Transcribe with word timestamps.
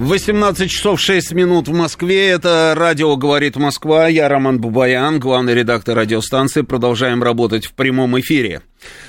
18 0.00 0.70
часов 0.70 0.98
6 0.98 1.32
минут 1.32 1.68
в 1.68 1.74
Москве. 1.74 2.30
Это 2.30 2.72
радио 2.74 3.14
«Говорит 3.16 3.56
Москва». 3.56 4.08
Я 4.08 4.30
Роман 4.30 4.58
Бубаян, 4.58 5.20
главный 5.20 5.52
редактор 5.52 5.98
радиостанции. 5.98 6.62
Продолжаем 6.62 7.22
работать 7.22 7.66
в 7.66 7.74
прямом 7.74 8.18
эфире. 8.18 8.62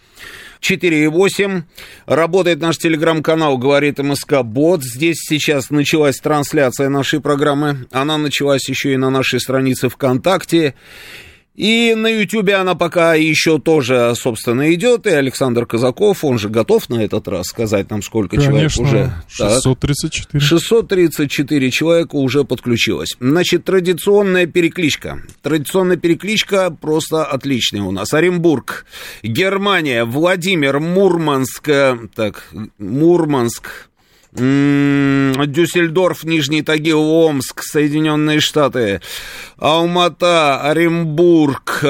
4,8. 0.62 1.64
Работает 2.06 2.60
наш 2.60 2.78
телеграм-канал 2.78 3.58
«Говорит 3.58 4.00
МСК 4.00 4.42
Бот». 4.44 4.84
Здесь 4.84 5.18
сейчас 5.20 5.70
началась 5.70 6.18
трансляция 6.18 6.90
нашей 6.90 7.20
программы. 7.22 7.88
Она 7.92 8.18
началась 8.18 8.68
еще 8.70 8.94
и 8.94 8.98
на 8.98 9.10
нашей 9.10 9.40
странице 9.40 9.90
ВКонтакте. 9.90 10.76
И 11.58 11.96
на 11.96 12.08
Ютьюбе 12.08 12.54
она 12.54 12.76
пока 12.76 13.16
еще 13.16 13.58
тоже, 13.58 14.14
собственно, 14.16 14.72
идет. 14.76 15.08
И 15.08 15.10
Александр 15.10 15.66
Казаков, 15.66 16.24
он 16.24 16.38
же 16.38 16.50
готов 16.50 16.88
на 16.90 17.04
этот 17.04 17.28
раз 17.28 17.48
сказать 17.48 17.90
нам, 17.90 18.04
сколько 18.04 18.36
Конечно, 18.36 18.54
человек 18.54 18.72
уже. 18.78 19.14
634. 19.28 20.40
634 20.40 21.72
человека 21.72 22.16
уже 22.16 22.44
подключилось. 22.44 23.16
Значит, 23.20 23.66
традиционная 23.66 24.46
перекличка. 24.46 25.24
Традиционная 25.42 25.98
перекличка 25.98 26.70
просто 26.70 27.26
отличная 27.26 27.82
у 27.82 27.92
нас. 27.92 28.14
Оренбург, 28.14 28.86
Германия, 29.24 30.06
Владимир, 30.06 30.80
Мурманск, 30.80 31.68
э, 31.70 31.98
так, 32.14 32.52
Мурманск, 32.78 33.87
Дюссельдорф, 34.38 36.24
Нижний 36.24 36.62
Тагил, 36.62 37.02
Омск, 37.02 37.64
Соединенные 37.64 38.40
Штаты, 38.40 39.02
Алмата, 39.58 40.62
Оренбург, 40.62 41.84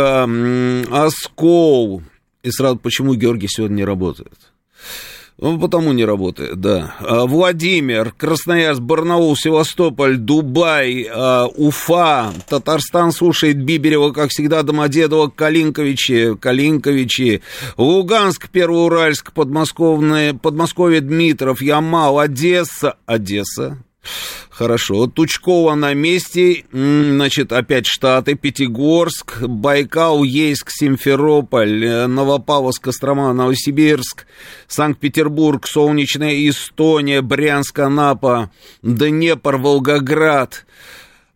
Оскол. 0.91 2.01
И 2.43 2.51
сразу, 2.51 2.77
почему 2.77 3.15
Георгий 3.15 3.47
сегодня 3.49 3.75
не 3.75 3.85
работает? 3.85 4.33
Ну, 5.39 5.59
потому 5.59 5.93
не 5.93 6.03
работает, 6.03 6.59
да. 6.59 6.95
А, 6.99 7.27
Владимир, 7.27 8.11
Красноярск, 8.11 8.81
Барнаул, 8.81 9.35
Севастополь, 9.35 10.17
Дубай, 10.17 11.07
а, 11.09 11.45
Уфа, 11.45 12.33
Татарстан 12.49 13.11
слушает 13.11 13.63
Биберева, 13.63 14.13
как 14.13 14.31
всегда, 14.31 14.63
Домодедово, 14.63 15.27
Калинковичи, 15.27 16.35
Калинковичи, 16.35 17.43
Луганск, 17.77 18.49
Первоуральск, 18.49 19.31
Подмосковное, 19.31 20.33
Подмосковье, 20.33 21.01
Дмитров, 21.01 21.61
Ямал, 21.61 22.17
Одесса, 22.17 22.95
Одесса, 23.05 23.77
Хорошо. 24.49 25.07
Тучкова 25.07 25.75
на 25.75 25.93
месте. 25.93 26.65
Значит, 26.71 27.51
опять 27.51 27.85
Штаты. 27.85 28.35
Пятигорск, 28.35 29.41
Байкал, 29.41 30.23
Ейск, 30.23 30.71
Симферополь, 30.71 31.85
э, 31.85 32.07
Новопавловск, 32.07 32.85
Кострома, 32.85 33.33
Новосибирск, 33.33 34.25
Санкт-Петербург, 34.67 35.67
Солнечная 35.67 36.49
Эстония, 36.49 37.21
Брянск, 37.21 37.77
Анапа, 37.79 38.51
Днепр, 38.81 39.57
Волгоград. 39.57 40.65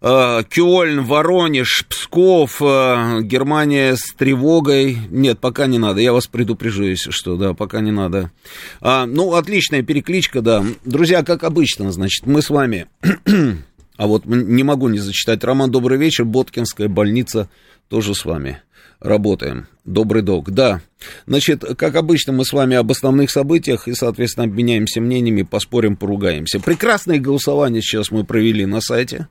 Э, 0.01 0.43
Кёльн, 0.49 1.03
Воронеж, 1.03 1.85
Псков, 1.87 2.59
э, 2.61 3.21
Германия 3.21 3.95
с 3.95 4.13
тревогой. 4.13 4.97
Нет, 5.11 5.39
пока 5.39 5.67
не 5.67 5.77
надо. 5.77 6.01
Я 6.01 6.11
вас 6.11 6.25
предупрежу, 6.25 6.83
если 6.83 7.11
что, 7.11 7.35
да, 7.35 7.53
пока 7.53 7.81
не 7.81 7.91
надо. 7.91 8.31
А, 8.79 9.05
ну, 9.05 9.35
отличная 9.35 9.83
перекличка, 9.83 10.41
да. 10.41 10.65
Друзья, 10.85 11.23
как 11.23 11.43
обычно, 11.43 11.91
значит, 11.91 12.25
мы 12.25 12.41
с 12.41 12.49
вами... 12.49 12.87
а 13.97 14.07
вот 14.07 14.25
не 14.25 14.63
могу 14.63 14.89
не 14.89 14.97
зачитать. 14.97 15.43
Роман, 15.43 15.69
добрый 15.69 15.99
вечер. 15.99 16.25
Боткинская 16.25 16.87
больница 16.87 17.47
тоже 17.87 18.15
с 18.15 18.25
вами 18.25 18.59
работаем. 18.99 19.67
Добрый 19.85 20.21
док, 20.21 20.51
да. 20.51 20.81
Значит, 21.25 21.63
как 21.75 21.95
обычно, 21.95 22.33
мы 22.33 22.45
с 22.45 22.53
вами 22.53 22.75
об 22.75 22.91
основных 22.91 23.31
событиях 23.31 23.87
и, 23.87 23.93
соответственно, 23.95 24.45
обменяемся 24.45 25.01
мнениями, 25.01 25.41
поспорим, 25.41 25.95
поругаемся. 25.95 26.59
Прекрасное 26.59 27.17
голосование 27.17 27.81
сейчас 27.81 28.11
мы 28.11 28.23
провели 28.23 28.67
на 28.67 28.81
сайте 28.81 29.27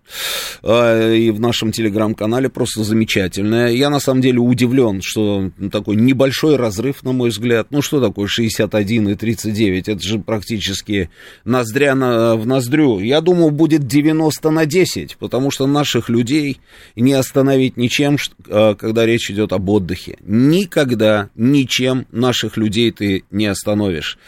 э, 0.65 1.16
и 1.16 1.31
в 1.31 1.38
нашем 1.38 1.71
телеграм-канале, 1.71 2.49
просто 2.49 2.83
замечательное. 2.83 3.71
Я, 3.71 3.91
на 3.91 4.00
самом 4.00 4.22
деле, 4.22 4.38
удивлен, 4.38 5.00
что 5.03 5.53
такой 5.71 5.94
небольшой 5.94 6.56
разрыв, 6.56 7.05
на 7.05 7.12
мой 7.12 7.31
взгляд. 7.31 7.69
Ну, 7.71 7.81
что 7.81 8.00
такое 8.00 8.27
61 8.27 9.11
и 9.11 9.15
39? 9.15 9.88
Это 9.88 10.03
же 10.03 10.19
практически 10.19 11.11
ноздря 11.44 11.94
на, 11.94 12.34
в 12.34 12.44
ноздрю. 12.47 12.99
Я 12.99 13.21
думал, 13.21 13.53
будет 13.53 13.87
90 13.87 14.50
на 14.50 14.67
10, 14.67 15.17
потому 15.19 15.53
что 15.53 15.69
наших 15.69 16.09
людей 16.09 16.61
не 16.97 17.12
остановить 17.12 17.77
ничем, 17.77 18.17
э, 18.49 18.75
когда 18.75 19.06
речь 19.06 19.31
идет 19.31 19.53
об 19.53 19.69
отдыхе 19.69 20.19
никогда 20.49 21.31
ничем 21.34 22.06
наших 22.11 22.56
людей 22.56 22.91
ты 22.91 23.25
не 23.31 23.47
остановишь. 23.47 24.19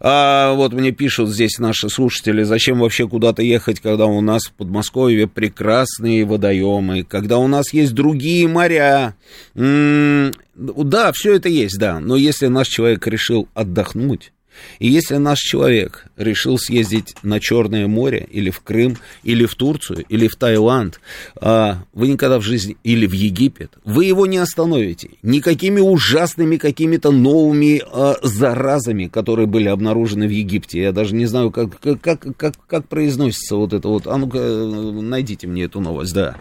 А 0.00 0.52
вот 0.54 0.72
мне 0.72 0.92
пишут 0.92 1.30
здесь 1.30 1.58
наши 1.58 1.88
слушатели, 1.88 2.42
зачем 2.42 2.80
вообще 2.80 3.08
куда-то 3.08 3.42
ехать, 3.42 3.80
когда 3.80 4.06
у 4.06 4.20
нас 4.20 4.44
в 4.46 4.52
Подмосковье 4.52 5.26
прекрасные 5.26 6.24
водоемы, 6.24 7.04
когда 7.04 7.38
у 7.38 7.46
нас 7.46 7.72
есть 7.72 7.94
другие 7.94 8.48
моря. 8.48 9.14
М-м- 9.54 10.32
да, 10.54 11.12
все 11.12 11.34
это 11.34 11.48
есть, 11.48 11.78
да, 11.78 12.00
но 12.00 12.16
если 12.16 12.46
наш 12.46 12.68
человек 12.68 13.06
решил 13.06 13.48
отдохнуть, 13.54 14.32
и 14.78 14.88
если 14.88 15.16
наш 15.16 15.38
человек 15.38 16.06
решил 16.16 16.58
съездить 16.58 17.14
на 17.22 17.40
Черное 17.40 17.86
море, 17.86 18.26
или 18.30 18.50
в 18.50 18.60
Крым, 18.60 18.96
или 19.22 19.46
в 19.46 19.54
Турцию, 19.54 20.04
или 20.08 20.28
в 20.28 20.36
Таиланд, 20.36 21.00
а, 21.36 21.84
вы 21.92 22.08
никогда 22.08 22.38
в 22.38 22.42
жизни, 22.42 22.76
или 22.84 23.06
в 23.06 23.12
Египет, 23.12 23.72
вы 23.84 24.04
его 24.04 24.26
не 24.26 24.38
остановите 24.38 25.10
никакими 25.22 25.80
ужасными 25.80 26.56
какими-то 26.56 27.10
новыми 27.10 27.82
а, 27.84 28.16
заразами, 28.22 29.06
которые 29.06 29.46
были 29.46 29.68
обнаружены 29.68 30.26
в 30.26 30.30
Египте. 30.30 30.82
Я 30.82 30.92
даже 30.92 31.14
не 31.14 31.26
знаю, 31.26 31.50
как, 31.50 31.78
как, 31.80 32.36
как, 32.36 32.54
как 32.66 32.88
произносится 32.88 33.56
вот 33.56 33.72
это 33.72 33.88
вот. 33.88 34.06
А 34.06 34.16
ну-ка, 34.16 34.38
найдите 34.38 35.46
мне 35.46 35.64
эту 35.64 35.80
новость, 35.80 36.14
да. 36.14 36.36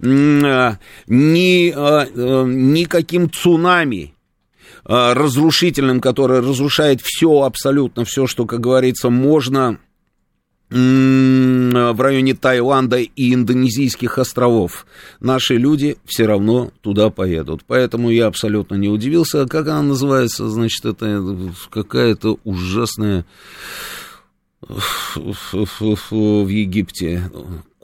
А, 0.00 0.78
ни, 1.06 1.72
никаким 2.72 3.30
цунами 3.30 3.92
Э, 3.92 4.11
разрушительным, 4.84 6.00
который 6.00 6.40
разрушает 6.40 7.00
все, 7.02 7.42
абсолютно 7.42 8.04
все, 8.04 8.26
что, 8.26 8.46
как 8.46 8.60
говорится, 8.60 9.10
можно 9.10 9.78
в 10.70 12.00
районе 12.00 12.34
Таиланда 12.34 13.00
и 13.00 13.34
индонезийских 13.34 14.16
островов. 14.16 14.86
Наши 15.20 15.56
люди 15.58 15.98
все 16.06 16.24
равно 16.24 16.72
туда 16.80 17.10
поедут. 17.10 17.62
Поэтому 17.66 18.08
я 18.08 18.26
абсолютно 18.26 18.76
не 18.76 18.88
удивился. 18.88 19.46
Как 19.46 19.68
она 19.68 19.82
называется? 19.82 20.48
Значит, 20.48 20.86
это 20.86 21.22
какая-то 21.70 22.38
ужасная 22.44 23.26
в 24.62 26.48
Египте 26.48 27.30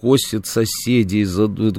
косит 0.01 0.47
соседей, 0.47 1.27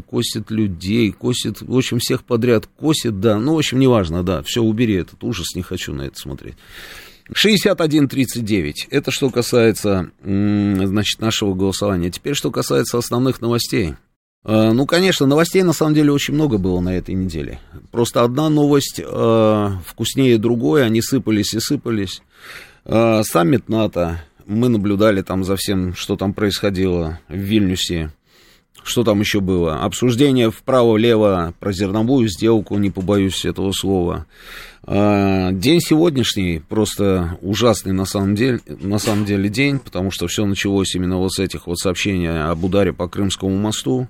косит 0.01 0.51
людей, 0.51 1.11
косит, 1.11 1.61
в 1.61 1.75
общем, 1.75 1.99
всех 1.99 2.23
подряд 2.23 2.67
косит, 2.67 3.19
да, 3.19 3.37
ну, 3.37 3.55
в 3.55 3.57
общем, 3.57 3.79
неважно, 3.79 4.23
да, 4.23 4.43
все, 4.43 4.61
убери 4.61 4.95
этот 4.95 5.23
ужас, 5.23 5.55
не 5.55 5.61
хочу 5.61 5.93
на 5.93 6.03
это 6.03 6.19
смотреть. 6.19 6.55
61.39, 7.31 8.73
это 8.89 9.11
что 9.11 9.29
касается, 9.29 10.11
значит, 10.23 11.21
нашего 11.21 11.53
голосования. 11.53 12.09
Теперь, 12.09 12.33
что 12.33 12.49
касается 12.49 12.97
основных 12.97 13.39
новостей. 13.39 13.93
А, 14.43 14.73
ну, 14.73 14.85
конечно, 14.85 15.27
новостей 15.27 15.61
на 15.63 15.73
самом 15.73 15.93
деле 15.93 16.11
очень 16.11 16.33
много 16.33 16.57
было 16.57 16.79
на 16.79 16.97
этой 16.97 17.13
неделе. 17.13 17.59
Просто 17.91 18.23
одна 18.23 18.49
новость 18.49 18.99
э, 18.99 19.69
вкуснее 19.85 20.37
другой, 20.37 20.85
они 20.85 21.01
сыпались 21.01 21.53
и 21.53 21.59
сыпались. 21.59 22.21
Э, 22.85 23.21
саммит 23.23 23.69
НАТО, 23.69 24.23
мы 24.49 24.67
наблюдали 24.67 25.21
там 25.21 25.43
за 25.43 25.55
всем, 25.55 25.95
что 25.95 26.15
там 26.15 26.33
происходило 26.33 27.19
в 27.29 27.35
Вильнюсе. 27.35 28.11
Что 28.83 29.03
там 29.03 29.19
еще 29.19 29.41
было? 29.41 29.83
Обсуждение 29.83 30.49
вправо-влево 30.49 31.53
про 31.59 31.71
зерновую 31.71 32.27
сделку, 32.29 32.77
не 32.77 32.89
побоюсь 32.89 33.45
этого 33.45 33.71
слова. 33.71 34.25
А, 34.83 35.51
день 35.51 35.81
сегодняшний 35.81 36.63
просто 36.67 37.37
ужасный 37.41 37.93
на 37.93 38.05
самом 38.05 38.33
деле, 38.33 38.59
на 38.67 38.97
самом 38.97 39.25
деле 39.25 39.49
день, 39.49 39.77
потому 39.77 40.09
что 40.09 40.27
все 40.27 40.45
началось 40.45 40.95
именно 40.95 41.17
вот 41.17 41.33
с 41.33 41.39
этих 41.39 41.67
вот 41.67 41.77
сообщений 41.77 42.49
об 42.49 42.63
ударе 42.63 42.91
по 42.91 43.07
Крымскому 43.07 43.55
мосту. 43.55 44.07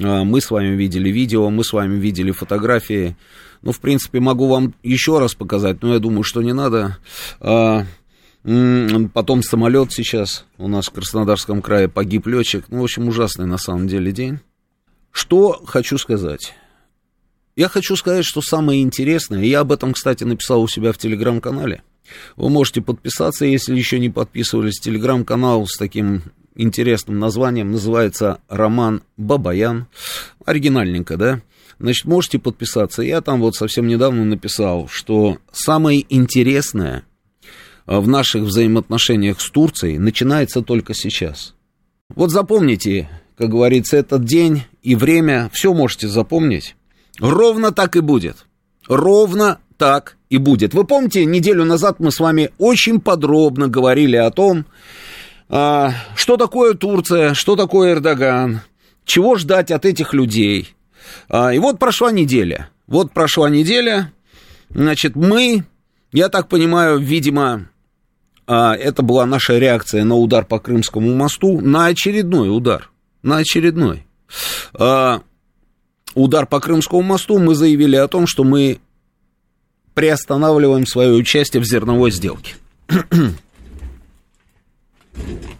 А, 0.00 0.22
мы 0.22 0.40
с 0.40 0.52
вами 0.52 0.76
видели 0.76 1.08
видео, 1.08 1.50
мы 1.50 1.64
с 1.64 1.72
вами 1.72 1.98
видели 1.98 2.30
фотографии. 2.30 3.16
Ну, 3.62 3.72
в 3.72 3.80
принципе, 3.80 4.20
могу 4.20 4.46
вам 4.46 4.72
еще 4.84 5.18
раз 5.18 5.34
показать, 5.34 5.82
но 5.82 5.94
я 5.94 5.98
думаю, 5.98 6.22
что 6.22 6.42
не 6.42 6.52
надо. 6.52 6.98
Потом 8.42 9.42
самолет 9.42 9.92
сейчас 9.92 10.46
у 10.56 10.66
нас 10.68 10.86
в 10.86 10.92
Краснодарском 10.92 11.60
крае 11.60 11.88
погиб 11.88 12.26
летчик. 12.26 12.64
Ну, 12.68 12.80
в 12.80 12.84
общем, 12.84 13.08
ужасный 13.08 13.46
на 13.46 13.58
самом 13.58 13.86
деле 13.86 14.12
день. 14.12 14.40
Что 15.10 15.62
хочу 15.66 15.98
сказать? 15.98 16.54
Я 17.56 17.68
хочу 17.68 17.96
сказать, 17.96 18.24
что 18.24 18.40
самое 18.40 18.80
интересное, 18.80 19.42
я 19.42 19.60
об 19.60 19.72
этом, 19.72 19.92
кстати, 19.92 20.24
написал 20.24 20.62
у 20.62 20.68
себя 20.68 20.92
в 20.92 20.98
телеграм-канале. 20.98 21.82
Вы 22.36 22.48
можете 22.48 22.80
подписаться, 22.80 23.44
если 23.44 23.76
еще 23.76 23.98
не 23.98 24.08
подписывались. 24.08 24.80
Телеграм-канал 24.80 25.66
с 25.66 25.76
таким 25.76 26.22
интересным 26.54 27.18
названием, 27.18 27.70
называется 27.70 28.40
роман 28.48 29.02
«Бабаян». 29.16 29.86
Оригинальненько, 30.44 31.16
да? 31.16 31.42
Значит, 31.78 32.06
можете 32.06 32.38
подписаться. 32.38 33.02
Я 33.02 33.20
там 33.20 33.40
вот 33.40 33.54
совсем 33.54 33.86
недавно 33.86 34.24
написал, 34.24 34.88
что 34.88 35.38
самое 35.52 36.04
интересное 36.08 37.04
в 37.98 38.06
наших 38.06 38.42
взаимоотношениях 38.42 39.40
с 39.40 39.50
Турцией 39.50 39.98
начинается 39.98 40.62
только 40.62 40.94
сейчас. 40.94 41.54
Вот 42.14 42.30
запомните, 42.30 43.08
как 43.36 43.50
говорится, 43.50 43.96
этот 43.96 44.24
день 44.24 44.64
и 44.82 44.94
время, 44.94 45.50
все 45.52 45.74
можете 45.74 46.06
запомнить. 46.08 46.76
Ровно 47.18 47.72
так 47.72 47.96
и 47.96 48.00
будет. 48.00 48.46
Ровно 48.86 49.58
так 49.76 50.16
и 50.28 50.38
будет. 50.38 50.74
Вы 50.74 50.84
помните, 50.84 51.24
неделю 51.24 51.64
назад 51.64 51.98
мы 51.98 52.12
с 52.12 52.20
вами 52.20 52.50
очень 52.58 53.00
подробно 53.00 53.66
говорили 53.66 54.16
о 54.16 54.30
том, 54.30 54.66
а, 55.48 55.92
что 56.14 56.36
такое 56.36 56.74
Турция, 56.74 57.34
что 57.34 57.56
такое 57.56 57.94
Эрдоган, 57.94 58.60
чего 59.04 59.36
ждать 59.36 59.70
от 59.72 59.84
этих 59.84 60.14
людей. 60.14 60.74
А, 61.28 61.52
и 61.52 61.58
вот 61.58 61.78
прошла 61.78 62.12
неделя. 62.12 62.68
Вот 62.86 63.12
прошла 63.12 63.50
неделя. 63.50 64.12
Значит, 64.68 65.16
мы, 65.16 65.64
я 66.12 66.28
так 66.28 66.48
понимаю, 66.48 66.98
видимо, 66.98 67.69
это 68.50 69.02
была 69.02 69.26
наша 69.26 69.58
реакция 69.58 70.04
на 70.04 70.16
удар 70.16 70.44
по 70.44 70.58
Крымскому 70.58 71.14
мосту, 71.14 71.60
на 71.60 71.86
очередной 71.86 72.54
удар. 72.54 72.90
На 73.22 73.36
очередной. 73.36 74.06
Удар 74.74 76.46
по 76.46 76.60
Крымскому 76.60 77.02
мосту 77.02 77.38
мы 77.38 77.54
заявили 77.54 77.96
о 77.96 78.08
том, 78.08 78.26
что 78.26 78.42
мы 78.42 78.80
приостанавливаем 79.94 80.86
свое 80.86 81.12
участие 81.12 81.62
в 81.62 81.66
зерновой 81.66 82.10
сделке. 82.10 82.54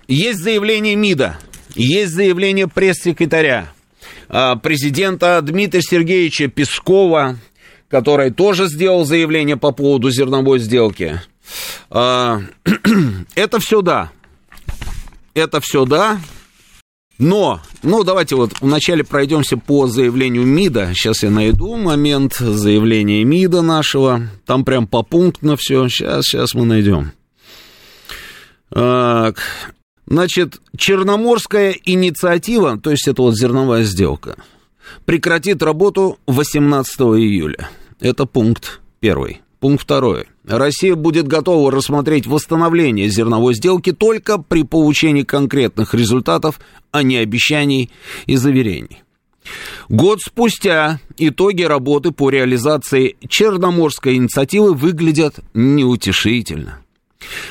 Есть 0.08 0.40
заявление 0.40 0.96
МИДа, 0.96 1.38
есть 1.74 2.12
заявление 2.12 2.66
пресс-секретаря 2.66 3.72
а, 4.28 4.56
президента 4.56 5.40
Дмитрия 5.42 5.82
Сергеевича 5.82 6.48
Пескова, 6.48 7.36
который 7.88 8.30
тоже 8.30 8.66
сделал 8.66 9.04
заявление 9.04 9.56
по 9.56 9.72
поводу 9.72 10.10
зерновой 10.10 10.58
сделки. 10.58 11.20
А, 11.90 12.40
это 13.34 13.58
все 13.58 13.82
да. 13.82 14.10
Это 15.34 15.60
все 15.60 15.84
да. 15.84 16.20
Но, 17.18 17.60
ну, 17.82 18.02
давайте 18.02 18.34
вот 18.34 18.52
вначале 18.62 19.04
пройдемся 19.04 19.58
по 19.58 19.86
заявлению 19.86 20.46
МИДа. 20.46 20.92
Сейчас 20.94 21.22
я 21.22 21.30
найду 21.30 21.76
момент 21.76 22.36
заявления 22.36 23.24
МИДа 23.24 23.60
нашего. 23.60 24.22
Там 24.46 24.64
прям 24.64 24.86
по 24.86 25.02
пунктно 25.02 25.56
все. 25.56 25.86
Сейчас, 25.88 26.24
сейчас 26.24 26.54
мы 26.54 26.64
найдем. 26.64 27.12
Так. 28.70 29.38
Значит, 30.06 30.60
Черноморская 30.76 31.76
инициатива, 31.84 32.78
то 32.78 32.90
есть 32.90 33.06
это 33.06 33.22
вот 33.22 33.36
зерновая 33.36 33.84
сделка, 33.84 34.36
прекратит 35.04 35.62
работу 35.62 36.18
18 36.26 37.00
июля. 37.00 37.68
Это 38.00 38.24
пункт 38.24 38.80
первый. 38.98 39.42
Пункт 39.60 39.84
второй. 39.84 40.26
Россия 40.46 40.94
будет 40.94 41.28
готова 41.28 41.70
рассмотреть 41.70 42.26
восстановление 42.26 43.08
зерновой 43.08 43.54
сделки 43.54 43.92
только 43.92 44.38
при 44.38 44.62
получении 44.62 45.22
конкретных 45.22 45.94
результатов, 45.94 46.60
а 46.92 47.02
не 47.02 47.18
обещаний 47.18 47.90
и 48.26 48.36
заверений. 48.36 49.02
Год 49.88 50.20
спустя 50.20 51.00
итоги 51.16 51.62
работы 51.62 52.12
по 52.12 52.30
реализации 52.30 53.16
Черноморской 53.28 54.16
инициативы 54.16 54.74
выглядят 54.74 55.40
неутешительно. 55.54 56.80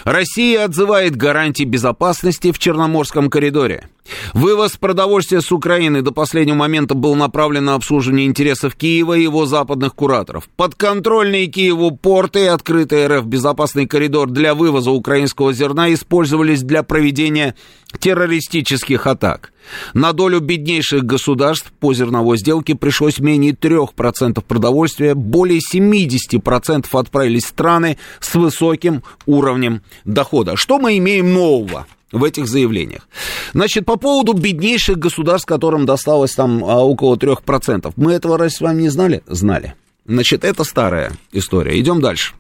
Россия 0.04 0.66
отзывает 0.66 1.16
гарантии 1.16 1.64
безопасности 1.64 2.52
в 2.52 2.60
Черноморском 2.60 3.30
коридоре. 3.30 3.90
Вывоз 4.34 4.78
продовольствия 4.78 5.42
с 5.42 5.52
Украины 5.52 6.02
до 6.02 6.12
последнего 6.12 6.56
момента 6.56 6.96
был 6.96 7.16
направлен 7.16 7.66
на 7.66 7.76
обслуживание 7.76 8.26
интересов 8.26 8.76
Киева 8.76 9.18
и 9.18 9.24
его 9.24 9.46
западных 9.46 9.96
кураторов. 9.96 10.50
Подконтрольные 10.56 11.48
Киеву 11.48 11.92
порты 11.92 12.46
и 12.46 12.48
открытый 12.48 13.08
РФ 13.08 13.26
безопасный 13.26 13.88
коридор 13.88 14.30
для 14.30 14.56
вывоза 14.56 14.92
украинского 14.92 15.54
зерна 15.54 15.94
использовались 15.94 16.62
для 16.62 16.84
проведения 16.84 17.56
террористических 18.00 19.08
атак. 19.08 19.52
На 19.94 20.14
долю 20.14 20.40
беднейших 20.40 21.04
государств 21.04 21.72
по 21.80 21.94
зерновой 21.94 22.38
сделке 22.38 22.76
пришлось 22.76 23.20
менее 23.20 23.54
3% 23.54 24.44
продовольствия, 24.48 25.16
более 25.16 25.60
70% 25.60 26.86
отправились 26.92 27.46
страны 27.46 27.98
с 28.20 28.36
высоким 28.36 29.04
уровнем 29.26 29.82
дохода. 30.06 30.56
Что 30.56 30.80
мы 30.80 30.98
имеем 30.98 31.34
нового? 31.34 31.86
В 32.12 32.24
этих 32.24 32.48
заявлениях. 32.48 33.08
Значит, 33.54 33.86
по 33.86 33.96
поводу 33.96 34.34
беднейших 34.34 34.98
государств, 34.98 35.48
которым 35.48 35.86
досталось 35.86 36.34
там 36.34 36.64
а, 36.64 36.84
около 36.84 37.16
3%. 37.16 37.94
Мы 37.96 38.14
этого 38.14 38.38
разве 38.38 38.58
с 38.58 38.62
вами 38.62 38.84
не 38.84 38.90
знали? 38.90 39.24
Знали. 39.28 39.76
Значит, 40.06 40.44
это 40.44 40.64
старая 40.64 41.12
история. 41.32 41.80
Идем 41.80 42.02
дальше. 42.02 42.34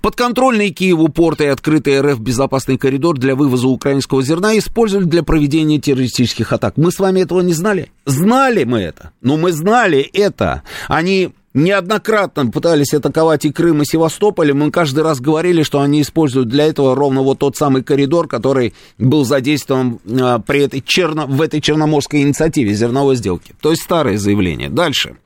Подконтрольные 0.00 0.70
Киеву 0.70 1.08
порты 1.08 1.44
и 1.44 1.48
открытый 1.48 2.00
РФ 2.00 2.20
безопасный 2.20 2.78
коридор 2.78 3.18
для 3.18 3.34
вывоза 3.34 3.66
украинского 3.66 4.22
зерна 4.22 4.56
использовали 4.56 5.04
для 5.04 5.22
проведения 5.22 5.80
террористических 5.80 6.52
атак. 6.52 6.76
Мы 6.76 6.92
с 6.92 6.98
вами 6.98 7.20
этого 7.20 7.40
не 7.40 7.52
знали? 7.52 7.90
Знали 8.06 8.64
мы 8.64 8.80
это. 8.80 9.10
Но 9.20 9.36
мы 9.36 9.52
знали 9.52 9.98
это. 10.00 10.62
Они 10.88 11.32
неоднократно 11.54 12.50
пытались 12.50 12.92
атаковать 12.92 13.44
и 13.44 13.52
Крым, 13.52 13.82
и 13.82 13.84
Севастополь. 13.86 14.52
Мы 14.52 14.70
каждый 14.70 15.04
раз 15.04 15.20
говорили, 15.20 15.62
что 15.62 15.80
они 15.80 16.02
используют 16.02 16.48
для 16.48 16.66
этого 16.66 16.94
ровно 16.94 17.22
вот 17.22 17.38
тот 17.38 17.56
самый 17.56 17.82
коридор, 17.82 18.28
который 18.28 18.74
был 18.98 19.24
задействован 19.24 20.00
а, 20.20 20.40
при 20.40 20.62
этой 20.62 20.82
черно, 20.84 21.26
в 21.26 21.40
этой 21.40 21.60
черноморской 21.60 22.22
инициативе 22.22 22.74
зерновой 22.74 23.16
сделки. 23.16 23.54
То 23.60 23.70
есть 23.70 23.82
старое 23.82 24.18
заявление. 24.18 24.68
Дальше. 24.68 25.16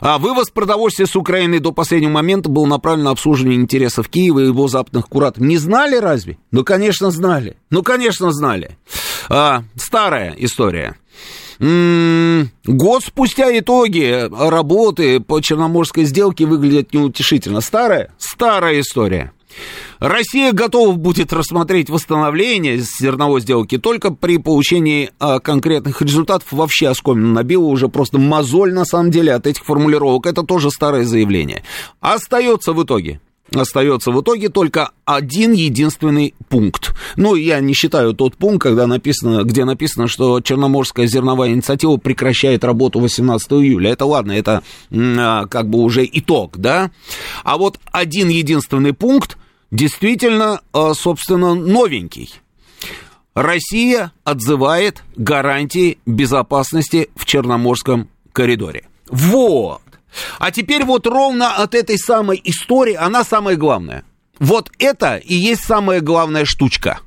А 0.00 0.18
вывоз 0.18 0.50
продовольствия 0.50 1.06
с 1.06 1.14
Украины 1.14 1.60
до 1.60 1.70
последнего 1.70 2.10
момента 2.10 2.48
был 2.48 2.66
направлен 2.66 3.04
на 3.04 3.10
обслуживание 3.10 3.58
интересов 3.58 4.08
Киева 4.08 4.40
и 4.40 4.46
его 4.46 4.66
западных 4.66 5.08
кураторов. 5.08 5.46
Не 5.46 5.58
знали 5.58 5.96
разве? 5.96 6.38
Ну, 6.50 6.64
конечно, 6.64 7.10
знали. 7.12 7.56
Ну, 7.70 7.84
конечно, 7.84 8.32
знали. 8.32 8.76
А, 9.28 9.62
старая 9.76 10.34
история. 10.38 10.96
Год 11.62 13.04
спустя 13.04 13.56
итоги 13.56 14.28
работы 14.30 15.20
по 15.20 15.40
Черноморской 15.40 16.04
сделке 16.04 16.44
выглядят 16.44 16.92
неутешительно. 16.92 17.60
Старая? 17.60 18.12
Старая 18.18 18.80
история. 18.80 19.32
Россия 20.00 20.52
готова 20.52 20.96
будет 20.96 21.32
рассмотреть 21.32 21.88
восстановление 21.88 22.78
зерновой 22.78 23.42
сделки 23.42 23.78
только 23.78 24.10
при 24.10 24.38
получении 24.38 25.10
а, 25.20 25.38
конкретных 25.38 26.02
результатов. 26.02 26.48
Вообще 26.50 26.88
оскомину 26.88 27.28
набило 27.28 27.66
уже 27.66 27.88
просто 27.88 28.18
мозоль, 28.18 28.72
на 28.72 28.84
самом 28.84 29.12
деле, 29.12 29.32
от 29.32 29.46
этих 29.46 29.64
формулировок. 29.64 30.26
Это 30.26 30.42
тоже 30.42 30.70
старое 30.70 31.04
заявление. 31.04 31.62
Остается 32.00 32.72
в 32.72 32.82
итоге 32.82 33.20
остается 33.60 34.10
в 34.10 34.20
итоге 34.20 34.48
только 34.48 34.90
один 35.04 35.52
единственный 35.52 36.34
пункт. 36.48 36.94
Ну, 37.16 37.34
я 37.34 37.60
не 37.60 37.74
считаю 37.74 38.14
тот 38.14 38.36
пункт, 38.36 38.62
когда 38.62 38.86
написано, 38.86 39.42
где 39.44 39.64
написано, 39.64 40.08
что 40.08 40.40
Черноморская 40.40 41.06
зерновая 41.06 41.50
инициатива 41.50 41.96
прекращает 41.96 42.64
работу 42.64 43.00
18 43.00 43.52
июля. 43.52 43.90
Это 43.90 44.06
ладно, 44.06 44.32
это 44.32 44.62
а, 44.92 45.46
как 45.46 45.68
бы 45.68 45.80
уже 45.80 46.08
итог, 46.10 46.56
да? 46.58 46.90
А 47.44 47.58
вот 47.58 47.78
один 47.90 48.28
единственный 48.28 48.92
пункт, 48.92 49.36
действительно, 49.70 50.60
э, 50.72 50.92
собственно, 50.94 51.54
новенький. 51.54 52.30
Россия 53.34 54.12
отзывает 54.24 55.02
гарантии 55.16 55.98
безопасности 56.04 57.08
в 57.16 57.24
Черноморском 57.24 58.08
коридоре. 58.32 58.84
Вот. 59.10 59.81
А 60.38 60.50
теперь 60.50 60.84
вот 60.84 61.06
ровно 61.06 61.56
от 61.56 61.74
этой 61.74 61.98
самой 61.98 62.40
истории, 62.44 62.94
она 62.94 63.24
самая 63.24 63.56
главная. 63.56 64.04
Вот 64.38 64.70
это 64.78 65.16
и 65.16 65.34
есть 65.34 65.64
самая 65.64 66.00
главная 66.00 66.44
штучка. 66.44 67.00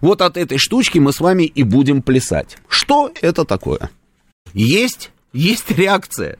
Вот 0.00 0.22
от 0.22 0.36
этой 0.36 0.58
штучки 0.58 0.98
мы 0.98 1.12
с 1.12 1.20
вами 1.20 1.44
и 1.44 1.62
будем 1.62 2.02
плясать. 2.02 2.58
Что 2.68 3.10
это 3.20 3.44
такое? 3.44 3.90
Есть 4.54 5.10
есть 5.32 5.70
реакция. 5.70 6.38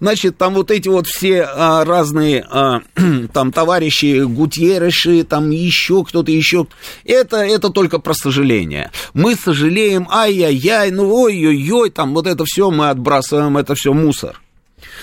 Значит, 0.00 0.36
там 0.38 0.54
вот 0.54 0.70
эти 0.70 0.88
вот 0.88 1.06
все 1.06 1.42
а, 1.42 1.84
разные 1.84 2.44
а, 2.50 2.80
там 3.32 3.52
товарищи 3.52 4.24
Гутьереши, 4.24 5.24
там 5.24 5.50
еще 5.50 6.04
кто-то 6.04 6.32
еще, 6.32 6.66
это, 7.04 7.36
это 7.36 7.68
только 7.70 7.98
про 7.98 8.14
сожаление. 8.14 8.90
Мы 9.14 9.36
сожалеем, 9.36 10.08
ай-яй-яй, 10.10 10.90
ну 10.90 11.14
ой-ой-ой, 11.14 11.90
там 11.90 12.14
вот 12.14 12.26
это 12.26 12.44
все 12.46 12.70
мы 12.70 12.88
отбрасываем, 12.88 13.58
это 13.58 13.74
все 13.74 13.92
мусор. 13.92 14.40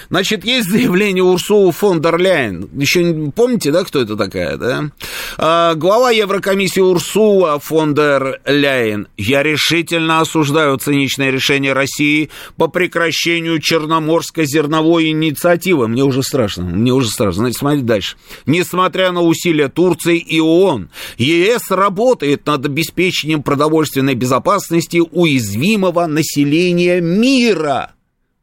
Значит, 0.10 0.46
есть 0.46 0.70
заявление 0.70 1.24
Урсулы 1.24 1.72
фон 1.72 2.01
дер 2.01 2.17
Ляйен. 2.17 2.70
Еще 2.77 3.32
помните, 3.36 3.72
да, 3.72 3.84
кто 3.84 4.01
это 4.01 4.15
такая, 4.15 4.58
да? 4.58 4.89
А, 5.38 5.75
глава 5.75 6.12
Еврокомиссии 6.12 6.79
Урсула 6.79 7.60
фон 7.60 7.94
дер 7.94 8.39
Ляйен. 8.46 9.08
Я 9.17 9.44
решительно 9.44 10.22
осуждаю 10.22 10.77
циничное 10.77 11.32
решение 11.32 11.74
России 11.74 12.29
по 12.56 12.67
прекращению 12.67 13.60
Черноморской 13.60 14.46
зерновой 14.46 15.10
инициативы. 15.10 15.88
Мне 15.88 16.03
уже 16.03 16.24
страшно, 16.24 16.63
мне 16.63 16.94
уже 16.94 17.10
страшно. 17.10 17.41
Значит, 17.41 17.58
смотрите 17.58 17.86
дальше. 17.86 18.15
Несмотря 18.46 19.12
на 19.12 19.22
усилия 19.22 19.67
Турции 19.67 20.17
и 20.17 20.39
ООН, 20.39 20.89
ЕС 21.17 21.70
работает 21.70 22.46
над 22.46 22.65
обеспечением 22.65 23.44
продовольственной 23.44 24.15
безопасности 24.15 25.01
уязвимого 25.12 26.06
населения 26.06 27.01
мира 27.01 27.91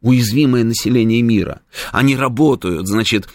уязвимое 0.04 0.64
население 0.64 1.22
мира. 1.22 1.62
Они 1.90 2.14
работают, 2.14 2.86
значит, 2.86 3.28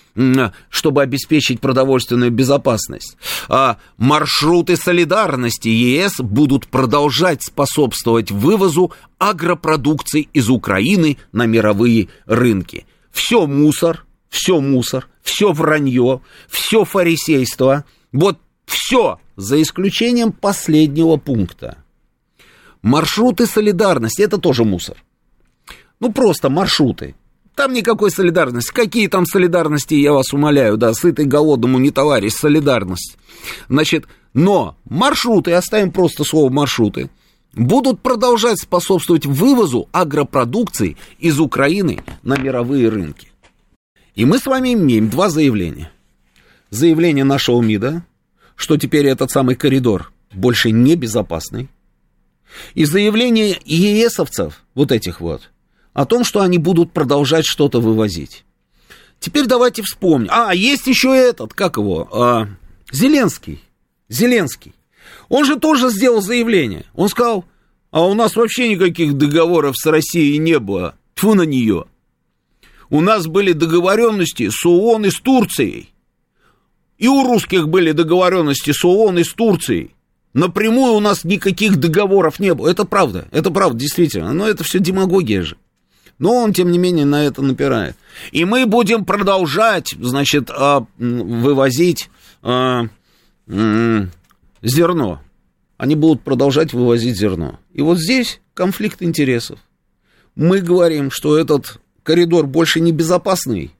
чтобы 0.70 1.02
обеспечить 1.02 1.60
продовольственную 1.60 2.32
безопасность. 2.32 3.18
А 3.50 3.78
маршруты 3.98 4.78
солидарности 4.78 5.68
ЕС 5.68 6.20
будут 6.20 6.68
продолжать 6.68 7.44
способствовать 7.44 8.30
вывозу 8.30 8.94
агропродукции 9.18 10.30
из 10.32 10.50
Украины 10.50 11.18
на 11.32 11.48
мировые 11.48 12.10
рынки. 12.28 12.86
Все 13.12 13.48
мусор, 13.48 14.06
все 14.30 14.62
мусор, 14.62 15.08
все 15.24 15.52
вранье, 15.52 16.22
все 16.48 16.86
фарисейство. 16.86 17.84
Вот 18.12 18.38
все, 18.68 19.20
за 19.36 19.60
исключением 19.60 20.32
последнего 20.32 21.18
пункта. 21.18 21.80
Маршруты 22.84 23.48
солидарности– 23.48 24.22
это 24.24 24.38
тоже 24.38 24.64
мусор. 24.66 24.98
Ну, 26.00 26.12
просто 26.12 26.50
маршруты. 26.50 27.16
Там 27.56 27.74
никакой 27.74 28.10
солидарности. 28.10 28.72
Какие 28.72 29.08
там 29.08 29.26
солидарности, 29.26 29.94
я 29.96 30.14
вас 30.14 30.32
умоляю, 30.32 30.78
да, 30.78 30.94
сытый 30.94 31.26
голодному 31.26 31.78
не 31.78 31.92
товарищ, 31.92 32.34
солидарность. 32.34 33.18
Значит, 33.68 34.06
но 34.34 34.78
маршруты, 34.86 35.52
оставим 35.52 35.92
просто 35.92 36.24
слово 36.24 36.50
маршруты, 36.50 37.10
будут 37.54 38.02
продолжать 38.02 38.62
способствовать 38.62 39.26
вывозу 39.26 39.90
агропродукции 39.92 40.96
из 41.20 41.40
Украины 41.40 42.02
на 42.24 42.38
мировые 42.38 42.90
рынки. 42.90 43.32
И 44.16 44.26
мы 44.26 44.38
с 44.38 44.46
вами 44.46 44.74
имеем 44.74 45.10
два 45.10 45.30
заявления. 45.30 45.92
Заявление 46.70 47.26
нашего 47.26 47.62
МИДа, 47.62 48.06
что 48.56 48.78
теперь 48.78 49.08
этот 49.08 49.32
самый 49.32 49.56
коридор 49.56 50.12
больше 50.34 50.72
не 50.72 50.96
безопасный. 50.96 51.70
И 52.74 52.86
заявление 52.86 53.58
ЕСовцев, 53.66 54.64
вот 54.76 54.92
этих 54.92 55.22
вот, 55.22 55.50
о 56.00 56.06
том, 56.06 56.24
что 56.24 56.40
они 56.40 56.58
будут 56.58 56.94
продолжать 56.94 57.46
что-то 57.46 57.82
вывозить. 57.82 58.46
Теперь 59.20 59.48
давайте 59.48 59.82
вспомним. 59.82 60.30
А, 60.32 60.56
есть 60.56 60.88
еще 60.88 61.14
этот, 61.14 61.54
как 61.54 61.76
его, 61.76 62.08
а, 62.14 62.48
Зеленский. 62.90 63.62
Зеленский. 64.08 64.74
Он 65.28 65.44
же 65.44 65.60
тоже 65.60 65.90
сделал 65.90 66.22
заявление. 66.22 66.86
Он 66.96 67.10
сказал, 67.10 67.44
а 67.92 68.06
у 68.08 68.14
нас 68.14 68.38
вообще 68.38 68.70
никаких 68.70 69.16
договоров 69.16 69.76
с 69.78 69.86
Россией 69.88 70.38
не 70.38 70.58
было. 70.60 70.96
Тьфу 71.16 71.34
на 71.34 71.42
нее. 71.42 71.84
У 72.90 73.02
нас 73.02 73.28
были 73.28 73.52
договоренности 73.52 74.48
с 74.50 74.66
ООН 74.66 75.08
и 75.08 75.10
с 75.10 75.20
Турцией. 75.20 75.90
И 76.98 77.10
у 77.10 77.28
русских 77.28 77.68
были 77.68 77.92
договоренности 77.92 78.72
с 78.72 78.86
ООН 78.86 79.20
и 79.20 79.24
с 79.26 79.34
Турцией. 79.34 79.92
Напрямую 80.34 80.94
у 80.94 81.02
нас 81.02 81.26
никаких 81.26 81.76
договоров 81.76 82.40
не 82.40 82.54
было. 82.54 82.70
Это 82.70 82.86
правда, 82.86 83.28
это 83.32 83.52
правда, 83.52 83.78
действительно. 83.78 84.32
Но 84.32 84.48
это 84.48 84.64
все 84.64 84.80
демагогия 84.80 85.42
же. 85.42 85.58
Но 86.20 86.36
он, 86.36 86.54
тем 86.54 86.72
не 86.72 86.78
менее, 86.78 87.06
на 87.06 87.24
это 87.24 87.42
напирает. 87.42 87.96
И 88.32 88.46
мы 88.46 88.66
будем 88.66 89.06
продолжать, 89.06 89.96
значит, 90.00 90.50
а, 90.52 90.86
вывозить 90.98 92.10
а, 92.42 92.88
зерно. 93.48 95.22
Они 95.78 95.96
будут 95.96 96.22
продолжать 96.22 96.74
вывозить 96.74 97.18
зерно. 97.18 97.60
И 97.74 97.82
вот 97.82 97.98
здесь 97.98 98.42
конфликт 98.54 99.02
интересов. 99.02 99.60
Мы 100.36 100.60
говорим, 100.60 101.10
что 101.10 101.38
этот 101.38 101.80
коридор 102.04 102.46
больше 102.46 102.82
не 102.82 102.92
безопасный, 102.92 103.72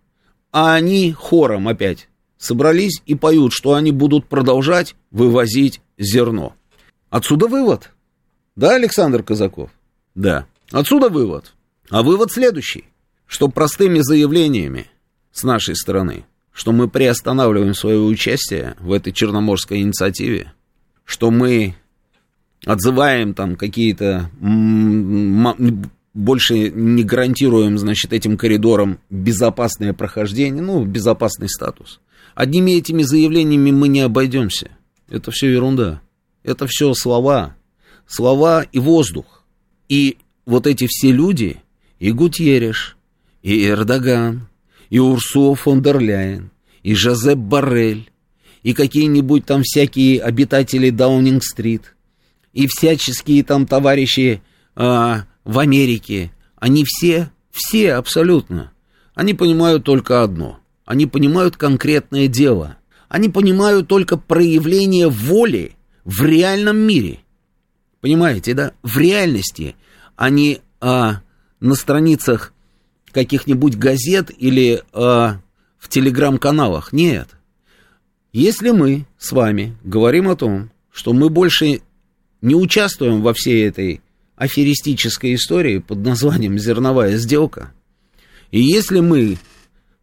а 0.52 0.74
они 0.74 1.12
хором 1.12 1.68
опять 1.68 2.08
собрались 2.38 3.02
и 3.06 3.16
поют, 3.16 3.52
что 3.54 3.74
они 3.74 3.92
будут 3.92 4.28
продолжать 4.28 4.96
вывозить 5.12 5.82
зерно. 5.98 6.56
Отсюда 7.10 7.48
вывод. 7.48 7.92
Да, 8.56 8.76
Александр 8.76 9.24
Казаков? 9.24 9.70
Да. 10.16 10.46
Отсюда 10.72 11.10
вывод. 11.10 11.54
А 11.90 12.04
вывод 12.04 12.32
следующий, 12.32 12.86
что 13.26 13.48
простыми 13.48 14.00
заявлениями 14.00 14.88
с 15.32 15.44
нашей 15.44 15.76
стороны, 15.76 16.26
что 16.52 16.72
мы 16.72 16.88
приостанавливаем 16.88 17.74
свое 17.74 18.00
участие 18.00 18.76
в 18.80 18.92
этой 18.92 19.14
черноморской 19.14 19.82
инициативе, 19.82 20.54
что 21.06 21.32
мы 21.32 21.76
отзываем 22.66 23.34
там 23.34 23.56
какие-то 23.56 24.30
больше 26.14 26.70
не 26.70 27.04
гарантируем, 27.04 27.78
значит, 27.78 28.14
этим 28.14 28.38
коридорам 28.38 29.00
безопасное 29.10 29.94
прохождение, 29.94 30.62
ну, 30.62 30.84
безопасный 30.84 31.50
статус. 31.50 32.02
Одними 32.36 32.72
этими 32.72 33.04
заявлениями 33.04 33.72
мы 33.72 33.88
не 33.88 34.02
обойдемся. 34.02 34.72
Это 35.08 35.32
все 35.32 35.52
ерунда. 35.52 36.02
Это 36.44 36.68
все 36.68 36.94
слова. 36.94 37.56
Слова 38.08 38.64
и 38.64 38.80
воздух. 38.80 39.44
И 39.88 40.18
вот 40.46 40.68
эти 40.68 40.88
все 40.88 41.12
люди, 41.12 41.62
и 42.00 42.12
Гутьереш, 42.12 42.98
и 43.42 43.68
Эрдоган, 43.68 44.48
и 44.90 45.00
Урсула 45.00 45.56
фон 45.56 45.82
дер 45.82 46.00
Ляйен, 46.00 46.52
и 46.82 46.96
Жозеп 46.96 47.38
Барель, 47.38 48.10
и 48.64 48.74
какие-нибудь 48.74 49.46
там 49.46 49.64
всякие 49.64 50.22
обитатели 50.22 50.90
Даунинг-стрит, 50.90 51.96
и 52.54 52.68
всяческие 52.68 53.44
там 53.44 53.68
товарищи 53.68 54.42
а, 54.76 55.26
в 55.44 55.60
Америке, 55.60 56.32
они 56.56 56.84
все, 56.86 57.32
все 57.52 57.94
абсолютно, 57.94 58.72
они 59.14 59.34
понимают 59.34 59.84
только 59.84 60.24
одно, 60.24 60.60
они 60.86 61.06
понимают 61.06 61.58
конкретное 61.58 62.28
дело, 62.28 62.78
они 63.08 63.30
понимают 63.30 63.88
только 63.88 64.18
проявление 64.18 65.10
воли 65.10 65.76
в 66.06 66.24
реальном 66.24 66.78
мире, 66.78 67.20
понимаете, 68.02 68.54
да, 68.54 68.74
в 68.84 68.98
реальности, 68.98 69.76
они 70.16 70.62
а, 70.82 71.22
на 71.60 71.76
страницах 71.76 72.54
каких-нибудь 73.12 73.78
газет 73.78 74.32
или 74.38 74.82
э, 74.82 74.82
в 74.94 75.90
телеграм-каналах. 75.90 76.94
Нет. 76.94 77.30
Если 78.32 78.72
мы 78.72 79.06
с 79.18 79.32
вами 79.32 79.76
говорим 79.84 80.30
о 80.30 80.36
том, 80.36 80.72
что 80.92 81.14
мы 81.14 81.30
больше 81.30 81.82
не 82.42 82.56
участвуем 82.56 83.22
во 83.22 83.34
всей 83.34 83.68
этой 83.68 84.02
аферистической 84.36 85.36
истории 85.36 85.80
под 85.80 86.00
названием 86.00 86.58
«зерновая 86.58 87.18
сделка», 87.18 87.74
и 88.52 88.62
если 88.62 89.00
мы 89.00 89.38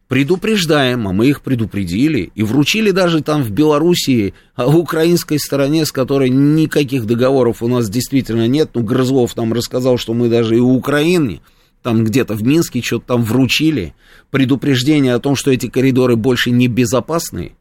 предупреждаем, 0.07 1.07
а 1.07 1.13
мы 1.13 1.27
их 1.27 1.41
предупредили, 1.41 2.31
и 2.33 2.43
вручили 2.43 2.91
даже 2.91 3.21
там 3.21 3.43
в 3.43 3.51
Белоруссии, 3.51 4.33
а 4.55 4.67
в 4.67 4.77
украинской 4.77 5.37
стороне, 5.37 5.85
с 5.85 5.91
которой 5.91 6.29
никаких 6.29 7.05
договоров 7.05 7.61
у 7.61 7.67
нас 7.67 7.89
действительно 7.89 8.47
нет, 8.47 8.71
ну, 8.73 8.83
Грызлов 8.83 9.35
нам 9.35 9.53
рассказал, 9.53 9.97
что 9.97 10.13
мы 10.13 10.29
даже 10.29 10.55
и 10.55 10.59
у 10.59 10.73
Украины, 10.73 11.41
там 11.83 12.03
где-то 12.03 12.35
в 12.35 12.43
Минске 12.43 12.81
что-то 12.81 13.07
там 13.07 13.23
вручили, 13.23 13.93
предупреждение 14.31 15.13
о 15.13 15.19
том, 15.19 15.35
что 15.35 15.51
эти 15.51 15.67
коридоры 15.67 16.15
больше 16.15 16.51
не 16.51 16.67
безопасны, 16.67 17.53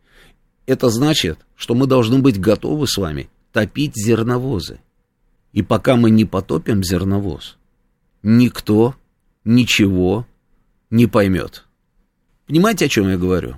это 0.66 0.88
значит, 0.88 1.38
что 1.56 1.74
мы 1.74 1.86
должны 1.86 2.18
быть 2.18 2.40
готовы 2.40 2.86
с 2.86 2.96
вами 2.96 3.28
топить 3.52 3.92
зерновозы. 3.96 4.80
И 5.52 5.62
пока 5.62 5.96
мы 5.96 6.10
не 6.10 6.24
потопим 6.24 6.84
зерновоз, 6.84 7.56
никто 8.22 8.94
ничего 9.44 10.26
не 10.90 11.06
поймет. 11.06 11.65
Понимаете, 12.46 12.86
о 12.86 12.88
чем 12.88 13.08
я 13.08 13.16
говорю? 13.16 13.56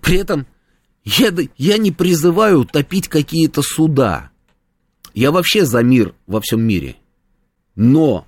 При 0.00 0.18
этом 0.18 0.46
я, 1.04 1.32
я 1.56 1.78
не 1.78 1.90
призываю 1.90 2.64
топить 2.64 3.08
какие-то 3.08 3.62
суда. 3.62 4.30
Я 5.14 5.30
вообще 5.30 5.64
за 5.64 5.82
мир 5.82 6.14
во 6.26 6.40
всем 6.40 6.62
мире. 6.62 6.96
Но 7.74 8.26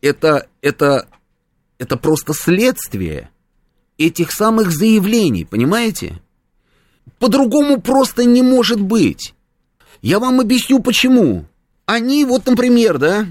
это, 0.00 0.48
это, 0.62 1.08
это 1.78 1.96
просто 1.96 2.32
следствие 2.34 3.30
этих 3.98 4.32
самых 4.32 4.70
заявлений, 4.70 5.44
понимаете? 5.44 6.22
По-другому 7.18 7.80
просто 7.80 8.24
не 8.24 8.42
может 8.42 8.80
быть. 8.80 9.34
Я 10.02 10.20
вам 10.20 10.40
объясню 10.40 10.80
почему. 10.80 11.46
Они, 11.84 12.24
вот, 12.24 12.46
например, 12.46 12.98
да, 12.98 13.26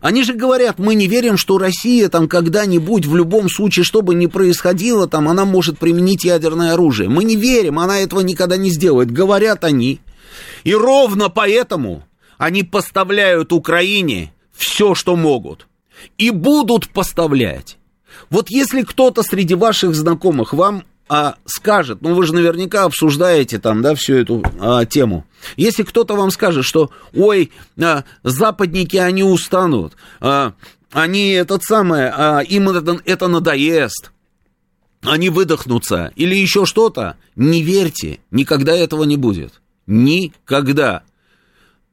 они 0.00 0.22
же 0.22 0.34
говорят, 0.34 0.78
мы 0.78 0.94
не 0.94 1.06
верим, 1.06 1.36
что 1.36 1.58
Россия 1.58 2.08
там 2.08 2.28
когда-нибудь, 2.28 3.06
в 3.06 3.16
любом 3.16 3.48
случае, 3.48 3.84
что 3.84 4.02
бы 4.02 4.14
ни 4.14 4.26
происходило, 4.26 5.06
там 5.06 5.28
она 5.28 5.44
может 5.44 5.78
применить 5.78 6.24
ядерное 6.24 6.72
оружие. 6.74 7.08
Мы 7.08 7.24
не 7.24 7.36
верим, 7.36 7.78
она 7.78 8.00
этого 8.00 8.20
никогда 8.20 8.56
не 8.56 8.70
сделает, 8.70 9.10
говорят 9.10 9.64
они. 9.64 10.00
И 10.64 10.74
ровно 10.74 11.28
поэтому 11.28 12.04
они 12.38 12.62
поставляют 12.62 13.52
Украине 13.52 14.32
все, 14.52 14.94
что 14.94 15.16
могут. 15.16 15.66
И 16.16 16.30
будут 16.30 16.88
поставлять. 16.90 17.76
Вот 18.30 18.50
если 18.50 18.82
кто-то 18.82 19.22
среди 19.22 19.54
ваших 19.54 19.94
знакомых 19.94 20.52
вам 20.52 20.84
а, 21.10 21.34
скажет, 21.44 22.02
ну 22.02 22.14
вы 22.14 22.24
же 22.24 22.32
наверняка 22.32 22.84
обсуждаете 22.84 23.58
там, 23.58 23.82
да, 23.82 23.96
всю 23.96 24.14
эту 24.14 24.44
а, 24.60 24.84
тему. 24.86 25.26
Если 25.56 25.82
кто-то 25.82 26.14
вам 26.14 26.30
скажет, 26.30 26.64
что, 26.64 26.90
ой, 27.12 27.50
а, 27.82 28.04
западники, 28.22 28.96
они 28.96 29.24
устанут, 29.24 29.94
а, 30.20 30.52
они 30.92 31.30
этот 31.30 31.64
самый, 31.64 32.08
а, 32.08 32.42
им 32.42 32.68
это, 32.68 33.00
это 33.04 33.26
надоест, 33.26 34.12
они 35.02 35.30
выдохнутся 35.30 36.12
или 36.14 36.36
еще 36.36 36.64
что-то, 36.64 37.16
не 37.34 37.64
верьте, 37.64 38.20
никогда 38.30 38.76
этого 38.76 39.02
не 39.02 39.16
будет. 39.16 39.60
Никогда. 39.88 41.02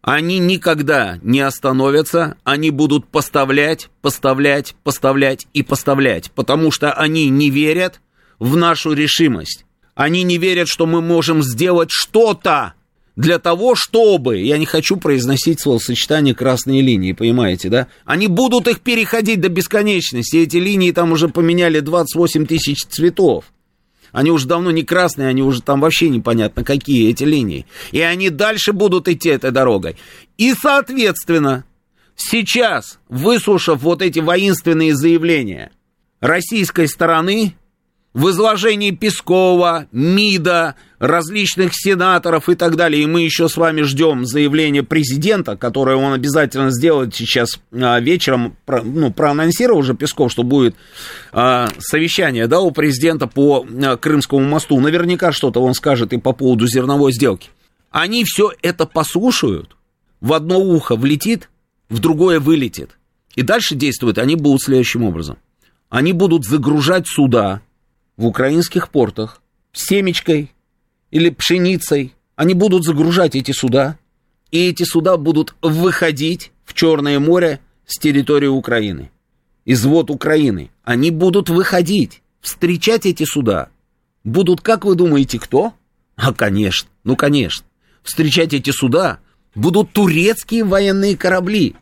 Они 0.04 0.38
никогда 0.38 1.18
не 1.24 1.40
остановятся, 1.40 2.38
они 2.44 2.70
будут 2.70 3.08
поставлять, 3.08 3.90
поставлять, 4.04 4.76
поставлять 4.84 5.48
и 5.54 5.64
поставлять, 5.64 6.32
потому 6.34 6.70
что 6.70 6.94
они 6.94 7.30
не 7.30 7.50
верят 7.50 8.00
в 8.40 8.56
нашу 8.56 8.94
решимость. 8.94 9.66
Они 9.96 10.24
не 10.24 10.38
верят, 10.38 10.68
что 10.68 10.86
мы 10.86 11.02
можем 11.02 11.42
сделать 11.42 11.90
что-то 11.92 12.74
для 13.16 13.40
того, 13.40 13.74
чтобы, 13.76 14.38
я 14.38 14.60
не 14.60 14.68
хочу 14.68 14.98
произносить 14.98 15.60
словосочетание 15.60 16.36
красные 16.36 16.84
линии, 16.84 17.14
понимаете, 17.14 17.70
да? 17.70 17.88
Они 18.06 18.28
будут 18.28 18.68
их 18.68 18.82
переходить 18.82 19.42
до 19.42 19.50
бесконечности. 19.50 20.38
Эти 20.38 20.58
линии 20.58 20.92
там 20.92 21.12
уже 21.12 21.28
поменяли 21.28 21.80
28 21.80 22.46
тысяч 22.46 22.86
цветов. 22.86 23.46
Они 24.12 24.30
уже 24.30 24.48
давно 24.48 24.70
не 24.70 24.84
красные, 24.84 25.28
они 25.28 25.42
уже 25.42 25.64
там 25.64 25.82
вообще 25.82 26.10
непонятно 26.10 26.64
какие 26.64 27.10
эти 27.10 27.24
линии. 27.24 27.66
И 27.92 28.00
они 28.02 28.30
дальше 28.30 28.72
будут 28.72 29.08
идти 29.08 29.30
этой 29.30 29.50
дорогой. 29.50 29.98
И, 30.38 30.54
соответственно, 30.54 31.66
сейчас, 32.16 33.00
выслушав 33.10 33.82
вот 33.82 34.04
эти 34.04 34.20
воинственные 34.20 34.96
заявления 34.96 35.72
российской 36.20 36.88
стороны, 36.88 37.56
в 38.18 38.32
изложении 38.32 38.90
Пескова, 38.90 39.86
МИДа, 39.92 40.74
различных 40.98 41.74
сенаторов 41.76 42.50
и 42.50 42.56
так 42.56 42.76
далее. 42.76 43.04
И 43.04 43.06
мы 43.06 43.22
еще 43.22 43.48
с 43.48 43.58
вами 43.58 43.84
ждем 43.84 44.26
заявления 44.26 44.82
президента, 44.82 45.56
которое 45.56 45.98
он 45.98 46.14
обязательно 46.14 46.72
сделает 46.72 47.14
сейчас 47.14 47.60
а, 47.72 48.00
вечером. 48.00 48.58
Ну, 48.66 49.14
проанонсировал 49.14 49.82
уже 49.82 49.94
Песков, 49.94 50.32
что 50.32 50.42
будет 50.42 50.76
а, 51.32 51.68
совещание 51.78 52.48
да, 52.48 52.60
у 52.60 52.72
президента 52.72 53.28
по 53.28 53.64
а, 53.64 53.98
Крымскому 53.98 54.44
мосту. 54.44 54.80
Наверняка 54.80 55.32
что-то 55.32 55.62
он 55.62 55.76
скажет 55.76 56.12
и 56.12 56.18
по 56.18 56.34
поводу 56.34 56.66
зерновой 56.66 57.14
сделки. 57.14 57.52
Они 57.92 58.24
все 58.24 58.52
это 58.64 58.88
послушают, 58.88 59.76
в 60.22 60.34
одно 60.34 60.58
ухо 60.58 60.96
влетит, 60.96 61.52
в 61.88 62.00
другое 62.00 62.40
вылетит. 62.40 62.98
И 63.36 63.44
дальше 63.44 63.76
действуют 63.76 64.18
они 64.18 64.36
будут 64.36 64.64
следующим 64.64 65.04
образом. 65.04 65.38
Они 65.90 66.14
будут 66.14 66.46
загружать 66.46 67.08
суда, 67.08 67.62
в 68.18 68.26
украинских 68.26 68.90
портах 68.90 69.42
семечкой 69.72 70.52
или 71.12 71.30
пшеницей. 71.30 72.14
Они 72.36 72.54
будут 72.54 72.84
загружать 72.84 73.36
эти 73.36 73.52
суда, 73.52 73.98
и 74.52 74.68
эти 74.70 74.84
суда 74.84 75.18
будут 75.18 75.56
выходить 75.62 76.52
в 76.66 76.74
Черное 76.74 77.20
море 77.20 77.60
с 77.86 77.98
территории 77.98 78.48
Украины. 78.48 79.12
Из 79.66 79.86
вод 79.86 80.10
Украины. 80.10 80.72
Они 80.84 81.12
будут 81.12 81.50
выходить, 81.50 82.22
встречать 82.42 83.06
эти 83.06 83.24
суда. 83.24 83.70
Будут, 84.24 84.62
как 84.62 84.86
вы 84.86 84.96
думаете, 84.96 85.40
кто? 85.40 85.74
А, 86.16 86.34
конечно, 86.34 86.90
ну, 87.04 87.16
конечно. 87.16 87.66
Встречать 88.04 88.54
эти 88.54 88.72
суда 88.72 89.20
будут 89.56 89.92
турецкие 89.92 90.64
военные 90.64 91.18
корабли. 91.18 91.76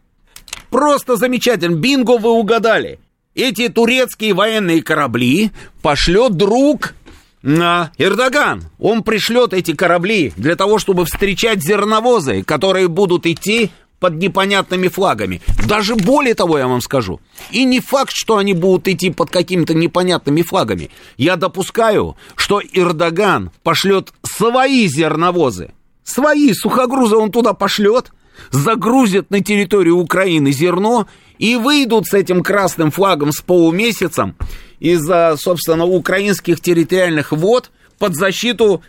Просто 0.69 1.15
замечательно. 1.15 1.75
Бинго, 1.75 2.17
вы 2.17 2.31
угадали 2.31 2.99
эти 3.35 3.67
турецкие 3.67 4.33
военные 4.33 4.81
корабли 4.81 5.51
пошлет 5.81 6.33
друг 6.33 6.95
на 7.41 7.91
Эрдоган. 7.97 8.63
Он 8.79 9.03
пришлет 9.03 9.53
эти 9.53 9.75
корабли 9.75 10.33
для 10.35 10.55
того, 10.55 10.79
чтобы 10.79 11.05
встречать 11.05 11.61
зерновозы, 11.61 12.43
которые 12.43 12.87
будут 12.87 13.25
идти 13.27 13.69
под 13.99 14.15
непонятными 14.15 14.87
флагами. 14.87 15.41
Даже 15.67 15.95
более 15.95 16.33
того, 16.33 16.57
я 16.57 16.67
вам 16.67 16.81
скажу. 16.81 17.19
И 17.51 17.63
не 17.65 17.79
факт, 17.79 18.11
что 18.13 18.37
они 18.37 18.53
будут 18.53 18.87
идти 18.87 19.09
под 19.09 19.29
какими-то 19.29 19.73
непонятными 19.73 20.41
флагами. 20.41 20.89
Я 21.17 21.35
допускаю, 21.35 22.17
что 22.35 22.61
Эрдоган 22.73 23.51
пошлет 23.63 24.11
свои 24.23 24.87
зерновозы. 24.87 25.71
Свои 26.03 26.53
сухогрузы 26.53 27.15
он 27.15 27.31
туда 27.31 27.53
пошлет, 27.53 28.11
загрузит 28.51 29.31
на 29.31 29.41
территорию 29.41 29.97
Украины 29.97 30.51
зерно 30.51 31.07
и 31.37 31.55
выйдут 31.55 32.07
с 32.07 32.13
этим 32.13 32.43
красным 32.43 32.91
флагом 32.91 33.31
с 33.31 33.41
полумесяцем 33.41 34.35
из-за, 34.79 35.35
собственно, 35.37 35.85
украинских 35.85 36.61
территориальных 36.61 37.31
вод 37.31 37.71
под 37.97 38.15
защиту 38.15 38.81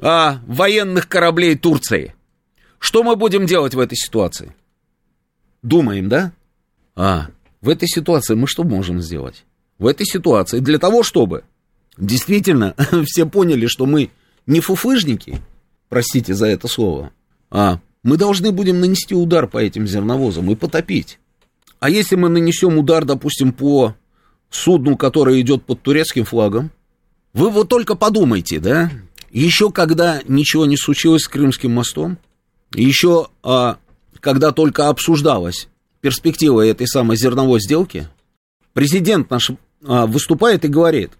а, 0.00 0.40
военных 0.46 1.08
кораблей 1.08 1.56
Турции. 1.56 2.14
Что 2.78 3.02
мы 3.02 3.16
будем 3.16 3.46
делать 3.46 3.74
в 3.74 3.80
этой 3.80 3.96
ситуации? 3.96 4.54
Думаем, 5.62 6.08
да? 6.08 6.32
А, 6.94 7.28
в 7.60 7.68
этой 7.68 7.88
ситуации 7.88 8.34
мы 8.34 8.46
что 8.46 8.64
можем 8.64 9.00
сделать? 9.00 9.44
В 9.78 9.86
этой 9.86 10.06
ситуации 10.06 10.60
для 10.60 10.78
того, 10.78 11.02
чтобы 11.02 11.44
действительно 11.96 12.74
все 13.06 13.26
поняли, 13.26 13.66
что 13.66 13.86
мы 13.86 14.10
не 14.46 14.60
фуфыжники, 14.60 15.40
простите 15.88 16.34
за 16.34 16.46
это 16.46 16.68
слово, 16.68 17.12
а 17.50 17.80
мы 18.02 18.16
должны 18.16 18.52
будем 18.52 18.80
нанести 18.80 19.14
удар 19.14 19.46
по 19.46 19.58
этим 19.58 19.86
зерновозам 19.86 20.50
и 20.50 20.54
потопить. 20.54 21.18
А 21.80 21.90
если 21.90 22.16
мы 22.16 22.28
нанесем 22.28 22.78
удар, 22.78 23.04
допустим, 23.04 23.52
по 23.52 23.94
судну, 24.50 24.96
которое 24.96 25.40
идет 25.40 25.64
под 25.64 25.82
турецким 25.82 26.24
флагом, 26.24 26.70
вы 27.32 27.50
вот 27.50 27.68
только 27.68 27.94
подумайте, 27.94 28.58
да, 28.58 28.90
еще 29.30 29.70
когда 29.70 30.20
ничего 30.26 30.66
не 30.66 30.76
случилось 30.76 31.22
с 31.22 31.28
Крымским 31.28 31.72
мостом, 31.72 32.18
еще 32.74 33.28
а, 33.42 33.78
когда 34.20 34.52
только 34.52 34.88
обсуждалась 34.88 35.68
перспектива 36.00 36.66
этой 36.66 36.86
самой 36.86 37.16
зерновой 37.16 37.60
сделки, 37.60 38.08
президент 38.72 39.30
наш 39.30 39.50
а, 39.84 40.06
выступает 40.06 40.64
и 40.64 40.68
говорит, 40.68 41.12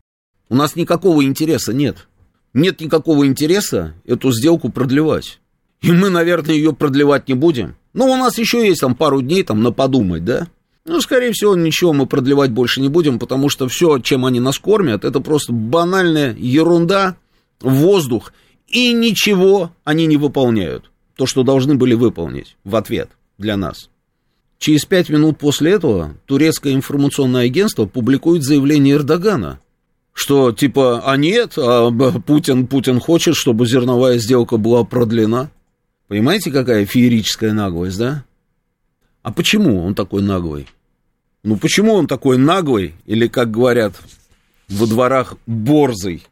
у 0.49 0.55
нас 0.55 0.77
никакого 0.77 1.25
интереса 1.25 1.73
нет. 1.73 2.09
Нет 2.55 2.81
никакого 2.81 3.27
интереса 3.27 3.95
эту 4.05 4.33
сделку 4.33 4.71
продлевать. 4.71 5.41
И 5.83 5.93
мы, 5.93 6.09
наверное, 6.09 6.55
ее 6.55 6.73
продлевать 6.73 7.29
не 7.29 7.35
будем. 7.35 7.77
Но 7.93 8.07
у 8.07 8.17
нас 8.17 8.39
еще 8.39 8.67
есть 8.67 8.81
там 8.81 8.95
пару 8.95 9.23
дней 9.23 9.43
там 9.43 9.63
на 9.63 9.73
подумать, 9.73 10.25
да? 10.25 10.49
Ну, 10.85 11.01
скорее 11.01 11.33
всего, 11.33 11.55
ничего 11.55 11.93
мы 11.93 12.07
продлевать 12.07 12.51
больше 12.51 12.81
не 12.81 12.89
будем, 12.89 13.19
потому 13.19 13.51
что 13.51 13.69
все, 13.69 13.99
чем 13.99 14.25
они 14.25 14.41
нас 14.41 14.59
кормят, 14.59 15.05
это 15.05 15.21
просто 15.21 15.53
банальная 15.53 16.35
ерунда, 16.35 17.17
воздух, 17.61 18.33
и 18.69 18.93
ничего 18.93 19.73
они 19.85 20.07
не 20.07 20.17
выполняют. 20.17 20.91
То, 21.17 21.27
что 21.27 21.43
должны 21.43 21.75
были 21.75 21.95
выполнить 21.95 22.57
в 22.65 22.77
ответ 22.77 23.11
для 23.37 23.57
нас. 23.57 23.91
Через 24.59 24.85
пять 24.85 25.09
минут 25.09 25.39
после 25.39 25.73
этого 25.73 26.15
турецкое 26.27 26.73
информационное 26.75 27.47
агентство 27.47 27.87
публикует 27.87 28.43
заявление 28.43 28.97
Эрдогана, 28.97 29.61
что 30.13 30.53
типа, 30.53 31.03
а 31.05 31.17
нет, 31.17 31.53
а 31.57 31.91
Путин, 31.91 32.67
Путин 32.67 32.99
хочет, 32.99 33.37
чтобы 33.37 33.67
зерновая 33.67 34.19
сделка 34.19 34.57
была 34.57 34.85
продлена. 34.85 35.51
Понимаете, 36.09 36.51
какая 36.51 36.87
феерическая 36.87 37.53
наглость, 37.53 37.99
да? 37.99 38.25
А 39.23 39.31
почему 39.31 39.85
он 39.85 39.95
такой 39.95 40.23
наглый? 40.23 40.67
Ну 41.45 41.57
почему 41.57 41.93
он 41.93 42.07
такой 42.07 42.39
наглый, 42.39 42.95
или, 43.05 43.29
как 43.29 43.51
говорят 43.51 43.95
во 44.69 44.87
дворах, 44.87 45.35
борзый? 45.47 46.25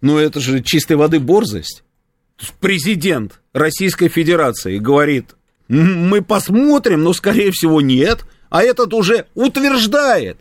Ну 0.00 0.18
это 0.18 0.40
же 0.40 0.60
чистой 0.60 0.96
воды 0.96 1.20
борзость. 1.20 1.84
Президент 2.60 3.40
Российской 3.52 4.08
Федерации 4.08 4.78
говорит, 4.78 5.36
мы 5.68 6.22
посмотрим, 6.22 7.04
но 7.04 7.12
скорее 7.12 7.52
всего 7.52 7.80
нет, 7.80 8.24
а 8.50 8.62
этот 8.62 8.92
уже 8.92 9.26
утверждает. 9.34 10.38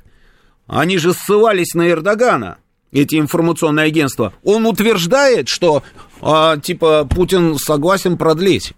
Они 0.65 0.97
же 0.97 1.13
ссылались 1.13 1.75
на 1.75 1.89
Эрдогана, 1.89 2.57
эти 2.91 3.15
информационные 3.15 3.85
агентства. 3.85 4.33
Он 4.43 4.65
утверждает, 4.65 5.47
что 5.47 5.83
а, 6.21 6.57
типа 6.57 7.05
Путин 7.05 7.57
согласен 7.57 8.17
продлить. 8.17 8.73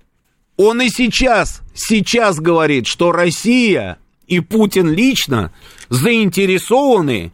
Он 0.57 0.81
и 0.81 0.89
сейчас, 0.89 1.61
сейчас 1.73 2.39
говорит, 2.39 2.87
что 2.87 3.11
Россия 3.11 3.97
и 4.27 4.39
Путин 4.39 4.89
лично 4.89 5.51
заинтересованы 5.89 7.31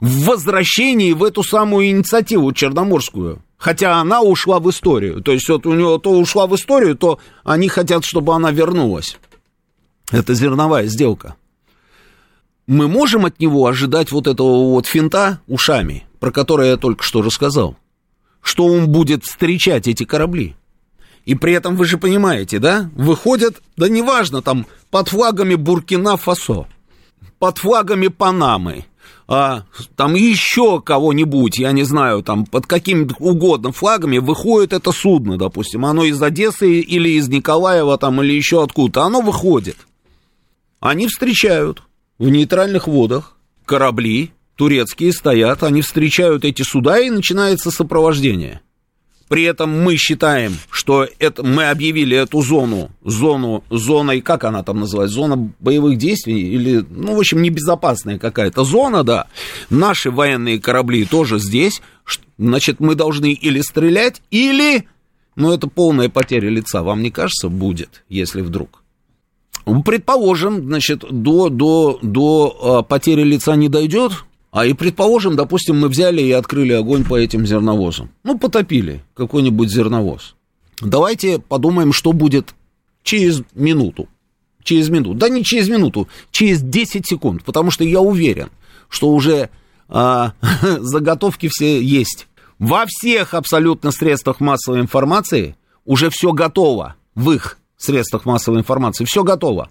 в 0.00 0.24
возвращении 0.24 1.12
в 1.12 1.22
эту 1.22 1.42
самую 1.42 1.90
инициативу 1.90 2.52
черноморскую. 2.52 3.42
Хотя 3.56 3.98
она 4.00 4.22
ушла 4.22 4.58
в 4.58 4.68
историю. 4.70 5.22
То 5.22 5.32
есть 5.32 5.48
вот 5.48 5.66
у 5.66 5.74
него 5.74 5.98
то 5.98 6.10
ушла 6.10 6.48
в 6.48 6.56
историю, 6.56 6.96
то 6.96 7.20
они 7.44 7.68
хотят, 7.68 8.04
чтобы 8.04 8.34
она 8.34 8.50
вернулась. 8.50 9.18
Это 10.10 10.34
зерновая 10.34 10.86
сделка. 10.86 11.36
Мы 12.66 12.88
можем 12.88 13.24
от 13.24 13.38
него 13.38 13.66
ожидать 13.66 14.10
вот 14.10 14.26
этого 14.26 14.70
вот 14.70 14.86
финта 14.86 15.40
ушами, 15.46 16.04
про 16.18 16.32
который 16.32 16.70
я 16.70 16.76
только 16.76 17.04
что 17.04 17.22
рассказал. 17.22 17.76
Что 18.42 18.66
он 18.66 18.88
будет 18.88 19.24
встречать 19.24 19.88
эти 19.88 20.04
корабли. 20.04 20.56
И 21.24 21.34
при 21.34 21.52
этом 21.52 21.76
вы 21.76 21.84
же 21.84 21.98
понимаете, 21.98 22.58
да, 22.58 22.90
выходят, 22.94 23.62
да 23.76 23.88
неважно, 23.88 24.42
там, 24.42 24.66
под 24.90 25.08
флагами 25.08 25.54
Буркина-Фасо, 25.54 26.66
под 27.38 27.58
флагами 27.58 28.08
Панамы, 28.08 28.84
а, 29.28 29.64
там 29.96 30.14
еще 30.14 30.82
кого-нибудь, 30.82 31.58
я 31.58 31.72
не 31.72 31.84
знаю, 31.84 32.22
там 32.22 32.44
под 32.44 32.66
какими 32.66 33.08
угодно 33.18 33.72
флагами 33.72 34.18
выходит 34.18 34.72
это 34.72 34.92
судно, 34.92 35.38
допустим, 35.38 35.86
оно 35.86 36.04
из 36.04 36.20
Одессы 36.20 36.80
или 36.80 37.10
из 37.10 37.28
Николаева 37.28 37.96
там 37.98 38.22
или 38.22 38.32
еще 38.32 38.62
откуда-то, 38.62 39.04
оно 39.04 39.20
выходит. 39.20 39.76
Они 40.80 41.06
встречают 41.06 41.82
в 42.18 42.28
нейтральных 42.28 42.88
водах 42.88 43.36
корабли, 43.64 44.32
турецкие 44.56 45.12
стоят, 45.12 45.62
они 45.62 45.82
встречают 45.82 46.44
эти 46.44 46.62
суда 46.62 47.00
и 47.00 47.10
начинается 47.10 47.70
сопровождение. 47.70 48.60
При 49.32 49.44
этом 49.44 49.70
мы 49.70 49.96
считаем, 49.96 50.52
что 50.70 51.08
это, 51.18 51.42
мы 51.42 51.70
объявили 51.70 52.14
эту 52.14 52.42
зону, 52.42 52.90
зону, 53.02 53.64
зоной, 53.70 54.20
как 54.20 54.44
она 54.44 54.62
там 54.62 54.80
называется, 54.80 55.16
зона 55.16 55.36
боевых 55.58 55.96
действий, 55.96 56.52
или, 56.52 56.84
ну, 56.90 57.16
в 57.16 57.18
общем, 57.18 57.40
небезопасная 57.40 58.18
какая-то 58.18 58.62
зона, 58.62 59.04
да. 59.04 59.28
Наши 59.70 60.10
военные 60.10 60.60
корабли 60.60 61.06
тоже 61.06 61.38
здесь, 61.38 61.80
значит, 62.36 62.78
мы 62.78 62.94
должны 62.94 63.32
или 63.32 63.62
стрелять, 63.62 64.20
или, 64.30 64.86
ну, 65.34 65.50
это 65.50 65.66
полная 65.66 66.10
потеря 66.10 66.50
лица, 66.50 66.82
вам 66.82 67.02
не 67.02 67.10
кажется, 67.10 67.48
будет, 67.48 68.04
если 68.10 68.42
вдруг? 68.42 68.82
Предположим, 69.64 70.66
значит, 70.66 71.06
до, 71.10 71.48
до, 71.48 71.98
до 72.02 72.58
а, 72.60 72.82
потери 72.82 73.22
лица 73.22 73.56
не 73.56 73.70
дойдет, 73.70 74.12
а 74.52 74.66
и 74.66 74.74
предположим, 74.74 75.34
допустим, 75.34 75.80
мы 75.80 75.88
взяли 75.88 76.20
и 76.20 76.30
открыли 76.30 76.74
огонь 76.74 77.04
по 77.04 77.18
этим 77.18 77.46
зерновозам. 77.46 78.10
Ну, 78.22 78.38
потопили 78.38 79.02
какой-нибудь 79.14 79.70
зерновоз. 79.70 80.36
Давайте 80.82 81.38
подумаем, 81.38 81.94
что 81.94 82.12
будет 82.12 82.54
через 83.02 83.42
минуту. 83.54 84.08
Через 84.62 84.90
минуту. 84.90 85.14
Да 85.14 85.30
не 85.30 85.42
через 85.42 85.70
минуту, 85.70 86.06
через 86.30 86.60
10 86.60 87.08
секунд. 87.08 87.42
Потому 87.44 87.70
что 87.70 87.82
я 87.82 88.00
уверен, 88.00 88.50
что 88.90 89.08
уже 89.08 89.48
а, 89.88 90.34
заготовки 90.80 91.48
все 91.50 91.82
есть. 91.82 92.28
Во 92.58 92.84
всех 92.86 93.32
абсолютно 93.32 93.90
средствах 93.90 94.40
массовой 94.40 94.80
информации 94.80 95.56
уже 95.86 96.10
все 96.10 96.32
готово. 96.32 96.96
В 97.14 97.30
их 97.30 97.58
средствах 97.78 98.26
массовой 98.26 98.58
информации 98.58 99.06
все 99.06 99.24
готово. 99.24 99.70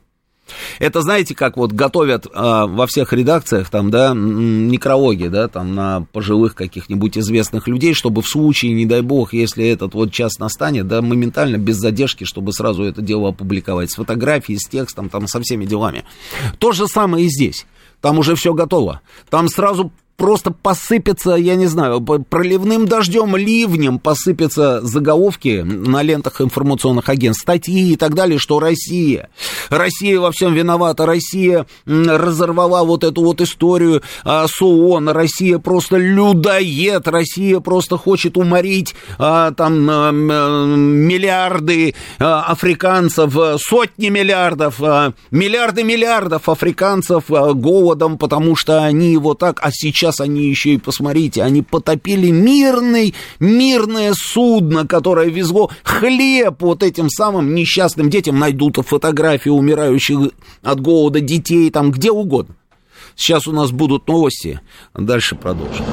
Это, 0.80 1.02
знаете, 1.02 1.36
как 1.36 1.58
вот 1.58 1.72
готовят 1.72 2.28
а, 2.34 2.68
во 2.68 2.88
всех 2.88 3.14
редакциях, 3.14 3.70
там, 3.70 3.90
да, 3.92 4.14
некрологи, 4.16 5.28
да, 5.28 5.48
там, 5.48 5.76
на 5.76 6.06
пожилых 6.12 6.56
каких-нибудь 6.56 7.18
известных 7.18 7.68
людей, 7.68 7.94
чтобы 7.94 8.22
в 8.22 8.28
случае, 8.28 8.74
не 8.74 8.86
дай 8.86 9.02
бог, 9.02 9.34
если 9.34 9.68
этот 9.68 9.94
вот 9.94 10.12
час 10.12 10.40
настанет, 10.40 10.88
да, 10.88 11.02
моментально, 11.02 11.58
без 11.58 11.78
задержки, 11.78 12.24
чтобы 12.24 12.54
сразу 12.54 12.84
это 12.84 13.02
дело 13.02 13.30
опубликовать, 13.30 13.92
с 13.92 13.96
фотографией, 13.96 14.58
с 14.58 14.68
текстом, 14.68 15.10
там, 15.10 15.28
со 15.28 15.42
всеми 15.42 15.66
делами. 15.66 16.04
То 16.60 16.72
же 16.72 16.88
самое 16.88 17.26
и 17.26 17.30
здесь. 17.30 17.66
Там 18.02 18.18
уже 18.18 18.36
все 18.36 18.54
готово. 18.54 19.02
Там 19.30 19.48
сразу 19.48 19.92
просто 20.22 20.52
посыпется, 20.52 21.32
я 21.32 21.56
не 21.56 21.66
знаю, 21.66 22.00
проливным 22.00 22.86
дождем, 22.86 23.36
ливнем 23.36 23.98
посыпятся 23.98 24.80
заголовки 24.82 25.64
на 25.66 26.04
лентах 26.04 26.42
информационных 26.42 27.10
агентств, 27.10 27.42
статьи 27.42 27.94
и 27.94 27.96
так 27.96 28.14
далее, 28.14 28.38
что 28.38 28.60
Россия, 28.60 29.30
Россия 29.72 30.20
во 30.20 30.32
всем 30.32 30.54
виновата, 30.54 31.08
Россия 31.08 31.66
разорвала 31.88 32.84
вот 32.84 33.04
эту 33.04 33.24
вот 33.24 33.42
историю 33.42 34.04
а, 34.24 34.46
с 34.48 34.62
ООН, 34.62 35.10
Россия 35.10 35.58
просто 35.58 35.98
людоед, 35.98 37.08
Россия 37.08 37.60
просто 37.60 37.98
хочет 37.98 38.38
уморить 38.38 38.94
а, 39.18 39.50
там 39.54 39.88
а, 39.90 40.12
миллиарды 40.12 41.96
а, 42.20 42.44
африканцев, 42.44 43.36
сотни 43.60 44.10
миллиардов, 44.10 44.76
а, 44.84 45.14
миллиарды 45.32 45.84
миллиардов 45.84 46.48
африканцев 46.48 47.24
а, 47.32 47.54
голодом, 47.54 48.20
потому 48.20 48.56
что 48.56 48.84
они 48.84 49.14
его 49.14 49.34
так, 49.34 49.60
а 49.64 49.72
сейчас 49.72 50.11
сейчас 50.12 50.22
они 50.22 50.48
еще 50.50 50.74
и, 50.74 50.78
посмотрите, 50.78 51.44
они 51.44 51.62
потопили 51.62 52.30
мирный, 52.30 53.14
мирное 53.40 54.14
судно, 54.16 54.86
которое 54.86 55.30
везло 55.30 55.72
хлеб 55.84 56.62
вот 56.62 56.84
этим 56.84 57.10
самым 57.10 57.56
несчастным 57.56 58.10
детям. 58.10 58.40
Найдут 58.40 58.78
фотографии 58.86 59.50
умирающих 59.50 60.32
от 60.62 60.82
голода 60.82 61.22
детей, 61.22 61.70
там 61.72 61.92
где 61.92 62.12
угодно. 62.12 62.56
Сейчас 63.16 63.48
у 63.48 63.52
нас 63.52 63.72
будут 63.72 64.08
новости, 64.08 64.60
дальше 64.96 65.36
продолжим. 65.36 65.86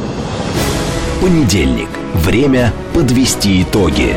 Понедельник. 1.20 1.88
Время 2.14 2.72
подвести 2.94 3.62
итоги. 3.62 4.16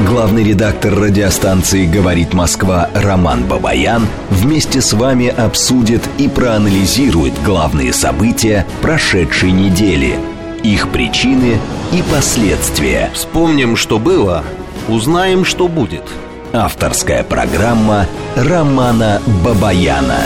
Главный 0.00 0.42
редактор 0.42 0.94
радиостанции 0.94 1.86
«Говорит 1.86 2.32
Москва» 2.32 2.88
Роман 2.94 3.44
Бабаян 3.44 4.06
вместе 4.30 4.80
с 4.80 4.94
вами 4.94 5.28
обсудит 5.28 6.02
и 6.18 6.28
проанализирует 6.28 7.34
главные 7.44 7.92
события 7.92 8.66
прошедшей 8.80 9.52
недели, 9.52 10.18
их 10.64 10.90
причины 10.90 11.58
и 11.92 12.02
последствия. 12.10 13.10
Вспомним, 13.14 13.76
что 13.76 13.98
было, 13.98 14.44
узнаем, 14.88 15.44
что 15.44 15.68
будет. 15.68 16.04
Авторская 16.52 17.22
программа 17.22 18.06
Романа 18.34 19.20
Бабаяна. 19.44 20.20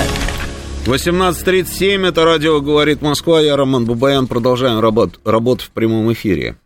18.37, 0.86 2.06
это 2.06 2.24
радио 2.24 2.60
«Говорит 2.60 3.02
Москва», 3.02 3.40
я 3.40 3.56
Роман 3.56 3.84
Бабаян, 3.84 4.28
продолжаем 4.28 4.78
работ, 4.78 5.18
работу 5.24 5.64
в 5.64 5.70
прямом 5.70 6.12
эфире. 6.12 6.56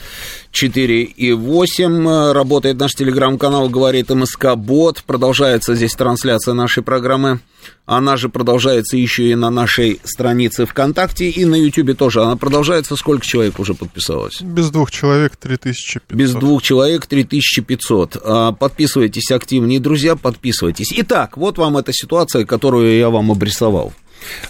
4,8. 0.55 2.09
Э, 2.09 2.33
работает 2.33 2.79
наш 2.79 2.95
телеграм-канал 2.95 3.69
«Говорит 3.69 4.11
МСК 4.11 4.55
Бот». 4.57 5.03
Продолжается 5.05 5.75
здесь 5.75 5.95
трансляция 5.95 6.55
нашей 6.55 6.83
программы. 6.83 7.41
Она 7.87 8.17
же 8.17 8.29
продолжается 8.29 8.97
еще 8.97 9.31
и 9.31 9.35
на 9.35 9.51
нашей 9.51 10.01
странице 10.05 10.65
ВКонтакте 10.65 11.29
и 11.29 11.45
на 11.45 11.57
Ютубе 11.57 11.95
тоже. 11.95 12.23
Она 12.23 12.37
продолжается. 12.37 12.97
Сколько 12.97 13.27
человек 13.27 13.59
уже 13.59 13.75
подписалось? 13.75 14.41
Без 14.41 14.71
двух 14.71 14.91
человек 14.91 15.37
3500. 15.37 16.17
Без 16.17 16.33
двух 16.33 16.63
человек 16.63 17.07
3500. 17.07 18.17
А, 18.23 18.53
подписывайтесь 18.53 19.31
активнее, 19.33 19.81
друзья, 19.81 20.17
подписывайтесь. 20.17 20.93
Итак, 20.97 21.37
вот 21.37 21.59
вам 21.59 21.77
эта 21.77 21.93
ситуация, 21.93 22.47
которую 22.47 22.97
я 22.97 23.11
вам 23.11 23.31
обрисовал. 23.31 23.93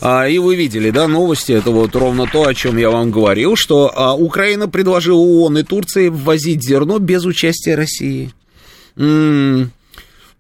А, 0.00 0.26
и 0.28 0.38
вы 0.38 0.56
видели, 0.56 0.90
да, 0.90 1.08
новости, 1.08 1.52
это 1.52 1.70
вот 1.70 1.94
ровно 1.96 2.26
то, 2.26 2.46
о 2.46 2.54
чем 2.54 2.76
я 2.76 2.90
вам 2.90 3.10
говорил, 3.10 3.56
что 3.56 3.92
а, 3.94 4.14
Украина 4.14 4.68
предложила 4.68 5.18
ООН 5.18 5.58
и 5.58 5.62
Турции 5.62 6.08
ввозить 6.08 6.62
зерно 6.62 6.98
без 6.98 7.24
участия 7.24 7.74
России. 7.74 8.32
М-м- 8.96 9.70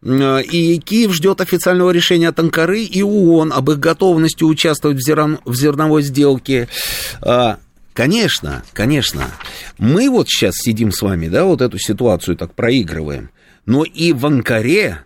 и 0.04 0.78
Киев 0.78 1.14
ждет 1.14 1.40
официального 1.40 1.90
решения 1.90 2.28
от 2.28 2.38
Анкары 2.38 2.82
и 2.82 3.02
ООН 3.02 3.52
об 3.54 3.70
их 3.70 3.78
готовности 3.78 4.44
участвовать 4.44 4.98
в, 4.98 5.00
зерн... 5.00 5.38
в 5.46 5.54
зерновой 5.54 6.02
сделке. 6.02 6.68
А, 7.22 7.58
конечно, 7.94 8.62
конечно. 8.74 9.28
Мы 9.78 10.10
вот 10.10 10.28
сейчас 10.28 10.56
сидим 10.56 10.92
с 10.92 11.00
вами, 11.00 11.28
да, 11.28 11.44
вот 11.44 11.62
эту 11.62 11.78
ситуацию 11.78 12.36
так 12.36 12.54
проигрываем. 12.54 13.30
Но 13.64 13.84
и 13.84 14.12
в 14.12 14.26
Анкаре 14.26 14.98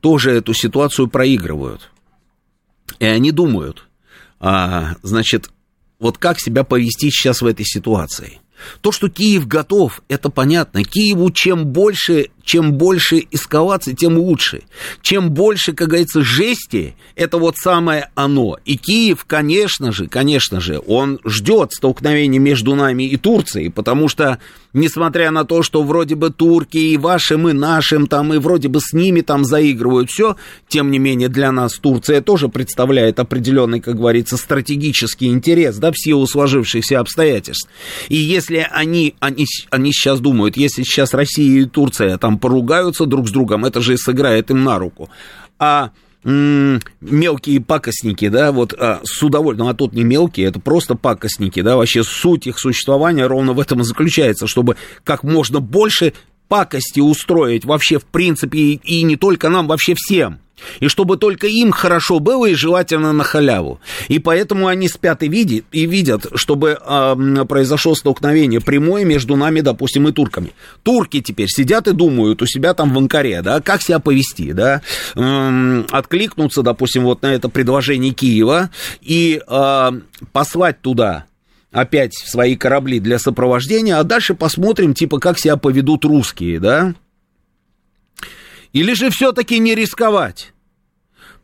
тоже 0.00 0.30
эту 0.30 0.54
ситуацию 0.54 1.08
проигрывают. 1.08 1.90
И 2.98 3.04
они 3.04 3.30
думают, 3.32 3.86
а, 4.40 4.96
значит, 5.02 5.50
вот 5.98 6.18
как 6.18 6.40
себя 6.40 6.64
повести 6.64 7.10
сейчас 7.10 7.42
в 7.42 7.46
этой 7.46 7.64
ситуации. 7.64 8.40
То, 8.80 8.92
что 8.92 9.08
Киев 9.08 9.46
готов, 9.46 10.02
это 10.08 10.30
понятно. 10.30 10.82
Киеву 10.82 11.30
чем 11.30 11.66
больше 11.66 12.30
чем 12.48 12.72
больше 12.72 13.26
эскалации, 13.30 13.92
тем 13.92 14.16
лучше. 14.16 14.62
Чем 15.02 15.32
больше, 15.32 15.74
как 15.74 15.88
говорится, 15.88 16.22
жести, 16.22 16.96
это 17.14 17.36
вот 17.36 17.58
самое 17.58 18.08
оно. 18.14 18.56
И 18.64 18.78
Киев, 18.78 19.26
конечно 19.26 19.92
же, 19.92 20.06
конечно 20.06 20.58
же, 20.58 20.80
он 20.86 21.18
ждет 21.26 21.74
столкновения 21.74 22.40
между 22.40 22.74
нами 22.74 23.02
и 23.02 23.18
Турцией, 23.18 23.68
потому 23.68 24.08
что, 24.08 24.38
несмотря 24.72 25.30
на 25.30 25.44
то, 25.44 25.62
что 25.62 25.82
вроде 25.82 26.14
бы 26.14 26.30
турки 26.30 26.78
и 26.78 26.96
вашим, 26.96 27.50
и 27.50 27.52
нашим, 27.52 28.06
там, 28.06 28.32
и 28.32 28.38
вроде 28.38 28.68
бы 28.68 28.80
с 28.80 28.94
ними 28.94 29.20
там 29.20 29.44
заигрывают 29.44 30.10
все, 30.10 30.36
тем 30.68 30.90
не 30.90 30.98
менее 30.98 31.28
для 31.28 31.52
нас 31.52 31.74
Турция 31.74 32.22
тоже 32.22 32.48
представляет 32.48 33.20
определенный, 33.20 33.80
как 33.80 33.96
говорится, 33.96 34.38
стратегический 34.38 35.26
интерес, 35.26 35.76
да, 35.76 35.92
в 35.92 35.98
силу 35.98 36.26
сложившихся 36.26 36.98
обстоятельств. 36.98 37.68
И 38.08 38.16
если 38.16 38.66
они, 38.70 39.16
они, 39.20 39.44
они 39.68 39.92
сейчас 39.92 40.20
думают, 40.20 40.56
если 40.56 40.82
сейчас 40.82 41.12
Россия 41.12 41.60
и 41.60 41.66
Турция 41.66 42.16
там 42.16 42.37
поругаются 42.38 43.06
друг 43.06 43.28
с 43.28 43.30
другом, 43.30 43.64
это 43.64 43.80
же 43.80 43.96
сыграет 43.98 44.50
им 44.50 44.64
на 44.64 44.78
руку. 44.78 45.10
А 45.58 45.90
мелкие 46.24 47.60
пакостники, 47.60 48.28
да, 48.28 48.52
вот 48.52 48.74
а, 48.74 49.00
с 49.04 49.22
удовольствием, 49.22 49.66
ну, 49.66 49.72
а 49.72 49.74
тут 49.74 49.94
не 49.94 50.04
мелкие, 50.04 50.48
это 50.48 50.60
просто 50.60 50.94
пакостники, 50.94 51.62
да, 51.62 51.76
вообще 51.76 52.02
суть 52.02 52.46
их 52.46 52.58
существования 52.58 53.26
ровно 53.26 53.52
в 53.52 53.60
этом 53.60 53.80
и 53.80 53.84
заключается, 53.84 54.46
чтобы 54.46 54.76
как 55.04 55.22
можно 55.22 55.60
больше 55.60 56.12
пакости 56.48 57.00
устроить 57.00 57.64
вообще 57.64 57.98
в 57.98 58.04
принципе 58.04 58.58
и, 58.58 58.80
и 58.82 59.02
не 59.02 59.16
только 59.16 59.48
нам, 59.48 59.68
вообще 59.68 59.94
всем. 59.94 60.40
И 60.80 60.88
чтобы 60.88 61.16
только 61.16 61.46
им 61.46 61.72
хорошо 61.72 62.18
было 62.18 62.46
и 62.46 62.54
желательно 62.54 63.12
на 63.12 63.24
халяву. 63.24 63.80
И 64.08 64.18
поэтому 64.18 64.66
они 64.66 64.88
спят 64.88 65.22
и 65.22 65.28
видят, 65.28 65.64
и 65.72 65.86
видят 65.86 66.26
чтобы 66.34 66.78
э, 66.80 67.44
произошло 67.48 67.94
столкновение 67.94 68.60
прямое 68.60 69.04
между 69.04 69.36
нами, 69.36 69.60
допустим, 69.60 70.08
и 70.08 70.12
турками. 70.12 70.52
Турки 70.82 71.20
теперь 71.20 71.48
сидят 71.48 71.88
и 71.88 71.92
думают 71.92 72.42
у 72.42 72.46
себя 72.46 72.74
там 72.74 72.92
в 72.92 72.98
Анкаре, 72.98 73.42
да, 73.42 73.60
как 73.60 73.82
себя 73.82 73.98
повести, 73.98 74.52
да, 74.52 74.82
э, 75.14 75.84
откликнуться, 75.90 76.62
допустим, 76.62 77.04
вот 77.04 77.22
на 77.22 77.34
это 77.34 77.48
предложение 77.48 78.12
Киева 78.12 78.70
и 79.00 79.40
э, 79.46 79.90
послать 80.32 80.80
туда 80.80 81.24
опять 81.70 82.14
свои 82.14 82.56
корабли 82.56 82.98
для 82.98 83.18
сопровождения, 83.18 83.98
а 83.98 84.04
дальше 84.04 84.34
посмотрим, 84.34 84.94
типа, 84.94 85.18
как 85.18 85.38
себя 85.38 85.56
поведут 85.56 86.04
русские, 86.04 86.60
да, 86.60 86.94
или 88.72 88.94
же 88.94 89.10
все-таки 89.10 89.58
не 89.58 89.74
рисковать? 89.74 90.52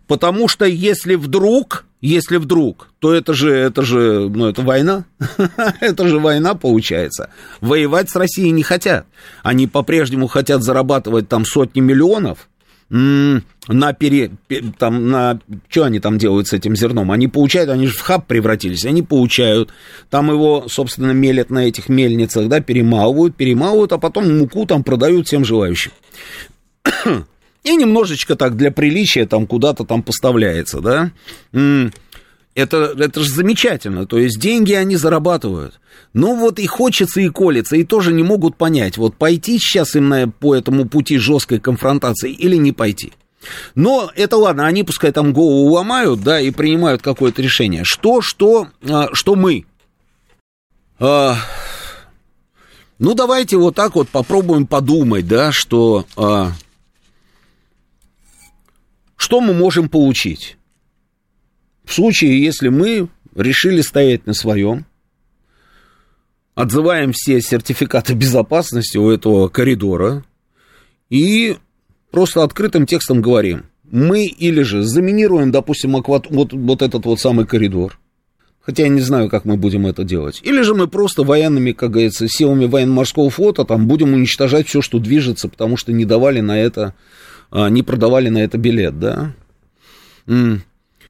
Потому 0.07 0.49
что 0.49 0.67
если 0.67 1.15
вдруг, 1.15 1.87
если 2.01 2.37
вдруг, 2.37 2.89
то 2.99 3.15
это 3.15 3.33
же, 3.33 3.51
это 3.51 3.83
же, 3.83 4.29
ну, 4.29 4.49
это 4.49 4.63
война. 4.63 5.07
это 5.81 6.07
же 6.09 6.19
война 6.19 6.55
получается. 6.55 7.31
Воевать 7.61 8.11
с 8.11 8.17
Россией 8.17 8.51
не 8.51 8.63
хотят. 8.63 9.07
Они 9.43 9.67
по-прежнему 9.67 10.27
хотят 10.27 10.63
зарабатывать 10.63 11.29
там 11.29 11.47
сотни 11.47 11.81
миллионов, 11.81 12.49
на 12.91 13.93
пере, 13.99 14.31
там, 14.79 15.11
на, 15.11 15.41
что 15.69 15.85
они 15.85 16.01
там 16.01 16.19
делают 16.19 16.49
с 16.49 16.53
этим 16.53 16.77
зерном? 16.77 17.11
Они 17.11 17.29
получают, 17.29 17.71
они 17.71 17.87
же 17.87 17.95
в 17.95 18.01
хаб 18.01 18.27
превратились, 18.27 18.85
они 18.85 19.03
получают, 19.03 19.71
там 20.11 20.31
его, 20.31 20.67
собственно, 20.69 21.13
мелят 21.13 21.51
на 21.51 21.67
этих 21.67 21.89
мельницах, 21.89 22.49
да, 22.49 22.61
перемалывают, 22.61 23.37
перемалывают, 23.37 23.93
а 23.93 23.99
потом 23.99 24.39
муку 24.39 24.67
там 24.67 24.85
продают 24.85 25.27
всем 25.27 25.45
желающим. 25.45 25.93
И 27.65 27.77
немножечко 27.77 28.37
так 28.37 28.57
для 28.57 28.71
приличия 28.71 29.27
там 29.27 29.47
куда-то 29.47 29.85
там 29.85 30.03
поставляется, 30.03 30.81
да. 30.81 31.13
Это, 32.55 32.95
это 32.97 33.21
же 33.21 33.31
замечательно, 33.31 34.07
то 34.07 34.17
есть 34.17 34.39
деньги 34.39 34.73
они 34.73 34.95
зарабатывают. 34.95 35.81
Ну 36.13 36.37
вот 36.37 36.61
и 36.61 36.67
хочется, 36.67 37.21
и 37.21 37.29
колется, 37.29 37.75
и 37.75 37.83
тоже 37.83 38.13
не 38.13 38.23
могут 38.23 38.57
понять, 38.57 38.97
вот 38.97 39.17
пойти 39.17 39.59
сейчас 39.59 39.97
им 39.97 40.09
на, 40.09 40.29
по 40.29 40.55
этому 40.55 40.89
пути 40.89 41.19
жесткой 41.19 41.59
конфронтации 41.59 42.31
или 42.31 42.55
не 42.55 42.71
пойти. 42.71 43.13
Но 43.75 44.11
это 44.15 44.37
ладно, 44.37 44.67
они 44.67 44.85
пускай 44.85 45.11
там 45.11 45.33
голову 45.33 45.73
ломают, 45.73 46.23
да, 46.23 46.41
и 46.41 46.51
принимают 46.51 47.03
какое-то 47.03 47.43
решение. 47.43 47.83
Что, 47.85 48.23
что, 48.23 48.69
а, 48.89 49.09
что 49.13 49.35
мы? 49.35 49.67
А, 51.01 51.37
ну, 52.99 53.15
давайте 53.15 53.57
вот 53.57 53.75
так 53.75 53.97
вот 53.97 54.09
попробуем 54.09 54.67
подумать, 54.67 55.27
да, 55.27 55.51
что 55.51 56.07
а, 56.17 56.53
что 59.25 59.41
мы 59.41 59.55
можем 59.55 59.89
получить? 59.89 60.59
В 61.83 61.95
случае, 61.95 62.45
если 62.45 62.69
мы 62.69 63.09
решили 63.35 63.81
стоять 63.81 64.27
на 64.27 64.35
своем, 64.35 64.85
отзываем 66.55 67.13
все 67.15 67.41
сертификаты 67.41 68.13
безопасности 68.13 68.99
у 68.99 69.09
этого 69.09 69.49
коридора 69.49 70.25
и 71.09 71.57
просто 72.11 72.43
открытым 72.43 72.85
текстом 72.85 73.23
говорим, 73.23 73.65
мы 73.91 74.27
или 74.27 74.61
же 74.61 74.83
заминируем, 74.83 75.51
допустим, 75.51 75.97
акват... 75.97 76.27
вот, 76.29 76.53
вот 76.53 76.83
этот 76.83 77.07
вот 77.07 77.19
самый 77.19 77.47
коридор, 77.47 77.99
хотя 78.61 78.83
я 78.83 78.91
не 78.91 79.01
знаю, 79.01 79.31
как 79.31 79.47
мы 79.47 79.57
будем 79.57 79.87
это 79.87 80.05
делать, 80.05 80.43
или 80.45 80.61
же 80.61 80.75
мы 80.75 80.87
просто 80.87 81.23
военными, 81.23 81.73
как 81.73 81.93
говорится, 81.93 82.29
силами 82.29 82.67
военно-морского 82.67 83.31
флота 83.31 83.65
там 83.65 83.89
будем 83.89 84.13
уничтожать 84.13 84.69
все, 84.69 84.83
что 84.83 84.99
движется, 84.99 85.49
потому 85.49 85.79
что 85.79 85.95
не 85.95 86.05
давали 86.05 86.41
на 86.41 86.61
это 86.61 86.95
не 87.55 87.83
продавали 87.83 88.29
на 88.29 88.39
это 88.39 88.59
билет, 88.59 88.99
да? 88.99 89.33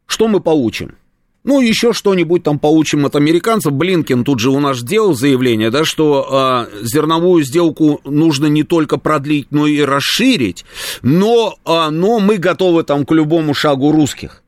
Что 0.07 0.29
мы 0.29 0.41
получим? 0.41 0.97
Ну, 1.45 1.61
еще 1.61 1.93
что-нибудь 1.93 2.43
там 2.43 2.59
получим 2.59 3.05
от 3.05 3.17
американцев. 3.17 3.73
Блинкен 3.73 4.25
тут 4.25 4.41
же 4.41 4.51
у 4.51 4.61
нас 4.61 4.79
сделал 4.79 5.15
заявление, 5.15 5.71
да, 5.71 5.85
что 5.85 6.27
а, 6.31 6.69
зерновую 6.81 7.45
сделку 7.45 8.01
нужно 8.05 8.47
не 8.47 8.63
только 8.63 8.97
продлить, 8.97 9.49
но 9.51 9.67
и 9.67 9.83
расширить. 9.83 10.65
Но, 11.03 11.57
а, 11.67 11.91
но 11.91 12.19
мы 12.19 12.39
готовы 12.39 12.83
там 12.83 13.05
к 13.05 13.13
любому 13.13 13.53
шагу 13.53 13.93
русских. 13.93 14.44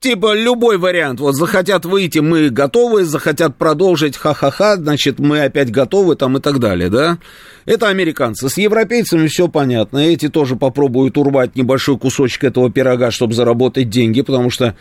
Типа 0.00 0.34
любой 0.34 0.78
вариант, 0.78 1.20
вот 1.20 1.34
захотят 1.34 1.84
выйти, 1.84 2.20
мы 2.20 2.48
готовы, 2.48 3.04
захотят 3.04 3.56
продолжить, 3.56 4.16
ха-ха-ха, 4.16 4.76
значит, 4.76 5.18
мы 5.18 5.42
опять 5.42 5.70
готовы 5.70 6.16
там 6.16 6.38
и 6.38 6.40
так 6.40 6.58
далее, 6.58 6.88
да? 6.88 7.18
Это 7.66 7.88
американцы. 7.88 8.48
С 8.48 8.56
европейцами 8.56 9.26
все 9.26 9.48
понятно. 9.48 9.98
Эти 9.98 10.30
тоже 10.30 10.56
попробуют 10.56 11.18
урвать 11.18 11.54
небольшой 11.54 11.98
кусочек 11.98 12.44
этого 12.44 12.72
пирога, 12.72 13.10
чтобы 13.10 13.34
заработать 13.34 13.90
деньги, 13.90 14.22
потому 14.22 14.48
что 14.48 14.74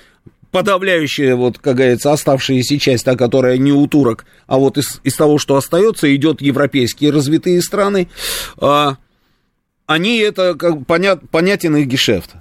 подавляющая, 0.51 1.36
вот, 1.36 1.60
как 1.60 1.75
говорится, 1.75 2.13
оставшаяся 2.13 2.79
часть, 2.79 3.03
та, 3.03 3.17
которая 3.17 3.58
не 3.58 3.73
у 3.73 3.86
турок, 3.88 4.25
а 4.47 4.58
вот 4.58 4.77
из, 4.77 5.01
из 5.03 5.15
того, 5.15 5.38
что 5.38 5.58
остается, 5.58 6.15
идет 6.15 6.41
европейские 6.41 7.12
развитые 7.12 7.62
страны, 7.62 8.08
а, 8.58 8.95
они 9.86 10.19
это, 10.19 10.55
как 10.55 10.86
понят, 10.86 11.29
понятен 11.29 11.75
их 11.75 11.88
гешефт. 11.88 12.36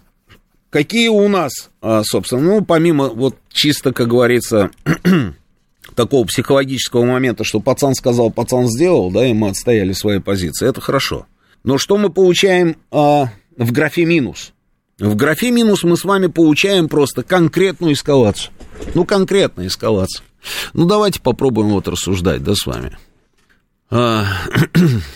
Какие 0.71 1.09
у 1.09 1.29
нас, 1.29 1.71
а, 1.81 2.03
собственно, 2.05 2.43
ну, 2.43 2.65
помимо 2.65 3.09
вот 3.09 3.37
чисто, 3.51 3.93
как 3.93 4.09
говорится, 4.09 4.71
такого 5.95 6.27
психологического 6.27 7.05
момента, 7.05 7.43
что 7.43 7.61
пацан 7.61 7.95
сказал, 7.95 8.31
пацан 8.31 8.69
сделал, 8.69 9.11
да, 9.11 9.27
и 9.27 9.33
мы 9.33 9.49
отстояли 9.49 9.93
свои 9.93 10.19
позиции, 10.19 10.69
это 10.69 10.81
хорошо. 10.81 11.27
Но 11.65 11.79
что 11.79 11.97
мы 11.97 12.11
получаем 12.11 12.77
а, 12.91 13.31
в 13.57 13.73
графе 13.73 14.05
минус? 14.05 14.53
В 14.99 15.15
графе 15.15 15.51
минус 15.51 15.85
мы 15.85 15.97
с 15.97 16.05
вами 16.05 16.27
получаем 16.27 16.89
просто 16.89 17.23
конкретную 17.23 17.95
эскалацию. 17.95 18.53
Ну, 18.95 19.05
конкретную 19.05 19.69
эскалацию. 19.69 20.25
Ну, 20.75 20.87
давайте 20.87 21.21
попробуем 21.21 21.71
вот 21.71 21.89
рассуждать, 21.89 22.43
да, 22.43 22.55
с 22.55 22.67
вами. 22.67 22.99
А, 23.91 24.27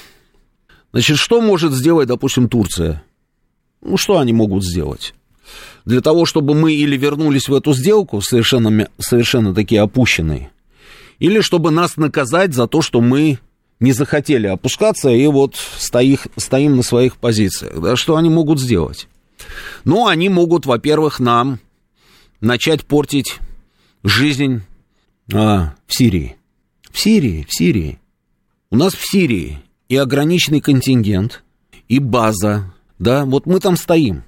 значит, 0.93 1.19
что 1.19 1.41
может 1.41 1.73
сделать, 1.73 2.09
допустим, 2.09 2.49
Турция? 2.49 3.03
Ну, 3.83 3.97
что 3.99 4.19
они 4.19 4.33
могут 4.33 4.65
сделать? 4.65 5.15
Для 5.85 6.01
того, 6.01 6.27
чтобы 6.27 6.55
мы 6.55 6.73
или 6.73 6.97
вернулись 6.97 7.49
в 7.49 7.55
эту 7.55 7.73
сделку 7.73 8.21
совершенно, 8.21 8.88
совершенно 8.99 9.55
такие 9.55 9.81
опущенные, 9.81 10.51
или 11.19 11.41
чтобы 11.41 11.71
нас 11.71 11.97
наказать 11.97 12.55
за 12.55 12.67
то, 12.67 12.83
что 12.83 13.01
мы 13.01 13.38
не 13.81 13.93
захотели 13.93 14.47
опускаться 14.47 15.11
и 15.11 15.27
вот 15.27 15.57
стоим, 15.57 16.19
стоим 16.37 16.77
на 16.77 16.83
своих 16.83 17.17
позициях. 17.17 17.81
Да, 17.81 17.97
что 17.97 18.17
они 18.17 18.31
могут 18.31 18.61
сделать? 18.61 19.09
Ну, 19.85 20.07
они 20.07 20.29
могут, 20.29 20.67
во-первых, 20.67 21.19
нам 21.19 21.59
начать 22.41 22.85
портить 22.85 23.38
жизнь 24.05 24.62
а, 25.33 25.75
в 25.87 25.95
Сирии. 25.95 26.37
В 26.91 26.99
Сирии, 26.99 27.47
в 27.49 27.55
Сирии. 27.55 27.99
У 28.71 28.77
нас 28.77 28.95
в 28.95 29.05
Сирии 29.05 29.59
и 29.88 29.97
ограниченный 29.97 30.61
контингент, 30.61 31.43
и 31.88 31.99
база, 31.99 32.73
да, 32.99 33.25
вот 33.25 33.47
мы 33.47 33.61
там 33.61 33.77
стоим. 33.77 34.25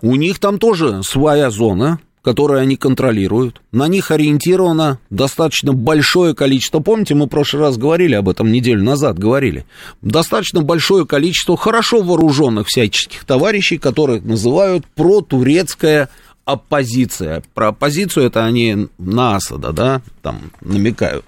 У 0.00 0.14
них 0.16 0.38
там 0.38 0.58
тоже 0.58 1.02
своя 1.02 1.50
зона, 1.50 1.98
которую 2.22 2.60
они 2.60 2.76
контролируют. 2.76 3.60
На 3.72 3.88
них 3.88 4.10
ориентировано 4.10 4.98
достаточно 5.10 5.72
большое 5.72 6.34
количество. 6.34 6.80
Помните, 6.80 7.14
мы 7.14 7.26
в 7.26 7.28
прошлый 7.28 7.62
раз 7.62 7.78
говорили 7.78 8.14
об 8.14 8.28
этом, 8.28 8.52
неделю 8.52 8.82
назад 8.82 9.18
говорили. 9.18 9.64
Достаточно 10.02 10.62
большое 10.62 11.06
количество 11.06 11.56
хорошо 11.56 12.02
вооруженных 12.02 12.66
всяческих 12.66 13.24
товарищей, 13.24 13.78
которых 13.78 14.24
называют 14.24 14.84
протурецкая 14.94 16.10
оппозиция. 16.44 17.42
Про 17.54 17.68
оппозицию 17.68 18.26
это 18.26 18.44
они 18.44 18.88
на 18.98 19.36
Асада, 19.36 19.72
да, 19.72 20.02
там 20.22 20.50
намекают. 20.60 21.24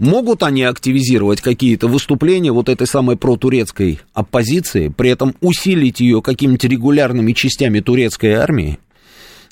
Могут 0.00 0.42
они 0.42 0.62
активизировать 0.62 1.42
какие-то 1.42 1.86
выступления 1.86 2.52
вот 2.52 2.70
этой 2.70 2.86
самой 2.86 3.18
протурецкой 3.18 4.00
оппозиции, 4.14 4.88
при 4.88 5.10
этом 5.10 5.34
усилить 5.42 6.00
ее 6.00 6.22
какими-то 6.22 6.68
регулярными 6.68 7.32
частями 7.34 7.80
турецкой 7.80 8.32
армии, 8.32 8.78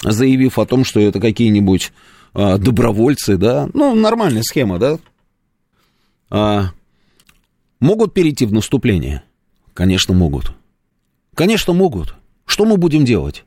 заявив 0.03 0.59
о 0.59 0.65
том, 0.65 0.87
что 0.87 1.01
это 1.01 1.21
какие-нибудь 1.21 1.93
а, 2.33 2.57
добровольцы, 2.57 3.37
да, 3.37 3.69
ну, 3.75 3.95
нормальная 3.95 4.43
схема, 4.43 4.79
да, 4.79 4.99
а, 6.31 6.71
могут 7.79 8.15
перейти 8.15 8.47
в 8.47 8.53
наступление? 8.55 9.25
Конечно, 9.75 10.15
могут. 10.15 10.53
Конечно, 11.35 11.75
могут. 11.75 12.15
Что 12.47 12.65
мы 12.65 12.79
будем 12.79 13.05
делать? 13.05 13.45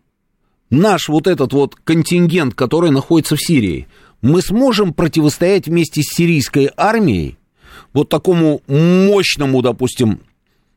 Наш 0.70 1.10
вот 1.10 1.26
этот 1.26 1.52
вот 1.52 1.74
контингент, 1.84 2.54
который 2.54 2.92
находится 2.92 3.36
в 3.36 3.42
Сирии, 3.42 3.88
мы 4.22 4.42
сможем 4.42 4.94
противостоять 4.94 5.68
вместе 5.68 6.02
с 6.02 6.16
сирийской 6.16 6.70
армией 6.78 7.38
вот 7.94 8.10
такому 8.10 8.62
мощному, 8.68 9.62
допустим, 9.62 10.22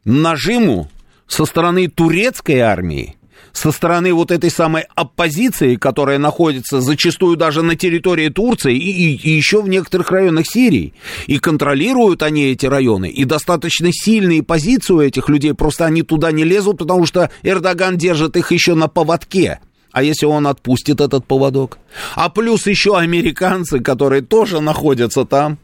нажиму 0.04 0.90
со 1.26 1.44
стороны 1.44 1.88
турецкой 1.88 2.60
армии, 2.60 3.16
со 3.52 3.70
стороны 3.70 4.12
вот 4.12 4.30
этой 4.30 4.50
самой 4.50 4.86
оппозиции, 4.94 5.76
которая 5.76 6.18
находится 6.18 6.80
зачастую 6.80 7.36
даже 7.36 7.62
на 7.62 7.76
территории 7.76 8.28
Турции 8.28 8.74
и, 8.76 8.90
и, 8.90 9.14
и 9.14 9.30
еще 9.30 9.62
в 9.62 9.68
некоторых 9.68 10.10
районах 10.10 10.46
Сирии. 10.46 10.92
И 11.26 11.38
контролируют 11.38 12.22
они 12.22 12.46
эти 12.46 12.66
районы. 12.66 13.08
И 13.08 13.24
достаточно 13.24 13.90
сильные 13.92 14.42
позиции 14.42 14.92
у 14.92 15.00
этих 15.00 15.28
людей, 15.28 15.54
просто 15.54 15.86
они 15.86 16.02
туда 16.02 16.32
не 16.32 16.44
лезут, 16.44 16.78
потому 16.78 17.06
что 17.06 17.30
Эрдоган 17.42 17.96
держит 17.96 18.36
их 18.36 18.50
еще 18.50 18.74
на 18.74 18.88
поводке. 18.88 19.60
А 19.94 20.02
если 20.02 20.26
он 20.26 20.48
отпустит 20.48 21.00
этот 21.00 21.24
поводок? 21.24 21.78
А 22.16 22.28
плюс 22.28 22.66
еще 22.66 22.98
американцы, 22.98 23.78
которые 23.78 24.22
тоже 24.22 24.60
находятся 24.60 25.24
там, 25.24 25.56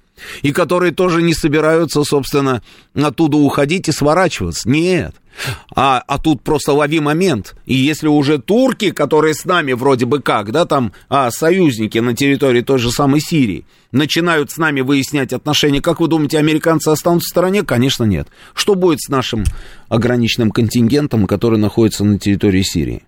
и 0.43 0.53
которые 0.53 0.93
тоже 0.93 1.21
не 1.21 1.35
собираются, 1.35 2.05
собственно, 2.05 2.63
оттуда 2.95 3.39
уходить 3.39 3.89
и 3.89 3.93
сворачиваться. 3.93 4.69
Нет. 4.69 5.17
А, 5.75 6.01
а 6.07 6.19
тут 6.19 6.45
просто 6.45 6.73
лови 6.73 7.01
момент. 7.01 7.57
И 7.67 7.75
если 7.75 8.07
уже 8.07 8.39
турки, 8.39 8.93
которые 8.93 9.35
с 9.35 9.45
нами 9.45 9.73
вроде 9.73 10.07
бы 10.07 10.21
как, 10.21 10.53
да, 10.53 10.65
там 10.65 10.93
а, 11.09 11.33
союзники 11.33 11.99
на 11.99 12.15
территории 12.15 12.61
той 12.61 12.79
же 12.79 12.93
самой 12.93 13.21
Сирии, 13.21 13.67
начинают 13.91 14.53
с 14.53 14.59
нами 14.59 14.81
выяснять 14.81 15.33
отношения, 15.33 15.81
как 15.81 15.99
вы 15.99 16.07
думаете, 16.07 16.39
американцы 16.39 16.91
останутся 16.91 17.27
в 17.27 17.31
стороне? 17.31 17.65
Конечно, 17.65 18.05
нет. 18.05 18.29
Что 18.55 18.77
будет 18.77 19.01
с 19.01 19.09
нашим 19.09 19.43
ограниченным 19.89 20.53
контингентом, 20.53 21.27
который 21.27 21.59
находится 21.59 22.05
на 22.05 22.17
территории 22.17 22.63
Сирии? 22.63 23.03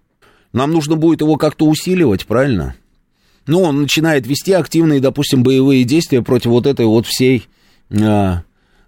Нам 0.52 0.72
нужно 0.72 0.96
будет 0.96 1.20
его 1.20 1.36
как-то 1.36 1.66
усиливать, 1.66 2.26
правильно? 2.26 2.74
Ну, 3.46 3.62
он 3.62 3.82
начинает 3.82 4.26
вести 4.26 4.52
активные, 4.52 5.00
допустим, 5.00 5.42
боевые 5.42 5.84
действия 5.84 6.22
против 6.22 6.50
вот 6.50 6.66
этой 6.66 6.86
вот 6.86 7.06
всей 7.06 7.48
а, 7.90 8.42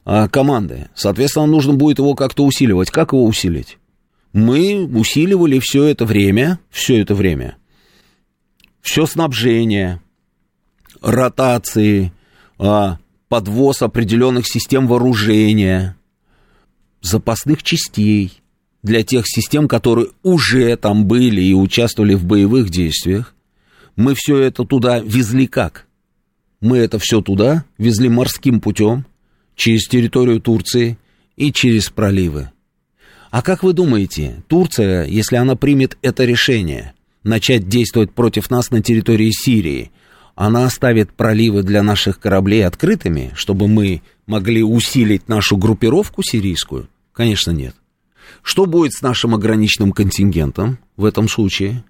а, 0.05 0.29
команды. 0.29 0.89
Соответственно, 0.95 1.47
нужно 1.47 1.73
будет 1.75 1.99
его 1.99 2.15
как-то 2.15 2.45
усиливать. 2.45 2.91
Как 2.91 3.13
его 3.13 3.25
усилить? 3.25 3.79
Мы 4.33 4.85
усиливали 4.85 5.59
все 5.59 5.85
это 5.85 6.05
время, 6.05 6.59
все 6.71 7.01
это 7.01 7.15
время, 7.15 7.57
все 8.81 9.07
снабжение, 9.07 10.01
ротации, 11.01 12.13
а, 12.59 12.99
подвоз 13.29 13.83
определенных 13.83 14.47
систем 14.47 14.87
вооружения, 14.87 15.97
запасных 17.01 17.63
частей 17.63 18.44
для 18.85 19.03
тех 19.03 19.25
систем, 19.27 19.67
которые 19.67 20.09
уже 20.23 20.77
там 20.77 21.07
были 21.07 21.41
и 21.41 21.55
участвовали 21.55 22.15
в 22.15 22.25
боевых 22.25 22.69
действиях. 22.69 23.35
Мы 23.97 24.15
все 24.15 24.37
это 24.37 24.65
туда 24.65 25.01
везли 25.01 25.47
как? 25.47 25.87
Мы 26.61 26.77
это 26.79 26.99
все 26.99 27.21
туда 27.23 27.65
везли 27.79 28.09
морским 28.09 28.61
путем, 28.61 29.07
через 29.57 29.89
территорию 29.89 30.41
Турции 30.41 30.99
и 31.37 31.51
через 31.51 31.89
проливы. 31.89 32.51
А 33.31 33.43
как 33.43 33.63
вы 33.63 33.73
думаете, 33.73 34.43
Турция, 34.49 35.07
если 35.07 35.37
она 35.37 35.57
примет 35.57 35.97
это 36.03 36.25
решение, 36.25 36.93
начать 37.23 37.69
действовать 37.69 38.13
против 38.13 38.51
нас 38.51 38.71
на 38.71 38.83
территории 38.83 39.31
Сирии, 39.31 39.93
она 40.35 40.67
оставит 40.67 41.11
проливы 41.13 41.63
для 41.63 41.83
наших 41.83 42.21
кораблей 42.21 42.67
открытыми, 42.67 43.33
чтобы 43.35 43.67
мы 43.67 44.03
могли 44.27 44.63
усилить 44.63 45.29
нашу 45.29 45.57
группировку 45.57 46.23
сирийскую? 46.23 46.89
Конечно, 47.13 47.51
нет. 47.51 47.75
Что 48.43 48.67
будет 48.67 48.93
с 48.93 49.03
нашим 49.03 49.35
ограниченным 49.35 49.93
контингентом 49.93 50.79
в 50.97 51.05
этом 51.05 51.29
случае? 51.29 51.85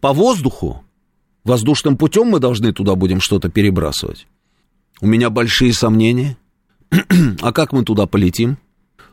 По 0.00 0.12
воздуху? 0.12 0.84
Воздушным 1.44 1.96
путем 1.96 2.28
мы 2.28 2.40
должны 2.40 2.72
туда 2.72 2.94
будем 2.94 3.20
что-то 3.20 3.48
перебрасывать? 3.48 4.26
У 5.00 5.06
меня 5.06 5.30
большие 5.30 5.72
сомнения. 5.72 6.36
а 7.40 7.52
как 7.52 7.72
мы 7.72 7.84
туда 7.84 8.06
полетим? 8.06 8.58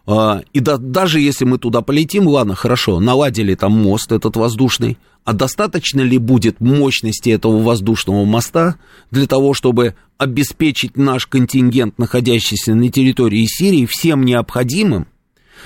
А, 0.07 0.41
и 0.53 0.59
да, 0.59 0.77
даже 0.77 1.19
если 1.19 1.45
мы 1.45 1.57
туда 1.57 1.81
полетим, 1.81 2.27
ладно, 2.27 2.55
хорошо, 2.55 2.99
наладили 2.99 3.55
там 3.55 3.73
мост 3.73 4.11
этот 4.11 4.35
воздушный, 4.35 4.97
а 5.23 5.33
достаточно 5.33 6.01
ли 6.01 6.17
будет 6.17 6.59
мощности 6.59 7.29
этого 7.29 7.61
воздушного 7.61 8.25
моста 8.25 8.77
для 9.11 9.27
того, 9.27 9.53
чтобы 9.53 9.95
обеспечить 10.17 10.97
наш 10.97 11.27
контингент, 11.27 11.99
находящийся 11.99 12.73
на 12.73 12.89
территории 12.89 13.45
Сирии, 13.45 13.85
всем 13.85 14.23
необходимым 14.23 15.07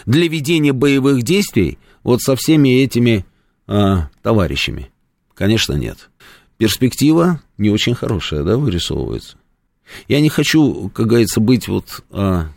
для 0.06 0.28
ведения 0.28 0.74
боевых 0.74 1.24
действий 1.24 1.78
вот 2.04 2.22
со 2.22 2.36
всеми 2.36 2.82
этими 2.82 3.26
а, 3.68 4.10
товарищами? 4.22 4.92
Конечно, 5.34 5.74
нет. 5.74 6.10
Перспектива 6.58 7.42
не 7.58 7.70
очень 7.70 7.96
хорошая, 7.96 8.44
да, 8.44 8.58
вырисовывается. 8.58 9.38
Я 10.08 10.22
не 10.22 10.30
хочу, 10.30 10.90
как 10.90 11.08
говорится, 11.08 11.40
быть 11.40 11.68
вот, 11.68 12.04
а, 12.10 12.48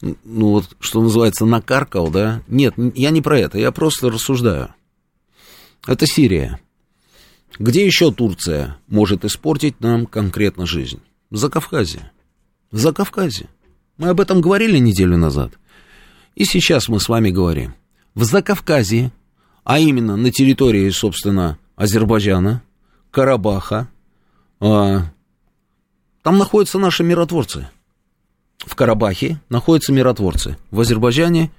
ну 0.00 0.48
вот, 0.50 0.76
что 0.80 1.02
называется, 1.02 1.46
накаркал, 1.46 2.10
да. 2.10 2.42
Нет, 2.48 2.74
я 2.94 3.10
не 3.10 3.22
про 3.22 3.38
это, 3.38 3.58
я 3.58 3.72
просто 3.72 4.10
рассуждаю. 4.10 4.74
Это 5.86 6.06
Сирия. 6.06 6.60
Где 7.58 7.86
еще 7.86 8.12
Турция 8.12 8.78
может 8.88 9.24
испортить 9.24 9.80
нам 9.80 10.06
конкретно 10.06 10.66
жизнь? 10.66 11.00
В 11.30 11.36
Закавказье. 11.36 12.10
В 12.70 12.78
Закавказье. 12.78 13.48
Мы 13.96 14.08
об 14.08 14.20
этом 14.20 14.40
говорили 14.40 14.78
неделю 14.78 15.16
назад. 15.16 15.52
И 16.34 16.44
сейчас 16.44 16.88
мы 16.88 17.00
с 17.00 17.08
вами 17.08 17.30
говорим. 17.30 17.74
В 18.14 18.24
Закавказье, 18.24 19.12
а 19.62 19.78
именно 19.78 20.16
на 20.16 20.30
территории, 20.30 20.88
собственно, 20.90 21.58
Азербайджана, 21.76 22.62
Карабаха, 23.10 23.88
а, 24.60 25.02
там 26.22 26.38
находятся 26.38 26.78
наши 26.78 27.04
миротворцы. 27.04 27.68
В 28.58 28.74
Карабахе 28.74 29.40
находятся 29.48 29.92
миротворцы. 29.92 30.56
В 30.70 30.80
Азербайджане 30.80 31.50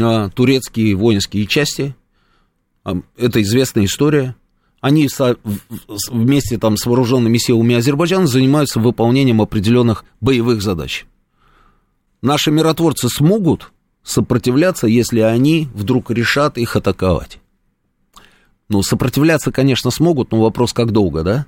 а, 0.00 0.28
турецкие 0.30 0.94
воинские 0.94 1.46
части. 1.46 1.96
А, 2.84 2.96
это 3.16 3.42
известная 3.42 3.86
история. 3.86 4.36
Они 4.80 5.08
вместе 6.10 6.58
там, 6.58 6.76
с 6.76 6.86
вооруженными 6.86 7.38
силами 7.38 7.76
Азербайджана 7.76 8.26
занимаются 8.26 8.80
выполнением 8.80 9.40
определенных 9.40 10.04
боевых 10.20 10.60
задач. 10.60 11.06
Наши 12.20 12.50
миротворцы 12.50 13.08
смогут 13.08 13.71
сопротивляться, 14.02 14.86
если 14.86 15.20
они 15.20 15.68
вдруг 15.74 16.10
решат 16.10 16.58
их 16.58 16.76
атаковать. 16.76 17.40
Ну, 18.68 18.82
сопротивляться, 18.82 19.52
конечно, 19.52 19.90
смогут, 19.90 20.32
но 20.32 20.40
вопрос, 20.40 20.72
как 20.72 20.92
долго, 20.92 21.22
да? 21.22 21.46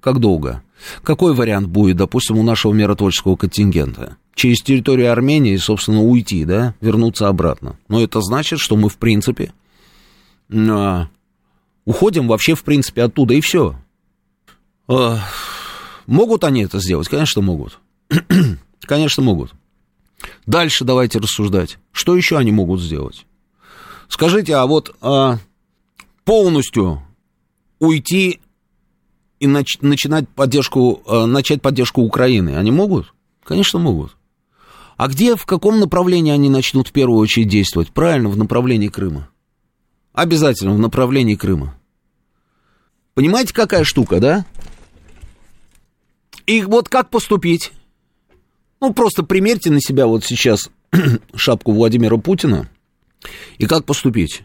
Как 0.00 0.20
долго? 0.20 0.62
Какой 1.02 1.34
вариант 1.34 1.68
будет, 1.68 1.96
допустим, 1.96 2.38
у 2.38 2.42
нашего 2.42 2.72
миротворческого 2.72 3.36
контингента? 3.36 4.16
Через 4.34 4.60
территорию 4.62 5.10
Армении, 5.10 5.56
собственно, 5.56 6.02
уйти, 6.02 6.44
да, 6.44 6.74
вернуться 6.80 7.28
обратно. 7.28 7.78
Но 7.88 8.02
это 8.02 8.20
значит, 8.20 8.60
что 8.60 8.76
мы, 8.76 8.88
в 8.90 8.98
принципе, 8.98 9.52
а, 10.52 11.08
уходим 11.86 12.28
вообще, 12.28 12.54
в 12.54 12.62
принципе, 12.62 13.02
оттуда, 13.02 13.34
и 13.34 13.40
все. 13.40 13.76
А, 14.86 15.18
могут 16.06 16.44
они 16.44 16.62
это 16.62 16.78
сделать? 16.78 17.08
Конечно, 17.08 17.40
могут. 17.40 17.78
Конечно, 18.82 19.22
могут. 19.22 19.54
Дальше 20.46 20.84
давайте 20.84 21.18
рассуждать. 21.18 21.78
Что 21.92 22.16
еще 22.16 22.38
они 22.38 22.52
могут 22.52 22.80
сделать? 22.80 23.26
Скажите, 24.08 24.54
а 24.54 24.66
вот 24.66 24.94
а, 25.00 25.38
полностью 26.24 27.02
уйти 27.78 28.40
и 29.40 29.46
нач- 29.46 29.78
начинать 29.80 30.28
поддержку, 30.28 31.02
э, 31.06 31.26
начать 31.26 31.60
поддержку 31.60 32.02
Украины? 32.02 32.56
Они 32.56 32.70
могут? 32.70 33.12
Конечно, 33.44 33.78
могут. 33.78 34.16
А 34.96 35.08
где, 35.08 35.36
в 35.36 35.44
каком 35.44 35.78
направлении 35.78 36.32
они 36.32 36.48
начнут 36.48 36.88
в 36.88 36.92
первую 36.92 37.18
очередь 37.18 37.48
действовать? 37.48 37.92
Правильно, 37.92 38.28
в 38.30 38.36
направлении 38.36 38.88
Крыма. 38.88 39.28
Обязательно 40.12 40.72
в 40.72 40.78
направлении 40.78 41.34
Крыма. 41.34 41.78
Понимаете, 43.12 43.52
какая 43.52 43.84
штука, 43.84 44.20
да? 44.20 44.46
И 46.46 46.62
вот 46.62 46.88
как 46.88 47.10
поступить? 47.10 47.72
Ну, 48.80 48.92
просто 48.92 49.22
примерьте 49.22 49.70
на 49.70 49.80
себя 49.80 50.06
вот 50.06 50.24
сейчас 50.24 50.70
шапку 51.34 51.72
Владимира 51.72 52.16
Путина. 52.16 52.68
И 53.58 53.66
как 53.66 53.84
поступить? 53.84 54.42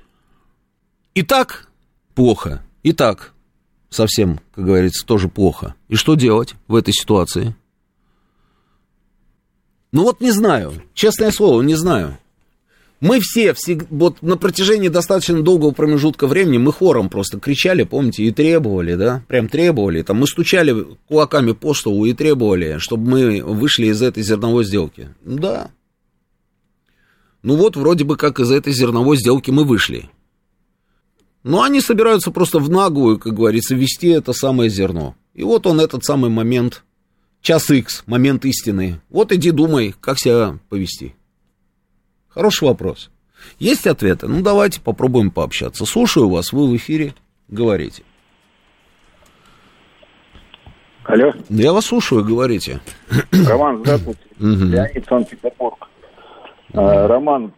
И 1.13 1.24
так 1.24 1.70
плохо, 2.15 2.63
и 2.84 2.94
так 2.94 3.34
совсем, 3.89 4.39
как 4.56 4.65
говорится, 4.65 5.06
тоже 5.06 5.28
плохо. 5.28 5.76
И 5.89 5.96
что 5.96 6.15
делать 6.15 6.56
в 6.67 6.76
этой 6.76 6.94
ситуации? 6.94 7.56
Ну 9.91 10.04
вот 10.04 10.22
не 10.22 10.32
знаю, 10.32 10.74
честное 10.94 11.32
слово, 11.32 11.62
не 11.62 11.76
знаю. 11.76 12.17
Мы 13.02 13.20
все, 13.20 13.56
все, 13.56 13.82
вот 13.90 14.22
на 14.22 14.38
протяжении 14.38 14.88
достаточно 14.88 15.42
долгого 15.42 15.72
промежутка 15.72 16.28
времени 16.28 16.60
мы 16.60 16.72
хором 16.72 17.10
просто 17.10 17.40
кричали, 17.40 17.82
помните, 17.82 18.24
и 18.24 18.32
требовали, 18.32 18.94
да, 18.94 19.24
прям 19.28 19.50
требовали, 19.50 20.04
там 20.04 20.20
мы 20.20 20.28
стучали 20.28 20.86
кулаками 21.08 21.54
по 21.54 21.74
столу 21.74 22.06
и 22.06 22.14
требовали, 22.14 22.78
чтобы 22.78 23.10
мы 23.10 23.44
вышли 23.44 23.88
из 23.88 24.04
этой 24.04 24.22
зерновой 24.22 24.66
сделки. 24.66 25.10
Да. 25.26 25.72
Ну 27.42 27.56
вот, 27.56 27.76
вроде 27.76 28.04
бы 28.04 28.18
как 28.18 28.40
из 28.40 28.52
этой 28.52 28.72
зерновой 28.72 29.18
сделки 29.18 29.50
мы 29.50 29.64
вышли. 29.64 30.12
Но 31.42 31.64
они 31.64 31.82
собираются 31.82 32.30
просто 32.30 32.60
в 32.60 32.70
наглую, 32.70 33.18
как 33.18 33.34
говорится, 33.34 33.74
вести 33.74 34.10
это 34.10 34.32
самое 34.32 34.70
зерно. 34.70 35.16
И 35.34 35.42
вот 35.42 35.66
он 35.66 35.80
этот 35.80 36.04
самый 36.04 36.30
момент, 36.30 36.84
час 37.42 37.68
X, 37.72 38.04
момент 38.06 38.46
истины. 38.46 39.02
Вот 39.10 39.32
иди 39.32 39.50
думай, 39.50 39.96
как 40.00 40.20
себя 40.20 40.60
повести. 40.70 41.16
Хороший 42.34 42.67
вопрос. 42.67 43.12
Есть 43.60 43.88
ответы? 43.88 44.28
Ну, 44.28 44.41
давайте 44.41 44.80
попробуем 44.82 45.32
пообщаться. 45.32 45.86
Слушаю 45.86 46.30
вас, 46.30 46.54
вы 46.54 46.67
в 46.70 46.76
эфире, 46.76 47.13
говорите. 47.48 48.04
Алло. 51.04 51.34
Я 51.50 51.73
вас 51.73 51.86
слушаю, 51.88 52.23
говорите. 52.23 52.79
Роман, 53.32 53.79
здравствуйте. 53.84 54.19
Леонид, 54.40 55.06
Санкт-Петербург. 55.10 55.88
А, 56.73 57.08
Роман, 57.08 57.52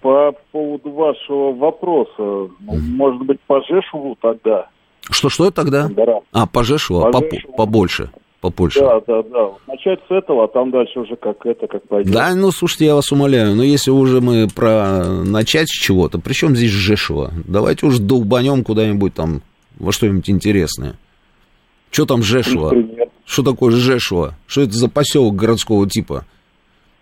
по 0.00 0.32
поводу 0.50 0.90
вашего 0.90 1.52
вопроса, 1.52 2.12
ну, 2.18 2.50
может 2.78 3.22
быть, 3.22 3.40
по 3.42 3.60
Жешеву 3.62 4.16
тогда? 4.20 4.68
Что-что 5.10 5.44
это 5.46 5.56
тогда? 5.56 5.82
Бондарам. 5.84 6.22
А, 6.32 6.46
по 6.46 6.64
Жешеву, 6.64 7.02
по- 7.12 7.20
Жешеву. 7.20 7.52
побольше, 7.52 8.10
побольше. 8.40 8.80
Да, 8.80 9.00
да, 9.06 9.22
да. 9.22 9.50
Начать 9.66 10.00
с 10.08 10.10
этого, 10.10 10.44
а 10.44 10.48
там 10.48 10.70
дальше 10.70 11.00
уже 11.00 11.16
как 11.16 11.44
это, 11.44 11.66
как 11.66 11.86
пойдет. 11.86 12.12
Да, 12.12 12.34
ну, 12.34 12.50
слушайте, 12.50 12.86
я 12.86 12.94
вас 12.94 13.12
умоляю, 13.12 13.54
но 13.54 13.62
если 13.62 13.90
уже 13.90 14.20
мы 14.20 14.48
про 14.48 15.04
начать 15.24 15.68
с 15.68 15.72
чего-то, 15.72 16.18
при 16.18 16.32
чем 16.32 16.56
здесь 16.56 16.70
Жешева? 16.70 17.32
Давайте 17.46 17.86
уж 17.86 17.98
долбанем 17.98 18.64
куда-нибудь 18.64 19.14
там 19.14 19.42
во 19.78 19.92
что-нибудь 19.92 20.28
интересное. 20.30 20.96
Что 21.90 22.06
там 22.06 22.22
Жешева? 22.22 22.72
Что 23.24 23.42
такое 23.42 23.72
Жешева? 23.72 24.34
Что 24.46 24.62
это 24.62 24.72
за 24.72 24.88
поселок 24.88 25.36
городского 25.36 25.88
типа? 25.88 26.24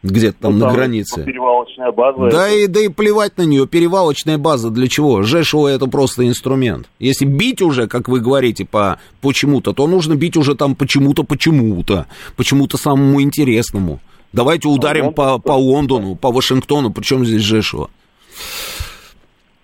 Где-то 0.05 0.43
там 0.43 0.53
Ну, 0.53 0.59
на 0.61 0.67
там 0.67 0.75
границе. 0.77 1.25
Перевалочная 1.25 1.91
база. 1.91 2.31
Да 2.31 2.49
и, 2.49 2.69
да 2.69 2.81
и 2.81 2.89
плевать 2.89 3.37
на 3.37 3.43
нее, 3.43 3.67
перевалочная 3.67 4.39
база 4.39 4.71
для 4.71 4.87
чего? 4.87 5.23
Жешева 5.23 5.67
это 5.69 5.87
просто 5.87 6.27
инструмент. 6.27 6.89
Если 7.01 7.25
бить 7.25 7.63
уже, 7.63 7.89
как 7.89 8.09
вы 8.09 8.21
говорите, 8.21 8.65
по 8.65 9.01
почему-то, 9.21 9.73
то 9.73 9.89
нужно 9.89 10.15
бить 10.15 10.37
уже 10.37 10.55
там 10.55 10.77
почему-то, 10.77 11.25
почему-то, 11.25 12.07
почему-то 12.37 12.77
самому 12.77 13.21
интересному. 13.21 13.99
Давайте 14.33 14.69
ударим 14.69 15.13
по, 15.13 15.39
по 15.39 15.53
Лондону, 15.53 16.15
по 16.15 16.31
Вашингтону, 16.31 16.91
причем 16.91 17.25
здесь 17.25 17.43
Жешева. 17.43 17.91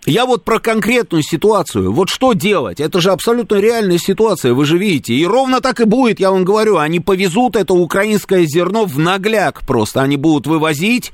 Я 0.06 0.26
вот 0.26 0.44
про 0.44 0.58
конкретную 0.58 1.22
ситуацию. 1.22 1.92
Вот 1.92 2.10
что 2.10 2.34
делать? 2.34 2.78
Это 2.78 3.00
же 3.00 3.10
абсолютно 3.10 3.56
реальная 3.56 3.98
ситуация, 3.98 4.52
вы 4.52 4.66
же 4.66 4.76
видите. 4.76 5.14
И 5.14 5.26
ровно 5.26 5.60
так 5.60 5.80
и 5.80 5.84
будет, 5.84 6.20
я 6.20 6.30
вам 6.30 6.44
говорю. 6.44 6.76
Они 6.76 7.00
повезут 7.00 7.56
это 7.56 7.72
украинское 7.72 8.44
зерно 8.44 8.84
в 8.84 8.98
нагляк 8.98 9.66
просто. 9.66 10.02
Они 10.02 10.16
будут 10.16 10.46
вывозить, 10.46 11.12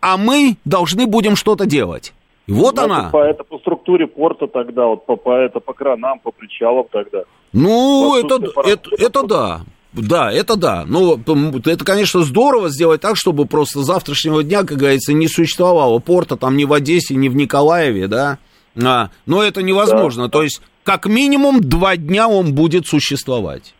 а 0.00 0.16
мы 0.16 0.56
должны 0.64 1.06
будем 1.06 1.36
что-то 1.36 1.66
делать. 1.66 2.12
Вот 2.48 2.74
Значит, 2.74 2.90
она. 2.90 3.10
По, 3.10 3.18
это 3.18 3.44
по 3.44 3.58
структуре 3.58 4.08
порта 4.08 4.48
тогда, 4.48 4.86
вот 4.86 5.06
по, 5.06 5.14
по, 5.14 5.36
это 5.36 5.60
по 5.60 5.72
кранам, 5.72 6.18
по 6.18 6.32
причалам 6.32 6.86
тогда. 6.90 7.22
Ну, 7.52 8.10
по 8.10 8.26
это, 8.26 8.50
пора- 8.50 8.68
это, 8.68 8.90
это 8.98 9.22
да. 9.22 9.60
Да, 9.92 10.30
это 10.30 10.56
да. 10.56 10.84
Но 10.86 11.18
это, 11.64 11.84
конечно, 11.84 12.20
здорово 12.20 12.68
сделать 12.68 13.00
так, 13.00 13.16
чтобы 13.16 13.46
просто 13.46 13.80
с 13.80 13.86
завтрашнего 13.86 14.42
дня, 14.44 14.60
как 14.60 14.78
говорится, 14.78 15.12
не 15.12 15.26
существовало 15.26 15.98
порта 15.98 16.36
там 16.36 16.56
ни 16.56 16.64
в 16.64 16.72
Одессе, 16.72 17.14
ни 17.16 17.28
в 17.28 17.34
Николаеве, 17.34 18.06
да. 18.06 18.38
А, 18.82 19.10
но 19.26 19.42
это 19.42 19.62
невозможно. 19.62 20.28
То 20.28 20.42
есть, 20.42 20.62
как 20.84 21.06
минимум, 21.06 21.60
два 21.60 21.96
дня 21.96 22.28
он 22.28 22.54
будет 22.54 22.86
существовать. 22.86 23.74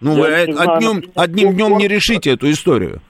Ну, 0.00 0.16
Я 0.16 0.46
вы 0.46 0.52
знаю, 0.52 0.72
одним, 0.72 1.02
одним 1.14 1.54
днем 1.54 1.78
не 1.78 1.86
решите 1.86 2.30
эту 2.30 2.50
историю. 2.50 3.00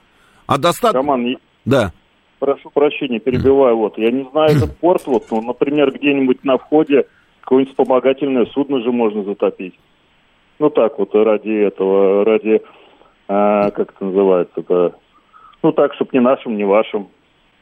А 0.45 0.57
достаточно... 0.57 0.99
Роман, 0.99 1.37
Да. 1.65 1.91
прошу 2.39 2.69
прощения, 2.69 3.19
перебиваю. 3.19 3.77
Вот, 3.77 3.97
я 3.97 4.11
не 4.11 4.27
знаю 4.31 4.57
этот 4.57 4.77
порт, 4.77 5.03
вот, 5.07 5.25
ну, 5.31 5.41
например, 5.41 5.91
где-нибудь 5.91 6.43
на 6.43 6.57
входе 6.57 7.05
какое-нибудь 7.41 7.71
вспомогательное 7.71 8.45
судно 8.53 8.81
же 8.83 8.91
можно 8.91 9.23
затопить. 9.23 9.73
Ну 10.59 10.69
так 10.69 10.97
вот, 10.99 11.13
ради 11.13 11.65
этого, 11.67 12.23
ради, 12.25 12.61
а, 13.27 13.71
как 13.71 13.91
это 13.95 14.05
называется-то, 14.05 14.95
ну 15.63 15.71
так, 15.71 15.93
чтобы 15.95 16.11
не 16.13 16.19
нашим, 16.21 16.57
не 16.57 16.63
вашим. 16.63 17.07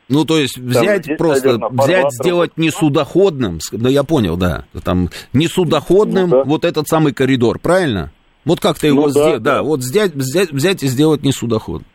Ну, 0.09 0.25
то 0.25 0.37
есть 0.37 0.57
взять 0.57 1.05
здесь, 1.05 1.17
просто, 1.17 1.57
наверное, 1.57 1.69
взять, 1.85 2.11
сделать 2.11 2.57
не 2.57 2.69
судоходным, 2.69 3.61
с- 3.61 3.71
да 3.71 3.87
я 3.89 4.03
понял, 4.03 4.35
да, 4.35 4.65
там, 4.83 5.07
не 5.31 5.47
судоходным 5.47 6.29
Ну, 6.29 6.35
да. 6.37 6.43
вот 6.43 6.65
этот 6.65 6.87
самый 6.89 7.13
коридор, 7.13 7.59
правильно? 7.59 8.11
Вот 8.43 8.59
как-то 8.59 8.87
его 8.87 9.01
Ну, 9.01 9.05
да, 9.07 9.11
сделать, 9.11 9.43
да, 9.43 9.55
да. 9.55 9.63
вот 9.63 9.79
взять, 9.81 10.13
взять, 10.15 10.51
взять 10.51 10.81
и 10.83 10.87
сделать 10.87 11.21
не 11.23 11.31
судоходным. 11.31 11.85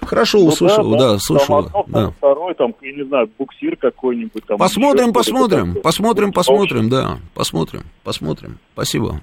Хорошо, 0.00 0.38
Ну 0.38 0.46
услышал, 0.46 0.90
да, 0.92 0.98
там 1.10 1.18
слышал, 1.18 1.58
одно, 1.58 1.84
да. 1.88 2.02
там 2.04 2.12
второй, 2.12 2.54
там, 2.54 2.74
я 2.82 2.92
не 2.92 3.04
знаю, 3.04 3.28
буксир 3.36 3.76
какой-нибудь. 3.76 4.44
Там 4.46 4.58
Посмотрим, 4.58 5.12
посмотрим, 5.12 5.74
посмотрим, 5.82 6.26
Ну, 6.28 6.32
посмотрим, 6.32 6.88
да, 6.88 7.18
посмотрим, 7.34 7.82
посмотрим. 8.04 8.58
Спасибо. 8.74 9.20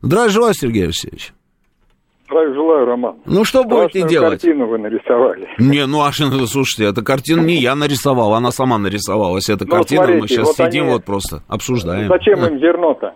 Здравия 0.00 0.30
желаю, 0.30 0.54
Сергей 0.54 0.84
Алексеевич. 0.84 1.34
Здравия 2.24 2.54
желаю, 2.54 2.86
Роман. 2.86 3.16
Ну, 3.26 3.44
что 3.44 3.62
будете 3.64 4.00
Страшную 4.00 4.08
делать? 4.08 4.40
картину 4.42 4.66
вы 4.66 4.78
нарисовали. 4.78 5.48
Не, 5.58 5.86
ну, 5.86 6.00
а 6.00 6.10
ну, 6.18 6.46
слушайте, 6.46 6.84
эта 6.90 7.02
картина 7.02 7.42
не 7.42 7.56
я 7.56 7.74
нарисовал, 7.76 8.32
она 8.34 8.50
сама 8.50 8.78
нарисовалась. 8.78 9.48
Эта 9.50 9.64
Ну, 9.66 9.70
картина, 9.70 10.00
мы 10.00 10.06
смотрите, 10.08 10.34
сейчас 10.34 10.46
вот 10.46 10.56
сидим, 10.56 10.84
они- 10.84 10.92
вот 10.94 11.04
просто 11.04 11.42
обсуждаем. 11.46 12.08
Зачем 12.08 12.44
им 12.46 12.58
зерно-то? 12.58 13.14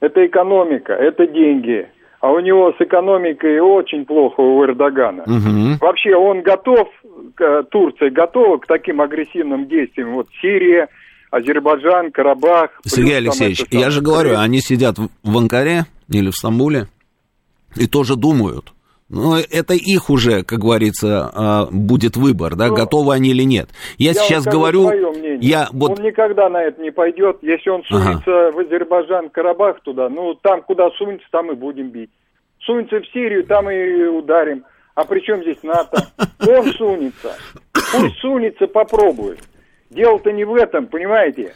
Это 0.00 0.24
экономика, 0.26 0.92
это 0.92 1.26
деньги. 1.26 1.88
А 2.22 2.30
у 2.30 2.38
него 2.38 2.72
с 2.78 2.80
экономикой 2.80 3.58
очень 3.58 4.04
плохо 4.06 4.40
у 4.40 4.64
Эрдогана. 4.64 5.24
Мгм. 5.26 5.78
Вообще 5.80 6.14
он 6.14 6.42
готов, 6.42 6.88
к- 7.34 7.64
Турция 7.64 8.10
готова 8.10 8.58
к 8.58 8.66
таким 8.68 9.00
агрессивным 9.00 9.66
действиям. 9.66 10.14
Вот 10.14 10.28
Сирия, 10.40 10.88
Азербайджан, 11.32 12.12
Карабах. 12.12 12.70
Сергей 12.84 13.16
Алексеевич, 13.16 13.64
я 13.72 13.90
же 13.90 14.00
говорю, 14.02 14.38
они 14.38 14.60
сидят 14.60 14.98
в 14.98 15.36
Анкаре 15.36 15.86
или 16.08 16.30
в 16.30 16.34
Стамбуле 16.36 16.86
и 17.74 17.88
тоже 17.88 18.14
думают. 18.14 18.72
Но 19.08 19.38
это 19.38 19.74
их 19.74 20.08
уже, 20.08 20.42
как 20.42 20.60
говорится, 20.60 21.30
а, 21.34 21.68
будет 21.70 22.16
выбор, 22.16 22.54
да, 22.56 22.68
Ну, 22.68 22.74
готовы 22.74 23.12
они 23.14 23.30
или 23.30 23.42
нет. 23.42 23.68
Я, 23.98 24.12
Я 24.12 24.14
сейчас 24.14 24.42
скажу 24.42 24.58
говорю, 24.58 24.90
я 25.40 25.68
вот, 25.72 25.98
Он 25.98 26.04
никогда 26.04 26.48
на 26.48 26.62
это 26.62 26.80
не 26.80 26.90
пойдет. 26.90 27.38
Если 27.42 27.68
он 27.68 27.82
Ага. 27.90 28.04
сунется 28.04 28.52
в 28.52 28.58
Азербайджан, 28.58 29.28
Карабах 29.28 29.80
туда, 29.82 30.08
ну 30.08 30.34
там, 30.34 30.62
куда 30.62 30.88
сунется, 30.92 31.26
там 31.30 31.52
и 31.52 31.54
будем 31.54 31.90
бить. 31.90 32.10
Сунется 32.60 33.00
в 33.00 33.06
Сирию, 33.12 33.44
там 33.44 33.70
и 33.70 34.04
ударим. 34.04 34.64
А 34.94 35.04
при 35.04 35.20
чем 35.20 35.42
здесь 35.42 35.62
НАТО? 35.62 36.06
Он 36.46 36.72
сунется. 36.72 37.36
Пусть 37.92 38.18
сунется, 38.20 38.66
попробует. 38.66 39.40
Дело-то 39.90 40.32
не 40.32 40.44
в 40.44 40.54
этом, 40.54 40.86
понимаете? 40.86 41.54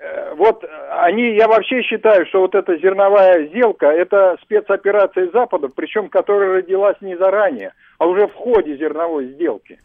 Э, 0.00 0.34
Вот 0.34 0.64
э, 0.64 0.66
они, 1.00 1.34
я 1.34 1.48
вообще 1.48 1.82
считаю, 1.82 2.26
что 2.26 2.40
вот 2.40 2.54
эта 2.54 2.76
зерновая 2.78 3.46
сделка, 3.48 3.86
это 3.86 4.36
спецоперация 4.42 5.30
Запада, 5.32 5.68
причем 5.68 6.08
которая 6.08 6.54
родилась 6.54 6.96
не 7.00 7.16
заранее, 7.16 7.72
а 7.98 8.06
уже 8.06 8.26
в 8.26 8.34
ходе 8.34 8.76
зерновой 8.76 9.28
сделки. 9.28 9.78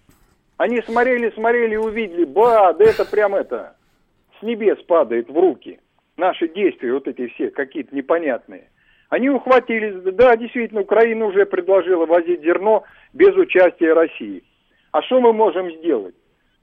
Они 0.58 0.82
смотрели, 0.82 1.30
смотрели 1.32 1.76
и 1.76 1.78
увидели, 1.78 2.26
ба, 2.26 2.74
да 2.74 2.86
это 2.86 3.06
прям 3.06 3.36
это, 3.36 3.76
с 4.40 4.44
небес 4.44 4.80
падает 4.88 5.30
в 5.30 5.38
руки. 5.38 5.80
Наши 6.18 6.48
действия 6.48 6.94
вот 6.94 7.08
эти 7.08 7.28
все 7.28 7.52
какие-то 7.52 7.96
непонятные. 7.96 8.70
Они 9.10 9.30
ухватились, 9.30 10.02
да, 10.16 10.36
действительно, 10.36 10.82
Украина 10.82 11.26
уже 11.26 11.46
предложила 11.46 12.06
возить 12.06 12.42
зерно 12.42 12.84
без 13.14 13.36
участия 13.36 13.94
России. 13.94 14.44
А 14.92 15.02
что 15.04 15.22
мы 15.22 15.32
можем 15.32 15.72
сделать? 15.72 16.16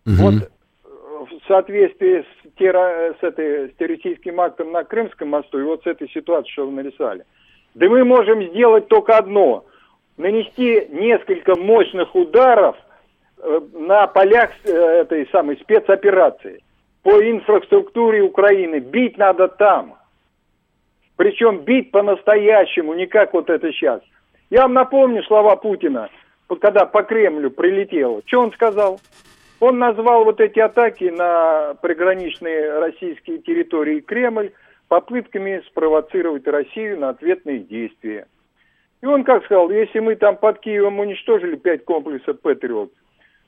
Вот 0.05 0.35
э, 0.35 0.49
в 1.27 1.47
соответствии 1.47 2.22
с, 2.22 2.59
тера- 2.59 3.14
с, 3.20 3.22
этой, 3.22 3.70
с 3.70 3.75
террористическим 3.77 4.41
актом 4.41 4.72
на 4.72 4.85
Крымском 4.85 5.29
мосту 5.29 5.59
и 5.59 5.62
вот 5.62 5.83
с 5.83 5.87
этой 5.87 6.09
ситуацией, 6.11 6.53
что 6.53 6.66
вы 6.66 6.72
нарисовали. 6.72 7.25
Да 7.75 7.89
мы 7.89 8.05
можем 8.05 8.43
сделать 8.51 8.89
только 8.89 9.16
одно. 9.16 9.64
Нанести 10.16 10.87
несколько 10.91 11.59
мощных 11.59 12.14
ударов 12.14 12.77
э, 13.39 13.61
на 13.72 14.07
полях 14.07 14.51
э, 14.64 14.70
этой 14.70 15.29
самой 15.31 15.57
спецоперации 15.57 16.62
по 17.03 17.20
инфраструктуре 17.20 18.22
Украины. 18.22 18.79
Бить 18.79 19.18
надо 19.18 19.49
там. 19.49 19.97
Причем 21.16 21.59
бить 21.61 21.91
по-настоящему, 21.91 22.95
не 22.95 23.07
как 23.07 23.35
вот 23.35 23.51
это 23.51 23.72
сейчас. 23.72 24.01
Я 24.51 24.62
вам 24.62 24.75
напомню 24.75 25.22
слова 25.25 25.57
Путина, 25.57 26.11
когда 26.61 26.87
по 26.87 27.03
Кремлю 27.03 27.51
прилетело. 27.51 28.22
Что 28.27 28.41
он 28.41 28.53
сказал? 28.53 29.01
Он 29.61 29.78
назвал 29.78 30.24
вот 30.24 30.40
эти 30.40 30.59
атаки 30.59 31.05
на 31.05 31.74
приграничные 31.80 32.78
российские 32.78 33.38
территории 33.38 34.00
Кремль 34.00 34.52
попытками 34.88 35.62
спровоцировать 35.66 36.46
Россию 36.46 37.00
на 37.00 37.11
ответные 37.11 37.61
действия. 37.61 38.26
И 39.00 39.07
он 39.07 39.24
как 39.24 39.44
сказал, 39.44 39.70
если 39.70 40.00
мы 40.00 40.16
там 40.16 40.36
под 40.36 40.61
Киевом 40.61 40.98
уничтожили 40.98 41.57
пять 41.57 41.84
комплексов 41.84 42.40
Патриот, 42.40 42.92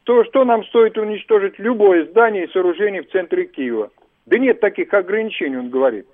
то 0.05 0.23
что 0.25 0.45
нам 0.45 0.65
стоит 0.67 0.97
уничтожить 0.99 1.59
любое 1.59 2.07
здание 2.07 2.45
и 2.45 2.53
сооружение 2.53 3.03
в 3.03 3.11
центре 3.11 3.47
Киева? 3.47 3.91
Да 4.27 4.39
нет 4.39 4.61
таких 4.61 4.93
ограничений, 4.93 5.57
он 5.57 5.71
говорит. 5.71 6.07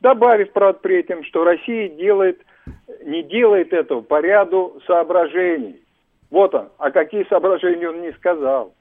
Добавив, 0.00 0.52
правда, 0.52 0.80
при 0.82 1.00
этом, 1.00 1.24
что 1.24 1.44
Россия 1.44 1.88
делает, 1.88 2.40
не 3.04 3.22
делает 3.22 3.72
этого 3.72 4.00
по 4.00 4.20
ряду 4.20 4.80
соображений. 4.86 5.80
Вот 6.30 6.54
он. 6.54 6.68
А 6.78 6.90
какие 6.90 7.24
соображения 7.24 7.88
он 7.88 8.00
не 8.00 8.12
сказал. 8.12 8.74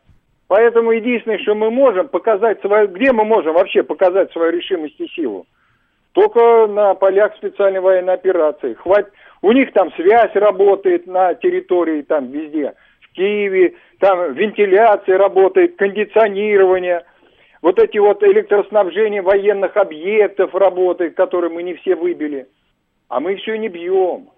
Поэтому 0.50 0.92
единственное, 0.92 1.38
что 1.38 1.54
мы 1.54 1.70
можем 1.70 2.08
показать 2.08 2.60
свою... 2.62 2.88
Где 2.88 3.14
мы 3.14 3.24
можем 3.24 3.54
вообще 3.54 3.84
показать 3.84 4.32
свою 4.32 4.52
решимость 4.52 5.00
и 5.00 5.08
силу? 5.10 5.46
Только 6.14 6.66
на 6.66 6.96
полях 6.96 7.36
специальной 7.36 7.80
военной 7.80 8.16
операции. 8.16 8.74
Хватит... 8.74 9.14
У 9.44 9.52
них 9.52 9.72
там 9.74 9.94
связь 9.94 10.34
работает 10.34 11.06
на 11.06 11.36
территории, 11.36 12.02
там 12.02 12.32
везде. 12.32 12.74
В 13.02 13.14
Киеве, 13.14 13.76
там 14.00 14.34
вентиляция 14.34 15.20
работает, 15.20 15.78
кондиционирование. 15.78 17.06
Вот 17.62 17.78
эти 17.78 18.00
вот 18.00 18.24
электроснабжения 18.24 19.22
военных 19.22 19.78
объектов 19.78 20.56
работают, 20.56 21.14
которые 21.14 21.52
мы 21.52 21.62
не 21.62 21.76
все 21.76 21.96
выбили. 21.96 22.48
А 23.08 23.20
мы 23.20 23.36
все 23.36 23.56
не 23.56 23.70
бьем. 23.70 24.30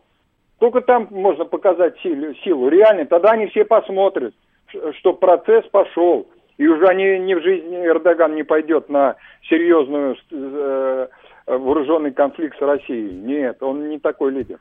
Только 0.60 0.82
там 0.82 1.08
можно 1.10 1.46
показать 1.46 1.98
силу, 2.02 2.36
силу. 2.44 2.68
Реально, 2.68 3.06
тогда 3.06 3.32
они 3.32 3.48
все 3.48 3.64
посмотрят, 3.64 4.34
что 5.00 5.14
процесс 5.14 5.66
пошел. 5.72 6.28
И 6.58 6.68
уже 6.68 6.86
они 6.86 7.20
не 7.20 7.36
в 7.36 7.42
жизни 7.42 7.78
Эрдоган 7.78 8.36
не 8.36 8.44
пойдет 8.44 8.90
на 8.90 9.16
серьезную 9.50 10.16
э, 10.32 11.08
вооруженный 11.48 12.12
конфликт 12.12 12.58
с 12.58 12.62
Россией. 12.62 13.12
Нет, 13.14 13.62
он 13.62 13.90
не 13.90 14.00
такой 14.00 14.32
лидер. 14.32 14.60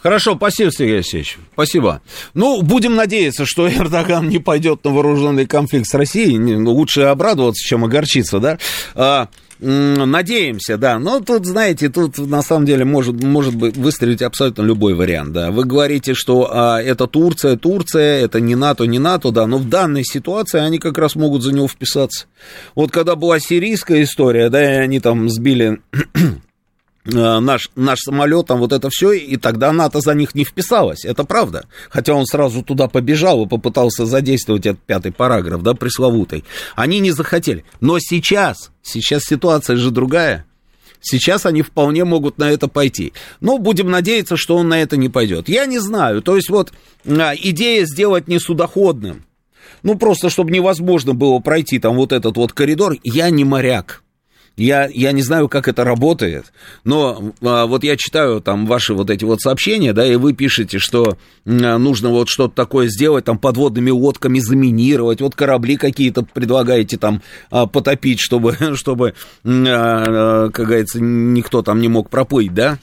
Хорошо, 0.00 0.36
спасибо, 0.36 0.70
Сергей 0.70 0.96
Алексеевич. 0.96 1.38
Спасибо. 1.52 2.00
Ну, 2.32 2.62
будем 2.62 2.94
надеяться, 2.94 3.44
что 3.46 3.68
Эрдоган 3.68 4.28
не 4.28 4.38
пойдет 4.38 4.84
на 4.84 4.92
вооруженный 4.92 5.46
конфликт 5.46 5.86
с 5.86 5.94
Россией. 5.94 6.38
Лучше 6.64 7.02
обрадоваться, 7.02 7.66
чем 7.66 7.84
огорчиться, 7.84 8.38
да? 8.38 9.28
Надеемся, 9.60 10.76
да. 10.76 10.98
Но 10.98 11.20
тут, 11.20 11.44
знаете, 11.44 11.88
тут 11.88 12.18
на 12.18 12.42
самом 12.42 12.64
деле 12.64 12.84
может, 12.84 13.22
может 13.22 13.56
быть 13.56 13.76
выстрелить 13.76 14.22
абсолютно 14.22 14.62
любой 14.62 14.94
вариант, 14.94 15.32
да. 15.32 15.50
Вы 15.50 15.64
говорите, 15.64 16.14
что 16.14 16.48
а, 16.52 16.80
это 16.80 17.06
Турция, 17.06 17.56
Турция, 17.56 18.24
это 18.24 18.40
не 18.40 18.54
НАТО, 18.54 18.84
не 18.84 18.98
НАТО, 18.98 19.32
да. 19.32 19.46
Но 19.46 19.58
в 19.58 19.68
данной 19.68 20.04
ситуации 20.04 20.60
они 20.60 20.78
как 20.78 20.96
раз 20.98 21.16
могут 21.16 21.42
за 21.42 21.52
него 21.52 21.66
вписаться. 21.66 22.26
Вот 22.74 22.92
когда 22.92 23.16
была 23.16 23.40
сирийская 23.40 24.02
история, 24.02 24.48
да, 24.48 24.62
и 24.62 24.76
они 24.78 25.00
там 25.00 25.28
сбили 25.28 25.80
наш, 27.08 27.70
наш 27.74 28.00
самолет, 28.00 28.46
там 28.46 28.58
вот 28.58 28.72
это 28.72 28.88
все, 28.90 29.12
и 29.12 29.36
тогда 29.36 29.72
НАТО 29.72 30.00
за 30.00 30.14
них 30.14 30.34
не 30.34 30.44
вписалось, 30.44 31.04
это 31.04 31.24
правда. 31.24 31.66
Хотя 31.90 32.14
он 32.14 32.26
сразу 32.26 32.62
туда 32.62 32.88
побежал 32.88 33.44
и 33.44 33.48
попытался 33.48 34.06
задействовать 34.06 34.66
этот 34.66 34.82
пятый 34.82 35.12
параграф, 35.12 35.62
да, 35.62 35.74
пресловутый. 35.74 36.44
Они 36.76 36.98
не 37.00 37.10
захотели. 37.10 37.64
Но 37.80 37.98
сейчас, 37.98 38.70
сейчас 38.82 39.24
ситуация 39.24 39.76
же 39.76 39.90
другая. 39.90 40.44
Сейчас 41.00 41.46
они 41.46 41.62
вполне 41.62 42.04
могут 42.04 42.38
на 42.38 42.50
это 42.50 42.68
пойти. 42.68 43.12
Но 43.40 43.58
будем 43.58 43.90
надеяться, 43.90 44.36
что 44.36 44.56
он 44.56 44.68
на 44.68 44.82
это 44.82 44.96
не 44.96 45.08
пойдет. 45.08 45.48
Я 45.48 45.66
не 45.66 45.78
знаю. 45.78 46.22
То 46.22 46.36
есть 46.36 46.50
вот 46.50 46.72
а, 47.06 47.34
идея 47.36 47.84
сделать 47.86 48.26
не 48.26 48.38
судоходным. 48.40 49.24
Ну, 49.84 49.96
просто, 49.96 50.28
чтобы 50.28 50.50
невозможно 50.50 51.14
было 51.14 51.38
пройти 51.38 51.78
там 51.78 51.94
вот 51.96 52.12
этот 52.12 52.36
вот 52.36 52.52
коридор. 52.52 52.96
Я 53.04 53.30
не 53.30 53.44
моряк. 53.44 54.02
Я, 54.58 54.88
я 54.92 55.12
не 55.12 55.22
знаю, 55.22 55.48
как 55.48 55.68
это 55.68 55.84
работает, 55.84 56.52
но 56.82 57.32
а, 57.42 57.66
вот 57.66 57.84
я 57.84 57.96
читаю 57.96 58.40
там 58.40 58.66
ваши 58.66 58.92
вот 58.92 59.08
эти 59.08 59.24
вот 59.24 59.40
сообщения, 59.40 59.92
да, 59.92 60.04
и 60.04 60.16
вы 60.16 60.32
пишете, 60.32 60.80
что 60.80 61.16
а, 61.46 61.78
нужно 61.78 62.08
вот 62.08 62.28
что-то 62.28 62.56
такое 62.56 62.88
сделать, 62.88 63.24
там 63.24 63.38
подводными 63.38 63.90
лодками 63.90 64.40
заминировать, 64.40 65.20
вот 65.20 65.36
корабли 65.36 65.76
какие-то 65.76 66.22
предлагаете 66.22 66.96
там 66.96 67.22
а, 67.52 67.66
потопить, 67.66 68.18
чтобы, 68.18 68.56
чтобы, 68.74 69.14
а, 69.44 70.50
как 70.50 70.66
говорится, 70.66 70.98
никто 71.00 71.62
там 71.62 71.80
не 71.80 71.86
мог 71.86 72.10
проплыть, 72.10 72.52
да? 72.52 72.78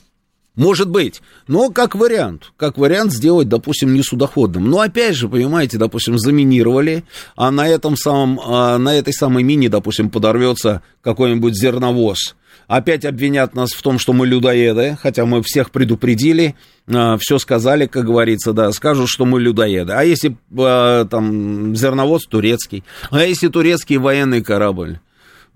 Может 0.55 0.89
быть. 0.89 1.21
Но 1.47 1.69
как 1.69 1.95
вариант. 1.95 2.53
Как 2.57 2.77
вариант 2.77 3.11
сделать, 3.11 3.49
допустим, 3.49 3.93
не 3.93 4.03
судоходным. 4.03 4.69
Но 4.69 4.79
опять 4.79 5.15
же, 5.15 5.27
понимаете, 5.27 5.77
допустим, 5.77 6.17
заминировали, 6.17 7.03
а 7.35 7.51
на 7.51 7.67
этом 7.67 7.97
самом, 7.97 8.39
а 8.43 8.77
на 8.77 8.95
этой 8.95 9.13
самой 9.13 9.43
мине, 9.43 9.67
допустим, 9.69 10.09
подорвется 10.09 10.81
какой-нибудь 11.01 11.55
зерновоз. 11.55 12.35
Опять 12.67 13.05
обвинят 13.05 13.53
нас 13.53 13.71
в 13.71 13.81
том, 13.81 13.99
что 13.99 14.13
мы 14.13 14.25
людоеды, 14.25 14.97
хотя 14.99 15.25
мы 15.25 15.43
всех 15.43 15.69
предупредили, 15.71 16.55
а, 16.87 17.17
все 17.19 17.37
сказали, 17.37 17.85
как 17.85 18.05
говорится, 18.05 18.53
да, 18.53 18.71
скажут, 18.71 19.07
что 19.09 19.25
мы 19.25 19.39
людоеды. 19.39 19.93
А 19.93 20.03
если 20.03 20.35
а, 20.57 21.05
там 21.05 21.75
зерновоз 21.75 22.25
турецкий, 22.25 22.83
а 23.11 23.23
если 23.23 23.49
турецкий 23.49 23.97
военный 23.97 24.41
корабль? 24.41 24.99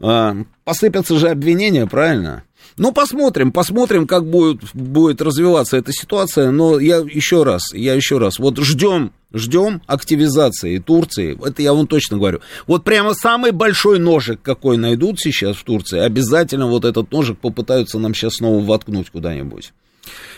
А, 0.01 0.35
посыпятся 0.63 1.17
же 1.17 1.29
обвинения, 1.29 1.87
правильно? 1.87 2.43
Ну, 2.79 2.93
посмотрим, 2.93 3.51
посмотрим, 3.51 4.07
как 4.07 4.25
будет, 4.25 4.61
будет 4.73 5.21
развиваться 5.21 5.75
эта 5.75 5.91
ситуация. 5.91 6.49
Но 6.49 6.79
я 6.79 6.97
еще 6.97 7.43
раз, 7.43 7.73
я 7.73 7.93
еще 7.93 8.19
раз, 8.19 8.39
вот 8.39 8.57
ждем, 8.57 9.11
ждем 9.33 9.81
активизации 9.85 10.77
Турции. 10.77 11.37
Это 11.45 11.61
я 11.61 11.73
вам 11.73 11.87
точно 11.87 12.17
говорю. 12.17 12.39
Вот 12.67 12.85
прямо 12.85 13.13
самый 13.13 13.51
большой 13.51 13.99
ножик, 13.99 14.41
какой 14.41 14.77
найдут 14.77 15.19
сейчас 15.19 15.57
в 15.57 15.63
Турции, 15.65 15.99
обязательно 15.99 16.67
вот 16.67 16.85
этот 16.85 17.11
ножик 17.11 17.37
попытаются 17.39 17.99
нам 17.99 18.15
сейчас 18.15 18.35
снова 18.35 18.63
воткнуть 18.63 19.09
куда-нибудь. 19.09 19.73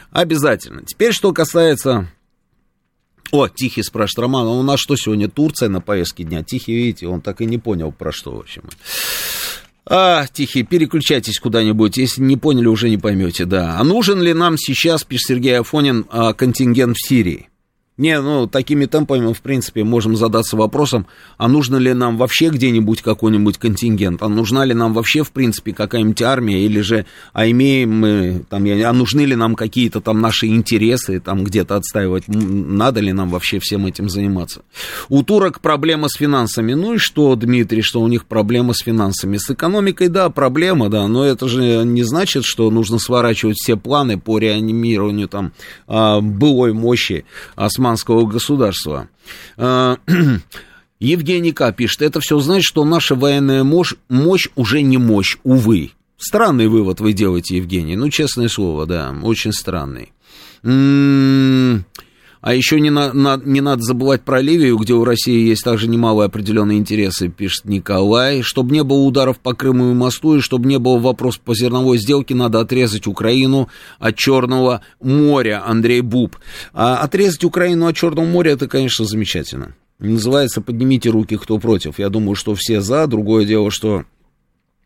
Обязательно. 0.10 0.84
Теперь, 0.84 1.14
что 1.14 1.32
касается... 1.34 2.10
О, 3.32 3.48
Тихий 3.48 3.84
спрашивает, 3.84 4.24
Роман, 4.24 4.48
а 4.48 4.50
у 4.50 4.64
нас 4.64 4.80
что 4.80 4.98
сегодня, 4.98 5.30
Турция 5.30 5.70
на 5.70 5.80
повестке 5.80 6.24
дня? 6.24 6.44
Тихий, 6.44 6.76
видите, 6.76 7.08
он 7.08 7.22
так 7.22 7.40
и 7.40 7.46
не 7.46 7.60
понял, 7.60 7.92
про 7.94 8.12
что 8.12 8.32
вообще 8.32 8.62
мы. 8.62 8.72
А, 9.86 10.26
тихий, 10.28 10.64
переключайтесь 10.64 11.40
куда-нибудь, 11.40 11.98
если 11.98 12.22
не 12.22 12.38
поняли, 12.38 12.68
уже 12.68 12.90
не 12.90 12.98
поймете, 12.98 13.46
да. 13.46 13.78
А 13.80 13.84
нужен 13.84 14.22
ли 14.22 14.34
нам 14.34 14.58
сейчас, 14.58 15.04
пишет 15.04 15.28
Сергей 15.28 15.60
Афонин, 15.60 16.06
а, 16.10 16.34
контингент 16.34 16.98
в 16.98 17.08
Сирии? 17.08 17.51
Не, 18.02 18.20
ну, 18.20 18.48
такими 18.48 18.88
темпами 18.88 19.28
мы, 19.28 19.36
в 19.36 19.42
принципе, 19.42 19.84
можем 19.84 20.16
задаться 20.16 20.58
вопросом, 20.58 21.06
а 21.38 21.48
нужно 21.48 21.76
ли 21.76 21.94
нам 21.94 22.18
вообще 22.18 22.50
где-нибудь 22.50 23.04
какой-нибудь 23.04 23.60
контингент, 23.60 24.24
а 24.24 24.28
нужна 24.28 24.66
ли 24.66 24.74
нам 24.74 24.96
вообще, 24.96 25.24
в 25.24 25.32
принципе, 25.32 25.72
какая-нибудь 25.72 26.20
армия, 26.24 26.66
или 26.66 26.82
же, 26.82 27.06
а 27.32 27.48
имеем 27.48 27.92
мы, 27.92 28.44
там, 28.50 28.66
а 28.66 28.92
нужны 28.92 29.22
ли 29.22 29.36
нам 29.36 29.54
какие-то 29.54 30.02
там 30.02 30.20
наши 30.20 30.48
интересы, 30.48 31.20
там, 31.20 31.44
где-то 31.44 31.76
отстаивать, 31.76 32.24
надо 32.28 33.02
ли 33.02 33.14
нам 33.14 33.30
вообще 33.30 33.60
всем 33.60 33.86
этим 33.86 34.10
заниматься. 34.10 34.64
У 35.08 35.22
турок 35.22 35.62
проблема 35.62 36.10
с 36.10 36.16
финансами, 36.18 36.74
ну 36.74 36.96
и 36.96 36.98
что, 36.98 37.36
Дмитрий, 37.36 37.84
что 37.84 38.02
у 38.02 38.08
них 38.08 38.26
проблема 38.26 38.74
с 38.74 38.80
финансами? 38.80 39.38
С 39.38 39.52
экономикой, 39.52 40.08
да, 40.08 40.32
проблема, 40.32 40.90
да, 40.90 41.08
но 41.08 41.24
это 41.24 41.48
же 41.48 41.84
не 41.86 42.02
значит, 42.02 42.46
что 42.46 42.72
нужно 42.72 42.98
сворачивать 42.98 43.58
все 43.58 43.78
планы 43.78 44.20
по 44.20 44.40
реанимированию, 44.40 45.28
там, 45.28 45.54
а, 45.86 46.20
былой 46.20 46.74
мощи 46.74 47.26
османского 47.56 47.91
османского 47.92 48.26
государства. 48.26 49.10
А, 49.58 49.98
Евгений 51.00 51.52
К. 51.52 51.72
пишет, 51.72 52.02
это 52.02 52.20
все 52.20 52.40
значит, 52.40 52.66
что 52.66 52.86
наша 52.86 53.16
военная 53.16 53.64
мощь, 53.64 53.94
мощь 54.10 54.48
уже 54.56 54.82
не 54.82 54.98
мощь, 54.98 55.38
увы. 55.44 55.92
Странный 56.18 56.68
вывод 56.68 57.00
вы 57.00 57.14
делаете, 57.14 57.58
Евгений. 57.58 57.96
Ну, 57.96 58.10
честное 58.10 58.48
слово, 58.48 58.86
да, 58.86 59.14
очень 59.24 59.52
странный. 59.52 60.12
А 62.42 62.56
еще 62.56 62.80
не, 62.80 62.90
на, 62.90 63.14
на, 63.14 63.38
не 63.38 63.62
надо 63.62 63.84
забывать 63.84 64.24
про 64.24 64.42
Ливию, 64.42 64.78
где 64.78 64.94
у 64.94 65.04
России 65.04 65.48
есть 65.48 65.64
также 65.64 65.88
немалые 65.88 66.26
определенные 66.26 66.80
интересы, 66.80 67.30
пишет 67.30 67.66
Николай. 67.66 68.42
Чтобы 68.42 68.72
не 68.74 68.84
было 68.84 69.00
ударов 69.04 69.40
по 69.40 69.54
Крыму 69.54 69.92
и 69.92 69.94
мосту, 69.94 70.36
и 70.36 70.42
чтобы 70.42 70.68
не 70.68 70.80
было 70.80 70.98
вопросов 70.98 71.42
по 71.42 71.54
зерновой 71.54 72.00
сделке, 72.00 72.34
надо 72.34 72.60
отрезать 72.60 73.06
Украину 73.06 73.70
от 74.00 74.16
Черного 74.16 74.82
моря, 75.00 75.64
Андрей 75.66 76.02
Буб. 76.02 76.36
А 76.74 76.98
отрезать 76.98 77.44
Украину 77.44 77.86
от 77.86 77.96
Черного 77.96 78.26
моря, 78.26 78.54
это, 78.54 78.68
конечно, 78.68 79.06
замечательно. 79.06 79.76
Называется 80.00 80.62
«Поднимите 80.62 81.12
руки, 81.12 81.38
кто 81.38 81.60
против». 81.60 82.00
Я 82.00 82.10
думаю, 82.10 82.34
что 82.34 82.56
все 82.56 82.82
за. 82.82 83.06
Другое 83.06 83.46
дело, 83.46 83.70
что 83.70 84.06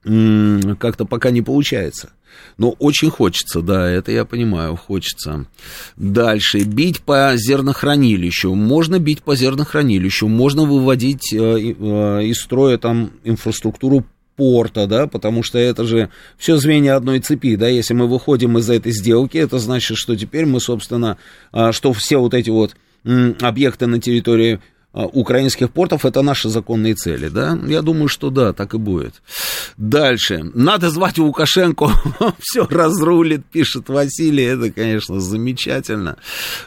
как-то 0.04 1.06
пока 1.06 1.32
не 1.32 1.42
получается. 1.42 2.12
Но 2.58 2.72
очень 2.72 3.10
хочется, 3.10 3.62
да, 3.62 3.90
это 3.90 4.12
я 4.12 4.26
понимаю, 4.26 4.76
хочется. 4.76 5.46
Дальше, 5.96 6.60
бить 6.60 7.02
по 7.02 7.34
зернохранилищу. 7.36 8.54
Можно 8.54 9.00
бить 9.00 9.22
по 9.22 9.36
зернохранилищу, 9.36 10.28
можно 10.28 10.64
выводить 10.64 11.34
э, 11.34 11.38
э, 11.38 12.26
из 12.26 12.40
строя 12.40 12.78
там 12.78 13.12
инфраструктуру 13.24 14.06
порта, 14.36 14.88
да, 14.88 15.08
потому 15.08 15.44
что 15.44 15.58
это 15.58 15.86
же 15.86 16.10
все 16.38 16.58
звенья 16.58 16.96
одной 16.96 17.20
цепи, 17.20 17.56
да, 17.56 17.68
если 17.68 17.94
мы 17.94 18.08
выходим 18.08 18.58
из 18.58 18.70
этой 18.70 18.92
сделки, 18.92 19.38
это 19.38 19.60
значит, 19.60 19.98
что 19.98 20.16
теперь 20.16 20.46
мы, 20.46 20.60
собственно, 20.60 21.18
э, 21.54 21.72
что 21.72 21.94
все 21.94 22.18
вот 22.18 22.34
эти 22.34 22.50
вот 22.50 22.76
объекты 23.42 23.86
на 23.86 24.02
территории 24.02 24.60
украинских 24.96 25.72
портов 25.72 26.06
это 26.06 26.22
наши 26.22 26.50
законные 26.50 26.96
цели, 26.96 27.28
да? 27.28 27.60
Я 27.68 27.82
думаю, 27.82 28.08
что 28.08 28.30
да, 28.30 28.54
так 28.54 28.74
и 28.74 28.78
будет. 28.78 29.22
Дальше. 29.78 30.50
Надо 30.54 30.90
звать 30.90 31.18
Лукашенко, 31.18 31.90
все 32.40 32.66
разрулит, 32.66 33.46
пишет 33.46 33.90
Василий, 33.90 34.44
это, 34.44 34.72
конечно, 34.72 35.20
замечательно. 35.20 36.18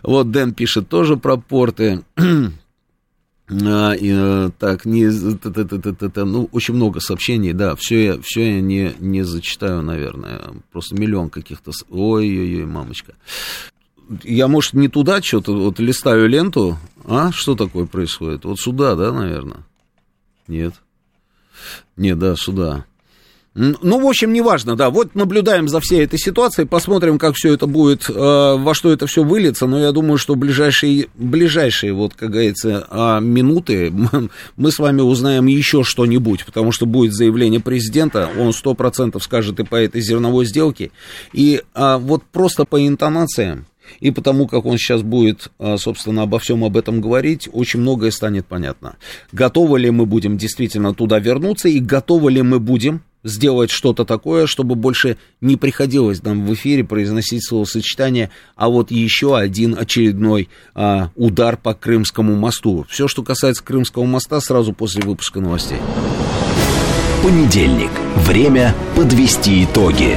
Вот 0.03 0.31
Дэн 0.31 0.53
пишет 0.53 0.89
тоже 0.89 1.16
про 1.16 1.37
порты. 1.37 2.03
А, 3.51 3.93
и, 3.93 4.11
э, 4.12 4.51
так, 4.59 4.85
не, 4.85 5.07
ну, 5.07 6.51
очень 6.53 6.74
много 6.74 7.01
сообщений, 7.01 7.55
да, 7.55 7.76
все 7.76 8.05
я, 8.05 8.20
все 8.20 8.57
я 8.57 8.61
не, 8.61 8.93
не 8.99 9.22
зачитаю, 9.22 9.81
наверное, 9.81 10.43
просто 10.70 10.95
миллион 10.95 11.31
каких-то, 11.31 11.70
ой-ой-ой, 11.89 12.66
мамочка 12.66 13.14
я, 14.24 14.49
может, 14.49 14.72
не 14.74 14.89
туда 14.89 15.22
что-то, 15.22 15.53
вот 15.55 15.79
листаю 15.79 16.29
ленту, 16.29 16.79
а, 17.09 17.32
что 17.32 17.54
такое 17.54 17.86
происходит? 17.86 18.44
Вот 18.44 18.61
сюда, 18.61 18.94
да, 18.94 19.12
наверное? 19.12 19.64
Нет. 20.46 20.74
Нет, 21.96 22.18
да, 22.18 22.36
сюда. 22.36 22.84
Ну, 23.54 24.00
в 24.00 24.06
общем, 24.06 24.32
неважно, 24.32 24.76
да. 24.76 24.88
Вот 24.90 25.16
наблюдаем 25.16 25.68
за 25.68 25.80
всей 25.80 26.04
этой 26.04 26.18
ситуацией, 26.18 26.66
посмотрим, 26.66 27.18
как 27.18 27.34
все 27.34 27.54
это 27.54 27.66
будет, 27.66 28.09
э, 28.09 28.12
во 28.12 28.72
что 28.72 28.92
это 28.92 29.09
все 29.09 29.24
выльется. 29.24 29.66
Но 29.66 29.80
я 29.80 29.90
думаю, 29.90 30.16
что 30.16 30.36
ближайшие, 30.36 31.09
ближайшие 31.16 31.92
вот, 31.92 32.14
как 32.14 32.30
говорится, 32.30 32.86
э, 32.88 33.20
минуты 33.20 33.92
мы 34.56 34.70
с 34.70 34.78
вами 34.78 35.00
узнаем 35.00 35.46
еще 35.46 35.82
что-нибудь, 35.82 36.44
потому 36.44 36.70
что 36.70 36.86
будет 36.86 37.14
заявление 37.14 37.59
президента, 37.59 38.30
он 38.38 38.52
сто 38.52 38.74
процентов 38.74 39.24
скажет 39.24 39.59
и 39.59 39.64
по 39.64 39.76
этой 39.76 40.02
зерновой 40.02 40.44
сделке. 40.44 40.92
И 41.32 41.62
э, 41.74 41.96
вот 41.96 42.22
просто 42.24 42.64
по 42.64 42.86
интонациям, 42.86 43.66
и 44.01 44.11
потому, 44.11 44.47
как 44.47 44.64
он 44.66 44.78
сейчас 44.78 45.03
будет, 45.03 45.51
собственно, 45.76 46.22
обо 46.22 46.39
всем 46.39 46.64
об 46.64 46.76
этом 46.76 47.01
говорить, 47.01 47.49
очень 47.53 47.80
многое 47.80 48.11
станет 48.11 48.47
понятно. 48.47 48.97
Готовы 49.32 49.80
ли 49.80 49.91
мы 49.91 50.07
будем 50.07 50.36
действительно 50.36 50.95
туда 50.95 51.18
вернуться, 51.18 51.68
и 51.68 51.80
готовы 51.80 52.32
ли 52.32 52.43
мы 52.43 52.61
будем 52.61 53.03
сделать 53.24 53.70
что-то 53.70 54.05
такое, 54.05 54.47
чтобы 54.47 54.74
больше 54.74 55.18
не 55.41 55.57
приходилось 55.57 56.22
нам 56.22 56.47
в 56.47 56.55
эфире 56.55 56.84
произносить 56.84 57.47
словосочетание, 57.47 58.30
а 58.57 58.68
вот 58.68 58.91
еще 58.91 59.36
один 59.36 59.76
очередной 59.78 60.49
а, 60.74 61.11
удар 61.16 61.57
по 61.57 61.74
Крымскому 61.74 62.36
мосту. 62.36 62.86
Все, 62.89 63.09
что 63.09 63.22
касается 63.22 63.64
Крымского 63.64 64.05
моста, 64.05 64.41
сразу 64.41 64.72
после 64.72 65.03
выпуска 65.03 65.41
новостей. 65.41 65.78
Понедельник. 67.22 67.91
Время 68.16 68.74
подвести 68.95 69.64
итоги. 69.64 70.16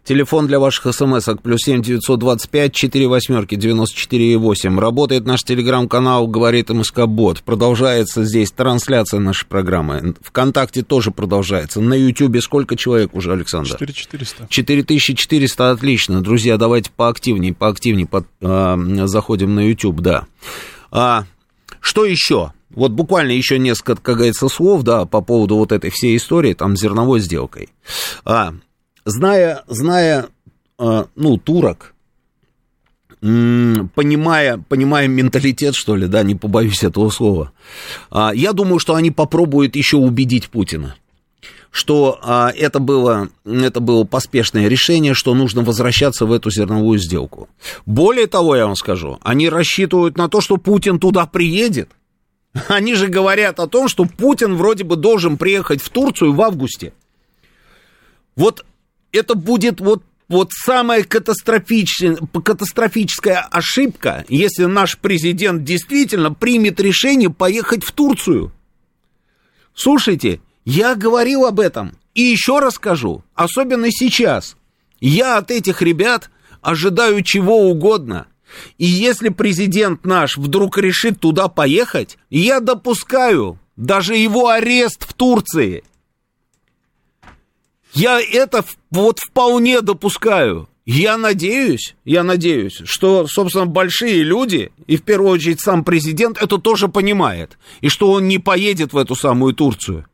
Телефон 0.08 0.46
для 0.46 0.58
ваших 0.58 0.94
смс-ок 0.94 1.42
плюс 1.42 1.60
7 1.66 1.82
925 1.82 2.72
4 2.72 3.08
восьмерки 3.08 3.56
94,8. 3.56 4.80
Работает 4.80 5.26
наш 5.26 5.42
телеграм-канал 5.42 6.26
«Говорит 6.26 6.70
МСК 6.70 7.00
Бот». 7.00 7.42
Продолжается 7.42 8.24
здесь 8.24 8.50
трансляция 8.50 9.20
нашей 9.20 9.46
программы. 9.46 10.14
Вконтакте 10.22 10.82
тоже 10.82 11.10
продолжается. 11.10 11.82
На 11.82 11.92
Ютьюбе 11.92 12.40
сколько 12.40 12.74
человек 12.74 13.14
уже, 13.14 13.34
Александр? 13.34 13.68
4400. 13.68 14.46
4400, 14.48 15.70
отлично. 15.72 16.22
Друзья, 16.22 16.56
давайте 16.56 16.90
поактивнее, 16.90 17.52
поактивнее 17.52 18.06
под, 18.06 18.24
э, 18.40 18.76
заходим 19.04 19.54
на 19.54 19.60
YouTube, 19.60 20.00
да. 20.00 20.24
А, 20.90 21.24
что 21.80 22.06
еще? 22.06 22.54
Вот 22.70 22.92
буквально 22.92 23.32
еще 23.32 23.58
несколько, 23.58 23.96
как 23.96 24.16
говорится, 24.16 24.48
слов, 24.48 24.84
да, 24.84 25.04
по 25.04 25.20
поводу 25.20 25.56
вот 25.56 25.70
этой 25.70 25.90
всей 25.90 26.16
истории, 26.16 26.54
там, 26.54 26.78
зерновой 26.78 27.20
сделкой. 27.20 27.68
А, 28.24 28.54
зная, 29.08 29.62
зная, 29.66 30.26
а, 30.78 31.06
ну, 31.16 31.38
турок, 31.38 31.94
понимая, 33.20 34.58
понимая 34.68 35.08
менталитет, 35.08 35.74
что 35.74 35.96
ли, 35.96 36.06
да, 36.06 36.22
не 36.22 36.34
побоюсь 36.34 36.84
этого 36.84 37.10
слова, 37.10 37.52
а, 38.10 38.32
я 38.34 38.52
думаю, 38.52 38.78
что 38.78 38.94
они 38.94 39.10
попробуют 39.10 39.76
еще 39.76 39.96
убедить 39.96 40.48
Путина 40.48 40.96
что 41.70 42.18
а, 42.22 42.50
это, 42.56 42.78
было, 42.78 43.28
это 43.44 43.80
было 43.80 44.04
поспешное 44.04 44.68
решение, 44.68 45.12
что 45.12 45.34
нужно 45.34 45.62
возвращаться 45.62 46.24
в 46.24 46.32
эту 46.32 46.50
зерновую 46.50 46.98
сделку. 46.98 47.50
Более 47.84 48.26
того, 48.26 48.56
я 48.56 48.66
вам 48.66 48.74
скажу, 48.74 49.18
они 49.22 49.50
рассчитывают 49.50 50.16
на 50.16 50.28
то, 50.30 50.40
что 50.40 50.56
Путин 50.56 50.98
туда 50.98 51.26
приедет. 51.26 51.90
Они 52.68 52.94
же 52.94 53.08
говорят 53.08 53.60
о 53.60 53.68
том, 53.68 53.86
что 53.86 54.06
Путин 54.06 54.56
вроде 54.56 54.82
бы 54.82 54.96
должен 54.96 55.36
приехать 55.36 55.82
в 55.82 55.90
Турцию 55.90 56.32
в 56.32 56.40
августе. 56.40 56.94
Вот 58.34 58.64
это 59.12 59.34
будет 59.34 59.80
вот, 59.80 60.02
вот 60.28 60.50
самая 60.52 61.04
катастрофическая, 61.04 63.40
ошибка, 63.50 64.24
если 64.28 64.64
наш 64.64 64.98
президент 64.98 65.64
действительно 65.64 66.32
примет 66.32 66.80
решение 66.80 67.30
поехать 67.30 67.84
в 67.84 67.92
Турцию. 67.92 68.52
Слушайте, 69.74 70.40
я 70.64 70.94
говорил 70.94 71.46
об 71.46 71.60
этом 71.60 71.96
и 72.14 72.22
еще 72.22 72.58
раз 72.58 72.74
скажу, 72.74 73.22
особенно 73.34 73.90
сейчас. 73.90 74.56
Я 75.00 75.38
от 75.38 75.50
этих 75.50 75.82
ребят 75.82 76.30
ожидаю 76.60 77.22
чего 77.22 77.70
угодно. 77.70 78.26
И 78.76 78.86
если 78.86 79.28
президент 79.28 80.04
наш 80.04 80.36
вдруг 80.36 80.78
решит 80.78 81.20
туда 81.20 81.48
поехать, 81.48 82.18
я 82.30 82.60
допускаю 82.60 83.58
даже 83.76 84.16
его 84.16 84.48
арест 84.48 85.06
в 85.08 85.14
Турции. 85.14 85.84
Я 87.94 88.20
это 88.20 88.64
вот 88.90 89.18
вполне 89.18 89.80
допускаю. 89.80 90.68
Я 90.84 91.18
надеюсь, 91.18 91.96
я 92.06 92.22
надеюсь, 92.22 92.80
что, 92.84 93.26
собственно, 93.26 93.66
большие 93.66 94.22
люди, 94.22 94.72
и 94.86 94.96
в 94.96 95.02
первую 95.02 95.32
очередь 95.32 95.60
сам 95.60 95.84
президент, 95.84 96.40
это 96.40 96.56
тоже 96.56 96.88
понимает, 96.88 97.58
и 97.82 97.90
что 97.90 98.10
он 98.10 98.26
не 98.26 98.38
поедет 98.38 98.94
в 98.94 98.96
эту 98.96 99.14
самую 99.14 99.52
Турцию. 99.52 100.06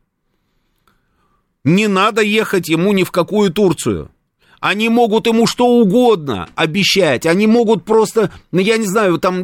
Не 1.63 1.87
надо 1.87 2.21
ехать 2.21 2.67
ему 2.67 2.91
ни 2.91 3.03
в 3.03 3.11
какую 3.11 3.53
Турцию. 3.53 4.11
Они 4.59 4.89
могут 4.89 5.27
ему 5.27 5.47
что 5.47 5.65
угодно 5.65 6.49
обещать. 6.55 7.25
Они 7.25 7.47
могут 7.47 7.85
просто, 7.85 8.31
ну, 8.51 8.59
я 8.59 8.77
не 8.77 8.85
знаю, 8.85 9.17
там 9.17 9.43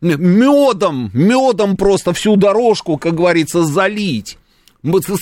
медом, 0.00 1.10
медом 1.12 1.76
просто 1.76 2.12
всю 2.12 2.36
дорожку, 2.36 2.98
как 2.98 3.14
говорится, 3.14 3.64
залить. 3.64 4.38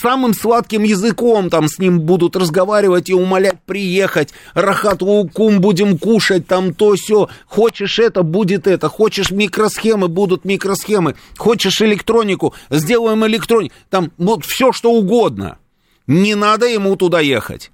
Самым 0.00 0.32
сладким 0.32 0.84
языком 0.84 1.50
там 1.50 1.68
с 1.68 1.78
ним 1.78 2.00
будут 2.00 2.34
разговаривать 2.34 3.10
и 3.10 3.14
умолять 3.14 3.60
приехать. 3.66 4.32
Рахату 4.54 5.28
кум 5.32 5.60
будем 5.60 5.98
кушать, 5.98 6.46
там 6.46 6.72
то 6.72 6.94
все. 6.94 7.28
Хочешь 7.46 7.98
это, 7.98 8.22
будет 8.22 8.66
это. 8.66 8.88
Хочешь 8.88 9.30
микросхемы, 9.30 10.08
будут 10.08 10.46
микросхемы. 10.46 11.14
Хочешь 11.36 11.82
электронику, 11.82 12.54
сделаем 12.70 13.26
электронику. 13.26 13.74
Там 13.90 14.12
вот 14.16 14.46
все, 14.46 14.72
что 14.72 14.92
угодно. 14.92 15.58
Не 16.06 16.34
надо 16.34 16.66
ему 16.66 16.96
туда 16.96 17.20
ехать. 17.20 17.70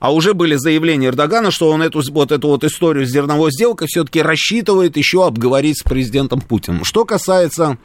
А 0.00 0.12
уже 0.12 0.34
были 0.34 0.56
заявления 0.56 1.08
Эрдогана, 1.08 1.50
что 1.50 1.70
он 1.70 1.82
эту 1.82 2.02
вот 2.10 2.32
эту 2.32 2.48
вот 2.48 2.64
историю 2.64 3.06
с 3.06 3.10
зерновой 3.10 3.50
сделкой 3.52 3.86
все-таки 3.86 4.20
рассчитывает 4.20 4.96
еще 4.96 5.26
обговорить 5.26 5.78
с 5.78 5.82
президентом 5.82 6.40
Путиным. 6.40 6.84
Что 6.84 7.04
касается... 7.04 7.78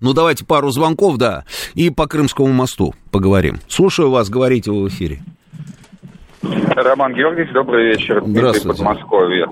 Ну, 0.00 0.12
давайте 0.12 0.44
пару 0.44 0.70
звонков, 0.70 1.16
да, 1.18 1.44
и 1.74 1.90
по 1.90 2.06
Крымскому 2.06 2.48
мосту 2.48 2.94
поговорим. 3.10 3.56
Слушаю 3.68 4.10
вас, 4.10 4.28
говорите 4.28 4.70
в 4.70 4.88
эфире. 4.88 5.18
Роман 6.42 7.14
Георгиевич, 7.14 7.52
добрый 7.52 7.86
вечер. 7.88 8.22
Здравствуйте. 8.24 8.78
Подмосковье. 8.78 9.46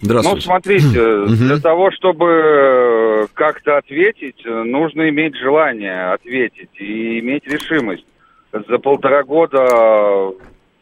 Здравствуйте. 0.00 0.36
Ну, 0.36 0.40
смотрите, 0.40 1.26
для 1.26 1.58
того, 1.58 1.90
чтобы 1.90 3.28
как-то 3.34 3.76
ответить, 3.76 4.42
нужно 4.44 5.08
иметь 5.10 5.36
желание 5.36 6.12
ответить 6.12 6.70
и 6.78 7.18
иметь 7.20 7.46
решимость. 7.46 8.04
За 8.52 8.78
полтора 8.78 9.24
года 9.24 10.32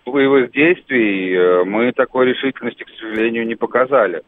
боевых 0.06 0.52
действий 0.52 1.34
э, 1.34 1.64
мы 1.64 1.92
такой 1.92 2.26
решительности, 2.26 2.84
к 2.84 2.88
сожалению, 2.98 3.46
не 3.46 3.56
показали. 3.56 4.22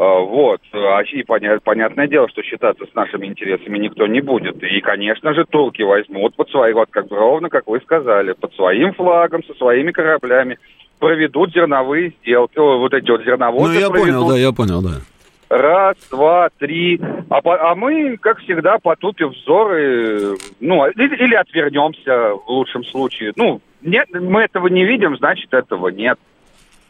А, 0.00 0.20
вот. 0.20 0.60
А 0.72 1.02
и 1.02 1.24
понятное 1.24 2.06
дело, 2.06 2.28
что 2.28 2.40
считаться 2.44 2.86
с 2.86 2.94
нашими 2.94 3.26
интересами 3.26 3.78
никто 3.78 4.06
не 4.06 4.20
будет. 4.20 4.62
И, 4.62 4.80
конечно 4.80 5.34
же, 5.34 5.44
турки 5.44 5.82
возьмут 5.82 6.36
под 6.36 6.48
свои, 6.50 6.72
вот 6.72 6.88
как 6.90 7.10
ровно, 7.10 7.48
как 7.48 7.66
вы 7.66 7.80
сказали, 7.80 8.32
под 8.32 8.54
своим 8.54 8.94
флагом, 8.94 9.42
со 9.42 9.54
своими 9.54 9.90
кораблями 9.90 10.58
проведут 11.00 11.52
зерновые 11.52 12.12
сделки, 12.20 12.58
вот 12.58 12.94
эти 12.94 13.10
вот 13.10 13.24
зерноводы 13.24 13.74
Ну, 13.74 13.80
я 13.80 13.90
проведут. 13.90 14.14
понял, 14.14 14.28
да, 14.28 14.36
я 14.38 14.52
понял, 14.52 14.82
да. 14.82 15.00
Раз, 15.48 15.96
два, 16.10 16.50
три. 16.58 17.00
А, 17.28 17.40
по- 17.40 17.70
а 17.70 17.74
мы, 17.74 18.18
как 18.18 18.38
всегда, 18.40 18.78
потупив 18.78 19.30
взоры, 19.32 20.36
ну, 20.60 20.86
или, 20.86 21.16
или 21.24 21.34
отвернемся 21.34 22.34
в 22.34 22.48
лучшем 22.48 22.84
случае. 22.84 23.32
Ну, 23.34 23.60
нет, 23.82 24.06
мы 24.12 24.42
этого 24.42 24.68
не 24.68 24.84
видим, 24.84 25.16
значит, 25.16 25.52
этого 25.52 25.88
нет. 25.88 26.18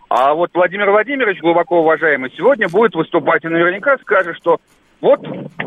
А 0.09 0.33
вот 0.35 0.51
Владимир 0.55 0.91
Владимирович, 0.91 1.41
глубоко 1.41 1.81
уважаемый, 1.81 2.33
сегодня 2.37 2.69
будет 2.69 2.95
выступать 2.95 3.45
и 3.45 3.49
наверняка 3.49 3.97
скажет, 3.99 4.37
что 4.37 4.59
вот, 5.01 5.21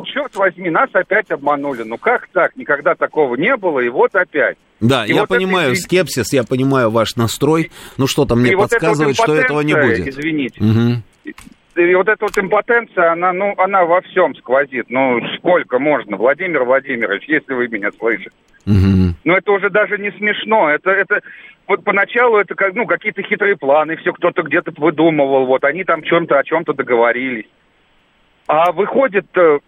черт 0.06 0.36
возьми, 0.36 0.70
нас 0.70 0.90
опять 0.94 1.30
обманули. 1.32 1.84
Ну 1.84 1.98
как 1.98 2.28
так? 2.34 2.56
Никогда 2.56 2.96
такого 2.96 3.36
не 3.36 3.56
было, 3.56 3.80
и 3.80 3.90
вот 3.90 4.14
опять. 4.16 4.58
Да, 4.80 5.06
И 5.06 5.14
я 5.14 5.22
вот 5.22 5.30
понимаю 5.30 5.74
это- 5.74 5.82
скепсис, 5.82 6.34
я 6.34 6.44
понимаю 6.44 6.90
ваш 6.90 7.16
настрой. 7.16 7.72
Ну 7.98 8.08
что-то 8.08 8.36
мне 8.36 8.52
И 8.52 8.56
вот 8.56 8.74
эта 8.74 8.88
вот 8.90 8.98
подсказывает, 8.98 9.16
что 9.16 9.36
этого 9.36 9.62
не 9.62 9.74
будет. 9.76 10.08
Извините. 10.08 10.62
Мгм. 10.62 11.04
И 11.76 11.96
вот 11.96 12.08
эта 12.08 12.26
вот 12.26 12.38
импотенция, 12.38 13.14
она, 13.14 13.32
ну, 13.32 13.54
она 13.58 13.86
во 13.86 14.02
всем 14.02 14.36
сквозит. 14.36 14.88
Ну, 14.90 15.20
сколько 15.38 15.80
можно, 15.80 16.18
Владимир 16.18 16.64
Владимирович, 16.64 17.24
если 17.28 17.54
вы 17.54 17.68
меня 17.68 17.92
слышите. 17.98 18.32
Мгм. 18.66 19.16
Но 19.24 19.38
это 19.38 19.52
уже 19.52 19.70
даже 19.70 19.98
не 19.98 20.12
смешно. 20.12 20.70
Это, 20.70 20.92
это 20.92 21.22
вот 21.68 21.84
поначалу 21.84 22.38
это 22.38 22.56
как, 22.56 22.74
ну, 22.76 22.86
какие-то 22.86 23.22
хитрые 23.24 23.56
планы, 23.56 23.96
все 23.98 24.12
кто-то 24.12 24.44
где-то 24.44 24.74
выдумывал, 24.78 25.46
вот 25.46 25.64
они 25.64 25.84
там 25.84 26.04
чем-то 26.04 26.38
о 26.38 26.44
чем-то 26.44 26.74
договорились. 26.74 27.48
А 28.48 28.72
выходит, 28.72 29.26
э, 29.36 29.60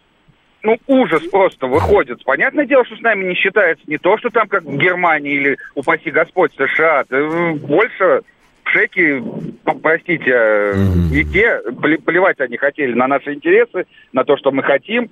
ну, 0.63 0.77
ужас 0.87 1.23
просто 1.27 1.67
выходит. 1.67 2.23
Понятное 2.25 2.65
дело, 2.65 2.85
что 2.85 2.97
с 2.97 3.01
нами 3.01 3.25
не 3.25 3.35
считается 3.35 3.83
не 3.87 3.97
то, 3.97 4.17
что 4.17 4.29
там 4.29 4.47
как 4.47 4.63
в 4.63 4.77
Германии 4.77 5.33
или, 5.33 5.57
упаси 5.75 6.11
Господь, 6.11 6.51
США. 6.55 7.03
Э, 7.09 7.53
больше 7.53 8.21
шеки, 8.73 9.23
ну, 9.65 9.75
простите, 9.81 10.73
Мгм. 10.75 11.13
и 11.13 11.23
те, 11.23 11.61
пле- 11.81 12.01
плевать 12.01 12.39
они 12.41 12.57
хотели 12.57 12.93
на 12.93 13.07
наши 13.07 13.33
интересы, 13.33 13.85
на 14.11 14.23
то, 14.25 14.35
что 14.37 14.51
мы 14.51 14.63
хотим. 14.63 15.09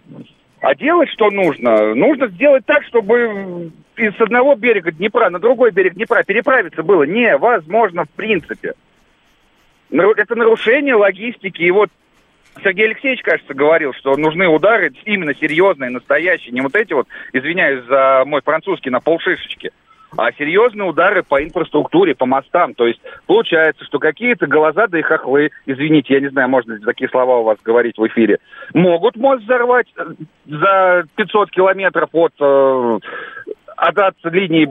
А 0.59 0.75
делать 0.75 1.09
что 1.09 1.31
нужно? 1.31 1.95
Нужно 1.95 2.27
сделать 2.27 2.65
так, 2.65 2.83
чтобы 2.83 3.71
из 3.97 4.19
одного 4.19 4.55
берега 4.55 4.91
Днепра 4.91 5.29
на 5.29 5.39
другой 5.39 5.71
берег 5.71 5.93
Днепра 5.93 6.23
переправиться 6.23 6.83
было 6.83 7.03
невозможно 7.03 8.05
в 8.05 8.09
принципе. 8.09 8.73
Это 9.91 10.35
нарушение 10.35 10.95
логистики. 10.95 11.63
И 11.63 11.71
вот 11.71 11.89
Сергей 12.63 12.87
Алексеевич, 12.87 13.21
кажется, 13.23 13.53
говорил, 13.53 13.93
что 13.93 14.15
нужны 14.17 14.47
удары 14.47 14.91
именно 15.05 15.33
серьезные, 15.33 15.89
настоящие. 15.89 16.51
Не 16.53 16.61
вот 16.61 16.75
эти 16.75 16.93
вот, 16.93 17.07
извиняюсь 17.33 17.83
за 17.85 18.23
мой 18.25 18.41
французский, 18.41 18.89
на 18.89 18.99
полшишечки. 18.99 19.71
А 20.17 20.31
серьезные 20.33 20.89
удары 20.89 21.23
по 21.23 21.41
инфраструктуре, 21.41 22.15
по 22.15 22.25
мостам. 22.25 22.73
То 22.73 22.85
есть 22.85 22.99
получается, 23.27 23.85
что 23.85 23.97
какие-то 23.99 24.45
голозады 24.45 24.99
и 24.99 25.03
хохлы, 25.03 25.51
извините, 25.65 26.15
я 26.15 26.19
не 26.19 26.29
знаю, 26.29 26.49
можно 26.49 26.73
ли 26.73 26.83
такие 26.83 27.09
слова 27.09 27.37
у 27.37 27.43
вас 27.43 27.57
говорить 27.63 27.97
в 27.97 28.05
эфире, 28.07 28.39
могут 28.73 29.15
мост 29.15 29.43
взорвать 29.43 29.87
э, 29.97 30.03
за 30.45 31.03
500 31.15 31.51
километров 31.51 32.09
от, 32.11 32.33
э, 32.39 32.99
от, 33.77 33.97
от 33.97 34.15
линии, 34.25 34.69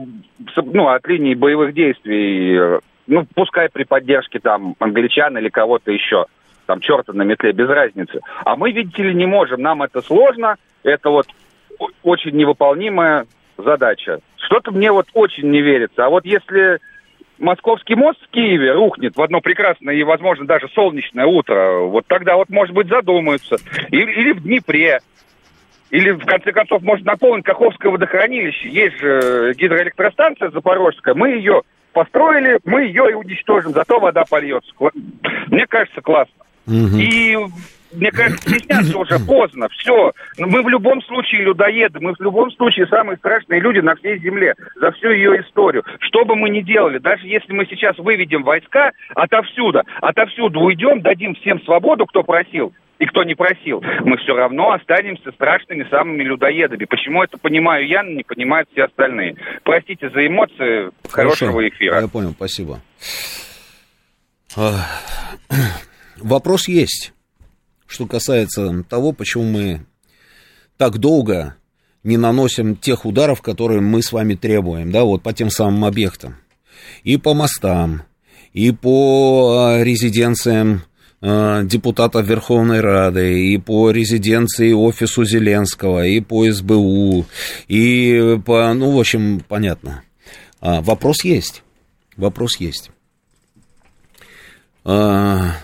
ну, 0.57 0.89
от 0.89 1.07
линии 1.07 1.33
боевых 1.33 1.73
действий, 1.73 2.79
ну, 3.07 3.25
пускай 3.33 3.69
при 3.69 3.83
поддержке 3.83 4.39
там 4.39 4.75
англичан 4.79 5.37
или 5.37 5.49
кого-то 5.49 5.91
еще, 5.91 6.25
там, 6.67 6.79
черта 6.81 7.13
на 7.13 7.23
метле, 7.23 7.51
без 7.51 7.67
разницы. 7.67 8.21
А 8.45 8.55
мы, 8.55 8.71
видите 8.71 9.03
ли, 9.03 9.15
не 9.15 9.25
можем, 9.25 9.61
нам 9.61 9.81
это 9.81 10.01
сложно, 10.01 10.55
это 10.83 11.09
вот 11.09 11.25
очень 12.03 12.35
невыполнимая 12.35 13.25
задача. 13.61 14.19
Что-то 14.37 14.71
мне 14.71 14.91
вот 14.91 15.07
очень 15.13 15.49
не 15.49 15.61
верится. 15.61 16.05
А 16.05 16.09
вот 16.09 16.25
если 16.25 16.79
Московский 17.39 17.95
мост 17.95 18.19
в 18.21 18.29
Киеве 18.29 18.73
рухнет 18.73 19.15
в 19.15 19.21
одно 19.21 19.41
прекрасное 19.41 19.95
и, 19.95 20.03
возможно, 20.03 20.45
даже 20.45 20.69
солнечное 20.69 21.25
утро, 21.25 21.79
вот 21.81 22.05
тогда 22.07 22.35
вот, 22.35 22.49
может 22.49 22.73
быть, 22.73 22.87
задумаются. 22.87 23.57
Или, 23.89 24.11
или 24.11 24.31
в 24.33 24.43
Днепре. 24.43 24.99
Или, 25.89 26.11
в 26.11 26.25
конце 26.25 26.53
концов, 26.53 26.81
может 26.83 27.05
наполнить 27.05 27.43
Каховское 27.43 27.91
водохранилище. 27.91 28.69
Есть 28.69 28.99
же 28.99 29.53
гидроэлектростанция 29.57 30.51
Запорожская. 30.51 31.15
Мы 31.15 31.31
ее 31.31 31.63
построили, 31.91 32.59
мы 32.63 32.83
ее 32.83 33.11
и 33.11 33.13
уничтожим. 33.13 33.73
Зато 33.73 33.99
вода 33.99 34.23
польется. 34.29 34.71
Мне 35.47 35.65
кажется, 35.67 36.01
классно. 36.01 36.45
Мгм. 36.65 36.99
И 36.99 37.37
мне 37.93 38.11
кажется, 38.11 38.49
стесняться 38.49 38.97
уже 38.97 39.19
поздно. 39.27 39.67
Все. 39.69 40.13
Мы 40.37 40.61
в 40.61 40.69
любом 40.69 41.01
случае 41.03 41.43
людоеды. 41.43 41.99
Мы 41.99 42.13
в 42.13 42.21
любом 42.21 42.51
случае 42.51 42.87
самые 42.87 43.17
страшные 43.17 43.59
люди 43.59 43.79
на 43.79 43.95
всей 43.95 44.19
земле 44.19 44.55
за 44.75 44.91
всю 44.91 45.11
ее 45.11 45.41
историю. 45.41 45.83
Что 45.99 46.25
бы 46.25 46.35
мы 46.35 46.49
ни 46.49 46.61
делали, 46.61 46.97
даже 46.97 47.27
если 47.27 47.53
мы 47.53 47.65
сейчас 47.65 47.97
выведем 47.97 48.43
войска 48.43 48.91
отовсюду, 49.15 49.81
отовсюду 50.01 50.59
уйдем, 50.61 51.01
дадим 51.01 51.35
всем 51.35 51.61
свободу, 51.63 52.05
кто 52.05 52.23
просил, 52.23 52.73
и 53.01 53.05
кто 53.07 53.23
не 53.23 53.33
просил, 53.33 53.81
мы 54.05 54.17
все 54.17 54.35
равно 54.35 54.73
останемся 54.73 55.31
страшными 55.31 55.87
самыми 55.89 56.21
людоедами. 56.21 56.85
Почему 56.85 57.23
это 57.23 57.39
понимаю 57.39 57.87
я, 57.87 58.03
но 58.03 58.11
не 58.11 58.23
понимают 58.23 58.69
все 58.71 58.83
остальные. 58.83 59.37
Простите 59.63 60.11
за 60.11 60.27
эмоции. 60.27 60.91
Хорошего 61.09 61.51
Хорошо. 61.53 61.67
эфира. 61.67 62.01
Я 62.01 62.07
понял, 62.07 62.31
спасибо. 62.31 62.79
Вопрос 66.17 66.67
есть, 66.67 67.13
что 67.91 68.07
касается 68.07 68.83
того, 68.87 69.11
почему 69.11 69.43
мы 69.43 69.85
так 70.77 70.97
долго 70.97 71.55
не 72.03 72.17
наносим 72.17 72.77
тех 72.77 73.05
ударов, 73.05 73.41
которые 73.41 73.81
мы 73.81 74.01
с 74.01 74.13
вами 74.13 74.35
требуем, 74.35 74.91
да, 74.91 75.03
вот 75.03 75.21
по 75.21 75.33
тем 75.33 75.49
самым 75.49 75.83
объектам. 75.85 76.37
И 77.03 77.17
по 77.17 77.33
мостам, 77.33 78.03
и 78.53 78.71
по 78.71 79.57
а, 79.57 79.83
резиденциям 79.83 80.83
а, 81.21 81.63
депутатов 81.63 82.25
Верховной 82.25 82.79
Рады, 82.79 83.43
и 83.43 83.57
по 83.57 83.91
резиденции 83.91 84.71
офису 84.71 85.25
Зеленского, 85.25 86.07
и 86.07 86.21
по 86.21 86.49
СБУ, 86.49 87.25
и 87.67 88.39
по, 88.45 88.73
ну, 88.73 88.91
в 88.91 88.99
общем, 88.99 89.43
понятно. 89.47 90.03
А, 90.61 90.81
вопрос 90.81 91.23
есть. 91.25 91.61
Вопрос 92.15 92.57
есть. 92.57 92.89
А, 94.85 95.57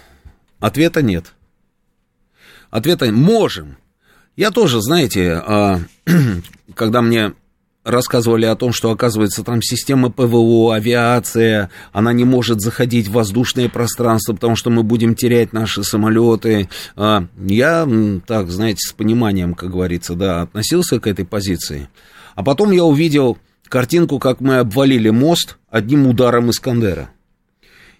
ответа 0.59 1.01
нет. 1.01 1.33
Ответа 2.69 3.11
можем. 3.11 3.77
Я 4.35 4.51
тоже, 4.51 4.81
знаете, 4.81 5.41
а, 5.45 5.79
когда 6.75 7.01
мне 7.01 7.33
рассказывали 7.83 8.45
о 8.45 8.55
том, 8.55 8.73
что, 8.73 8.91
оказывается, 8.91 9.43
там 9.43 9.61
система 9.61 10.11
ПВО, 10.11 10.75
авиация, 10.75 11.69
она 11.93 12.11
не 12.11 12.25
может 12.25 12.59
заходить 12.59 13.07
в 13.07 13.13
воздушное 13.13 13.69
пространство, 13.69 14.33
потому 14.33 14.57
что 14.57 14.69
мы 14.69 14.83
будем 14.83 15.15
терять 15.15 15.53
наши 15.53 15.83
самолеты. 15.83 16.69
А, 16.95 17.25
Я, 17.37 17.87
так, 18.27 18.49
знаете, 18.49 18.79
с 18.87 18.91
пониманием, 18.91 19.53
как 19.53 19.71
говорится, 19.71 20.15
да, 20.15 20.41
относился 20.41 20.99
к 20.99 21.07
этой 21.07 21.25
позиции. 21.25 21.87
А 22.35 22.43
потом 22.43 22.71
я 22.71 22.83
увидел 22.83 23.37
картинку, 23.67 24.19
как 24.19 24.41
мы 24.41 24.57
обвалили 24.57 25.09
мост 25.09 25.57
одним 25.69 26.07
ударом 26.07 26.49
Искандера. 26.49 27.09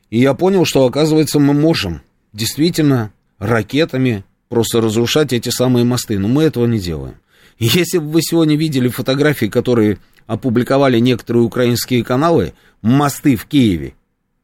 И 0.10 0.20
я 0.20 0.34
понял, 0.34 0.66
что, 0.66 0.86
оказывается, 0.86 1.40
мы 1.40 1.54
можем 1.54 2.02
действительно 2.34 3.12
ракетами 3.40 4.24
просто 4.50 4.82
разрушать 4.82 5.34
эти 5.34 5.50
самые 5.50 5.86
мосты. 5.86 6.20
Но 6.20 6.28
мы 6.28 6.44
этого 6.44 6.66
не 6.66 6.80
делаем. 6.80 7.16
Если 7.60 7.98
бы 7.98 8.12
вы 8.12 8.22
сегодня 8.22 8.56
видели 8.56 8.88
фотографии, 8.88 9.48
которые 9.48 9.98
опубликовали 10.28 11.00
некоторые 11.00 11.44
украинские 11.44 12.04
каналы, 12.04 12.54
мосты 12.82 13.36
в 13.36 13.46
Киеве, 13.46 13.96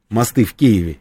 мосты 0.09 0.45
в 0.45 0.53
Киеве, 0.53 0.97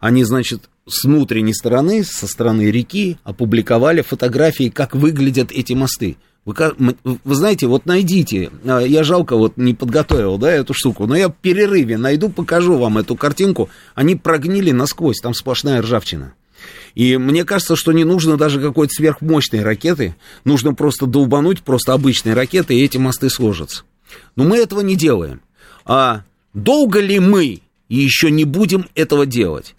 они, 0.00 0.24
значит, 0.24 0.68
с 0.88 1.04
внутренней 1.04 1.54
стороны, 1.54 2.02
со 2.02 2.26
стороны 2.26 2.70
реки, 2.70 3.18
опубликовали 3.22 4.02
фотографии, 4.02 4.68
как 4.68 4.96
выглядят 4.96 5.52
эти 5.52 5.74
мосты. 5.74 6.16
Вы, 6.44 6.56
вы 7.04 7.34
знаете, 7.36 7.68
вот 7.68 7.86
найдите, 7.86 8.50
а, 8.64 8.80
я 8.80 9.04
жалко 9.04 9.36
вот 9.36 9.56
не 9.56 9.74
подготовил, 9.74 10.38
да, 10.38 10.50
эту 10.50 10.74
штуку, 10.74 11.06
но 11.06 11.14
я 11.14 11.28
в 11.28 11.34
перерыве 11.36 11.96
найду, 11.98 12.30
покажу 12.30 12.78
вам 12.78 12.98
эту 12.98 13.14
картинку, 13.14 13.70
они 13.94 14.16
прогнили 14.16 14.72
насквозь, 14.72 15.20
там 15.20 15.34
сплошная 15.34 15.80
ржавчина. 15.82 16.34
И 16.94 17.16
мне 17.16 17.44
кажется, 17.44 17.76
что 17.76 17.92
не 17.92 18.04
нужно 18.04 18.36
даже 18.36 18.60
какой-то 18.60 18.92
сверхмощной 18.92 19.62
ракеты, 19.62 20.14
нужно 20.44 20.74
просто 20.74 21.06
долбануть 21.06 21.62
просто 21.62 21.92
обычной 21.92 22.34
ракетой, 22.34 22.76
и 22.76 22.84
эти 22.84 22.98
мосты 22.98 23.30
сложатся. 23.30 23.84
Но 24.36 24.44
мы 24.44 24.58
этого 24.58 24.80
не 24.80 24.96
делаем. 24.96 25.40
А 25.84 26.22
долго 26.54 27.00
ли 27.00 27.18
мы 27.18 27.60
еще 27.88 28.30
не 28.30 28.44
будем 28.44 28.86
этого 28.94 29.26
делать? 29.26 29.74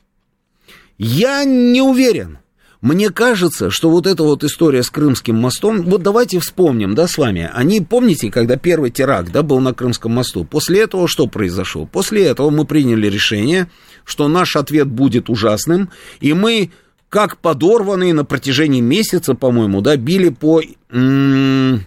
Я 0.97 1.43
не 1.43 1.82
уверен. 1.82 2.39
Мне 2.84 3.11
кажется, 3.11 3.70
что 3.72 3.89
вот 3.89 4.05
эта 4.05 4.24
вот 4.24 4.43
история 4.43 4.84
с 4.84 4.89
Крымским 4.89 5.38
мостом, 5.38 5.84
вот 5.84 6.03
давайте 6.03 6.39
вспомним, 6.39 6.95
да, 6.95 7.07
с 7.07 7.18
вами. 7.18 7.49
Они, 7.53 7.80
помните, 7.80 8.30
когда 8.30 8.57
первый 8.57 8.91
теракт, 8.91 9.32
да, 9.32 9.41
был 9.41 9.61
на 9.61 9.74
Крымском 9.74 10.11
мосту, 10.11 10.43
после 10.43 10.82
этого 10.82 11.07
что 11.07 11.28
произошло? 11.28 11.86
После 11.86 12.26
этого 12.26 12.49
мы 12.49 12.66
приняли 12.66 13.07
решение, 13.07 13.70
что 14.03 14.28
наш 14.28 14.57
ответ 14.57 14.89
будет 14.89 15.30
ужасным, 15.30 15.91
и 16.20 16.34
мы, 16.34 16.72
как 17.14 17.38
подорванные 17.38 18.11
на 18.11 18.26
протяжении 18.26 18.82
месяца, 18.82 19.36
по-моему, 19.36 19.82
да, 19.82 19.97
били 19.97 20.30
по 20.30 20.64
м- 20.89 21.86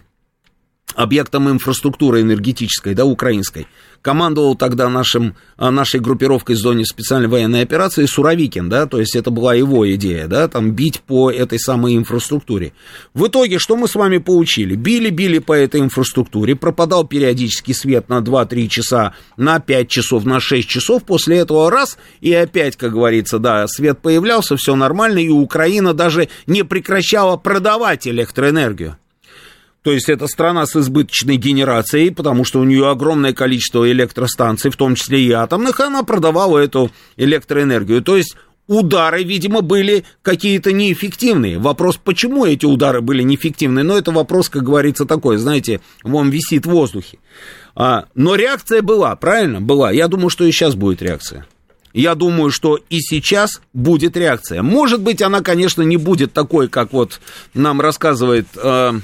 объектам 0.95 1.49
инфраструктуры 1.49 2.21
энергетической, 2.21 2.93
да, 2.93 3.03
украинской. 3.03 3.67
Командовал 4.07 4.55
тогда 4.55 4.87
нашим, 4.87 5.35
а, 5.57 5.69
нашей 5.69 5.99
группировкой 5.99 6.55
в 6.55 6.59
зоне 6.59 6.85
специальной 6.85 7.27
военной 7.27 7.61
операции 7.61 8.05
Суровикин, 8.05 8.69
да, 8.69 8.85
то 8.85 9.01
есть 9.01 9.17
это 9.17 9.31
была 9.31 9.53
его 9.53 9.85
идея, 9.95 10.27
да, 10.27 10.47
там 10.47 10.71
бить 10.71 11.01
по 11.01 11.29
этой 11.29 11.59
самой 11.59 11.97
инфраструктуре. 11.97 12.71
В 13.13 13.27
итоге, 13.27 13.59
что 13.59 13.75
мы 13.75 13.89
с 13.89 13.95
вами 13.95 14.19
получили? 14.19 14.75
Били, 14.75 15.09
били 15.09 15.39
по 15.39 15.51
этой 15.51 15.81
инфраструктуре, 15.81 16.55
пропадал 16.55 17.05
периодически 17.05 17.73
свет 17.73 18.07
на 18.07 18.19
2-3 18.19 18.69
часа, 18.69 19.13
на 19.35 19.59
5 19.59 19.89
часов, 19.89 20.23
на 20.23 20.39
6 20.39 20.69
часов, 20.69 21.03
после 21.03 21.39
этого 21.39 21.69
раз, 21.69 21.97
и 22.21 22.33
опять, 22.33 22.77
как 22.77 22.93
говорится, 22.93 23.39
да, 23.39 23.67
свет 23.67 23.99
появлялся, 23.99 24.55
все 24.55 24.77
нормально, 24.77 25.19
и 25.19 25.27
Украина 25.27 25.93
даже 25.93 26.29
не 26.45 26.63
прекращала 26.63 27.35
продавать 27.35 28.07
электроэнергию. 28.07 28.95
То 29.81 29.91
есть 29.91 30.09
это 30.09 30.27
страна 30.27 30.65
с 30.65 30.75
избыточной 30.75 31.37
генерацией, 31.37 32.11
потому 32.11 32.43
что 32.43 32.59
у 32.59 32.63
нее 32.63 32.89
огромное 32.89 33.33
количество 33.33 33.89
электростанций, 33.89 34.71
в 34.71 34.75
том 34.75 34.95
числе 34.95 35.21
и 35.21 35.31
атомных, 35.31 35.79
и 35.79 35.83
она 35.83 36.03
продавала 36.03 36.57
эту 36.57 36.91
электроэнергию. 37.15 38.01
То 38.01 38.17
есть 38.17 38.35
удары, 38.67 39.23
видимо, 39.23 39.61
были 39.61 40.03
какие-то 40.21 40.73
неэффективные. 40.73 41.57
Вопрос, 41.57 41.97
почему 41.97 42.45
эти 42.45 42.65
удары 42.65 43.01
были 43.01 43.23
неэффективны, 43.23 43.83
но 43.83 43.97
это 43.97 44.11
вопрос, 44.11 44.49
как 44.49 44.63
говорится, 44.63 45.05
такой, 45.05 45.37
знаете, 45.37 45.79
он 46.03 46.29
висит 46.29 46.65
в 46.65 46.71
воздухе. 46.71 47.19
А, 47.75 48.05
но 48.15 48.35
реакция 48.35 48.81
была, 48.81 49.15
правильно? 49.15 49.61
Была. 49.61 49.91
Я 49.91 50.07
думаю, 50.07 50.29
что 50.29 50.43
и 50.43 50.51
сейчас 50.51 50.75
будет 50.75 51.01
реакция. 51.01 51.45
Я 51.93 52.13
думаю, 52.15 52.51
что 52.51 52.79
и 52.89 52.99
сейчас 52.99 53.61
будет 53.73 54.17
реакция. 54.17 54.61
Может 54.61 55.01
быть, 55.01 55.21
она, 55.21 55.41
конечно, 55.41 55.81
не 55.81 55.97
будет 55.97 56.33
такой, 56.33 56.67
как 56.67 56.93
вот 56.93 57.19
нам 57.53 57.81
рассказывает 57.81 58.45
э, 58.55 58.99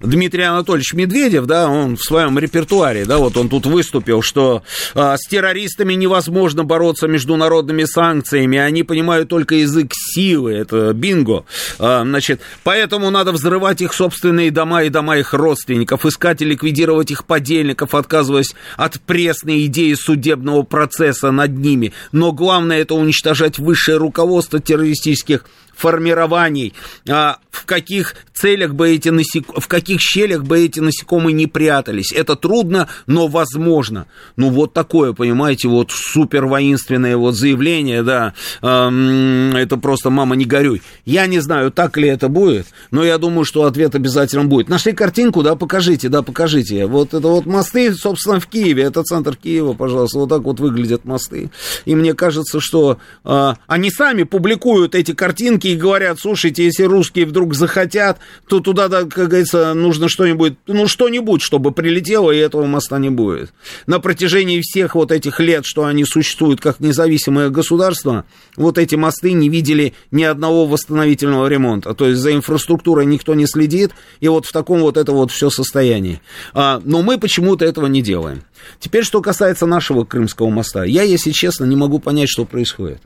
Дмитрий 0.00 0.44
Анатольевич 0.44 0.94
Медведев, 0.94 1.46
да, 1.46 1.68
он 1.68 1.96
в 1.96 2.02
своем 2.02 2.38
репертуаре, 2.38 3.04
да, 3.04 3.18
вот 3.18 3.36
он 3.36 3.48
тут 3.48 3.66
выступил, 3.66 4.22
что 4.22 4.62
а, 4.94 5.16
с 5.16 5.26
террористами 5.28 5.94
невозможно 5.94 6.62
бороться 6.62 7.08
международными 7.08 7.84
санкциями, 7.84 8.58
они 8.58 8.84
понимают 8.84 9.28
только 9.28 9.56
язык 9.56 9.92
силы, 9.92 10.52
это 10.52 10.92
бинго, 10.92 11.44
а, 11.80 12.04
значит, 12.04 12.40
поэтому 12.62 13.10
надо 13.10 13.32
взрывать 13.32 13.80
их 13.80 13.92
собственные 13.92 14.52
дома 14.52 14.84
и 14.84 14.88
дома 14.88 15.18
их 15.18 15.34
родственников, 15.34 16.06
искать 16.06 16.42
и 16.42 16.44
ликвидировать 16.44 17.10
их 17.10 17.24
подельников, 17.24 17.94
отказываясь 17.94 18.54
от 18.76 19.00
пресной 19.00 19.66
идеи 19.66 19.94
судебного 19.94 20.62
процесса 20.62 21.32
над 21.32 21.58
ними, 21.58 21.92
но 22.12 22.30
главное 22.30 22.78
это 22.80 22.94
уничтожать 22.94 23.58
высшее 23.58 23.98
руководство 23.98 24.60
террористических 24.60 25.44
формирований, 25.78 26.74
а, 27.08 27.38
в 27.50 27.64
каких 27.64 28.14
целях 28.34 28.74
бы 28.74 28.90
эти 28.90 29.08
насек... 29.10 29.46
в 29.56 29.68
каких 29.68 30.00
щелях 30.00 30.44
бы 30.44 30.58
эти 30.58 30.80
насекомые 30.80 31.34
не 31.34 31.46
прятались. 31.46 32.12
Это 32.12 32.36
трудно, 32.36 32.88
но 33.06 33.28
возможно. 33.28 34.06
Ну, 34.36 34.50
вот 34.50 34.72
такое, 34.72 35.12
понимаете, 35.12 35.68
вот 35.68 35.90
супер 35.92 36.46
воинственное 36.46 37.16
вот 37.16 37.36
заявление, 37.36 38.02
да, 38.02 38.34
это 38.60 39.76
просто 39.80 40.10
«мама, 40.10 40.36
не 40.36 40.44
горюй». 40.44 40.82
Я 41.04 41.26
не 41.26 41.38
знаю, 41.40 41.70
так 41.70 41.96
ли 41.96 42.08
это 42.08 42.28
будет, 42.28 42.66
но 42.90 43.04
я 43.04 43.18
думаю, 43.18 43.44
что 43.44 43.64
ответ 43.64 43.94
обязательно 43.94 44.44
будет. 44.44 44.68
Нашли 44.68 44.92
картинку, 44.92 45.42
да, 45.42 45.54
покажите, 45.54 46.08
да, 46.08 46.22
покажите. 46.22 46.86
Вот 46.86 47.14
это 47.14 47.28
вот 47.28 47.46
мосты, 47.46 47.94
собственно, 47.94 48.40
в 48.40 48.46
Киеве, 48.46 48.84
это 48.84 49.02
центр 49.04 49.36
Киева, 49.36 49.74
пожалуйста, 49.74 50.18
вот 50.18 50.28
так 50.28 50.42
вот 50.42 50.58
выглядят 50.60 51.04
мосты. 51.04 51.50
И 51.84 51.94
мне 51.94 52.14
кажется, 52.14 52.60
что 52.60 52.98
э, 53.24 53.54
они 53.66 53.90
сами 53.90 54.24
публикуют 54.24 54.94
эти 54.94 55.12
картинки 55.12 55.67
и 55.68 55.76
говорят, 55.76 56.18
слушайте, 56.18 56.64
если 56.64 56.84
русские 56.84 57.26
вдруг 57.26 57.54
захотят, 57.54 58.18
то 58.48 58.60
туда, 58.60 58.88
да, 58.88 59.02
как 59.02 59.28
говорится, 59.28 59.74
нужно 59.74 60.08
что-нибудь, 60.08 60.54
ну, 60.66 60.88
что-нибудь, 60.88 61.42
чтобы 61.42 61.72
прилетело, 61.72 62.30
и 62.30 62.38
этого 62.38 62.64
моста 62.64 62.98
не 62.98 63.10
будет. 63.10 63.52
На 63.86 64.00
протяжении 64.00 64.62
всех 64.62 64.94
вот 64.94 65.12
этих 65.12 65.40
лет, 65.40 65.66
что 65.66 65.84
они 65.84 66.04
существуют 66.04 66.60
как 66.60 66.80
независимое 66.80 67.50
государство, 67.50 68.24
вот 68.56 68.78
эти 68.78 68.94
мосты 68.94 69.32
не 69.32 69.50
видели 69.50 69.92
ни 70.10 70.22
одного 70.22 70.66
восстановительного 70.66 71.46
ремонта. 71.48 71.92
То 71.92 72.08
есть 72.08 72.20
за 72.20 72.34
инфраструктурой 72.34 73.04
никто 73.04 73.34
не 73.34 73.46
следит, 73.46 73.92
и 74.20 74.28
вот 74.28 74.46
в 74.46 74.52
таком 74.52 74.80
вот 74.80 74.96
это 74.96 75.12
вот 75.12 75.30
все 75.30 75.50
состоянии. 75.50 76.22
А, 76.54 76.80
но 76.84 77.02
мы 77.02 77.18
почему-то 77.18 77.64
этого 77.64 77.86
не 77.86 78.00
делаем. 78.00 78.42
Теперь, 78.80 79.04
что 79.04 79.20
касается 79.20 79.66
нашего 79.66 80.04
Крымского 80.04 80.48
моста, 80.48 80.84
я, 80.84 81.02
если 81.02 81.30
честно, 81.30 81.64
не 81.64 81.76
могу 81.76 81.98
понять, 81.98 82.30
что 82.30 82.44
происходит. 82.44 83.02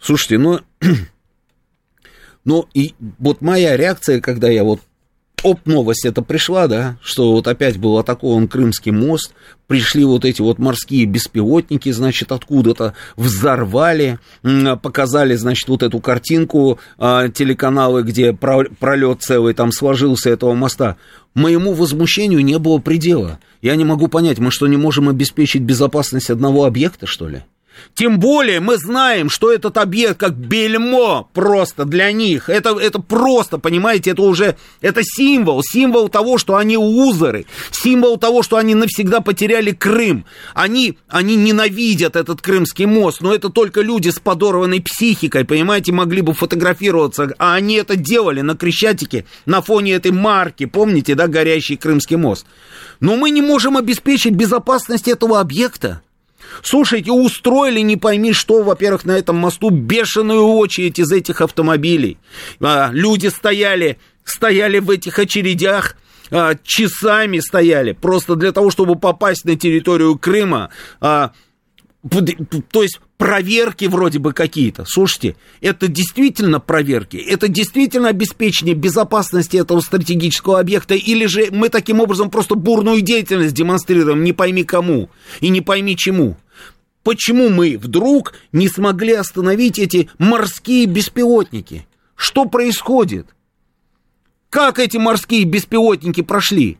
Слушайте, 0.00 0.38
ну, 0.38 0.60
ну, 2.48 2.66
и 2.72 2.94
вот 3.18 3.42
моя 3.42 3.76
реакция, 3.76 4.22
когда 4.22 4.48
я 4.48 4.64
вот 4.64 4.80
оп, 5.42 5.66
новость 5.66 6.06
это 6.06 6.22
пришла, 6.22 6.66
да, 6.66 6.96
что 7.02 7.32
вот 7.32 7.46
опять 7.46 7.76
был 7.76 7.98
атакован 7.98 8.48
Крымский 8.48 8.90
мост, 8.90 9.34
пришли 9.66 10.02
вот 10.02 10.24
эти 10.24 10.40
вот 10.40 10.58
морские 10.58 11.04
беспилотники, 11.04 11.90
значит, 11.90 12.32
откуда-то 12.32 12.94
взорвали, 13.16 14.18
показали, 14.80 15.34
значит, 15.34 15.68
вот 15.68 15.82
эту 15.82 16.00
картинку 16.00 16.78
а, 16.96 17.28
телеканалы, 17.28 18.02
где 18.02 18.32
пролет 18.32 19.20
целый 19.20 19.52
там 19.52 19.70
сложился 19.70 20.30
этого 20.30 20.54
моста. 20.54 20.96
Моему 21.34 21.74
возмущению 21.74 22.42
не 22.42 22.58
было 22.58 22.78
предела. 22.78 23.40
Я 23.60 23.76
не 23.76 23.84
могу 23.84 24.08
понять, 24.08 24.38
мы 24.38 24.50
что, 24.50 24.66
не 24.66 24.78
можем 24.78 25.10
обеспечить 25.10 25.60
безопасность 25.60 26.30
одного 26.30 26.64
объекта, 26.64 27.04
что 27.06 27.28
ли? 27.28 27.42
Тем 27.94 28.18
более 28.18 28.60
мы 28.60 28.76
знаем, 28.76 29.30
что 29.30 29.52
этот 29.52 29.76
объект 29.78 30.18
как 30.18 30.34
бельмо 30.34 31.28
просто 31.32 31.84
для 31.84 32.12
них. 32.12 32.48
Это, 32.48 32.78
это 32.78 33.00
просто, 33.00 33.58
понимаете, 33.58 34.10
это 34.10 34.22
уже 34.22 34.56
это 34.80 35.00
символ, 35.02 35.62
символ 35.62 36.08
того, 36.08 36.38
что 36.38 36.56
они 36.56 36.76
узоры, 36.76 37.46
символ 37.70 38.16
того, 38.18 38.42
что 38.42 38.56
они 38.56 38.74
навсегда 38.74 39.20
потеряли 39.20 39.72
Крым. 39.72 40.24
Они, 40.54 40.98
они 41.08 41.36
ненавидят 41.36 42.16
этот 42.16 42.40
Крымский 42.40 42.86
мост, 42.86 43.20
но 43.20 43.34
это 43.34 43.48
только 43.48 43.80
люди 43.80 44.10
с 44.10 44.18
подорванной 44.18 44.80
психикой, 44.80 45.44
понимаете, 45.44 45.92
могли 45.92 46.20
бы 46.20 46.34
фотографироваться, 46.34 47.34
а 47.38 47.54
они 47.54 47.74
это 47.74 47.96
делали 47.96 48.40
на 48.40 48.56
Крещатике 48.56 49.24
на 49.46 49.60
фоне 49.62 49.94
этой 49.94 50.12
марки, 50.12 50.66
помните, 50.66 51.14
да, 51.14 51.26
горящий 51.26 51.76
Крымский 51.76 52.16
мост. 52.16 52.46
Но 53.00 53.16
мы 53.16 53.30
не 53.30 53.42
можем 53.42 53.76
обеспечить 53.76 54.34
безопасность 54.34 55.08
этого 55.08 55.40
объекта. 55.40 56.02
Слушайте, 56.62 57.12
устроили 57.12 57.80
не 57.80 57.96
пойми 57.96 58.32
что, 58.32 58.62
во-первых, 58.62 59.04
на 59.04 59.12
этом 59.12 59.36
мосту 59.36 59.70
бешеную 59.70 60.44
очередь 60.44 60.98
из 60.98 61.10
этих 61.10 61.40
автомобилей. 61.40 62.18
А, 62.60 62.90
люди 62.92 63.28
стояли, 63.28 63.98
стояли 64.24 64.78
в 64.78 64.90
этих 64.90 65.18
очередях, 65.18 65.96
а, 66.30 66.54
часами 66.62 67.38
стояли, 67.38 67.92
просто 67.92 68.36
для 68.36 68.52
того, 68.52 68.70
чтобы 68.70 68.96
попасть 68.96 69.44
на 69.44 69.56
территорию 69.56 70.18
Крыма. 70.18 70.70
А, 71.00 71.32
то 72.70 72.82
есть 72.82 73.00
проверки 73.18 73.84
вроде 73.86 74.20
бы 74.20 74.32
какие-то. 74.32 74.84
Слушайте, 74.86 75.36
это 75.60 75.88
действительно 75.88 76.60
проверки, 76.60 77.16
это 77.16 77.48
действительно 77.48 78.08
обеспечение 78.08 78.74
безопасности 78.74 79.56
этого 79.58 79.80
стратегического 79.80 80.60
объекта, 80.60 80.94
или 80.94 81.26
же 81.26 81.48
мы 81.50 81.68
таким 81.68 82.00
образом 82.00 82.30
просто 82.30 82.54
бурную 82.54 83.02
деятельность 83.02 83.54
демонстрируем, 83.54 84.24
не 84.24 84.32
пойми 84.32 84.64
кому 84.64 85.10
и 85.40 85.50
не 85.50 85.60
пойми 85.60 85.96
чему. 85.96 86.36
Почему 87.02 87.48
мы 87.48 87.76
вдруг 87.76 88.34
не 88.52 88.68
смогли 88.68 89.14
остановить 89.14 89.78
эти 89.78 90.08
морские 90.18 90.86
беспилотники? 90.86 91.86
Что 92.14 92.44
происходит? 92.44 93.26
Как 94.50 94.78
эти 94.78 94.96
морские 94.96 95.44
беспилотники 95.44 96.22
прошли? 96.22 96.78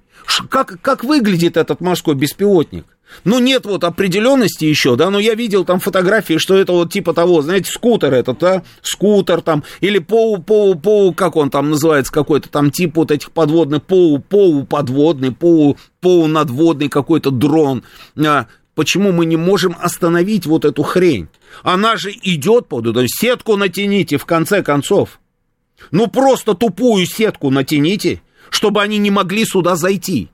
Как, 0.51 0.81
как 0.81 1.05
выглядит 1.05 1.57
этот 1.57 1.81
морской 1.81 2.15
беспилотник? 2.15 2.85
Ну, 3.25 3.39
нет 3.39 3.67
вот 3.67 3.85
определенности 3.85 4.65
еще, 4.65 4.97
да, 4.97 5.11
но 5.11 5.19
я 5.19 5.35
видел 5.35 5.65
там 5.65 5.81
фотографии, 5.81 6.39
что 6.39 6.57
это 6.57 6.73
вот 6.73 6.93
типа 6.93 7.15
того, 7.15 7.43
знаете, 7.43 7.71
скутер 7.71 8.15
этот, 8.15 8.39
да, 8.39 8.63
скутер 8.83 9.41
там, 9.41 9.65
или 9.81 9.99
полу, 9.99 10.39
полу, 10.39 10.75
полу, 10.77 11.13
как 11.13 11.37
он 11.37 11.51
там 11.51 11.71
называется, 11.71 12.13
какой-то 12.13 12.49
там 12.49 12.71
тип 12.71 12.97
вот 12.97 13.11
этих 13.11 13.33
подводных, 13.33 13.83
полу, 13.83 14.19
полу 14.19 14.65
подводный, 14.65 15.33
полу, 15.33 15.77
полу 16.01 16.27
надводный 16.27 16.89
какой-то 16.89 17.31
дрон. 17.31 17.83
А, 18.25 18.47
почему 18.75 19.13
мы 19.13 19.27
не 19.27 19.37
можем 19.37 19.77
остановить 19.81 20.47
вот 20.47 20.65
эту 20.65 20.83
хрень? 20.83 21.29
Она 21.63 21.97
же 21.97 22.13
идет 22.23 22.69
под 22.69 22.87
эту 22.87 23.05
сетку 23.07 23.57
натяните, 23.57 24.19
в 24.19 24.27
конце 24.27 24.63
концов. 24.63 25.19
Ну, 25.91 26.09
просто 26.09 26.55
тупую 26.55 27.07
сетку 27.07 27.51
натяните, 27.51 28.21
чтобы 28.51 28.83
они 28.83 28.99
не 28.99 29.11
могли 29.11 29.45
сюда 29.45 29.77
зайти 29.77 30.29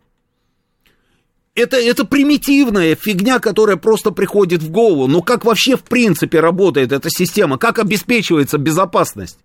это, 1.55 1.77
это 1.77 2.05
примитивная 2.05 2.97
фигня, 2.97 3.39
которая 3.39 3.77
просто 3.77 4.11
приходит 4.11 4.63
в 4.63 4.71
голову. 4.71 5.07
Но 5.07 5.23
как 5.23 5.45
вообще 5.45 5.77
в 5.77 5.85
принципе 5.85 6.41
работает 6.41 6.93
эта 6.93 7.09
система? 7.11 7.59
Как 7.59 7.79
обеспечивается 7.79 8.59
безопасность? 8.59 9.39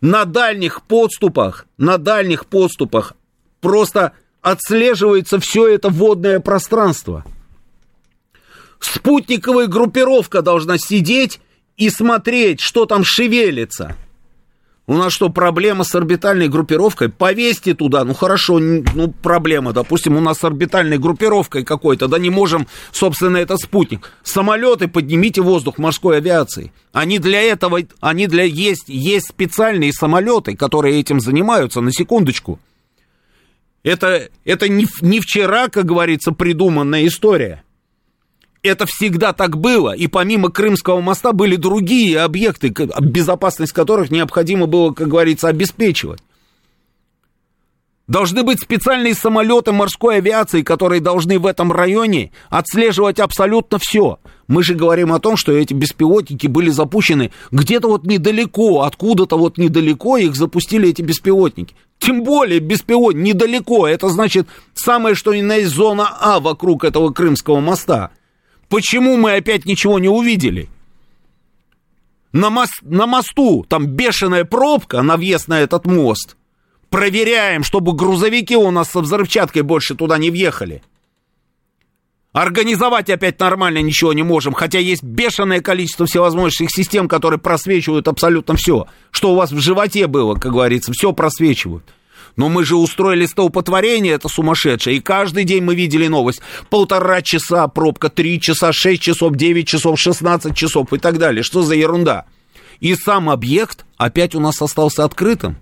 На 0.00 0.24
дальних 0.24 0.82
подступах, 0.82 1.66
на 1.78 1.96
дальних 1.96 2.46
подступах 2.46 3.14
просто 3.60 4.12
отслеживается 4.40 5.38
все 5.38 5.68
это 5.68 5.90
водное 5.90 6.40
пространство. 6.40 7.24
Спутниковая 8.80 9.68
группировка 9.68 10.42
должна 10.42 10.76
сидеть 10.76 11.40
и 11.76 11.88
смотреть, 11.88 12.60
что 12.60 12.84
там 12.84 13.04
шевелится. 13.04 13.96
У 14.88 14.94
нас 14.94 15.12
что, 15.12 15.28
проблема 15.28 15.84
с 15.84 15.94
орбитальной 15.94 16.48
группировкой? 16.48 17.08
Повесьте 17.08 17.72
туда, 17.72 18.04
ну 18.04 18.14
хорошо, 18.14 18.58
ну 18.58 19.14
проблема, 19.22 19.72
допустим, 19.72 20.16
у 20.16 20.20
нас 20.20 20.38
с 20.38 20.44
орбитальной 20.44 20.98
группировкой 20.98 21.62
какой-то, 21.62 22.08
да 22.08 22.18
не 22.18 22.30
можем, 22.30 22.66
собственно, 22.90 23.36
это 23.36 23.56
спутник. 23.56 24.12
Самолеты 24.24 24.88
поднимите 24.88 25.40
воздух 25.40 25.78
морской 25.78 26.16
авиации. 26.16 26.72
Они 26.92 27.20
для 27.20 27.40
этого, 27.42 27.78
они 28.00 28.26
для, 28.26 28.42
есть, 28.42 28.88
есть 28.88 29.28
специальные 29.28 29.92
самолеты, 29.92 30.56
которые 30.56 30.98
этим 30.98 31.20
занимаются, 31.20 31.80
на 31.80 31.92
секундочку. 31.92 32.58
Это, 33.84 34.30
это 34.44 34.68
не, 34.68 34.86
не 35.00 35.20
вчера, 35.20 35.68
как 35.68 35.84
говорится, 35.84 36.32
придуманная 36.32 37.06
история 37.06 37.62
это 38.62 38.86
всегда 38.86 39.32
так 39.32 39.56
было, 39.56 39.94
и 39.94 40.06
помимо 40.06 40.50
Крымского 40.50 41.00
моста 41.00 41.32
были 41.32 41.56
другие 41.56 42.20
объекты, 42.20 42.72
безопасность 43.00 43.72
которых 43.72 44.10
необходимо 44.10 44.66
было, 44.66 44.92
как 44.92 45.08
говорится, 45.08 45.48
обеспечивать. 45.48 46.20
Должны 48.08 48.42
быть 48.42 48.60
специальные 48.60 49.14
самолеты 49.14 49.72
морской 49.72 50.16
авиации, 50.16 50.62
которые 50.62 51.00
должны 51.00 51.38
в 51.38 51.46
этом 51.46 51.72
районе 51.72 52.32
отслеживать 52.50 53.20
абсолютно 53.20 53.78
все. 53.80 54.18
Мы 54.48 54.62
же 54.62 54.74
говорим 54.74 55.12
о 55.12 55.20
том, 55.20 55.36
что 55.36 55.52
эти 55.52 55.72
беспилотники 55.72 56.46
были 56.46 56.68
запущены 56.68 57.32
где-то 57.52 57.88
вот 57.88 58.04
недалеко, 58.04 58.82
откуда-то 58.82 59.38
вот 59.38 59.56
недалеко 59.56 60.18
их 60.18 60.34
запустили 60.34 60.90
эти 60.90 61.00
беспилотники. 61.00 61.74
Тем 61.98 62.24
более 62.24 62.58
беспилотник 62.58 63.22
недалеко, 63.22 63.86
это 63.86 64.08
значит 64.08 64.48
самое 64.74 65.14
что 65.14 65.32
ни 65.32 65.40
на 65.40 65.54
есть 65.56 65.70
зона 65.72 66.08
А 66.20 66.40
вокруг 66.40 66.84
этого 66.84 67.12
Крымского 67.12 67.60
моста. 67.60 68.10
Почему 68.72 69.18
мы 69.18 69.34
опять 69.34 69.66
ничего 69.66 69.98
не 69.98 70.08
увидели? 70.08 70.70
На, 72.32 72.48
мост, 72.48 72.72
на 72.80 73.06
мосту 73.06 73.66
там 73.68 73.86
бешеная 73.86 74.46
пробка 74.46 75.02
на 75.02 75.18
въезд 75.18 75.46
на 75.46 75.60
этот 75.60 75.84
мост. 75.84 76.38
Проверяем, 76.88 77.64
чтобы 77.64 77.92
грузовики 77.92 78.56
у 78.56 78.70
нас 78.70 78.88
со 78.88 79.02
взрывчаткой 79.02 79.60
больше 79.60 79.94
туда 79.94 80.16
не 80.16 80.30
въехали. 80.30 80.82
Организовать 82.32 83.10
опять 83.10 83.38
нормально 83.38 83.82
ничего 83.82 84.14
не 84.14 84.22
можем, 84.22 84.54
хотя 84.54 84.78
есть 84.78 85.02
бешеное 85.02 85.60
количество 85.60 86.06
всевозможных 86.06 86.70
систем, 86.70 87.08
которые 87.08 87.38
просвечивают 87.38 88.08
абсолютно 88.08 88.56
все. 88.56 88.86
Что 89.10 89.32
у 89.32 89.34
вас 89.34 89.52
в 89.52 89.60
животе 89.60 90.06
было, 90.06 90.36
как 90.36 90.50
говорится, 90.50 90.94
все 90.94 91.12
просвечивают. 91.12 91.84
Но 92.36 92.48
мы 92.48 92.64
же 92.64 92.76
устроили 92.76 93.26
столпотворение, 93.26 94.14
это 94.14 94.28
сумасшедшее, 94.28 94.96
и 94.96 95.00
каждый 95.00 95.44
день 95.44 95.62
мы 95.62 95.74
видели 95.74 96.06
новость. 96.06 96.40
Полтора 96.70 97.20
часа 97.22 97.68
пробка, 97.68 98.08
три 98.08 98.40
часа, 98.40 98.72
шесть 98.72 99.02
часов, 99.02 99.36
девять 99.36 99.68
часов, 99.68 100.00
шестнадцать 100.00 100.56
часов 100.56 100.92
и 100.92 100.98
так 100.98 101.18
далее. 101.18 101.42
Что 101.42 101.62
за 101.62 101.74
ерунда? 101.74 102.24
И 102.80 102.94
сам 102.94 103.30
объект 103.30 103.84
опять 103.96 104.34
у 104.34 104.40
нас 104.40 104.60
остался 104.60 105.04
открытым. 105.04 105.56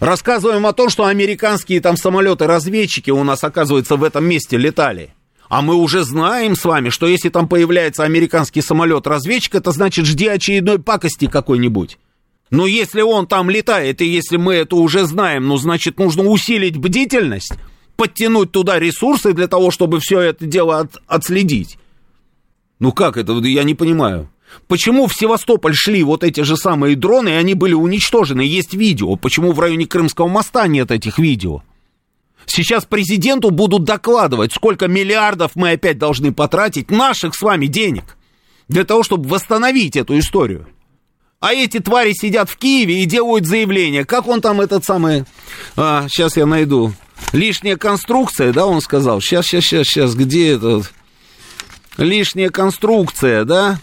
Рассказываем 0.00 0.66
о 0.66 0.72
том, 0.72 0.90
что 0.90 1.04
американские 1.06 1.80
там 1.80 1.96
самолеты-разведчики 1.96 3.10
у 3.10 3.22
нас, 3.22 3.44
оказывается, 3.44 3.96
в 3.96 4.02
этом 4.02 4.24
месте 4.24 4.56
летали. 4.56 5.14
А 5.48 5.62
мы 5.62 5.74
уже 5.74 6.02
знаем 6.02 6.56
с 6.56 6.64
вами, 6.64 6.88
что 6.88 7.06
если 7.06 7.28
там 7.28 7.48
появляется 7.48 8.02
американский 8.02 8.60
самолет-разведчик, 8.60 9.54
это 9.54 9.70
значит, 9.70 10.06
жди 10.06 10.26
очередной 10.26 10.78
пакости 10.80 11.26
какой-нибудь. 11.26 11.98
Но 12.50 12.66
если 12.66 13.00
он 13.00 13.26
там 13.26 13.50
летает, 13.50 14.00
и 14.00 14.06
если 14.06 14.36
мы 14.36 14.54
это 14.54 14.76
уже 14.76 15.06
знаем, 15.06 15.48
ну, 15.48 15.56
значит, 15.56 15.98
нужно 15.98 16.24
усилить 16.24 16.76
бдительность, 16.76 17.54
подтянуть 17.96 18.52
туда 18.52 18.78
ресурсы 18.78 19.32
для 19.32 19.48
того, 19.48 19.70
чтобы 19.70 20.00
все 20.00 20.20
это 20.20 20.46
дело 20.46 20.80
от, 20.80 21.02
отследить. 21.06 21.78
Ну 22.78 22.92
как 22.92 23.16
это, 23.16 23.32
я 23.32 23.64
не 23.64 23.74
понимаю. 23.74 24.28
Почему 24.68 25.06
в 25.06 25.14
Севастополь 25.14 25.74
шли 25.74 26.02
вот 26.02 26.22
эти 26.22 26.40
же 26.42 26.56
самые 26.56 26.96
дроны, 26.96 27.30
и 27.30 27.32
они 27.32 27.54
были 27.54 27.74
уничтожены? 27.74 28.42
Есть 28.42 28.74
видео. 28.74 29.16
Почему 29.16 29.52
в 29.52 29.60
районе 29.60 29.86
Крымского 29.86 30.28
моста 30.28 30.66
нет 30.66 30.90
этих 30.90 31.18
видео? 31.18 31.62
Сейчас 32.46 32.84
президенту 32.84 33.50
будут 33.50 33.84
докладывать, 33.84 34.52
сколько 34.52 34.86
миллиардов 34.86 35.52
мы 35.54 35.72
опять 35.72 35.98
должны 35.98 36.32
потратить 36.32 36.90
наших 36.90 37.34
с 37.34 37.42
вами 37.42 37.66
денег 37.66 38.16
для 38.68 38.84
того, 38.84 39.02
чтобы 39.02 39.28
восстановить 39.28 39.96
эту 39.96 40.18
историю. 40.18 40.68
А 41.44 41.52
эти 41.52 41.78
твари 41.78 42.14
сидят 42.14 42.48
в 42.48 42.56
Киеве 42.56 43.02
и 43.02 43.04
делают 43.04 43.44
заявление. 43.44 44.06
Как 44.06 44.28
он 44.28 44.40
там 44.40 44.62
этот 44.62 44.82
самый... 44.82 45.24
А, 45.76 46.06
сейчас 46.08 46.38
я 46.38 46.46
найду. 46.46 46.94
Лишняя 47.34 47.76
конструкция, 47.76 48.50
да, 48.50 48.64
он 48.64 48.80
сказал. 48.80 49.20
Сейчас, 49.20 49.44
сейчас, 49.44 49.64
сейчас, 49.64 49.86
сейчас, 49.86 50.14
где 50.14 50.52
этот... 50.52 50.90
Лишняя 51.98 52.48
конструкция, 52.48 53.44
да? 53.44 53.78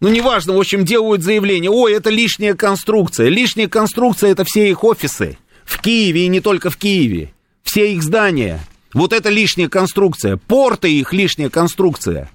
Ну, 0.00 0.08
неважно, 0.08 0.54
в 0.54 0.58
общем, 0.58 0.86
делают 0.86 1.22
заявление, 1.22 1.70
ой, 1.70 1.92
это 1.92 2.08
лишняя 2.08 2.54
конструкция. 2.54 3.28
Лишняя 3.28 3.68
конструкция– 3.68 4.30
это 4.32 4.44
все 4.44 4.70
их 4.70 4.82
офисы. 4.82 5.36
В 5.66 5.82
Киеве 5.82 6.24
и 6.24 6.28
не 6.28 6.40
только 6.40 6.70
в 6.70 6.78
Киеве. 6.78 7.34
Все 7.62 7.92
их 7.92 8.02
здания. 8.02 8.60
Вот 8.94 9.12
это 9.12 9.28
лишняя 9.28 9.68
конструкция. 9.68 10.38
Порты 10.38 10.90
их 10.90 11.12
лишняя 11.12 11.50
конструкция. 11.50 12.30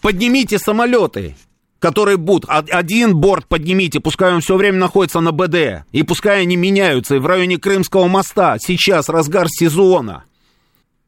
Поднимите 0.00 0.58
самолеты, 0.58 1.36
которые 1.78 2.16
будут. 2.16 2.48
Один 2.48 3.16
борт 3.16 3.46
поднимите, 3.46 4.00
пускай 4.00 4.32
он 4.32 4.40
все 4.40 4.56
время 4.56 4.78
находится 4.78 5.20
на 5.20 5.32
БД. 5.32 5.84
И 5.92 6.02
пускай 6.02 6.42
они 6.42 6.56
меняются. 6.56 7.16
И 7.16 7.18
в 7.18 7.26
районе 7.26 7.58
Крымского 7.58 8.08
моста 8.08 8.58
сейчас 8.58 9.08
разгар 9.08 9.48
сезона. 9.48 10.24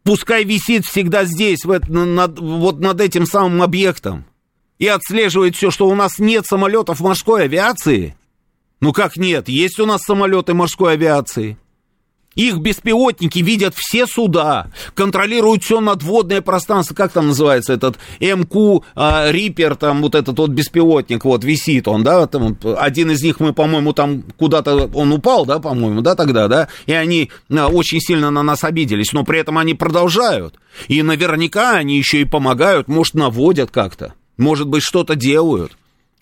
Пускай 0.02 0.44
висит 0.44 0.86
всегда 0.86 1.24
здесь, 1.24 1.64
в, 1.64 1.78
над, 1.88 2.38
вот 2.38 2.80
над 2.80 3.00
этим 3.00 3.26
самым 3.26 3.62
объектом 3.62 4.24
и 4.78 4.86
отслеживает 4.86 5.56
все, 5.56 5.70
что 5.70 5.88
у 5.88 5.94
нас 5.94 6.18
нет 6.18 6.46
самолетов 6.46 7.00
морской 7.00 7.44
авиации? 7.44 8.16
Ну 8.80 8.94
как 8.94 9.16
нет? 9.16 9.48
Есть 9.48 9.78
у 9.78 9.84
нас 9.84 10.02
самолеты 10.02 10.54
морской 10.54 10.94
авиации. 10.94 11.58
Их 12.36 12.58
беспилотники 12.58 13.40
видят 13.40 13.74
все 13.76 14.06
суда, 14.06 14.70
контролируют 14.94 15.64
все 15.64 15.80
надводное 15.80 16.40
пространство, 16.40 16.94
как 16.94 17.10
там 17.10 17.28
называется 17.28 17.72
этот 17.72 17.98
МК 18.20 18.86
а, 18.94 19.32
Риппер, 19.32 19.74
там 19.74 20.00
вот 20.00 20.14
этот 20.14 20.38
вот 20.38 20.50
беспилотник, 20.50 21.24
вот 21.24 21.42
висит 21.42 21.88
он, 21.88 22.04
да, 22.04 22.28
там, 22.28 22.56
один 22.78 23.10
из 23.10 23.22
них 23.22 23.40
мы, 23.40 23.52
по-моему, 23.52 23.92
там 23.92 24.22
куда-то 24.38 24.88
он 24.94 25.12
упал, 25.12 25.44
да, 25.44 25.58
по-моему, 25.58 26.02
да, 26.02 26.14
тогда, 26.14 26.46
да, 26.46 26.68
и 26.86 26.92
они 26.92 27.32
а, 27.50 27.66
очень 27.66 28.00
сильно 28.00 28.30
на 28.30 28.44
нас 28.44 28.62
обиделись, 28.62 29.12
но 29.12 29.24
при 29.24 29.40
этом 29.40 29.58
они 29.58 29.74
продолжают, 29.74 30.54
и 30.86 31.02
наверняка 31.02 31.72
они 31.72 31.98
еще 31.98 32.20
и 32.20 32.24
помогают, 32.24 32.86
может, 32.86 33.14
наводят 33.14 33.72
как-то. 33.72 34.14
Может 34.36 34.68
быть, 34.68 34.82
что-то 34.82 35.16
делают. 35.16 35.72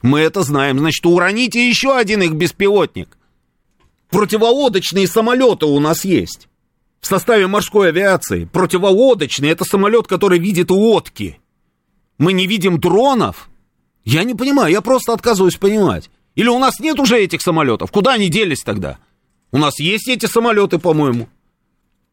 Мы 0.02 0.20
это 0.20 0.42
знаем. 0.42 0.78
Значит, 0.78 1.06
уроните 1.06 1.68
еще 1.68 1.96
один 1.96 2.22
их 2.22 2.32
беспилотник. 2.32 3.17
Противолодочные 4.10 5.06
самолеты 5.06 5.66
у 5.66 5.78
нас 5.80 6.04
есть. 6.04 6.48
В 7.00 7.06
составе 7.06 7.46
морской 7.46 7.88
авиации. 7.90 8.44
Противолодочный– 8.46 9.48
это 9.50 9.64
самолет, 9.64 10.06
который 10.06 10.38
видит 10.38 10.70
лодки. 10.70 11.38
Мы 12.16 12.32
не 12.32 12.46
видим 12.46 12.80
дронов? 12.80 13.48
Я 14.04 14.24
не 14.24 14.34
понимаю, 14.34 14.72
я 14.72 14.80
просто 14.80 15.12
отказываюсь 15.12 15.56
понимать. 15.56 16.10
Или 16.34 16.48
у 16.48 16.58
нас 16.58 16.80
нет 16.80 16.98
уже 16.98 17.18
этих 17.18 17.42
самолетов? 17.42 17.90
Куда 17.92 18.14
они 18.14 18.28
делись 18.28 18.62
тогда? 18.62 18.98
У 19.52 19.58
нас 19.58 19.78
есть 19.78 20.08
эти 20.08 20.26
самолеты, 20.26 20.78
по-моему. 20.78 21.28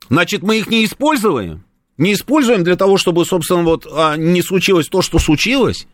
Значит, 0.09 0.43
мы 0.43 0.57
их 0.57 0.67
не 0.67 0.85
используем? 0.85 1.63
Не 1.97 2.13
используем 2.13 2.63
для 2.63 2.75
того, 2.75 2.97
чтобы, 2.97 3.25
собственно, 3.25 3.63
вот 3.63 3.87
а, 3.89 4.17
не 4.17 4.41
случилось 4.41 4.87
то, 4.87 5.01
что 5.01 5.17
случилось? 5.17 5.87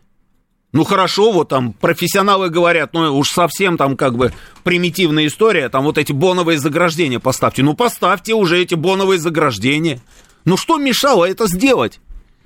Ну 0.72 0.84
хорошо, 0.84 1.32
вот 1.32 1.50
там 1.50 1.74
профессионалы 1.74 2.48
говорят, 2.48 2.94
ну 2.94 3.14
уж 3.18 3.30
совсем 3.30 3.76
там 3.76 3.94
как 3.96 4.16
бы 4.16 4.32
примитивная 4.64 5.26
история, 5.26 5.68
там 5.68 5.84
вот 5.84 5.98
эти 5.98 6.12
боновые 6.12 6.58
заграждения 6.58 7.20
поставьте. 7.20 7.62
Ну 7.62 7.74
поставьте 7.74 8.32
уже 8.32 8.58
эти 8.58 8.74
боновые 8.74 9.18
заграждения. 9.18 10.00
Ну 10.46 10.56
что 10.56 10.78
мешало 10.78 11.26
это 11.28 11.46
сделать? 11.46 12.00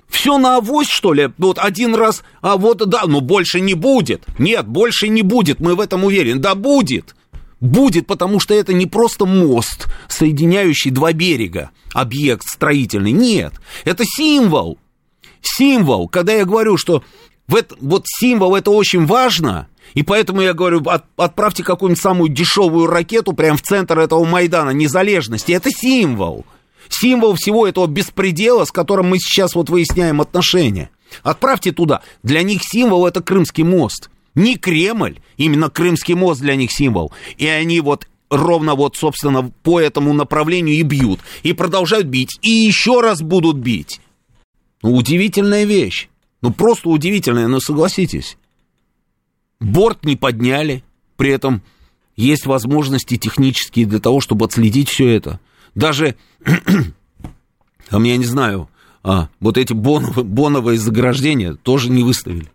Все 0.09 0.37
на 0.37 0.57
авось, 0.57 0.89
что 0.89 1.13
ли? 1.13 1.29
Вот 1.37 1.57
один 1.57 1.95
раз, 1.95 2.23
а 2.41 2.57
вот 2.57 2.77
да, 2.89 3.03
но 3.07 3.21
больше 3.21 3.61
не 3.61 3.75
будет. 3.75 4.25
Нет, 4.37 4.67
больше 4.67 5.07
не 5.07 5.21
будет, 5.21 5.59
мы 5.59 5.75
в 5.75 5.79
этом 5.79 6.03
уверены. 6.03 6.39
Да 6.39 6.55
будет. 6.55 7.15
Будет, 7.59 8.07
потому 8.07 8.39
что 8.39 8.53
это 8.53 8.73
не 8.73 8.85
просто 8.85 9.25
мост, 9.25 9.87
соединяющий 10.07 10.91
два 10.91 11.11
берега, 11.11 11.71
объект 11.93 12.43
строительный. 12.45 13.11
Нет, 13.11 13.53
это 13.83 14.03
символ. 14.05 14.77
Символ, 15.41 16.07
когда 16.07 16.33
я 16.33 16.45
говорю, 16.45 16.77
что 16.77 17.03
в 17.47 17.55
это, 17.55 17.75
вот 17.79 18.03
символ 18.05 18.55
это 18.55 18.71
очень 18.71 19.05
важно, 19.05 19.67
и 19.93 20.03
поэтому 20.03 20.41
я 20.41 20.53
говорю, 20.53 20.81
от, 20.85 21.05
отправьте 21.15 21.63
какую-нибудь 21.63 22.01
самую 22.01 22.29
дешевую 22.29 22.87
ракету 22.87 23.33
прямо 23.33 23.57
в 23.57 23.61
центр 23.61 23.99
этого 23.99 24.25
Майдана 24.25 24.71
незалежности. 24.71 25.53
Это 25.53 25.69
символ. 25.71 26.45
Символ 26.89 27.35
всего 27.35 27.67
этого 27.67 27.87
беспредела, 27.87 28.65
с 28.65 28.71
которым 28.71 29.09
мы 29.09 29.19
сейчас 29.19 29.55
вот 29.55 29.69
выясняем 29.69 30.21
отношения. 30.21 30.89
Отправьте 31.23 31.71
туда. 31.71 32.01
Для 32.23 32.43
них 32.43 32.61
символ 32.63 33.07
это 33.07 33.21
Крымский 33.21 33.63
мост. 33.63 34.09
Не 34.35 34.57
Кремль, 34.57 35.19
именно 35.37 35.69
Крымский 35.69 36.13
мост 36.13 36.41
для 36.41 36.55
них 36.55 36.71
символ. 36.71 37.11
И 37.37 37.47
они 37.47 37.81
вот 37.81 38.07
ровно 38.29 38.75
вот, 38.75 38.97
собственно, 38.97 39.51
по 39.63 39.79
этому 39.79 40.13
направлению 40.13 40.75
и 40.75 40.81
бьют. 40.83 41.21
И 41.43 41.53
продолжают 41.53 42.07
бить. 42.07 42.37
И 42.41 42.49
еще 42.49 43.01
раз 43.01 43.21
будут 43.21 43.57
бить. 43.57 44.01
Ну, 44.83 44.93
удивительная 44.95 45.63
вещь. 45.63 46.09
Ну, 46.41 46.51
просто 46.51 46.89
удивительное, 46.89 47.47
но 47.47 47.59
согласитесь. 47.59 48.37
Борт 49.59 50.05
не 50.05 50.15
подняли, 50.15 50.83
при 51.15 51.31
этом 51.31 51.63
есть 52.15 52.45
возможности 52.45 53.17
технические 53.17 53.85
для 53.85 53.99
того, 53.99 54.21
чтобы 54.21 54.45
отследить 54.45 54.89
все 54.89 55.07
это. 55.07 55.39
Даже, 55.73 56.15
там, 57.89 58.03
я 58.03 58.17
не 58.17 58.25
знаю, 58.25 58.69
а, 59.03 59.29
вот 59.39 59.57
эти 59.57 59.73
боновые, 59.73 60.25
боновые 60.25 60.77
заграждения 60.77 61.53
тоже 61.55 61.89
не 61.89 62.03
выставили. 62.03 62.51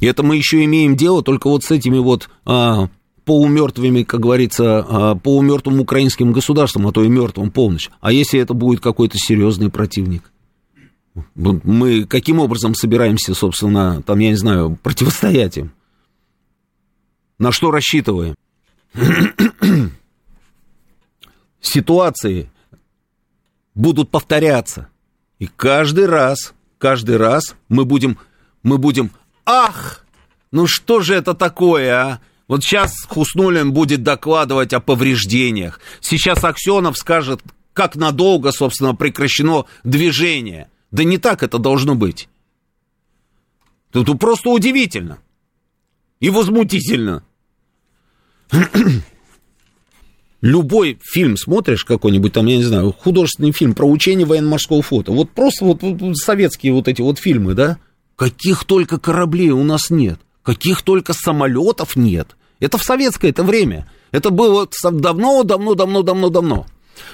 И 0.00 0.06
это 0.06 0.22
мы 0.22 0.36
еще 0.36 0.64
имеем 0.64 0.96
дело 0.96 1.22
только 1.22 1.48
вот 1.48 1.62
с 1.62 1.70
этими 1.70 1.98
вот 1.98 2.30
а, 2.44 2.88
полумертвыми, 3.30 4.02
как 4.02 4.18
говорится, 4.18 4.84
а, 4.88 5.14
полумертвым 5.14 5.78
украинским 5.78 6.32
государством, 6.32 6.88
а 6.88 6.92
то 6.92 7.04
и 7.04 7.08
мертвым 7.08 7.52
полностью. 7.52 7.92
А 8.00 8.10
если 8.10 8.40
это 8.40 8.54
будет 8.54 8.80
какой-то 8.80 9.18
серьезный 9.18 9.70
противник? 9.70 10.32
Мы 11.36 12.06
каким 12.06 12.40
образом 12.40 12.74
собираемся, 12.74 13.32
собственно, 13.34 14.02
там, 14.02 14.18
я 14.18 14.30
не 14.30 14.34
знаю, 14.34 14.76
противостоять 14.82 15.58
им? 15.58 15.70
На 17.38 17.52
что 17.52 17.70
рассчитываем? 17.70 18.34
Ситуации 21.60 22.50
будут 23.76 24.10
повторяться. 24.10 24.88
И 25.38 25.46
каждый 25.46 26.06
раз, 26.06 26.52
каждый 26.78 27.16
раз 27.16 27.54
мы 27.68 27.84
будем, 27.84 28.18
мы 28.64 28.76
будем, 28.78 29.12
ах, 29.46 30.04
ну 30.50 30.66
что 30.66 30.98
же 30.98 31.14
это 31.14 31.34
такое, 31.34 31.94
а? 31.94 32.20
Вот 32.50 32.64
сейчас 32.64 33.04
Хуснулин 33.06 33.72
будет 33.72 34.02
докладывать 34.02 34.72
о 34.72 34.80
повреждениях. 34.80 35.78
Сейчас 36.00 36.42
Аксенов 36.42 36.98
скажет, 36.98 37.40
как 37.72 37.94
надолго, 37.94 38.50
собственно, 38.50 38.92
прекращено 38.92 39.66
движение. 39.84 40.68
Да 40.90 41.04
не 41.04 41.18
так 41.18 41.44
это 41.44 41.58
должно 41.58 41.94
быть. 41.94 42.28
Тут 43.92 44.18
просто 44.18 44.50
удивительно. 44.50 45.20
И 46.18 46.28
возмутительно. 46.28 47.22
Любой 50.40 50.98
фильм 51.04 51.36
смотришь 51.36 51.84
какой-нибудь 51.84 52.32
там, 52.32 52.46
я 52.46 52.56
не 52.56 52.64
знаю, 52.64 52.92
художественный 52.92 53.52
фильм 53.52 53.74
про 53.74 53.84
учение 53.86 54.26
военно-морского 54.26 54.82
флота. 54.82 55.12
Вот 55.12 55.30
просто 55.30 55.66
вот, 55.66 55.82
вот 55.84 56.16
советские 56.16 56.72
вот 56.72 56.88
эти 56.88 57.00
вот 57.00 57.20
фильмы, 57.20 57.54
да? 57.54 57.78
Каких 58.16 58.64
только 58.64 58.98
кораблей 58.98 59.50
у 59.50 59.62
нас 59.62 59.88
нет. 59.88 60.18
Каких 60.42 60.82
только 60.82 61.12
самолетов 61.12 61.94
нет. 61.94 62.34
Это 62.60 62.78
в 62.78 62.84
советское 62.84 63.30
это 63.30 63.42
время. 63.42 63.90
Это 64.12 64.30
было 64.30 64.68
давно, 64.82 65.42
давно, 65.42 65.74
давно, 65.74 66.02
давно, 66.02 66.28
давно. 66.28 66.66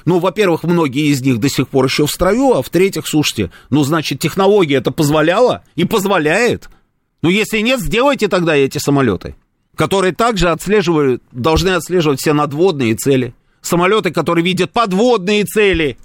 Ну, 0.04 0.18
во-первых, 0.18 0.64
многие 0.64 1.12
из 1.12 1.22
них 1.22 1.38
до 1.38 1.48
сих 1.48 1.68
пор 1.68 1.86
еще 1.86 2.06
в 2.06 2.10
строю, 2.10 2.54
а 2.54 2.62
в-третьих, 2.62 3.06
слушайте, 3.06 3.50
ну, 3.70 3.84
значит, 3.84 4.18
технология 4.18 4.76
это 4.76 4.90
позволяла 4.90 5.62
и 5.76 5.84
позволяет. 5.84 6.68
Ну, 7.22 7.28
если 7.30 7.60
нет, 7.60 7.80
сделайте 7.80 8.28
тогда 8.28 8.54
эти 8.56 8.78
самолеты 8.78 9.36
которые 9.76 10.12
также 10.12 10.50
отслеживают, 10.50 11.22
должны 11.30 11.70
отслеживать 11.70 12.18
все 12.18 12.32
надводные 12.32 12.96
цели. 12.96 13.34
Самолеты, 13.60 14.10
которые 14.10 14.44
видят 14.44 14.72
подводные 14.72 15.44
цели. 15.44 15.98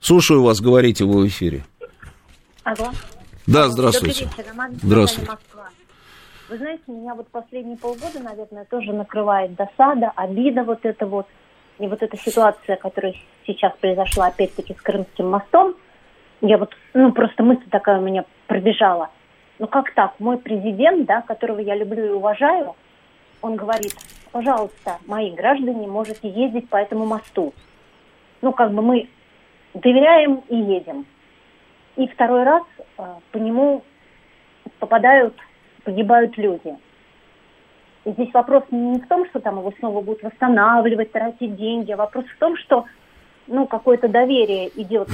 Слушаю 0.00 0.42
вас, 0.42 0.60
говорите 0.60 1.04
вы 1.04 1.22
в 1.22 1.26
эфире. 1.26 1.64
Алло. 2.62 2.92
Да, 3.46 3.68
здравствуйте. 3.68 4.28
Здравствуйте. 4.82 5.32
Вы 6.54 6.58
знаете, 6.58 6.82
меня 6.86 7.14
вот 7.16 7.26
последние 7.28 7.76
полгода, 7.76 8.20
наверное, 8.22 8.64
тоже 8.64 8.92
накрывает 8.92 9.56
досада, 9.56 10.12
обида 10.14 10.62
вот 10.62 10.86
это 10.86 11.04
вот. 11.04 11.26
И 11.80 11.88
вот 11.88 12.00
эта 12.00 12.16
ситуация, 12.16 12.76
которая 12.76 13.14
сейчас 13.44 13.72
произошла 13.80 14.26
опять-таки 14.28 14.72
с 14.72 14.80
Крымским 14.80 15.28
мостом, 15.28 15.74
я 16.40 16.56
вот, 16.58 16.72
ну, 16.92 17.10
просто 17.10 17.42
мысль 17.42 17.68
такая 17.70 17.98
у 17.98 18.02
меня 18.02 18.24
пробежала– 18.46 19.10
ну 19.58 19.66
как 19.66 19.92
так? 19.94 20.14
Мой 20.18 20.38
президент, 20.38 21.06
да, 21.06 21.22
которого 21.22 21.58
я 21.58 21.74
люблю 21.74 22.04
и 22.04 22.10
уважаю, 22.10 22.74
он 23.40 23.56
говорит, 23.56 23.94
пожалуйста, 24.32 24.98
мои 25.06 25.32
граждане, 25.32 25.86
можете 25.86 26.28
ездить 26.28 26.68
по 26.68 26.76
этому 26.76 27.04
мосту. 27.06 27.52
Ну, 28.42 28.52
как 28.52 28.72
бы 28.72 28.82
мы 28.82 29.08
доверяем 29.74 30.42
и 30.48 30.56
едем. 30.56 31.06
И 31.96 32.06
второй 32.08 32.44
раз 32.44 32.62
э, 32.78 33.04
по 33.30 33.38
нему 33.38 33.82
попадают, 34.78 35.34
погибают 35.84 36.36
люди. 36.36 36.76
И 38.04 38.10
здесь 38.12 38.32
вопрос 38.34 38.64
не 38.70 39.00
в 39.00 39.06
том, 39.06 39.26
что 39.26 39.40
там 39.40 39.58
его 39.58 39.72
снова 39.78 40.00
будут 40.00 40.22
восстанавливать, 40.22 41.12
тратить 41.12 41.56
деньги, 41.56 41.92
а 41.92 41.96
вопрос 41.96 42.24
в 42.26 42.38
том, 42.38 42.56
что 42.58 42.84
ну, 43.46 43.66
какое-то 43.66 44.08
доверие 44.08 44.70
идет 44.80 45.08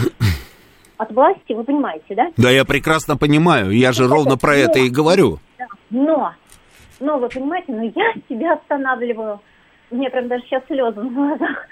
от 0.97 1.13
власти, 1.13 1.53
вы 1.53 1.65
понимаете, 1.65 2.15
да? 2.15 2.31
Да, 2.37 2.51
я 2.51 2.65
прекрасно 2.65 3.17
понимаю, 3.17 3.71
я 3.71 3.93
же 3.93 4.07
ровно 4.07 4.37
про 4.37 4.53
но, 4.53 4.59
это 4.59 4.81
и 4.81 4.91
говорю. 4.91 5.39
Да, 5.59 5.67
но, 5.91 6.33
но, 7.01 7.19
вы 7.19 7.29
понимаете, 7.29 7.73
но 7.73 7.85
я 7.85 8.13
себя 8.29 8.55
останавливаю, 8.55 9.41
мне 9.91 10.11
прям 10.11 10.29
даже 10.29 10.43
сейчас 10.45 10.63
слезы 10.67 11.01
на 11.01 11.11
глазах, 11.11 11.67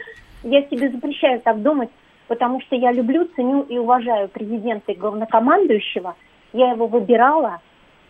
я 0.45 0.63
себе 0.69 0.91
запрещаю 0.91 1.41
так 1.41 1.61
думать, 1.63 1.91
потому 2.27 2.61
что 2.63 2.77
я 2.77 2.93
люблю, 2.93 3.29
ценю 3.37 3.63
и 3.63 3.77
уважаю 3.77 4.29
президента 4.29 4.93
и 4.93 4.97
главнокомандующего, 4.97 6.17
я 6.53 6.71
его 6.73 6.87
выбирала, 6.87 7.61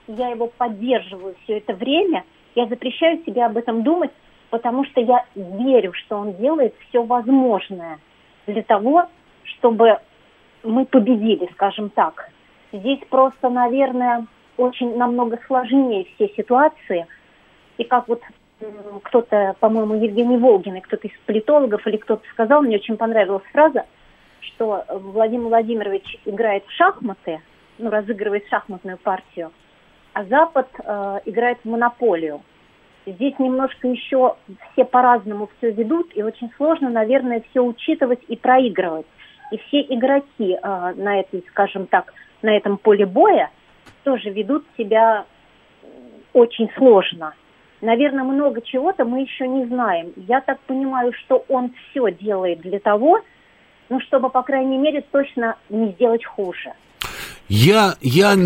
я 0.09 0.28
его 0.28 0.48
поддерживаю 0.48 1.36
все 1.44 1.59
это 1.59 1.74
время, 1.74 2.24
я 2.54 2.66
запрещаю 2.66 3.22
себе 3.24 3.44
об 3.44 3.56
этом 3.56 3.82
думать, 3.82 4.11
потому 4.50 4.84
что 4.86 5.00
я 5.00 5.24
верю, 5.34 5.92
что 5.92 6.16
он 6.16 6.34
делает 6.34 6.74
все 6.88 7.02
возможное 7.02 7.98
для 8.46 8.62
того, 8.62 9.06
чтобы 9.44 9.98
мы 10.64 10.86
победили, 10.86 11.48
скажем 11.52 11.90
так. 11.90 12.30
Здесь 12.72 13.00
просто, 13.09 13.48
наверное, 13.48 14.26
очень 14.56 14.96
намного 14.96 15.38
сложнее 15.46 16.06
все 16.14 16.28
ситуации. 16.36 17.06
И 17.76 17.84
как 17.84 18.09
вот 18.09 18.22
кто-то, 19.04 19.54
по-моему, 19.61 19.94
Евгений 19.94 20.36
Волгин, 20.36 20.76
и 20.76 20.80
кто-то 20.80 21.06
из 21.06 21.16
политологов 21.26 21.86
или 21.86 21.96
кто-то 21.96 22.26
сказал, 22.30 22.62
мне 22.62 22.76
очень 22.76 22.96
понравилась 22.96 23.44
фраза, 23.52 23.86
что 24.40 24.84
Владимир 24.88 25.48
Владимирович 25.48 26.18
играет 26.24 26.64
в 26.66 26.72
шахматы, 26.72 27.40
ну, 27.78 27.90
разыгрывает 27.90 28.48
шахматную 28.48 28.98
партию, 28.98 29.52
а 30.18 30.24
Запад 30.24 30.66
э, 30.82 31.20
играет 31.26 31.58
в 31.62 31.68
монополию. 31.68 32.40
Здесь 33.06 33.38
немножко 33.38 33.86
еще 33.86 34.34
все 34.72 34.84
по-разному 34.84 35.48
все 35.56 35.70
ведут, 35.70 36.10
и 36.16 36.24
очень 36.24 36.50
сложно, 36.56 36.90
наверное, 36.90 37.44
все 37.50 37.60
учитывать 37.60 38.18
и 38.26 38.34
проигрывать. 38.34 39.06
И 39.52 39.58
все 39.58 39.80
игроки 39.82 40.58
э, 40.60 40.92
на 40.96 41.20
этой, 41.20 41.44
скажем 41.50 41.86
так, 41.86 42.12
на 42.42 42.56
этом 42.56 42.78
поле 42.78 43.06
боя 43.06 43.50
тоже 44.02 44.30
ведут 44.30 44.64
себя 44.76 45.24
очень 46.32 46.68
сложно. 46.76 47.34
Наверное, 47.80 48.24
много 48.24 48.60
чего-то 48.60 49.04
мы 49.04 49.20
еще 49.20 49.46
не 49.46 49.66
знаем. 49.66 50.12
Я 50.16 50.40
так 50.40 50.58
понимаю, 50.62 51.12
что 51.12 51.44
он 51.48 51.72
все 51.90 52.10
делает 52.10 52.58
для 52.62 52.80
того, 52.80 53.20
ну, 53.88 54.00
чтобы, 54.00 54.30
по 54.30 54.42
крайней 54.42 54.78
мере, 54.78 55.04
точно 55.12 55.56
не 55.68 55.92
сделать 55.92 56.24
хуже. 56.24 56.72
Я, 57.49 57.96
я, 58.01 58.36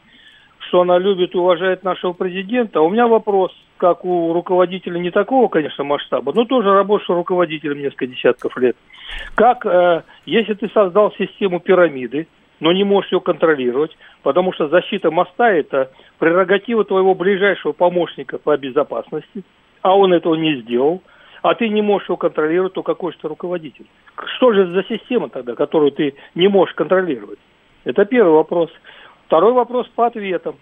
что 0.68 0.82
она 0.82 0.98
любит 0.98 1.36
и 1.36 1.38
уважает 1.38 1.84
нашего 1.84 2.14
президента. 2.14 2.80
А 2.80 2.82
у 2.82 2.90
меня 2.90 3.08
вопрос– 3.08 3.52
как 3.78 4.06
у 4.06 4.34
руководителя 4.34 5.00
не 5.00 5.12
такого, 5.12 5.48
конечно, 5.48 5.84
масштаба, 5.84 6.32
но 6.34 6.46
тоже 6.46 6.72
работавшего 6.72 7.18
руководителем 7.18 7.80
несколько 7.80 8.08
десятков 8.08 8.56
лет. 8.58 8.76
Как, 9.36 9.66
э, 9.66 10.04
если 10.26 10.54
ты 10.54 10.70
создал 10.70 11.12
систему 11.14 11.60
пирамиды, 11.60 12.28
но 12.60 12.72
не 12.72 12.84
можешь 12.84 13.12
ее 13.12 13.20
контролировать, 13.20 13.96
потому 14.24 14.54
что 14.54 14.68
защита 14.70 15.12
моста– 15.12 15.52
это 15.52 15.92
прерогатива 16.20 16.86
твоего 16.86 17.14
ближайшего 17.14 17.74
помощника 17.74 18.38
по 18.38 18.56
безопасности, 18.58 19.44
а 19.82 19.96
он 19.96 20.14
этого 20.14 20.36
не 20.36 20.62
сделал, 20.62 21.02
а 21.42 21.54
ты 21.54 21.70
не 21.70 21.82
можешь 21.82 22.08
его 22.08 22.18
контролировать, 22.18 22.74
то 22.74 22.82
какой 22.82 23.12
же 23.12 23.20
ты 23.20 23.28
руководитель? 23.28 23.86
Что 24.38 24.52
же 24.54 24.68
за 24.68 24.84
система 24.86 25.30
тогда, 25.30 25.54
которую 25.54 25.92
ты 25.92 26.16
не 26.34 26.48
можешь 26.48 26.74
контролировать? 26.74 27.40
Это 27.84 28.06
первый 28.06 28.34
вопрос. 28.34 28.72
Второй 29.28 29.54
вопрос 29.54 29.88
по 29.90 30.08
ответам. 30.08 30.56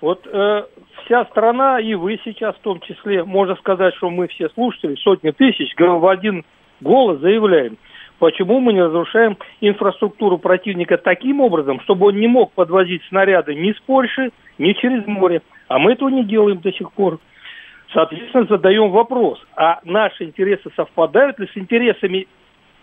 Вот 0.00 0.26
э, 0.26 0.64
вся 1.04 1.24
страна, 1.26 1.80
и 1.80 1.94
вы 1.94 2.20
сейчас 2.24 2.54
в 2.56 2.60
том 2.60 2.80
числе, 2.80 3.24
можно 3.24 3.56
сказать, 3.56 3.94
что 3.96 4.10
мы 4.10 4.28
все 4.28 4.48
слушатели, 4.50 4.94
сотни 4.96 5.30
тысяч, 5.30 5.74
в 5.76 6.06
один 6.06 6.44
голос 6.80 7.20
заявляем, 7.20 7.76
почему 8.18 8.60
мы 8.60 8.72
не 8.72 8.82
разрушаем 8.82 9.36
инфраструктуру 9.60 10.38
противника 10.38 10.96
таким 10.96 11.40
образом, 11.40 11.80
чтобы 11.82 12.06
он 12.08 12.16
не 12.20 12.26
мог 12.28 12.52
подвозить 12.52 13.02
снаряды 13.08 13.54
ни 13.54 13.72
с 13.72 13.80
Польши, 13.86 14.30
ни 14.58 14.72
через 14.74 15.06
море. 15.06 15.42
А 15.68 15.78
мы 15.78 15.92
этого 15.92 16.08
не 16.08 16.24
делаем 16.24 16.60
до 16.60 16.72
сих 16.72 16.92
пор. 16.92 17.18
Соответственно, 17.92 18.46
задаем 18.48 18.90
вопрос, 18.90 19.38
а 19.56 19.78
наши 19.84 20.24
интересы 20.24 20.70
совпадают 20.76 21.38
ли 21.38 21.46
с 21.52 21.56
интересами 21.56 22.26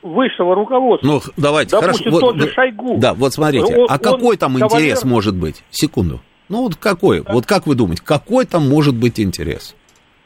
высшего 0.02 0.56
руководства. 0.56 1.08
Ну, 1.08 1.20
давайте, 1.38 1.72
Допустим, 1.80 2.12
хорошо. 2.12 2.20
тот 2.20 2.36
Вот, 2.36 2.42
же 2.42 2.54
Шойгу. 2.54 2.98
Да, 3.00 3.14
вот 3.14 3.34
смотрите, 3.34 3.76
Он- 3.76 3.88
а 3.90 4.00
какой 4.00 4.38
там 4.38 4.56
он 4.56 4.62
интерес 4.64 5.04
кавалер- 5.04 5.08
может 5.10 5.36
быть? 5.36 5.64
Секунду. 5.70 6.20
Ну, 6.50 6.64
вот 6.64 6.76
какой? 6.76 7.22
Вот 7.22 7.46
как 7.46 7.68
вы 7.68 7.76
думаете, 7.76 8.04
какой 8.04 8.46
там 8.46 8.68
может 8.68 8.96
быть 8.96 9.20
интерес? 9.20 9.76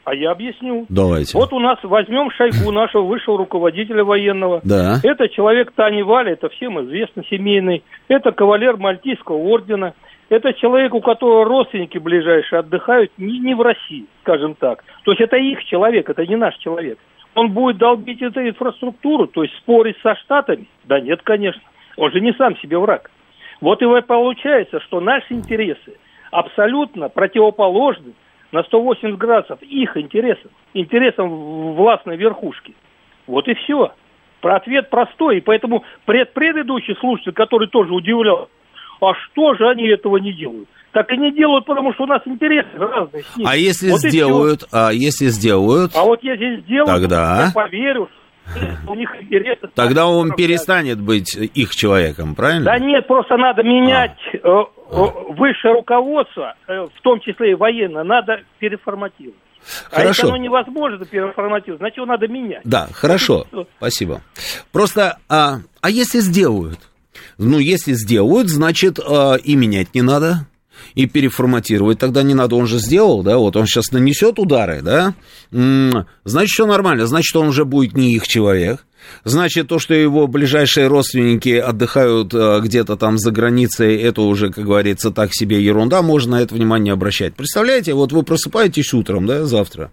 А 0.08 0.14
я 0.14 0.30
объясню. 0.30 0.86
Давайте. 0.88 1.36
Вот 1.36 1.52
у 1.52 1.58
нас 1.58 1.78
возьмем 1.82 2.30
Шойгу, 2.30 2.72
нашего 2.72 3.02
высшего 3.02 3.36
руководителя 3.36 4.04
военного. 4.04 4.62
Да. 4.64 4.94
Это 5.02 5.28
человек 5.28 5.72
Тани 5.72 6.02
Вали, 6.02 6.32
это 6.32 6.48
всем 6.48 6.82
известно, 6.82 7.22
семейный. 7.28 7.84
Это 8.08 8.32
кавалер 8.32 8.78
Мальтийского 8.78 9.36
ордена. 9.36 9.92
Это 10.30 10.54
человек, 10.54 10.94
у 10.94 11.02
которого 11.02 11.44
родственники 11.44 11.98
ближайшие 11.98 12.60
отдыхают 12.60 13.12
не, 13.18 13.38
не 13.38 13.54
в 13.54 13.60
России, 13.60 14.06
скажем 14.22 14.54
так. 14.54 14.82
То 15.04 15.10
есть 15.10 15.20
это 15.20 15.36
их 15.36 15.62
человек, 15.64 16.08
это 16.08 16.24
не 16.26 16.36
наш 16.36 16.56
человек. 16.56 16.98
Он 17.34 17.50
будет 17.50 17.76
долбить 17.76 18.22
эту 18.22 18.40
инфраструктуру, 18.48 19.26
то 19.26 19.42
есть 19.42 19.54
спорить 19.58 19.96
со 20.02 20.14
Штатами? 20.16 20.68
Да 20.84 21.00
нет, 21.00 21.20
конечно. 21.22 21.60
Он 21.98 22.10
же 22.12 22.20
не 22.20 22.32
сам 22.32 22.56
себе 22.58 22.78
враг. 22.78 23.10
Вот 23.60 23.82
и 23.82 24.00
получается, 24.06 24.80
что 24.80 25.00
наши 25.00 25.34
интересы 25.34 25.98
абсолютно 26.30 27.10
противоположны 27.10 28.14
на 28.52 28.62
180 28.62 29.18
градусов 29.18 29.62
их 29.62 29.96
интересам, 29.96 30.50
интересам 30.74 31.74
властной 31.74 32.16
верхушки. 32.16 32.74
Вот 33.26 33.46
и 33.48 33.54
все. 33.54 33.92
Про 34.40 34.56
ответ 34.56 34.88
простой, 34.88 35.38
и 35.38 35.40
поэтому 35.40 35.84
пред, 36.06 36.32
предыдущий 36.32 36.96
слушатель, 37.00 37.32
который 37.32 37.68
тоже 37.68 37.92
удивлял, 37.92 38.48
а 39.00 39.14
что 39.14 39.54
же 39.54 39.68
они 39.68 39.88
этого 39.88 40.16
не 40.18 40.32
делают? 40.32 40.68
Так 40.92 41.12
и 41.12 41.16
не 41.16 41.32
делают, 41.32 41.66
потому 41.66 41.92
что 41.92 42.04
у 42.04 42.06
нас 42.06 42.22
интересы 42.24 42.68
разные. 42.74 43.24
А 43.44 43.56
если 43.56 43.90
Вот 43.90 44.00
сделают, 44.00 44.64
а 44.72 44.90
если 44.92 45.26
сделают. 45.26 45.92
А 45.94 46.04
вот 46.04 46.22
если 46.22 46.60
сделают, 46.60 47.02
Тогда? 47.02 47.46
я 47.46 47.52
поверю, 47.52 48.08
у 48.86 48.94
них 48.94 49.10
интересы... 49.20 49.68
тогда 49.74 50.06
он 50.06 50.32
перестанет 50.32 51.00
быть 51.00 51.34
их 51.36 51.74
человеком, 51.74 52.34
правильно? 52.34 52.64
Да 52.64 52.78
нет, 52.78 53.06
просто 53.06 53.36
надо 53.36 53.62
менять 53.62 54.18
э, 54.32 54.38
э, 54.38 54.64
высшее 55.30 55.74
руководство, 55.74 56.54
э, 56.66 56.86
в 56.94 57.02
том 57.02 57.20
числе 57.20 57.52
и 57.52 57.54
военное, 57.54 58.04
надо 58.04 58.40
переформатировать. 58.58 59.36
А 59.90 60.02
если 60.02 60.22
Хорошо. 60.22 60.28
оно 60.28 60.36
невозможно 60.36 61.04
переформатировать, 61.04 61.80
значит 61.80 61.96
его 61.96 62.06
надо 62.06 62.28
менять. 62.28 62.62
Да, 62.64 62.88
хорошо, 62.92 63.46
спасибо. 63.78 64.22
Просто, 64.72 65.18
а, 65.28 65.58
а 65.80 65.90
если 65.90 66.20
сделают? 66.20 66.78
Ну, 67.36 67.58
если 67.58 67.92
сделают, 67.92 68.48
значит, 68.48 68.98
а, 68.98 69.36
и 69.36 69.56
менять 69.56 69.94
не 69.94 70.02
надо, 70.02 70.46
и 70.94 71.06
переформатировать 71.06 71.98
тогда 71.98 72.22
не 72.22 72.34
надо. 72.34 72.56
Он 72.56 72.66
же 72.66 72.78
сделал, 72.78 73.22
да, 73.22 73.38
вот 73.38 73.56
он 73.56 73.66
сейчас 73.66 73.92
нанесет 73.92 74.38
удары, 74.38 74.82
да, 74.82 75.14
значит, 76.24 76.50
все 76.50 76.66
нормально, 76.66 77.06
значит, 77.06 77.34
он 77.36 77.48
уже 77.48 77.64
будет 77.64 77.96
не 77.96 78.14
их 78.14 78.26
человек. 78.26 78.84
Значит, 79.24 79.68
то, 79.68 79.78
что 79.78 79.94
его 79.94 80.26
ближайшие 80.26 80.86
родственники 80.86 81.56
отдыхают 81.56 82.32
а, 82.34 82.60
где-то 82.60 82.96
там 82.96 83.18
за 83.18 83.30
границей, 83.30 83.96
это 83.96 84.22
уже, 84.22 84.50
как 84.50 84.64
говорится, 84.64 85.10
так 85.10 85.30
себе 85.32 85.62
ерунда, 85.62 86.02
можно 86.02 86.36
на 86.36 86.42
это 86.42 86.54
внимание 86.54 86.92
обращать. 86.92 87.34
Представляете, 87.34 87.94
вот 87.94 88.12
вы 88.12 88.22
просыпаетесь 88.22 88.92
утром, 88.92 89.26
да, 89.26 89.46
завтра, 89.46 89.92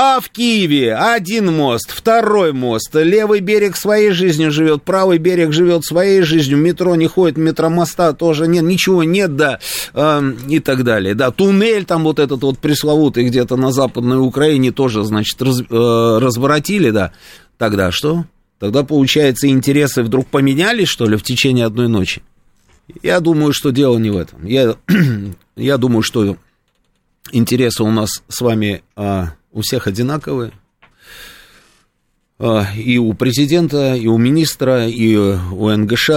а 0.00 0.20
в 0.20 0.30
Киеве 0.30 0.94
один 0.94 1.52
мост, 1.52 1.90
второй 1.90 2.52
мост, 2.52 2.94
левый 2.94 3.40
берег 3.40 3.76
своей 3.76 4.12
жизнью 4.12 4.52
живет, 4.52 4.84
правый 4.84 5.18
берег 5.18 5.52
живет 5.52 5.84
своей 5.84 6.22
жизнью, 6.22 6.56
метро 6.58 6.94
не 6.94 7.08
ходит, 7.08 7.36
метромоста 7.36 8.12
тоже 8.12 8.46
нет, 8.46 8.62
ничего 8.62 9.02
нет, 9.02 9.34
да, 9.34 9.58
э, 9.94 10.32
и 10.48 10.60
так 10.60 10.84
далее, 10.84 11.16
да, 11.16 11.32
туннель 11.32 11.84
там 11.84 12.04
вот 12.04 12.20
этот 12.20 12.42
вот 12.42 12.60
пресловутый 12.60 13.24
где-то 13.24 13.56
на 13.56 13.72
Западной 13.72 14.24
Украине 14.24 14.70
тоже, 14.70 15.02
значит, 15.02 15.42
раз- 15.42 15.62
э, 15.62 16.18
разворотили, 16.20 16.90
да, 16.90 17.10
тогда 17.56 17.90
что? 17.90 18.24
Тогда, 18.60 18.84
получается, 18.84 19.48
интересы 19.48 20.04
вдруг 20.04 20.28
поменялись, 20.28 20.86
что 20.86 21.06
ли, 21.06 21.16
в 21.16 21.24
течение 21.24 21.66
одной 21.66 21.88
ночи? 21.88 22.22
Я 23.02 23.18
думаю, 23.18 23.52
что 23.52 23.70
дело 23.70 23.98
не 23.98 24.10
в 24.10 24.16
этом. 24.16 24.46
Я, 24.46 24.76
я 25.56 25.76
думаю, 25.76 26.02
что 26.02 26.36
интересы 27.32 27.82
у 27.82 27.90
нас 27.90 28.22
с 28.28 28.40
вами 28.40 28.82
а, 28.96 29.32
у 29.52 29.62
всех 29.62 29.86
одинаковые. 29.86 30.52
А, 32.38 32.66
и 32.76 32.98
у 32.98 33.12
президента, 33.14 33.94
и 33.94 34.06
у 34.06 34.16
министра, 34.16 34.88
и 34.88 35.16
у 35.16 35.68
НГШ, 35.68 36.10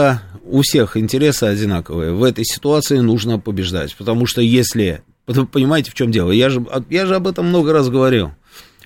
у 0.44 0.62
всех 0.62 0.98
интересы 0.98 1.46
одинаковые. 1.46 2.14
В 2.14 2.24
этой 2.24 2.46
ситуации 2.46 3.00
нужно 3.00 3.40
побеждать, 3.40 3.96
потому 3.96 4.26
что 4.26 4.42
если... 4.42 5.04
Понимаете, 5.26 5.92
в 5.92 5.94
чем 5.94 6.12
дело? 6.12 6.32
Я 6.32 6.50
же, 6.50 6.66
я 6.90 7.06
же 7.06 7.16
об 7.16 7.28
этом 7.28 7.48
много 7.48 7.72
раз 7.74 7.90
говорил. 7.90 8.32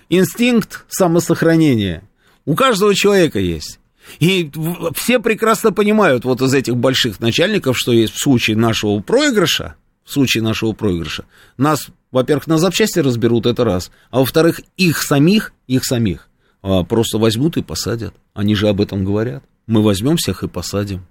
Инстинкт 0.09 0.85
самосохранения 0.89 2.03
у 2.45 2.55
каждого 2.55 2.93
человека 2.93 3.39
есть. 3.39 3.79
И 4.19 4.51
все 4.95 5.19
прекрасно 5.19 5.71
понимают 5.71 6.25
вот 6.25 6.41
из 6.41 6.53
этих 6.53 6.75
больших 6.77 7.19
начальников, 7.19 7.77
что 7.77 7.91
есть 7.91 8.13
в 8.13 8.21
случае 8.21 8.55
нашего 8.55 8.99
проигрыша, 8.99 9.75
в 10.03 10.11
случае 10.11 10.43
нашего 10.43 10.73
проигрыша, 10.73 11.25
нас, 11.57 11.87
во-первых, 12.15 12.47
на 12.47 12.57
запчасти 12.57 12.99
разберут, 12.99 13.45
это 13.45 13.65
раз, 13.65 13.91
а 14.09 14.19
во-вторых, 14.19 14.61
их 14.77 15.03
самих, 15.03 15.51
их 15.67 15.83
самих 15.83 16.29
а, 16.61 16.83
просто 16.83 17.17
возьмут 17.17 17.57
и 17.57 17.61
посадят. 17.61 18.15
Они 18.33 18.55
же 18.55 18.69
об 18.69 18.79
этом 18.79 19.03
говорят. 19.03 19.43
Мы 19.67 19.83
возьмем 19.83 20.15
всех 20.15 20.41
и 20.41 20.47
посадим. 20.47 21.05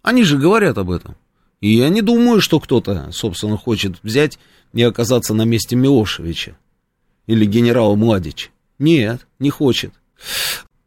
Они 0.00 0.24
же 0.24 0.38
говорят 0.38 0.78
об 0.78 0.92
этом. 0.92 1.16
И 1.60 1.76
я 1.76 1.90
не 1.90 2.00
думаю, 2.00 2.40
что 2.40 2.58
кто-то, 2.58 3.10
собственно, 3.12 3.58
хочет 3.58 3.96
взять 4.02 4.38
и 4.72 4.82
оказаться 4.82 5.34
на 5.34 5.42
месте 5.42 5.76
Милошевича 5.76 6.56
или 7.26 7.44
генерала 7.44 7.94
Младича. 7.94 8.48
Нет, 8.78 9.26
не 9.40 9.50
хочет. 9.50 9.92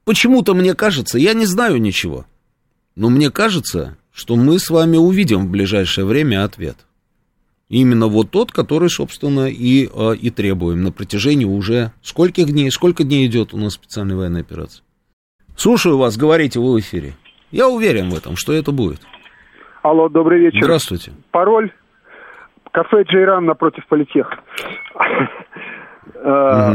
Почему-то 0.04 0.56
мне 0.56 0.74
кажется, 0.74 1.20
я 1.20 1.36
не 1.36 1.46
знаю 1.46 1.80
ничего, 1.80 2.26
но 2.96 3.10
мне 3.10 3.30
кажется, 3.30 3.98
что 4.12 4.36
мы 4.36 4.58
с 4.58 4.72
вами 4.72 4.98
увидим 4.98 5.46
в 5.46 5.52
ближайшее 5.52 6.06
время 6.06 6.44
ответ. 6.44 6.78
Именно 7.74 8.06
вот 8.06 8.30
тот, 8.30 8.52
который, 8.52 8.88
собственно, 8.88 9.48
и, 9.50 9.88
э, 9.92 10.16
и 10.16 10.30
требуем 10.30 10.84
на 10.84 10.92
протяжении 10.92 11.46
уже 11.46 11.90
скольких 12.04 12.46
дней, 12.52 12.70
сколько 12.70 13.04
дней 13.04 13.26
идет 13.26 13.52
у 13.56 13.58
нас 13.58 13.74
специальная 13.74 14.16
военная 14.16 14.42
операция. 14.42 14.84
Слушаю 15.56 15.98
вас, 15.98 16.16
говорите 16.16 16.60
вы 16.60 16.74
в 16.76 16.80
эфире. 16.82 17.14
Я 17.50 17.68
уверен 17.70 18.12
в 18.12 18.16
этом, 18.16 18.36
что 18.36 18.54
это 18.54 18.72
будет. 18.72 19.00
Алло, 19.82 20.08
добрый 20.08 20.40
вечер. 20.42 20.62
Здравствуйте. 20.62 21.14
Пароль 21.32 21.72
кафе 22.72 23.06
Джейран 23.10 23.46
напротив 23.46 23.88
политех. 23.88 24.30
Э. 26.16 26.74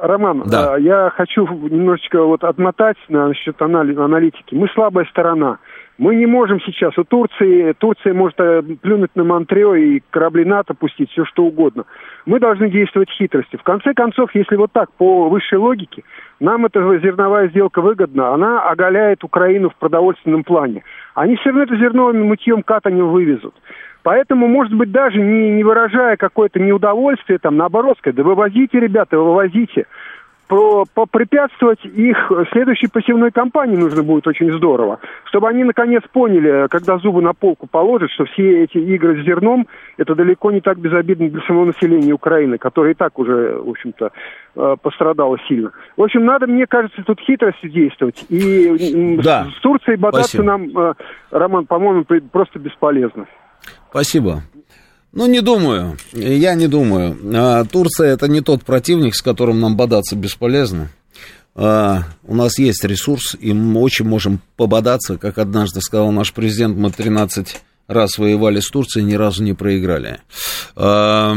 Роман, 0.00 0.44
Да. 0.46 0.78
э, 0.78 0.80
я 0.80 1.10
хочу 1.14 1.46
немножечко 1.46 2.24
вот 2.24 2.42
отмотать 2.42 2.96
насчет 3.10 3.60
анали- 3.60 4.02
аналитики. 4.02 4.54
Мы 4.54 4.66
слабая 4.74 5.04
сторона. 5.10 5.58
Мы 6.00 6.16
не 6.16 6.24
можем 6.24 6.62
сейчас. 6.62 6.96
У 6.96 7.04
Турции, 7.04 7.74
Турция 7.74 8.14
может 8.14 8.40
э, 8.40 8.62
плюнуть 8.80 9.14
на 9.16 9.22
Монтрео 9.22 9.74
и 9.74 10.00
корабли 10.08 10.46
НАТО 10.46 10.72
пустить, 10.72 11.10
все 11.10 11.26
что 11.26 11.44
угодно. 11.44 11.84
Мы 12.24 12.40
должны 12.40 12.70
действовать 12.70 13.10
хитростью. 13.10 13.58
В 13.58 13.62
конце 13.64 13.92
концов, 13.92 14.30
если 14.34 14.56
вот 14.56 14.72
так, 14.72 14.90
по 14.94 15.28
высшей 15.28 15.58
логике, 15.58 16.02
нам 16.40 16.64
эта 16.64 16.80
зерновая 17.00 17.50
сделка 17.50 17.82
выгодна, 17.82 18.32
она 18.32 18.62
оголяет 18.62 19.24
Украину 19.24 19.68
в 19.68 19.76
продовольственном 19.76 20.42
плане. 20.42 20.84
Они 21.14 21.36
все 21.36 21.50
равно 21.50 21.64
это 21.64 21.76
зерно 21.76 22.14
мытьем 22.14 22.62
катанем 22.62 23.10
вывезут. 23.10 23.54
Поэтому, 24.02 24.46
может 24.48 24.72
быть, 24.72 24.90
даже 24.90 25.20
не, 25.20 25.50
не 25.50 25.64
выражая 25.64 26.16
какое-то 26.16 26.58
неудовольствие, 26.58 27.38
там, 27.38 27.58
наоборот, 27.58 27.98
сказать, 27.98 28.16
да 28.16 28.22
вывозите, 28.22 28.80
ребята, 28.80 29.18
вывозите. 29.18 29.84
Попрепятствовать 30.94 31.84
их 31.84 32.30
следующей 32.52 32.88
посевной 32.88 33.30
кампании 33.30 33.76
нужно 33.76 34.02
будет 34.02 34.26
очень 34.26 34.52
здорово, 34.52 34.98
чтобы 35.24 35.48
они 35.48 35.62
наконец 35.64 36.02
поняли, 36.12 36.66
когда 36.68 36.98
зубы 36.98 37.22
на 37.22 37.32
полку 37.34 37.66
положат, 37.66 38.10
что 38.10 38.24
все 38.24 38.64
эти 38.64 38.78
игры 38.78 39.22
с 39.22 39.24
зерном 39.24 39.66
это 39.96 40.14
далеко 40.14 40.50
не 40.50 40.60
так 40.60 40.78
безобидно 40.78 41.30
для 41.30 41.40
самого 41.42 41.66
населения 41.66 42.12
Украины, 42.12 42.58
которое 42.58 42.92
и 42.92 42.94
так 42.94 43.18
уже, 43.18 43.60
в 43.60 43.70
общем-то, 43.70 44.10
э, 44.56 44.76
пострадало 44.82 45.38
сильно. 45.48 45.70
В 45.96 46.02
общем, 46.02 46.24
надо, 46.24 46.46
мне 46.46 46.66
кажется, 46.66 47.02
тут 47.06 47.20
хитростью 47.20 47.70
действовать. 47.70 48.24
И 48.28 49.18
да. 49.22 49.46
с 49.56 49.60
Турцией 49.60 49.96
бодаться 49.96 50.42
Спасибо. 50.42 50.44
нам, 50.44 50.78
э, 50.78 50.94
Роман, 51.30 51.66
по-моему, 51.66 52.04
просто 52.32 52.58
бесполезно. 52.58 53.26
Спасибо. 53.90 54.42
Ну, 55.12 55.26
не 55.26 55.40
думаю. 55.40 55.98
Я 56.12 56.54
не 56.54 56.68
думаю. 56.68 57.18
А, 57.34 57.64
Турция 57.64 58.12
это 58.12 58.28
не 58.28 58.40
тот 58.40 58.64
противник, 58.64 59.16
с 59.16 59.22
которым 59.22 59.60
нам 59.60 59.76
бодаться 59.76 60.14
бесполезно. 60.14 60.90
А, 61.54 62.04
у 62.24 62.34
нас 62.34 62.58
есть 62.58 62.84
ресурс, 62.84 63.36
и 63.38 63.52
мы 63.52 63.80
очень 63.80 64.06
можем 64.06 64.40
пободаться. 64.56 65.18
Как 65.18 65.38
однажды 65.38 65.80
сказал 65.80 66.12
наш 66.12 66.32
президент, 66.32 66.76
мы 66.76 66.90
13 66.90 67.60
раз 67.88 68.18
воевали 68.18 68.60
с 68.60 68.68
Турцией, 68.68 69.04
ни 69.04 69.14
разу 69.14 69.42
не 69.42 69.52
проиграли. 69.52 70.20
А, 70.76 71.34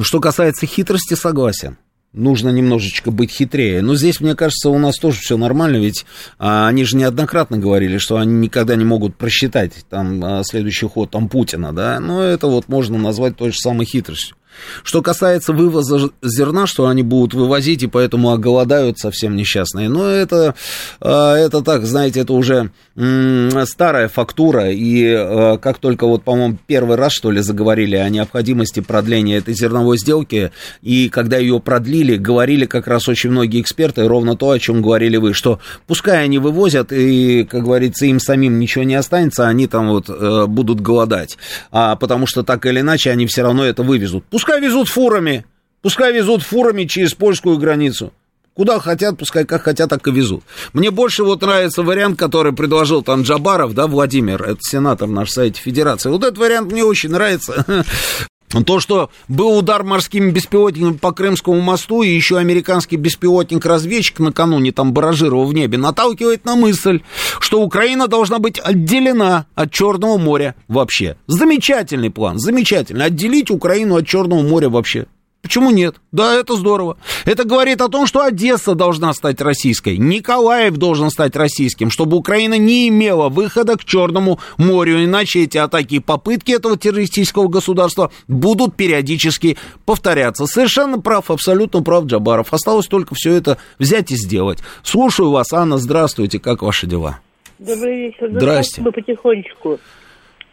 что 0.00 0.20
касается 0.20 0.66
хитрости, 0.66 1.14
согласен 1.14 1.76
нужно 2.14 2.48
немножечко 2.48 3.10
быть 3.10 3.30
хитрее. 3.30 3.82
Но 3.82 3.96
здесь, 3.96 4.20
мне 4.20 4.34
кажется, 4.34 4.70
у 4.70 4.78
нас 4.78 4.96
тоже 4.96 5.18
все 5.20 5.36
нормально, 5.36 5.76
ведь 5.76 6.06
а, 6.38 6.68
они 6.68 6.84
же 6.84 6.96
неоднократно 6.96 7.58
говорили, 7.58 7.98
что 7.98 8.16
они 8.16 8.32
никогда 8.32 8.76
не 8.76 8.84
могут 8.84 9.16
просчитать 9.16 9.72
там 9.90 10.24
а, 10.24 10.42
следующий 10.44 10.86
ход 10.86 11.10
там 11.10 11.28
Путина, 11.28 11.72
да, 11.72 12.00
но 12.00 12.22
это 12.22 12.46
вот 12.46 12.68
можно 12.68 12.96
назвать 12.96 13.36
той 13.36 13.50
же 13.52 13.58
самой 13.58 13.84
хитростью. 13.84 14.36
Что 14.82 15.02
касается 15.02 15.52
вывоза 15.52 16.10
зерна, 16.22 16.66
что 16.66 16.86
они 16.86 17.02
будут 17.02 17.34
вывозить, 17.34 17.82
и 17.82 17.86
поэтому 17.86 18.32
оголодают 18.32 18.98
совсем 18.98 19.36
несчастные. 19.36 19.88
Но 19.88 20.06
это, 20.06 20.54
а, 21.00 21.36
это 21.36 21.62
так, 21.62 21.84
знаете, 21.84 22.20
это 22.20 22.32
уже 22.32 22.70
старая 22.96 24.08
фактура, 24.08 24.70
и 24.70 25.04
а, 25.06 25.58
как 25.58 25.78
только 25.78 26.06
вот, 26.06 26.22
по-моему, 26.22 26.58
первый 26.66 26.96
раз, 26.96 27.12
что 27.12 27.30
ли, 27.30 27.40
заговорили 27.40 27.96
о 27.96 28.08
необходимости 28.08 28.80
продления 28.80 29.38
этой 29.38 29.54
зерновой 29.54 29.98
сделки, 29.98 30.52
и 30.82 31.08
когда 31.08 31.38
ее 31.38 31.58
продлили, 31.60 32.16
говорили 32.16 32.66
как 32.66 32.86
раз 32.86 33.08
очень 33.08 33.30
многие 33.30 33.60
эксперты 33.60 34.06
ровно 34.06 34.36
то, 34.36 34.50
о 34.50 34.58
чем 34.58 34.80
говорили 34.80 35.16
вы, 35.16 35.34
что 35.34 35.58
пускай 35.86 36.24
они 36.24 36.38
вывозят, 36.38 36.92
и, 36.92 37.44
как 37.44 37.64
говорится, 37.64 38.06
им 38.06 38.20
самим 38.20 38.58
ничего 38.58 38.84
не 38.84 38.94
останется, 38.94 39.48
они 39.48 39.66
там 39.66 39.88
вот 39.88 40.08
э, 40.08 40.46
будут 40.46 40.80
голодать, 40.80 41.36
а 41.72 41.96
потому 41.96 42.26
что 42.26 42.42
так 42.42 42.64
или 42.66 42.80
иначе 42.80 43.10
они 43.10 43.26
все 43.26 43.42
равно 43.42 43.64
это 43.64 43.82
вывезут. 43.82 44.24
Пускай 44.30 44.43
Пускай 44.44 44.60
везут 44.60 44.88
фурами. 44.90 45.46
Пускай 45.80 46.12
везут 46.12 46.42
фурами 46.42 46.84
через 46.84 47.14
польскую 47.14 47.56
границу. 47.56 48.12
Куда 48.52 48.78
хотят, 48.78 49.16
пускай 49.16 49.46
как 49.46 49.62
хотят, 49.62 49.88
так 49.88 50.06
и 50.06 50.10
везут. 50.10 50.44
Мне 50.74 50.90
больше 50.90 51.24
вот 51.24 51.40
нравится 51.40 51.82
вариант, 51.82 52.18
который 52.18 52.52
предложил 52.52 53.02
там 53.02 53.22
Джабаров, 53.22 53.72
да, 53.72 53.86
Владимир, 53.86 54.42
это 54.42 54.58
сенатор 54.60 55.08
наш 55.08 55.30
Совете 55.30 55.62
Федерации. 55.62 56.10
Вот 56.10 56.22
этот 56.24 56.36
вариант 56.36 56.70
мне 56.70 56.84
очень 56.84 57.08
нравится. 57.08 57.64
То, 58.62 58.78
что 58.80 59.10
был 59.28 59.58
удар 59.58 59.82
морскими 59.82 60.30
беспилотниками 60.30 60.92
по 60.92 61.12
Крымскому 61.12 61.60
мосту, 61.60 62.02
и 62.02 62.08
еще 62.08 62.38
американский 62.38 62.96
беспилотник-разведчик 62.96 64.20
накануне 64.20 64.72
там 64.72 64.92
баражировал 64.92 65.46
в 65.46 65.54
небе, 65.54 65.78
наталкивает 65.78 66.44
на 66.44 66.54
мысль, 66.54 67.00
что 67.40 67.62
Украина 67.62 68.06
должна 68.06 68.38
быть 68.38 68.58
отделена 68.58 69.46
от 69.54 69.72
Черного 69.72 70.18
моря 70.18 70.54
вообще. 70.68 71.16
Замечательный 71.26 72.10
план, 72.10 72.38
замечательный. 72.38 73.06
Отделить 73.06 73.50
Украину 73.50 73.96
от 73.96 74.06
Черного 74.06 74.42
моря 74.42 74.68
вообще. 74.68 75.06
Почему 75.44 75.70
нет? 75.70 75.96
Да, 76.10 76.34
это 76.34 76.56
здорово. 76.56 76.96
Это 77.26 77.44
говорит 77.44 77.82
о 77.82 77.90
том, 77.90 78.06
что 78.06 78.24
Одесса 78.24 78.74
должна 78.74 79.12
стать 79.12 79.42
российской, 79.42 79.98
Николаев 79.98 80.78
должен 80.78 81.10
стать 81.10 81.36
российским, 81.36 81.90
чтобы 81.90 82.16
Украина 82.16 82.56
не 82.56 82.88
имела 82.88 83.28
выхода 83.28 83.76
к 83.76 83.84
Черному 83.84 84.40
морю, 84.56 85.04
иначе 85.04 85.42
эти 85.42 85.58
атаки 85.58 85.96
и 85.96 86.00
попытки 86.00 86.52
этого 86.52 86.78
террористического 86.78 87.48
государства 87.48 88.10
будут 88.26 88.74
периодически 88.74 89.58
повторяться. 89.84 90.46
Совершенно 90.46 90.98
прав, 90.98 91.30
абсолютно 91.30 91.82
прав 91.82 92.06
Джабаров. 92.06 92.54
Осталось 92.54 92.86
только 92.86 93.14
все 93.14 93.34
это 93.34 93.58
взять 93.78 94.12
и 94.12 94.16
сделать. 94.16 94.60
Слушаю 94.82 95.30
вас, 95.30 95.52
Анна, 95.52 95.76
здравствуйте, 95.76 96.38
как 96.38 96.62
ваши 96.62 96.86
дела? 96.86 97.20
Добрый 97.58 98.06
вечер. 98.06 98.30
Здрасте. 98.30 98.80
Мы 98.80 98.92
потихонечку. 98.92 99.78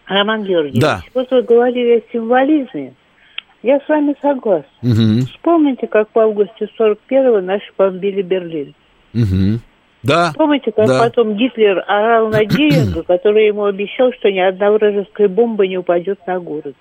Роман 0.06 0.44
Георгиевич, 0.44 0.82
да. 0.82 1.02
вот 1.14 1.32
вы 1.32 1.44
говорили 1.44 2.00
о 2.00 2.12
символизме. 2.12 2.94
Я 3.64 3.80
с 3.80 3.88
вами 3.88 4.16
согласна. 4.22 4.70
Угу. 4.82 5.26
Вспомните, 5.34 5.88
как 5.88 6.10
в 6.14 6.20
августе 6.20 6.68
41-го 6.80 7.42
наши 7.42 7.72
бомбили 7.78 8.22
Берлин. 8.22 8.74
Угу. 9.14 9.60
Да. 10.04 10.32
Помните, 10.36 10.72
как 10.72 10.88
да. 10.88 11.00
потом 11.00 11.36
Гитлер 11.36 11.84
орал 11.88 12.30
на 12.30 12.44
Геринга, 12.46 13.04
который 13.04 13.48
ему 13.48 13.66
обещал, 13.66 14.12
что 14.14 14.32
ни 14.32 14.40
одна 14.40 14.72
вражеская 14.72 15.28
бомба 15.28 15.68
не 15.68 15.78
упадет 15.78 16.20
на 16.26 16.40
город. 16.40 16.76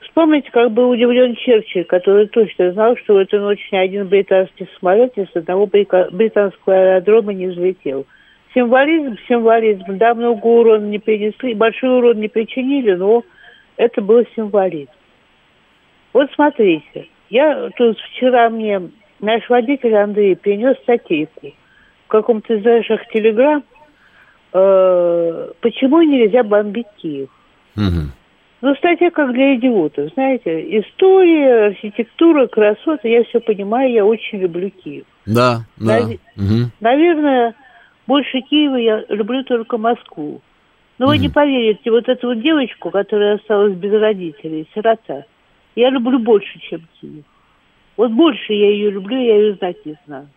Вспомните, 0.00 0.50
как 0.50 0.72
был 0.72 0.90
удивлен 0.90 1.36
Черчилль, 1.36 1.84
который 1.84 2.26
точно 2.26 2.72
знал, 2.72 2.96
что 2.96 3.14
в 3.14 3.18
эту 3.18 3.38
ночь 3.38 3.60
ни 3.70 3.76
один 3.76 4.08
британский 4.08 4.66
самолет 4.80 5.12
с 5.16 5.36
одного 5.36 5.66
британского 5.66 6.74
аэродрома 6.74 7.34
не 7.34 7.48
взлетел. 7.48 8.06
Символизм, 8.54 9.16
символизм. 9.28 9.84
Да, 9.98 10.14
много 10.14 10.46
урона 10.46 10.86
не 10.86 10.98
принесли, 10.98 11.54
большой 11.54 11.98
урон 11.98 12.18
не 12.18 12.28
причинили, 12.28 12.94
но 12.94 13.24
это 13.76 14.00
был 14.00 14.24
символизм. 14.34 14.90
Вот 16.16 16.30
смотрите, 16.34 17.08
я 17.28 17.68
тут 17.76 17.98
вчера 17.98 18.48
мне 18.48 18.80
наш 19.20 19.46
водитель 19.50 19.94
Андрей 19.96 20.34
принес 20.34 20.74
статейку 20.78 21.52
в 22.06 22.08
каком-то 22.08 22.54
из 22.54 22.64
ваших 22.64 23.06
телеграмм, 23.08 23.62
э, 24.54 25.50
почему 25.60 26.00
нельзя 26.00 26.42
бомбить 26.42 26.86
Киев. 26.96 27.28
Угу. 27.76 28.08
Ну, 28.62 28.74
статья 28.76 29.10
как 29.10 29.34
для 29.34 29.56
идиотов, 29.56 30.10
знаете. 30.14 30.78
История, 30.80 31.66
архитектура, 31.66 32.46
красота, 32.46 33.06
я 33.06 33.22
все 33.24 33.38
понимаю, 33.38 33.92
я 33.92 34.06
очень 34.06 34.38
люблю 34.38 34.70
Киев. 34.70 35.04
Да, 35.26 35.66
да. 35.76 36.00
Нав... 36.00 36.10
Угу. 36.38 36.70
Наверное, 36.80 37.54
больше 38.06 38.40
Киева 38.40 38.76
я 38.76 39.04
люблю 39.10 39.44
только 39.44 39.76
Москву. 39.76 40.40
Но 40.96 41.04
угу. 41.04 41.12
вы 41.12 41.18
не 41.18 41.28
поверите, 41.28 41.90
вот 41.90 42.08
эту 42.08 42.28
вот 42.28 42.40
девочку, 42.40 42.90
которая 42.90 43.34
осталась 43.34 43.74
без 43.74 43.92
родителей, 43.92 44.66
сирота, 44.74 45.26
я 45.76 45.90
люблю 45.90 46.18
больше, 46.18 46.58
чем 46.58 46.80
Киев. 47.00 47.24
Вот 47.96 48.10
больше 48.10 48.52
я 48.52 48.70
ее 48.70 48.90
люблю, 48.90 49.18
я 49.18 49.36
ее 49.36 49.54
знать 49.54 49.84
не 49.84 49.96
знаю. 50.06 50.28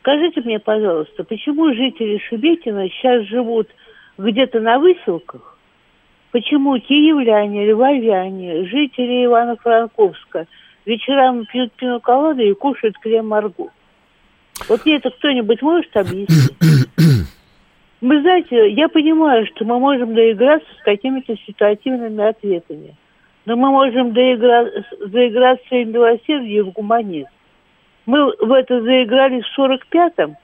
Скажите 0.00 0.40
мне, 0.42 0.58
пожалуйста, 0.58 1.24
почему 1.24 1.74
жители 1.74 2.18
Шебекина 2.28 2.88
сейчас 2.88 3.24
живут 3.24 3.68
где-то 4.16 4.60
на 4.60 4.78
выселках? 4.78 5.58
Почему 6.30 6.78
киевляне, 6.78 7.70
львовяне, 7.70 8.64
жители 8.66 9.24
Ивано-Франковска 9.24 10.46
вечерами 10.84 11.44
пьют 11.44 11.72
пиноколады 11.72 12.48
и 12.48 12.54
кушают 12.54 12.98
крем-марго? 12.98 13.70
Вот 14.68 14.84
мне 14.84 14.96
это 14.96 15.10
кто-нибудь 15.10 15.62
может 15.62 15.96
объяснить? 15.96 16.52
Вы 18.00 18.20
знаете, 18.20 18.70
я 18.72 18.88
понимаю, 18.88 19.46
что 19.46 19.64
мы 19.64 19.78
можем 19.80 20.14
доиграться 20.14 20.68
с 20.78 20.82
какими-то 20.82 21.34
ситуативными 21.46 22.22
ответами– 22.24 22.94
но 23.48 23.56
мы 23.56 23.70
можем 23.70 24.12
доигра... 24.12 24.70
заиграться 25.00 25.74
и 25.74 26.60
в 26.60 26.70
гуманизм. 26.72 27.28
Мы 28.04 28.26
в 28.26 28.52
это 28.52 28.82
заиграли 28.82 29.40
в 29.40 29.58
45-м, 29.58 30.36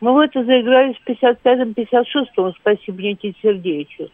мы 0.00 0.14
в 0.14 0.18
это 0.18 0.44
заиграли 0.44 0.92
в 0.92 1.08
55-м, 1.08 1.72
56-м, 1.72 2.52
спасибо 2.60 3.02
Никите 3.02 3.36
Сергеевичу. 3.42 4.08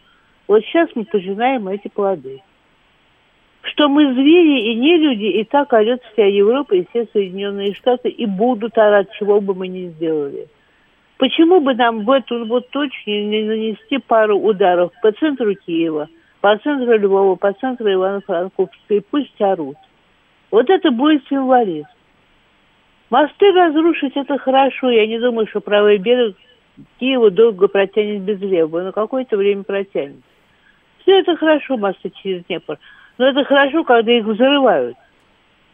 Вот 0.47 0.63
сейчас 0.63 0.89
мы 0.95 1.05
пожинаем 1.05 1.67
эти 1.67 1.87
плоды. 1.87 2.41
Что 3.61 3.87
мы 3.87 4.11
звери 4.13 4.71
и 4.71 4.75
не 4.75 4.97
люди, 4.97 5.25
и 5.25 5.43
так 5.43 5.71
орет 5.71 6.01
вся 6.11 6.25
Европа 6.25 6.73
и 6.73 6.87
все 6.89 7.07
Соединенные 7.13 7.75
Штаты, 7.75 8.09
и 8.09 8.25
будут 8.25 8.75
орать, 8.75 9.07
чего 9.19 9.39
бы 9.39 9.53
мы 9.53 9.67
ни 9.67 9.89
сделали. 9.89 10.47
Почему 11.17 11.59
бы 11.59 11.75
нам 11.75 12.05
в 12.05 12.09
эту 12.09 12.43
вот 12.45 12.69
точку 12.71 13.11
не 13.11 13.43
нанести 13.43 13.99
пару 13.99 14.39
ударов 14.39 14.91
по 15.03 15.11
центру 15.11 15.53
Киева– 15.53 16.09
по 16.41 16.57
центру 16.57 16.97
Львова, 16.97 17.35
по 17.35 17.53
центру 17.53 17.87
Ивано-Франковска, 17.87 18.95
и 18.95 18.99
пусть 18.99 19.39
орут. 19.39 19.77
Вот 20.49 20.69
это 20.69 20.91
будет 20.91 21.25
символизм. 21.27 21.87
Мосты 23.09 23.51
разрушить 23.51 24.15
это 24.15 24.37
хорошо. 24.37 24.89
Я 24.89 25.05
не 25.05 25.19
думаю, 25.19 25.47
что 25.47 25.61
правый 25.61 25.97
берег 25.97 26.35
Киева 26.99 27.29
долго 27.29 27.67
протянет 27.67 28.21
без 28.23 28.39
левого, 28.39 28.81
но 28.81 28.91
какое-то 28.91 29.37
время 29.37 29.63
протянет. 29.63 30.23
Все 30.99 31.19
это 31.19 31.35
хорошо, 31.35 31.77
мосты 31.77 32.11
через 32.21 32.43
Днепр. 32.45 32.79
Но 33.17 33.27
это 33.27 33.43
хорошо, 33.43 33.83
когда 33.83 34.11
их 34.11 34.25
взрывают. 34.25 34.97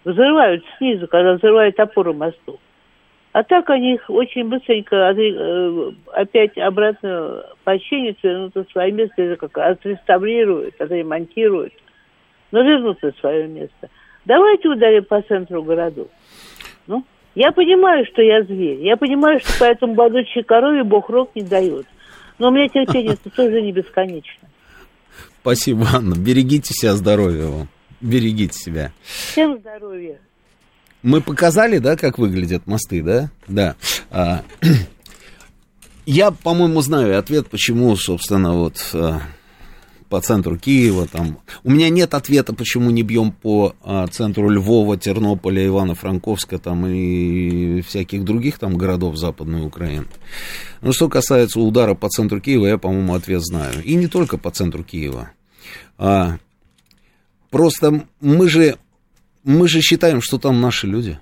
Взрывают 0.03 0.64
снизу, 0.77 1.07
когда 1.07 1.34
взрывают 1.34 1.80
опоры 1.80 2.14
мостов. 2.14 2.60
А 3.38 3.44
так 3.44 3.70
они 3.70 4.00
очень 4.08 4.50
быстренько 4.50 4.96
э, 4.96 5.92
опять 6.12 6.58
обратно 6.58 7.44
починят, 7.64 8.18
вернут 8.24 8.56
на 8.56 8.64
свое 8.72 8.92
место, 8.92 9.36
как 9.36 9.56
отреставрируют, 9.60 10.82
отремонтируют, 10.82 11.72
но 12.52 12.64
вернут 12.64 13.00
на 13.04 13.12
свое 13.20 13.48
место. 13.48 13.92
Давайте 14.26 14.70
ударим 14.70 15.06
по 15.06 15.22
центру 15.22 15.62
городов. 15.62 16.08
Ну, 16.88 17.04
Я 17.36 17.52
понимаю, 17.52 18.08
что 18.08 18.24
я 18.24 18.42
зверь. 18.42 18.80
Я 18.80 18.98
понимаю, 18.98 19.40
что 19.40 19.52
поэтому 19.60 19.94
богатчей 19.94 20.42
корове 20.42 20.84
Бог 20.84 21.08
рог 21.12 21.30
не 21.36 21.44
дает. 21.44 21.86
Но 22.40 22.48
у 22.48 22.52
меня 22.52 22.68
терпение 22.70 23.18
тоже 23.36 23.62
не 23.62 23.72
бесконечно. 23.72 24.50
Спасибо, 25.42 25.86
Анна. 25.94 26.16
Берегите 26.18 26.74
себя, 26.74 26.94
здоровья 26.94 27.46
вам. 27.46 27.68
Берегите 28.02 28.58
себя. 28.58 28.92
Всем 29.04 29.60
здоровья. 29.60 30.18
Мы 31.08 31.22
показали, 31.22 31.78
да, 31.78 31.96
как 31.96 32.18
выглядят 32.18 32.68
мосты, 32.68 33.02
да? 33.02 33.32
Да. 33.48 33.78
А, 34.12 34.44
я, 36.06 36.32
по-моему, 36.32 36.82
знаю 36.82 37.18
ответ, 37.18 37.48
почему, 37.48 37.96
собственно, 37.96 38.56
вот 38.56 38.76
а, 38.94 39.22
по 40.10 40.20
центру 40.20 40.58
Киева 40.58 41.08
там. 41.08 41.40
У 41.64 41.72
меня 41.72 41.88
нет 41.88 42.14
ответа, 42.14 42.52
почему 42.52 42.90
не 42.90 43.04
бьем 43.04 43.32
по 43.32 43.74
а, 43.84 44.08
центру 44.08 44.50
Львова, 44.50 44.98
Тернополя, 44.98 45.66
Ивано-Франковска 45.66 46.58
там 46.58 46.86
и 46.86 47.80
всяких 47.84 48.26
других 48.26 48.60
там 48.60 48.76
городов 48.76 49.16
Западной 49.16 49.66
Украины. 49.66 50.08
Но 50.82 50.92
что 50.92 51.08
касается 51.08 51.62
удара 51.62 51.94
по 51.94 52.10
центру 52.10 52.42
Киева, 52.42 52.66
я, 52.66 52.78
по-моему, 52.78 53.14
ответ 53.14 53.46
знаю. 53.46 53.82
И 53.82 53.96
не 53.96 54.08
только 54.08 54.38
по 54.38 54.52
центру 54.52 54.84
Киева. 54.84 55.30
А, 55.98 56.38
просто 57.50 58.06
мы 58.20 58.50
же 58.50 58.78
мы 59.48 59.69
же 59.69 59.80
считаем, 59.80 60.22
что 60.22 60.38
там 60.38 60.60
наши 60.60 60.88
люди. 60.88 61.19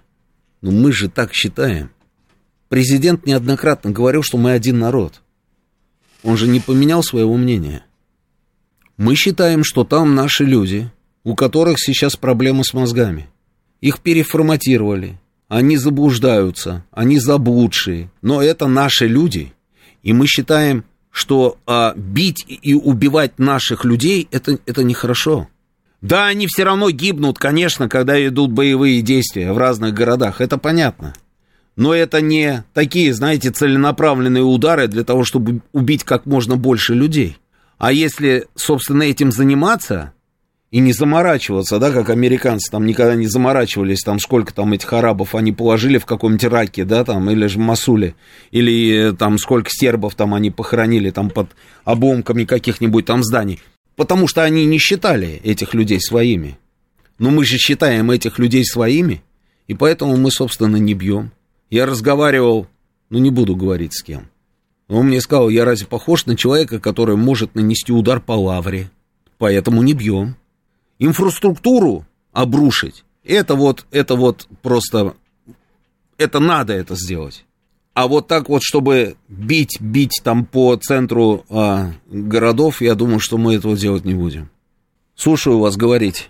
Ну, 0.61 0.71
мы 0.71 0.91
же 0.91 1.09
так 1.09 1.31
считаем. 1.33 1.91
Президент 2.69 3.27
неоднократно 3.27 3.91
говорил, 3.91 4.23
что 4.23 4.39
мы 4.39 4.53
один 4.53 4.79
народ. 4.79 5.21
Он 6.23 6.35
же 6.35 6.47
не 6.47 6.59
поменял 6.59 7.03
своего 7.03 7.37
мнения. 7.37 7.85
Мы 8.97 9.13
считаем, 9.15 9.63
что 9.63 9.83
там 9.83 10.15
наши 10.15 10.43
люди, 10.43 10.89
у 11.23 11.35
которых 11.35 11.77
сейчас 11.79 12.15
проблемы 12.15 12.63
с 12.63 12.73
мозгами. 12.73 13.29
Их 13.79 13.99
переформатировали, 13.99 15.19
они 15.47 15.77
заблуждаются, 15.77 16.83
они 16.89 17.19
заблудшие, 17.19 18.09
но 18.23 18.41
это 18.41 18.65
наши 18.65 19.05
люди. 19.05 19.53
И 20.01 20.13
мы 20.13 20.25
считаем, 20.25 20.83
что 21.11 21.59
а, 21.67 21.93
бить 21.95 22.43
и 22.47 22.73
убивать 22.73 23.37
наших 23.37 23.85
людей 23.85 24.27
это, 24.31 24.57
это 24.65 24.83
нехорошо. 24.83 25.47
Да, 26.01 26.27
они 26.27 26.47
все 26.47 26.63
равно 26.63 26.89
гибнут, 26.89 27.39
конечно, 27.39 27.89
когда 27.89 28.23
идут 28.27 28.51
боевые 28.51 29.01
действия 29.01 29.51
в 29.53 29.57
разных 29.57 29.93
городах, 29.93 30.41
это 30.41 30.57
понятно. 30.57 31.13
Но 31.75 31.93
это 31.93 32.21
не 32.21 32.63
такие, 32.73 33.13
знаете, 33.13 33.51
целенаправленные 33.51 34.43
удары 34.43 34.87
для 34.87 35.03
того, 35.03 35.25
чтобы 35.25 35.61
убить 35.73 36.03
как 36.03 36.25
можно 36.25 36.55
больше 36.55 36.93
людей. 36.93 37.37
А 37.77 37.91
если, 37.91 38.47
собственно, 38.55 39.03
этим 39.03 39.31
заниматься 39.31 40.13
и 40.71 40.79
не 40.79 40.93
заморачиваться, 40.93 41.79
да, 41.79 41.91
как 41.91 42.09
американцы 42.09 42.71
там 42.71 42.85
никогда 42.85 43.15
не 43.15 43.27
заморачивались, 43.27 44.01
там 44.01 44.19
сколько 44.19 44.53
там 44.53 44.73
этих 44.73 44.91
арабов 44.93 45.35
они 45.35 45.51
положили 45.51 45.97
в 45.97 46.05
каком-нибудь 46.05 46.45
Ираке, 46.45 46.85
да, 46.85 47.03
там, 47.03 47.29
или 47.29 47.47
же 47.47 47.59
в 47.59 47.61
Масуле, 47.61 48.15
или 48.51 49.13
там 49.17 49.37
сколько 49.37 49.69
сербов 49.69 50.15
там 50.15 50.33
они 50.33 50.51
похоронили 50.51 51.11
там 51.11 51.29
под 51.29 51.49
обломками 51.83 52.45
каких-нибудь 52.45 53.05
там 53.05 53.23
зданий 53.23 53.61
потому 53.95 54.27
что 54.27 54.43
они 54.43 54.65
не 54.65 54.77
считали 54.77 55.41
этих 55.43 55.73
людей 55.73 55.99
своими. 55.99 56.57
Но 57.17 57.29
мы 57.29 57.45
же 57.45 57.57
считаем 57.57 58.11
этих 58.11 58.39
людей 58.39 58.65
своими, 58.65 59.23
и 59.67 59.73
поэтому 59.73 60.17
мы, 60.17 60.31
собственно, 60.31 60.77
не 60.77 60.93
бьем. 60.93 61.31
Я 61.69 61.85
разговаривал, 61.85 62.67
ну 63.09 63.19
не 63.19 63.31
буду 63.31 63.55
говорить 63.55 63.93
с 63.93 64.03
кем. 64.03 64.29
Он 64.87 65.07
мне 65.07 65.19
сказал, 65.21 65.49
я 65.49 65.65
разве 65.65 65.87
похож 65.87 66.25
на 66.25 66.35
человека, 66.35 66.79
который 66.79 67.15
может 67.15 67.55
нанести 67.55 67.91
удар 67.91 68.19
по 68.19 68.33
лавре, 68.33 68.91
поэтому 69.37 69.81
не 69.81 69.93
бьем. 69.93 70.35
Инфраструктуру 70.99 72.05
обрушить, 72.31 73.03
это 73.23 73.55
вот, 73.55 73.85
это 73.91 74.15
вот 74.15 74.47
просто, 74.61 75.15
это 76.17 76.39
надо 76.39 76.73
это 76.73 76.95
сделать. 76.95 77.45
А 77.95 78.07
вот 78.07 78.27
так 78.27 78.49
вот, 78.49 78.61
чтобы 78.61 79.15
бить, 79.29 79.79
бить 79.79 80.21
там 80.21 80.45
по 80.45 80.75
центру 80.75 81.45
а, 81.49 81.91
городов, 82.07 82.81
я 82.81 82.93
думаю, 82.93 83.19
что 83.19 83.37
мы 83.37 83.55
этого 83.55 83.77
делать 83.77 84.03
не 84.03 84.13
будем. 84.13 84.49
Слушаю 85.15 85.59
вас, 85.59 85.77
говорить. 85.77 86.29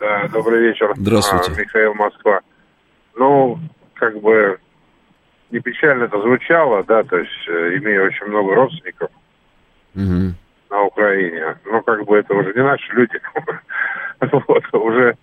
Да, 0.00 0.26
добрый 0.32 0.60
вечер. 0.62 0.92
Здравствуйте. 0.96 1.52
А, 1.52 1.60
Михаил 1.60 1.94
Москва. 1.94 2.40
Ну, 3.14 3.60
как 3.94 4.20
бы 4.20 4.58
не 5.52 5.60
печально 5.60 6.04
это 6.04 6.20
звучало, 6.20 6.82
да, 6.82 7.04
то 7.04 7.16
есть 7.18 7.48
э, 7.48 7.78
имею 7.78 8.06
очень 8.06 8.26
много 8.26 8.56
родственников 8.56 9.10
угу. 9.94 10.34
на 10.70 10.82
Украине. 10.82 11.56
Но 11.66 11.82
как 11.82 12.04
бы 12.04 12.16
это 12.18 12.34
уже 12.34 12.52
не 12.52 12.64
наши 12.64 12.92
люди. 12.92 13.20
вот, 14.48 14.64
уже, 14.74 15.16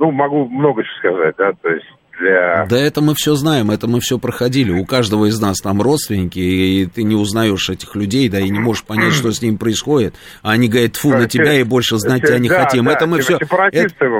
ну, 0.00 0.10
могу 0.10 0.48
много 0.48 0.82
чего 0.82 0.96
сказать, 0.98 1.36
да, 1.38 1.52
то 1.52 1.68
есть 1.68 1.86
для... 2.20 2.66
Да 2.66 2.78
это 2.78 3.00
мы 3.00 3.14
все 3.14 3.34
знаем, 3.34 3.70
это 3.70 3.88
мы 3.88 4.00
все 4.00 4.18
проходили. 4.18 4.70
У 4.70 4.84
каждого 4.84 5.26
из 5.26 5.40
нас 5.40 5.60
там 5.60 5.82
родственники, 5.82 6.38
и 6.38 6.86
ты 6.86 7.02
не 7.02 7.14
узнаешь 7.14 7.68
этих 7.70 7.96
людей, 7.96 8.28
да, 8.28 8.38
и 8.38 8.48
не 8.48 8.58
можешь 8.58 8.84
понять, 8.84 9.12
что 9.12 9.32
с 9.32 9.42
ним 9.42 9.58
происходит. 9.58 10.14
А 10.42 10.52
они 10.52 10.68
говорят, 10.68 10.96
фу, 10.96 11.10
на 11.10 11.28
тебя 11.28 11.54
и 11.54 11.64
больше 11.64 11.96
знать 11.98 12.22
тебя 12.22 12.38
не 12.38 12.48
да, 12.48 12.64
хотим. 12.64 12.84
Да, 12.84 12.92
это 12.92 13.06
мы 13.06 13.20
все... 13.20 13.36
Это, 13.36 13.46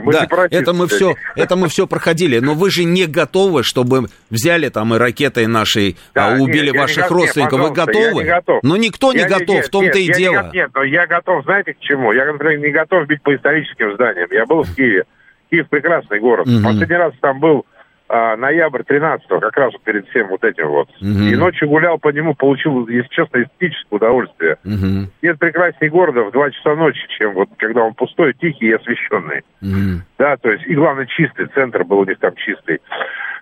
мы 0.03 0.13
да, 0.13 0.27
это 0.51 0.73
мы 0.73 0.89
все, 0.89 1.15
это 1.37 1.57
мы 1.57 1.69
все 1.69 1.87
проходили. 1.87 2.39
Но 2.39 2.55
вы 2.55 2.71
же 2.71 2.85
не 2.85 3.07
готовы, 3.07 3.63
чтобы 3.63 4.07
взяли 4.31 4.69
там 4.69 4.95
и 4.95 4.99
ракетой 4.99 5.47
нашей, 5.47 5.97
да, 6.15 6.35
а, 6.35 6.41
убили 6.41 6.71
нет, 6.71 6.77
ваших 6.77 7.11
не, 7.11 7.17
родственников. 7.17 7.61
Нет, 7.61 7.69
вы 7.69 7.75
готовы? 7.75 8.23
не 8.23 8.29
готов. 8.29 8.63
Но 8.63 8.77
никто 8.77 9.13
не 9.13 9.21
я 9.21 9.29
готов, 9.29 9.57
нет, 9.57 9.67
в 9.67 9.71
том-то 9.71 9.99
и 9.99 10.13
дело. 10.13 10.51
Не, 10.53 10.61
нет, 10.61 10.71
но 10.75 10.83
я 10.83 11.07
готов, 11.07 11.45
знаете, 11.45 11.75
к 11.75 11.79
чему? 11.81 12.13
Я, 12.13 12.25
например, 12.27 12.59
не 12.59 12.71
готов 12.71 13.07
бить 13.07 13.23
по 13.23 13.35
историческим 13.35 13.95
зданиям. 13.95 14.29
Я 14.31 14.47
был 14.47 14.63
в 14.63 14.75
Киеве. 14.75 15.05
Киев 15.51 15.69
прекрасный 15.69 16.21
город. 16.21 16.47
Мгм. 16.47 16.63
Последний 16.63 16.97
раз 16.97 17.13
там 17.21 17.41
был 17.41 17.67
а, 18.13 18.37
ноябрь 18.37 18.83
13-го, 18.83 19.39
как 19.39 19.57
раз 19.57 19.73
перед 19.85 20.09
всем 20.09 20.29
вот 20.29 20.43
этим 20.43 20.67
вот. 20.67 20.89
Мгм. 21.01 21.29
И 21.29 21.37
ночью 21.37 21.69
гулял 21.69 21.97
по 21.99 22.09
нему, 22.09 22.35
получил, 22.35 22.89
если 22.89 23.09
честно, 23.11 23.43
эстетическое 23.43 23.99
удовольствие. 23.99 24.57
Мгм, 24.65 25.11
Нет 25.23 25.39
прекрасней 25.39 25.89
города 25.91 26.25
в 26.25 26.33
2 26.33 26.51
часа 26.51 26.75
ночи, 26.75 27.01
чем 27.17 27.35
вот 27.35 27.49
когда 27.57 27.85
он 27.85 27.95
пустой, 27.95 28.35
тихий 28.35 28.67
и 28.67 28.73
освещенный. 28.73 29.43
мгм. 29.61 30.03
Да, 30.19 30.37
то 30.37 30.51
есть, 30.51 30.67
и 30.67 30.75
главное, 30.75 31.07
чистый, 31.07 31.47
центр 31.55 31.85
был 31.85 32.01
у 32.01 32.05
них 32.05 32.19
там 32.19 32.35
чистый. 32.35 32.81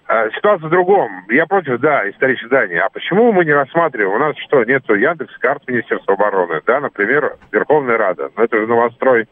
А, 0.07 0.29
ситуация 0.31 0.69
в 0.69 0.71
другом. 0.71 1.25
Я 1.31 1.47
против, 1.47 1.81
да, 1.81 2.09
исторических 2.11 2.49
зданий. 2.49 2.79
А 2.79 2.91
почему 2.91 3.33
мы 3.33 3.47
не 3.47 3.53
рассматриваем? 3.53 4.17
У 4.17 4.19
нас 4.19 4.37
что, 4.39 4.65
нету 4.65 4.95
Яндекс 4.95 5.37
карт 5.39 5.63
Министерства 5.67 6.15
обороны, 6.15 6.61
да, 6.67 6.81
например, 6.81 7.37
Верховная 7.53 7.97
Рада. 7.97 8.31
Но 8.37 8.45
это 8.45 8.59
же 8.59 8.67
новострой. 8.67 9.27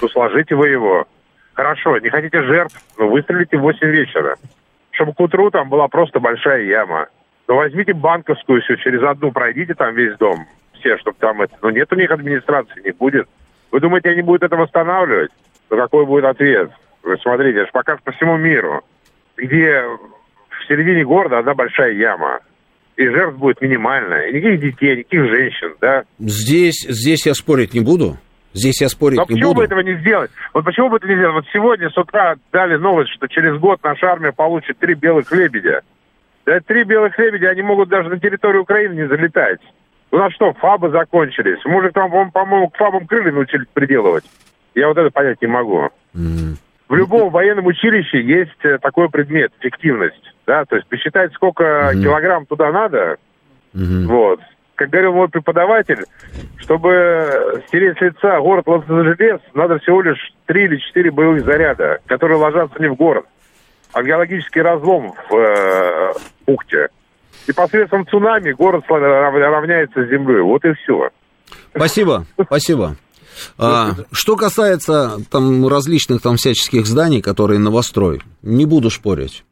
Ну, 0.00 0.08
сложите 0.08 0.54
вы 0.54 0.68
его. 0.68 1.06
Хорошо, 1.58 1.98
не 1.98 2.08
хотите 2.08 2.40
жертв, 2.44 2.80
но 2.96 3.08
выстрелите 3.08 3.56
в 3.56 3.62
8 3.62 3.84
вечера. 3.88 4.36
Чтобы 4.92 5.12
к 5.12 5.18
утру 5.18 5.50
там 5.50 5.68
была 5.68 5.88
просто 5.88 6.20
большая 6.20 6.62
яма. 6.62 7.08
Но 7.48 7.56
возьмите 7.56 7.94
банковскую 7.94 8.62
все, 8.62 8.76
через 8.76 9.02
одну 9.02 9.32
пройдите 9.32 9.74
там 9.74 9.92
весь 9.92 10.16
дом. 10.18 10.46
Все, 10.74 10.96
чтобы 10.98 11.16
там 11.18 11.42
это... 11.42 11.56
Ну, 11.60 11.70
нет 11.70 11.92
у 11.92 11.96
них 11.96 12.12
администрации, 12.12 12.80
не 12.84 12.92
будет. 12.92 13.26
Вы 13.72 13.80
думаете, 13.80 14.10
они 14.10 14.22
будут 14.22 14.44
это 14.44 14.54
восстанавливать? 14.54 15.32
Ну, 15.68 15.76
какой 15.76 16.06
будет 16.06 16.26
ответ? 16.26 16.70
Вы 17.02 17.16
смотрите, 17.16 17.62
это 17.62 17.72
показ 17.72 17.98
по 18.04 18.12
всему 18.12 18.36
миру, 18.36 18.84
где 19.36 19.82
в 19.82 20.68
середине 20.68 21.04
города 21.04 21.38
одна 21.38 21.54
большая 21.54 21.90
яма. 21.94 22.38
И 22.96 23.04
жертв 23.04 23.36
будет 23.36 23.60
минимально. 23.60 24.28
И 24.28 24.34
никаких 24.34 24.60
детей, 24.60 24.96
никаких 24.98 25.26
женщин, 25.26 25.74
да? 25.80 26.04
Здесь, 26.20 26.86
здесь 26.88 27.26
я 27.26 27.34
спорить 27.34 27.74
не 27.74 27.80
буду. 27.80 28.16
Здесь 28.58 28.80
я 28.80 28.88
спорить 28.88 29.16
Но 29.18 29.22
не 29.28 29.34
почему 29.34 29.48
буду. 29.50 29.58
бы 29.60 29.64
этого 29.64 29.80
не 29.80 29.94
сделать? 30.00 30.30
Вот 30.54 30.64
почему 30.64 30.88
бы 30.90 30.96
это 30.96 31.06
не 31.06 31.14
сделать? 31.16 31.34
Вот 31.34 31.44
сегодня 31.52 31.90
с 31.90 31.96
утра 31.96 32.36
дали 32.52 32.76
новость, 32.76 33.10
что 33.12 33.26
через 33.28 33.58
год 33.58 33.80
наша 33.82 34.06
армия 34.10 34.32
получит 34.32 34.78
три 34.78 34.94
белых 34.94 35.30
лебедя. 35.32 35.82
Да 36.46 36.60
три 36.60 36.84
белых 36.84 37.18
лебедя, 37.18 37.48
они 37.50 37.62
могут 37.62 37.88
даже 37.88 38.08
на 38.08 38.18
территорию 38.18 38.62
Украины 38.62 38.94
не 38.94 39.06
залетать. 39.08 39.60
У 40.10 40.16
нас 40.16 40.32
что, 40.32 40.52
фабы 40.54 40.90
закончились? 40.90 41.58
Мы 41.66 41.82
же 41.82 41.90
там, 41.92 42.10
по- 42.10 42.30
по-моему, 42.30 42.68
к 42.70 42.76
фабам 42.76 43.06
крылья 43.06 43.32
научились 43.32 43.66
приделывать. 43.72 44.24
Я 44.74 44.88
вот 44.88 44.96
это 44.96 45.10
понять 45.10 45.40
не 45.42 45.48
могу. 45.48 45.90
М. 46.14 46.56
В 46.88 46.94
любом 46.94 47.28
военном 47.30 47.66
училище 47.66 48.22
есть 48.22 48.64
э, 48.64 48.78
такой 48.78 49.10
предмет, 49.10 49.52
эффективность. 49.60 50.34
Да, 50.46 50.64
то 50.64 50.76
есть 50.76 50.88
посчитать, 50.88 51.32
сколько 51.34 51.90
Мгм. 51.92 52.02
килограмм 52.02 52.46
туда 52.46 52.72
надо, 52.72 53.18
Мгм. 53.74 54.06
вот. 54.06 54.40
Как 54.78 54.90
говорил 54.90 55.12
мой 55.12 55.28
преподаватель, 55.28 56.04
чтобы 56.58 57.64
стереть 57.66 57.98
с 57.98 58.00
лица 58.00 58.38
город 58.38 58.64
Лос-Анджелес, 58.68 59.40
надо 59.52 59.80
всего 59.80 60.02
лишь 60.02 60.32
три 60.46 60.66
или 60.66 60.76
четыре 60.76 61.10
боевых 61.10 61.44
заряда, 61.44 61.98
которые 62.06 62.38
ложатся 62.38 62.80
не 62.80 62.88
в 62.88 62.94
город, 62.94 63.26
а 63.92 64.00
в 64.00 64.06
геологический 64.06 64.62
разлом 64.62 65.14
в 65.28 65.34
э, 65.34 66.12
бухте. 66.46 66.90
И 67.48 67.52
посредством 67.52 68.06
цунами 68.06 68.52
город 68.52 68.84
равняется 68.88 70.04
с 70.04 70.08
землей. 70.10 70.42
Вот 70.42 70.64
и 70.64 70.72
все. 70.74 71.10
Спасибо, 71.74 72.24
спасибо. 72.46 72.94
А, 73.58 73.90
что 74.12 74.36
касается 74.36 75.16
там 75.28 75.66
различных 75.66 76.22
там 76.22 76.36
всяческих 76.36 76.86
зданий, 76.86 77.20
которые 77.20 77.58
новострой, 77.58 78.22
не 78.42 78.64
буду 78.64 78.90
спорить. 78.90 79.44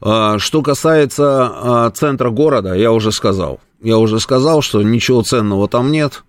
А, 0.00 0.38
что 0.38 0.62
касается 0.62 1.50
а, 1.52 1.90
центра 1.90 2.30
города, 2.30 2.72
я 2.72 2.90
уже 2.90 3.12
сказал. 3.12 3.60
Я 3.82 3.98
уже 3.98 4.20
сказал, 4.20 4.62
что 4.62 4.80
ничего 4.82 5.22
ценного 5.22 5.68
там 5.68 5.90
нет, 5.90 6.22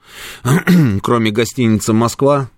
кроме 1.03 1.31
гостиницы 1.31 1.93
«Москва», 1.93 2.49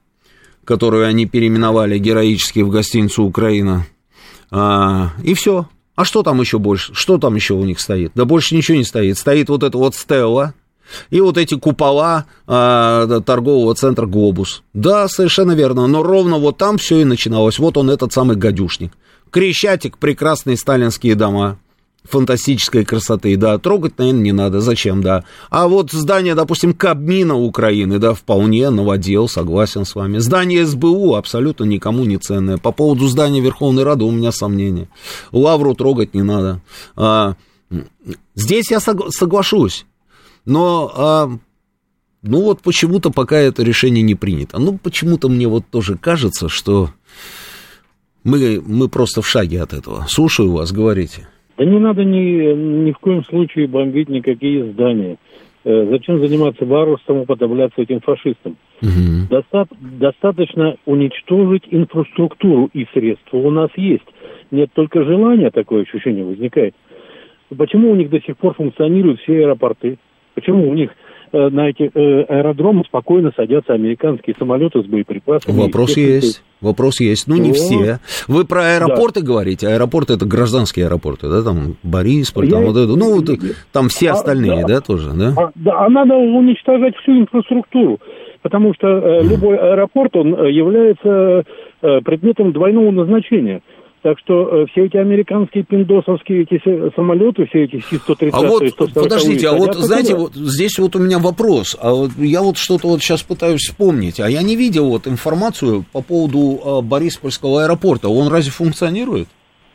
которую 0.64 1.06
они 1.06 1.26
переименовали 1.26 1.98
героически 1.98 2.60
в 2.60 2.70
гостиницу 2.70 3.24
«Украина». 3.24 3.86
А, 4.52 5.12
и 5.22 5.34
все. 5.34 5.68
А 5.96 6.06
что 6.06 6.24
там 6.24 6.40
еще 6.40 6.60
больше? 6.60 6.94
Что 6.94 7.18
там 7.18 7.36
еще 7.36 7.56
у 7.56 7.64
них 7.66 7.80
стоит? 7.80 8.12
Да 8.16 8.26
больше 8.26 8.56
ничего 8.56 8.78
не 8.78 8.84
стоит. 8.86 9.18
Стоит 9.18 9.50
вот 9.50 9.64
это 9.64 9.78
вот 9.78 9.96
Стелла, 9.96 10.54
и 11.10 11.20
вот 11.20 11.38
эти 11.38 11.56
купола 11.56 12.26
э, 12.48 13.22
торгового 13.26 13.76
центра 13.76 14.06
Глобус. 14.06 14.64
Да, 14.74 15.08
совершенно 15.08 15.54
верно. 15.54 15.88
Но 15.88 16.04
ровно 16.04 16.38
вот 16.38 16.58
там 16.58 16.78
все 16.78 17.00
и 17.00 17.04
начиналось. 17.04 17.60
Вот 17.60 17.78
он, 17.78 17.90
этот 17.90 18.14
самый 18.14 18.36
гадюшник. 18.36 18.94
Крещатик, 19.30 19.98
прекрасные 19.98 20.58
сталинские 20.58 21.16
дома 21.16 21.58
фантастической 22.10 22.86
красоты, 22.86 23.36
да, 23.38 23.58
трогать, 23.58 23.98
наверное, 23.98 24.22
не 24.22 24.32
надо, 24.32 24.62
зачем, 24.62 25.02
да. 25.02 25.24
А 25.50 25.68
вот 25.68 25.92
здание, 25.92 26.36
допустим, 26.36 26.74
Кабмина 26.74 27.36
Украины, 27.36 28.00
да, 28.00 28.14
вполне 28.14 28.70
новодел, 28.70 29.28
согласен 29.28 29.86
с 29.86 29.96
вами. 29.96 30.20
Здание 30.20 30.66
СБУ 30.66 31.16
абсолютно 31.16 31.64
никому 31.64 32.06
не 32.06 32.18
ценное. 32.18 32.58
По 32.58 32.72
поводу 32.72 33.08
здания 33.08 33.42
Верховной 33.42 33.84
Рады 33.84 34.06
у 34.06 34.12
меня 34.12 34.32
сомнения. 34.32 34.88
Лавру 35.32 35.76
трогать 35.76 36.14
не 36.14 36.24
надо. 36.24 36.62
А, 36.96 37.36
здесь 38.36 38.72
я 38.72 38.78
согла- 38.78 39.10
соглашусь, 39.10 39.86
но... 40.46 40.92
А, 40.96 41.38
ну 42.28 42.42
вот 42.42 42.62
почему-то 42.62 43.12
пока 43.12 43.38
это 43.38 43.62
решение 43.62 44.02
не 44.02 44.16
принято. 44.16 44.58
Ну 44.58 44.80
почему-то 44.80 45.30
мне 45.30 45.48
вот 45.48 45.64
тоже 45.70 45.96
кажется, 45.96 46.50
что 46.50 46.90
мы, 48.24 48.62
мы 48.66 48.90
просто 48.90 49.22
в 49.22 49.28
шаге 49.28 49.62
от 49.62 49.74
этого. 49.74 50.08
Слушаю 50.10 50.52
вас, 50.52 50.72
говорите. 50.72 51.28
Да 51.58 51.66
не 51.66 51.80
надо 51.80 52.04
ни, 52.04 52.54
ни 52.86 52.92
в 52.92 53.00
коем 53.00 53.24
случае 53.24 53.68
бомбить 53.68 54.10
никакие 54.10 54.66
здания. 54.66 55.18
Э, 55.64 55.88
зачем 55.90 56.20
заниматься 56.20 56.66
варварством, 56.66 57.22
уподобляться 57.22 57.82
этим 57.82 58.02
фашистам? 58.02 58.58
Угу. 58.82 59.30
Доста- 59.30 59.68
достаточно 59.80 60.76
уничтожить 60.86 61.64
инфраструктуру 61.72 62.70
и 62.74 62.86
средства 62.94 63.38
у 63.38 63.50
нас 63.50 63.70
есть. 63.76 64.06
Нет 64.52 64.70
только 64.74 65.04
желания, 65.04 65.50
такое 65.50 65.84
ощущение 65.84 66.24
возникает. 66.24 66.76
Почему 67.58 67.92
у 67.92 67.96
них 67.96 68.10
до 68.10 68.22
сих 68.22 68.38
пор 68.38 68.54
функционируют 68.54 69.22
все 69.22 69.40
аэропорты? 69.40 69.98
Почему 70.34 70.70
у 70.70 70.74
них 70.74 70.92
на 71.50 71.70
эти 71.70 71.92
э, 71.94 72.22
аэродромы 72.24 72.84
спокойно 72.86 73.32
садятся 73.36 73.74
американские 73.74 74.36
самолеты 74.38 74.82
с 74.82 74.86
боеприпасами? 74.86 75.60
Вопрос 75.60 75.98
есть. 75.98 76.44
Вопрос 76.62 77.00
есть. 77.00 77.28
Ну, 77.28 77.36
не 77.36 77.50
Ну, 77.50 77.54
все. 77.54 78.00
Вы 78.28 78.46
про 78.46 78.76
аэропорты 78.76 79.22
говорите. 79.22 79.68
Аэропорты 79.68 80.14
это 80.14 80.26
гражданские 80.26 80.86
аэропорты, 80.88 81.28
да? 81.30 81.44
Там 81.44 81.76
Борисполь, 81.84 82.50
там 82.50 82.62
Я- 82.62 82.68
вот 82.68 82.78
это. 82.78 82.96
Ну, 82.96 83.16
вот, 83.16 83.30
там 83.72 83.90
все 83.90 84.10
А, 84.10 84.14
остальные, 84.14 84.62
да. 84.62 84.68
да, 84.76 84.82
тоже, 84.82 85.12
да? 85.14 85.34
А, 85.38 85.52
да, 85.56 85.86
а 85.86 85.90
надо 85.90 86.16
уничтожать 86.16 86.96
всю 86.98 87.20
инфраструктуру, 87.20 88.00
потому 88.42 88.74
что 88.74 88.88
э, 88.88 89.24
любой 89.24 89.58
аэропорт, 89.58 90.16
он 90.16 90.34
э, 90.34 90.52
является 90.52 91.44
э, 91.82 92.02
предметом 92.02 92.52
двойного 92.54 92.90
назначения. 92.92 93.62
Так 94.06 94.20
что 94.20 94.48
э, 94.48 94.66
все 94.70 94.86
эти 94.86 94.98
американские 94.98 95.64
пиндосовские 95.64 96.44
эти 96.44 96.62
самолеты, 96.96 97.48
все 97.48 97.64
эти 97.64 97.78
Си-130 97.90 98.30
А 98.34 98.42
вот, 98.44 98.62
и 98.62 98.68
140 98.68 98.94
подождите, 98.94 99.50
а 99.50 99.54
вот, 99.54 99.74
знаете, 99.74 100.12
туда. 100.12 100.20
вот 100.20 100.36
здесь 100.36 100.78
вот 100.78 100.96
у 100.96 101.00
меня 101.00 101.18
вопрос. 101.18 101.76
А 101.82 101.92
вот 101.92 102.12
я 102.20 102.44
вот 102.44 102.58
что-то 102.58 102.88
вот 102.90 103.02
сейчас 103.02 103.24
пытаюсь 103.24 103.62
вспомнить. 103.62 104.20
А 104.20 104.30
я 104.30 104.44
не 104.44 104.56
видел 104.56 104.90
вот 104.90 105.08
информацию 105.08 105.86
по 105.92 106.02
поводу 106.04 106.62
а, 106.64 106.82
Бориспольского 106.84 107.64
аэропорта. 107.64 108.08
Он 108.08 108.28
разве 108.28 108.52
функционирует? 108.52 109.28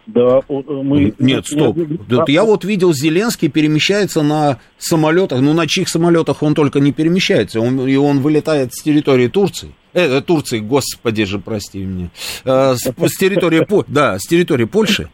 Да, 0.07 0.39
э, 0.49 0.63
мы... 0.69 1.13
Нет, 1.19 1.49
стоп. 1.49 1.77
Вот 2.09 2.29
я 2.29 2.45
вот 2.45 2.65
видел, 2.65 2.93
Зеленский 2.93 3.49
перемещается 3.49 4.23
на 4.23 4.59
самолетах, 4.79 5.41
ну 5.41 5.55
на 5.55 5.67
чьих 5.67 5.89
самолетах 5.89 6.45
он 6.45 6.55
только 6.55 6.79
не 6.79 6.93
перемещается, 6.93 7.61
он, 7.61 7.85
и 7.89 7.97
он 7.97 8.21
вылетает 8.21 8.75
с 8.75 8.83
территории 8.85 9.27
Турции. 9.27 9.75
Э, 9.93 10.21
Турции, 10.21 10.61
господи 10.61 11.25
же, 11.25 11.39
прости 11.39 11.85
меня. 11.85 12.11
Э, 12.45 12.75
с, 12.75 12.83
с 12.83 13.19
территории, 13.19 13.67
да, 13.89 14.19
с 14.19 14.23
территории 14.23 14.65
Польши. 14.65 15.09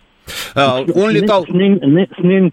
А, 0.54 0.80
он 0.80 1.10
летал... 1.10 1.44
С, 1.44 1.50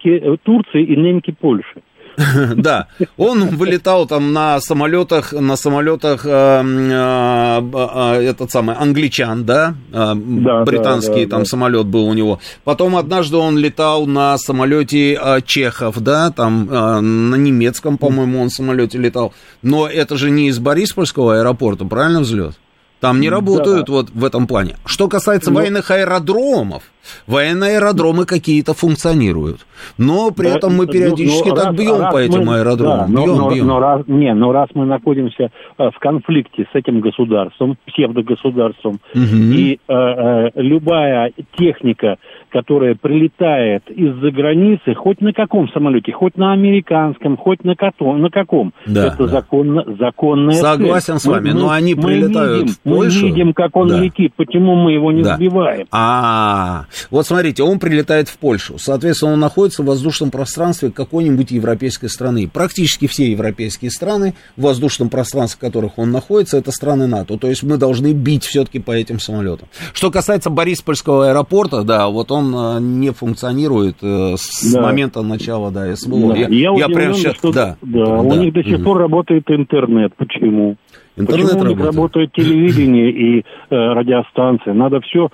э, 0.10 0.38
Турции 0.44 0.84
и 0.84 0.95
немки 0.95 1.32
Польши. 1.32 1.82
Да, 2.56 2.88
он 3.18 3.49
вылетал 3.49 4.06
там 4.06 4.34
на 4.34 4.60
самолетах, 4.60 5.34
на 5.34 5.56
самолетах, 5.56 6.26
э, 6.26 6.30
э, 6.30 7.61
э, 7.73 8.30
этот 8.30 8.52
самый, 8.52 8.76
англичан, 8.76 9.45
да, 9.45 9.76
британский 9.91 11.26
там 11.26 11.45
самолет 11.45 11.85
был 11.85 12.06
у 12.06 12.14
него. 12.14 12.40
Потом 12.64 12.95
однажды 12.95 13.38
он 13.38 13.57
летал 13.57 14.06
на 14.06 14.38
самолете 14.38 15.19
чехов, 15.45 15.99
да, 15.99 16.31
там 16.31 16.65
на 16.65 17.35
немецком, 17.35 17.98
по-моему, 17.98 18.41
он 18.41 18.49
самолете 18.49 18.98
летал. 18.98 19.34
Но 19.61 19.88
это 19.88 20.18
же 20.18 20.30
не 20.30 20.49
из 20.49 20.60
Бориспольского 20.60 21.40
аэропорта, 21.40 21.85
правильно 21.85 22.22
взлет? 22.22 22.56
Там 23.04 23.20
не 23.20 23.30
Да. 23.30 23.36
работают 23.36 23.90
вот 23.90 24.12
в 24.12 24.24
этом 24.24 24.48
плане. 24.48 24.78
Что 24.86 25.10
касается 25.10 25.52
Ну- 25.52 25.58
военных 25.58 25.92
аэродромов, 25.92 26.84
военные 27.28 27.76
аэродромы 27.76 28.26
какие-то 28.26 28.74
функционируют. 28.74 29.66
Но 29.98 30.32
при 30.32 30.48
Да, 30.48 30.56
этом 30.56 30.78
мы 30.78 30.86
ну, 30.86 30.92
периодически 30.94 31.50
ну, 31.50 31.56
так 31.56 31.66
раз- 31.66 31.76
бьем 31.76 32.00
раз 32.00 32.14
по 32.14 32.18
этим 32.18 32.46
мы- 32.46 32.60
аэродромам. 32.60 33.14
да, 33.14 33.20
но, 33.20 33.26
бьем, 33.26 33.38
но- 33.38 33.52
бьем. 33.52 33.68
но 33.68 33.80
раз, 33.82 34.02
не, 34.08 34.34
но 34.34 34.52
раз 34.54 34.70
мы 34.74 34.86
находимся 34.86 35.52
э, 35.78 35.90
в 35.94 36.00
конфликте 36.00 36.66
с 36.72 36.76
этим 36.76 37.02
государством, 37.02 37.78
псевдогосударством, 37.88 39.00
Мгм. 39.14 39.52
и 39.52 39.74
э, 39.86 39.94
э, 39.94 40.50
любая 40.56 41.34
техника, 41.58 42.16
которая 42.54 42.96
прилетает 42.96 43.90
из-за 43.90 44.30
границы, 44.32 44.94
хоть 44.96 45.20
на 45.22 45.34
каком 45.34 45.68
самолете, 45.70 46.12
хоть 46.14 46.38
на 46.38 46.54
американском, 46.54 47.36
хоть 47.36 47.64
на, 47.64 47.74
кото- 47.76 48.14
на 48.16 48.30
каком, 48.30 48.74
Да, 48.86 49.08
это 49.08 49.18
да. 49.26 49.28
законно, 49.28 49.84
законная 50.00 50.56
Согласен 50.56 51.18
цель. 51.18 51.20
с 51.20 51.26
вами, 51.26 51.50
но 51.52 51.72
они 51.72 51.96
мы 51.96 52.04
прилетают 52.04 52.62
видим, 52.62 52.74
в 52.76 52.80
Польшу. 52.82 53.22
Мы 53.26 53.28
видим, 53.32 53.54
как 53.54 53.76
он 53.76 53.88
Да. 53.90 54.00
летит, 54.00 54.34
почему 54.38 54.76
мы 54.76 54.92
его 54.94 55.12
не 55.12 55.24
Да. 55.24 55.36
сбиваем. 55.36 55.88
А, 55.92 56.86
вот 57.10 57.26
смотрите, 57.26 57.64
он 57.64 57.80
прилетает 57.80 58.28
в 58.30 58.38
Польшу. 58.38 58.78
Соответственно, 58.78 59.34
он 59.34 59.40
находится 59.40 59.82
в 59.82 59.88
воздушном 59.88 60.30
пространстве 60.30 60.92
какой-нибудь 60.92 61.50
европейской 61.52 62.08
страны. 62.08 62.48
Практически 62.52 63.08
все 63.08 63.32
европейские 63.32 63.90
страны, 63.90 64.36
в 64.56 64.62
воздушном 64.62 65.10
пространстве, 65.10 65.58
в 65.58 65.62
которых 65.62 65.98
он 65.98 66.12
находится, 66.12 66.58
это 66.58 66.72
страны 66.72 67.08
НАТО. 67.08 67.38
То 67.38 67.48
есть 67.48 67.64
мы 67.64 67.78
должны 67.78 68.14
бить 68.14 68.44
все-таки 68.46 68.78
по 68.80 68.92
этим 68.92 69.20
самолетам. 69.20 69.68
Что 69.94 70.12
касается 70.12 70.50
Бориспольского 70.52 71.30
аэропорта, 71.30 71.84
да, 71.84 72.08
вот 72.10 72.32
он 72.32 72.43
э, 72.56 72.80
не 72.82 73.11
функционирует 73.11 73.98
э, 74.02 74.34
с 74.38 74.74
Да. 74.74 74.82
момента 74.82 75.22
начала, 75.22 75.70
да, 75.70 75.95
СВО. 75.95 76.34
Да. 76.34 76.36
Я, 76.40 76.48
Я, 76.48 76.72
я 76.80 76.88
прям 76.88 77.14
сейчас, 77.14 77.36
что 77.36 77.52
да, 77.52 77.78
да, 77.84 78.20
у 78.22 78.30
да. 78.30 78.36
них 78.38 78.53
до 78.53 78.64
сих 78.64 78.84
пор 78.84 78.98
работает 78.98 79.44
интернет. 79.49 80.14
Почему? 80.18 80.78
Интернет 81.15 81.52
Почему 81.52 81.61
у 81.64 81.68
них 81.68 81.80
работает. 81.86 82.32
телевидение 82.34 83.11
и 83.11 83.40
э, 83.40 83.44
радиостанция? 83.70 84.74
Надо 84.74 84.99
все 85.02 85.30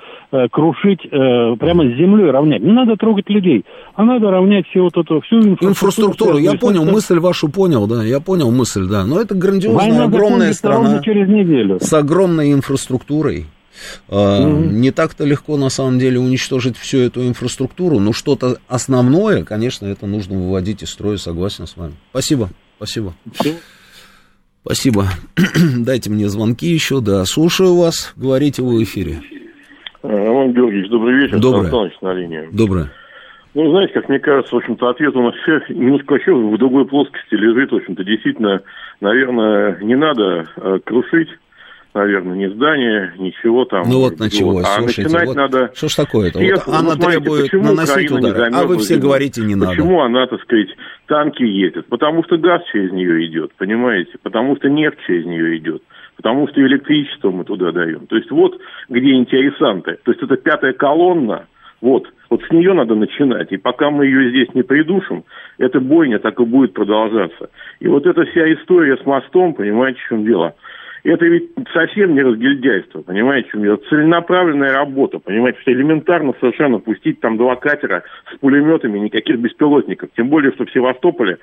крушить, 0.51 0.99
э, 1.05 1.55
прямо 1.57 1.85
с 1.85 1.97
землей 1.97 2.29
равнять. 2.29 2.61
Не 2.61 2.73
надо 2.73 2.95
трогать 2.97 3.29
людей, 3.29 3.63
а 3.95 4.03
надо 4.03 4.29
равнять 4.29 4.67
все 4.67 4.81
вот 4.81 4.95
эту, 4.97 5.21
всю 5.21 5.37
инфраструктуру. 5.37 5.69
Инфраструктуру, 5.71 6.37
я 6.37 6.53
понял, 6.55 6.83
это 6.83 6.91
мысль 6.91 7.19
вашу 7.19 7.49
понял, 7.49 7.87
да, 7.87 8.03
я 8.03 8.19
понял 8.19 8.51
мысль, 8.51 8.87
да. 8.87 9.05
Но 9.05 9.19
это 9.21 9.33
грандиозная, 9.35 9.89
Война 9.89 10.03
огромная 10.03 10.53
страна 10.53 11.01
через 11.01 11.27
неделю. 11.29 11.79
с 11.79 11.91
огромной 11.93 12.51
инфраструктурой. 12.53 13.45
А. 14.09 14.43
Не 14.49 14.91
так-то 14.91 15.25
легко, 15.25 15.57
на 15.57 15.69
самом 15.69 15.99
деле, 15.99 16.19
уничтожить 16.19 16.77
всю 16.77 16.99
эту 16.99 17.27
инфраструктуру, 17.27 17.99
но 17.99 18.13
что-то 18.13 18.57
основное, 18.67 19.43
конечно, 19.43 19.85
это 19.85 20.05
нужно 20.05 20.37
выводить 20.37 20.83
из 20.83 20.89
строя, 20.89 21.17
согласен 21.17 21.67
с 21.67 21.77
вами. 21.77 21.93
Спасибо, 22.11 22.49
спасибо. 22.77 23.13
Спасибо. 24.63 25.05
Дайте 25.79 26.09
мне 26.09 26.27
звонки 26.27 26.67
еще, 26.67 27.01
да. 27.01 27.25
Слушаю 27.25 27.75
вас, 27.75 28.13
говорите 28.15 28.61
вы 28.61 28.79
в 28.79 28.83
эфире. 28.83 29.21
Роман 30.03 30.53
Георгиевич, 30.53 30.89
добрый 30.89 31.15
вечер. 31.15 31.39
Добрый. 31.39 31.71
На 32.01 32.13
линии. 32.13 32.49
Доброе. 32.51 32.91
Ну, 33.55 33.71
знаете, 33.71 33.93
как 33.93 34.09
мне 34.09 34.19
кажется, 34.19 34.53
в 34.53 34.59
общем-то, 34.59 34.89
ответ 34.89 35.15
у 35.15 35.23
нас 35.23 35.33
все 35.41 35.61
немножко 35.69 36.13
вообще 36.13 36.33
в 36.33 36.57
другой 36.57 36.85
плоскости 36.85 37.33
лежит. 37.33 37.71
В 37.71 37.75
общем-то, 37.75 38.03
действительно, 38.03 38.61
наверное, 39.01 39.79
не 39.81 39.95
надо 39.95 40.47
э, 40.55 40.79
крушить, 40.85 41.29
наверное, 41.93 42.35
ни 42.35 42.47
здания, 42.53 43.13
ничего 43.17 43.65
там. 43.65 43.83
Ну 43.87 43.99
вот 43.99 44.19
началось, 44.19 44.65
А 44.65 44.79
слушайте, 44.79 45.03
начинать 45.03 45.27
вот 45.27 45.35
надо... 45.35 45.71
что 45.73 45.87
ж 45.89 45.95
такое-то? 45.95 46.39
Вот 46.39 46.67
она 46.67 46.81
ну, 46.81 46.91
смотрите, 46.91 47.19
требует 47.19 47.53
наносить 47.53 48.11
Украина 48.11 48.29
удары, 48.29 48.51
а 48.53 48.65
вы 48.65 48.77
все 48.77 48.95
зимой? 48.95 49.01
говорите, 49.01 49.41
не 49.41 49.55
надо. 49.55 49.71
Почему 49.71 50.01
она, 50.01 50.27
так 50.27 50.41
сказать, 50.41 50.69
танки 51.07 51.43
ездит? 51.43 51.87
Потому 51.87 52.23
что 52.23 52.37
газ 52.37 52.61
через 52.71 52.91
нее 52.91 53.25
идет, 53.27 53.53
понимаете? 53.57 54.11
Потому 54.21 54.55
что 54.57 54.69
нефть 54.69 54.99
через 55.07 55.25
нее 55.25 55.57
идет. 55.57 55.81
Потому 56.15 56.47
что 56.49 56.61
электричество 56.61 57.31
мы 57.31 57.45
туда 57.45 57.71
даем. 57.71 58.05
То 58.07 58.17
есть 58.17 58.29
вот 58.29 58.59
где 58.89 59.13
интересанты. 59.13 59.97
То 60.03 60.11
есть 60.11 60.21
это 60.21 60.35
пятая 60.35 60.73
колонна, 60.73 61.45
вот, 61.81 62.07
вот 62.29 62.43
с 62.43 62.51
нее 62.51 62.73
надо 62.73 62.95
начинать. 62.95 63.51
И 63.51 63.57
пока 63.57 63.89
мы 63.89 64.05
ее 64.05 64.29
здесь 64.31 64.53
не 64.53 64.63
придушим, 64.63 65.23
эта 65.57 65.79
бойня 65.79 66.19
так 66.19 66.39
и 66.39 66.43
будет 66.43 66.73
продолжаться. 66.73 67.49
И 67.79 67.87
вот 67.87 68.05
эта 68.05 68.25
вся 68.25 68.53
история 68.53 68.97
с 68.97 69.05
мостом, 69.05 69.53
понимаете, 69.53 69.99
в 69.99 70.09
чем 70.09 70.25
дело? 70.25 70.55
Это 71.03 71.25
ведь 71.25 71.51
совсем 71.73 72.13
не 72.13 72.21
разгильдяйство, 72.21 73.01
понимаете, 73.01 73.49
дело? 73.53 73.79
Целенаправленная 73.89 74.73
работа, 74.73 75.19
понимаете, 75.19 75.59
что 75.61 75.71
элементарно 75.71 76.33
совершенно 76.39 76.79
пустить 76.79 77.19
там 77.21 77.37
два 77.37 77.55
катера 77.55 78.03
с 78.33 78.37
пулеметами, 78.39 78.99
никаких 78.99 79.39
беспилотников. 79.39 80.09
Тем 80.15 80.29
более, 80.29 80.51
что 80.53 80.65
в 80.65 80.71
Севастополе 80.71 81.37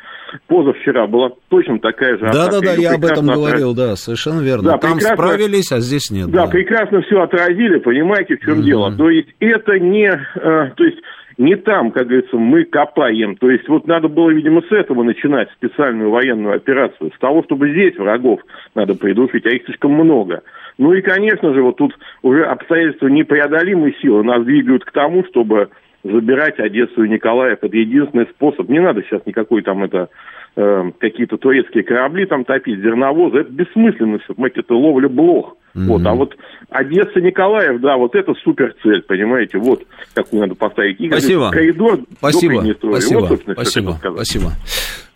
позавчера 0.47 1.07
была 1.07 1.31
точно 1.49 1.79
такая 1.79 2.19
же 2.19 2.27
атака. 2.27 2.51
Да-да-да, 2.51 2.73
я 2.75 2.95
об 2.95 3.05
этом 3.05 3.27
прекрасно 3.27 3.35
говорил, 3.35 3.75
да, 3.75 3.97
совершенно 3.97 4.41
верно. 4.41 4.73
Да, 4.73 4.79
Там 4.79 4.95
прекрасно. 4.99 5.17
справились, 5.17 5.73
а 5.73 5.81
здесь 5.81 6.11
нет. 6.11 6.31
Да, 6.31 6.47
прекрасно 6.47 7.03
все 7.03 7.21
отразили, 7.21 7.79
понимаете, 7.79 8.37
в 8.37 8.41
чем 8.41 8.63
дело. 8.63 8.93
То 8.97 9.11
есть 9.11 9.29
это 9.41 9.79
не, 9.79 10.09
э, 10.09 10.71
то 10.77 10.85
есть 10.85 10.99
не 11.39 11.57
там, 11.57 11.91
как 11.91 12.07
говорится, 12.07 12.37
мы 12.37 12.65
копаем. 12.65 13.37
То 13.37 13.51
есть 13.51 13.69
вот 13.69 13.87
надо 13.87 14.09
было, 14.09 14.31
видимо, 14.31 14.63
с 14.63 14.73
этого 14.73 15.03
начинать 15.03 15.51
специальную 15.53 16.11
военную 16.11 16.57
операцию. 16.57 17.13
С 17.15 17.19
того, 17.19 17.43
чтобы 17.45 17.71
здесь 17.71 17.97
врагов 17.97 18.41
надо 18.75 18.95
придушить, 18.95 19.45
а 19.47 19.51
их 19.51 19.65
слишком 19.65 19.93
много. 19.93 20.43
Ну 20.79 20.93
и, 20.93 21.03
конечно 21.03 21.53
же, 21.53 21.63
вот 21.63 21.77
тут 21.77 21.95
уже 22.23 22.45
обстоятельства 22.45 23.09
непреодолимой 23.09 23.95
силы 24.01 24.23
нас 24.25 24.45
двигают 24.45 24.85
к 24.85 24.93
тому, 24.93 25.25
чтобы 25.25 25.69
забирать 26.03 26.59
Одессу 26.59 27.05
и 27.05 27.09
Николаев. 27.09 27.59
Это 27.63 27.77
единственный 27.77 28.27
способ. 28.27 28.69
Не 28.69 28.81
надо 28.81 29.03
сейчас 29.03 29.25
никакой 29.27 29.63
там 29.63 29.85
это 29.85 30.09
э, 30.57 30.91
какие-то 30.99 31.37
турецкие 31.37 31.85
корабли 31.85 32.27
там 32.27 32.45
топить, 32.45 32.81
зерновозы. 32.81 33.39
Это 33.39 33.51
бессмысленно 33.51 34.19
все, 34.19 34.35
понимаете, 34.35 34.61
это 34.61 34.75
ловля 34.75 35.09
блох. 35.09 35.57
Mm-hmm. 35.75 35.87
Вот, 35.87 36.07
а 36.07 36.15
вот 36.15 36.35
Одесса, 36.71 37.21
Николаев, 37.21 37.81
да, 37.83 37.97
вот 37.97 38.15
это 38.15 38.33
супер 38.43 38.75
цель, 38.83 39.03
понимаете, 39.03 39.59
вот 39.59 39.83
какую 40.15 40.41
надо 40.41 40.55
поставить. 40.55 40.99
И, 41.01 41.09
Спасибо. 41.09 41.51
Коридор 41.51 42.01
Спасибо. 42.19 42.65
Спасибо. 42.79 43.21
Вот, 43.21 43.43
Спасибо. 43.53 44.01
Спасибо. 44.01 44.53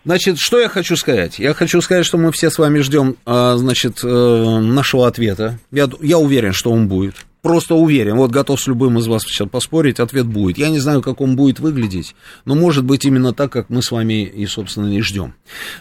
Значит, 0.03 0.37
что 0.39 0.59
я 0.59 0.67
хочу 0.67 0.95
сказать? 0.95 1.39
Я 1.39 1.53
хочу 1.53 1.81
сказать, 1.81 2.05
что 2.05 2.17
мы 2.17 2.31
все 2.31 2.49
с 2.49 2.57
вами 2.57 2.79
ждем, 2.79 3.15
а, 3.25 3.55
значит, 3.57 4.03
э, 4.03 4.07
нашего 4.07 5.07
ответа. 5.07 5.59
Я, 5.71 5.87
я 5.99 6.17
уверен, 6.17 6.53
что 6.53 6.71
он 6.71 6.87
будет. 6.87 7.15
Просто 7.41 7.73
уверен. 7.73 8.17
Вот 8.17 8.29
готов 8.29 8.61
с 8.61 8.67
любым 8.67 8.99
из 8.99 9.07
вас 9.07 9.23
сейчас 9.23 9.49
поспорить, 9.49 9.99
ответ 9.99 10.27
будет. 10.27 10.59
Я 10.59 10.69
не 10.69 10.77
знаю, 10.77 11.01
как 11.01 11.21
он 11.21 11.35
будет 11.35 11.59
выглядеть, 11.59 12.15
но 12.45 12.53
может 12.53 12.83
быть 12.83 13.03
именно 13.03 13.33
так, 13.33 13.51
как 13.51 13.69
мы 13.69 13.81
с 13.81 13.89
вами 13.89 14.23
и, 14.25 14.45
собственно, 14.45 14.95
и 14.95 15.01
ждем. 15.01 15.33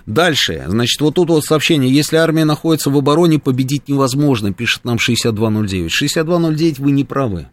Дальше. 0.07 0.65
Значит, 0.69 1.01
вот 1.03 1.17
тут 1.17 1.29
вот 1.29 1.45
сообщение. 1.45 1.93
Если 1.93 2.17
армия 2.17 2.47
находится 2.47 2.89
в 2.89 2.97
обороне, 2.97 3.39
победить 3.39 3.89
невозможно, 3.89 4.55
пишет 4.55 4.85
нам 4.85 4.99
6209. 4.99 5.93
6209 5.93 6.79
вы 6.79 6.93
не 6.93 7.05
правы. 7.05 7.49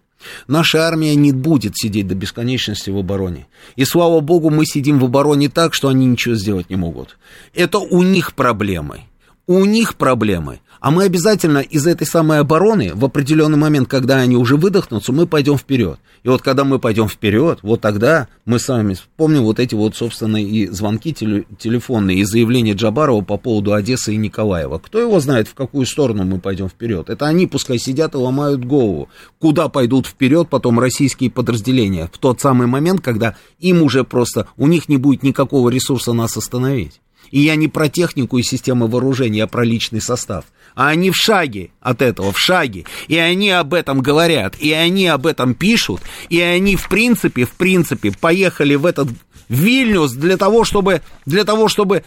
Наша 0.47 0.87
армия 0.87 1.13
не 1.15 1.31
будет 1.31 1.73
сидеть 1.75 2.07
до 2.07 2.15
бесконечности 2.15 2.89
в 2.89 2.97
обороне. 2.97 3.47
И 3.75 3.83
слава 3.83 4.19
богу, 4.21 4.49
мы 4.49 4.65
сидим 4.65 4.99
в 4.99 5.05
обороне 5.05 5.49
так, 5.49 5.73
что 5.73 5.89
они 5.89 6.05
ничего 6.05 6.35
сделать 6.35 6.69
не 6.69 6.75
могут. 6.75 7.17
Это 7.53 7.79
у 7.79 8.01
них 8.03 8.33
проблемы. 8.33 9.01
У 9.45 9.63
них 9.65 9.95
проблемы. 9.95 10.59
А 10.79 10.91
мы 10.91 11.03
обязательно 11.03 11.59
из 11.59 11.87
этой 11.87 12.05
самой 12.05 12.39
обороны 12.39 12.91
в 12.93 13.03
определенный 13.03 13.57
момент, 13.57 13.87
когда 13.87 14.17
они 14.17 14.35
уже 14.35 14.57
выдохнутся, 14.57 15.11
мы 15.11 15.27
пойдем 15.27 15.57
вперед. 15.57 15.99
И 16.23 16.29
вот 16.29 16.41
когда 16.41 16.63
мы 16.63 16.79
пойдем 16.79 17.07
вперед, 17.07 17.59
вот 17.61 17.81
тогда 17.81 18.27
мы 18.45 18.59
с 18.59 18.67
вами 18.67 18.95
вспомним 18.95 19.43
вот 19.43 19.59
эти 19.59 19.75
вот, 19.75 19.95
собственно, 19.95 20.37
и 20.37 20.67
звонки 20.67 21.13
телефонные, 21.13 22.19
и 22.19 22.23
заявления 22.23 22.73
Джабарова 22.73 23.21
по 23.21 23.37
поводу 23.37 23.73
Одессы 23.73 24.13
и 24.13 24.17
Николаева. 24.17 24.79
Кто 24.79 24.99
его 24.99 25.19
знает, 25.19 25.47
в 25.47 25.53
какую 25.53 25.85
сторону 25.85 26.23
мы 26.25 26.39
пойдем 26.39 26.69
вперед? 26.69 27.09
Это 27.09 27.27
они 27.27 27.47
пускай 27.47 27.79
сидят 27.79 28.13
и 28.13 28.17
ломают 28.17 28.65
голову. 28.65 29.09
Куда 29.39 29.69
пойдут 29.69 30.07
вперед 30.07 30.49
потом 30.49 30.79
российские 30.79 31.31
подразделения? 31.31 32.09
В 32.11 32.17
тот 32.17 32.41
самый 32.41 32.67
момент, 32.67 33.01
когда 33.01 33.35
им 33.59 33.81
уже 33.81 34.03
просто, 34.03 34.47
у 34.57 34.67
них 34.67 34.89
не 34.89 34.97
будет 34.97 35.23
никакого 35.23 35.69
ресурса 35.69 36.13
нас 36.13 36.35
остановить. 36.37 36.99
И 37.31 37.39
я 37.39 37.55
не 37.55 37.67
про 37.67 37.89
технику 37.89 38.37
и 38.37 38.43
системы 38.43 38.87
вооружения, 38.87 39.43
а 39.43 39.47
про 39.47 39.63
личный 39.63 40.01
состав. 40.01 40.45
А 40.75 40.89
они 40.89 41.11
в 41.11 41.15
шаге 41.15 41.71
от 41.81 42.01
этого, 42.01 42.31
в 42.31 42.39
шаге. 42.39 42.85
И 43.07 43.17
они 43.17 43.49
об 43.49 43.73
этом 43.73 44.01
говорят, 44.01 44.55
и 44.59 44.71
они 44.71 45.07
об 45.07 45.25
этом 45.25 45.55
пишут, 45.55 46.01
и 46.29 46.39
они 46.39 46.75
в 46.75 46.87
принципе, 46.87 47.45
в 47.45 47.51
принципе, 47.51 48.11
поехали 48.11 48.75
в 48.75 48.85
этот 48.85 49.09
Вильнюс 49.49 50.11
для 50.11 50.37
того, 50.37 50.65
чтобы, 50.65 51.01
для 51.25 51.45
того, 51.45 51.67
чтобы 51.67 52.03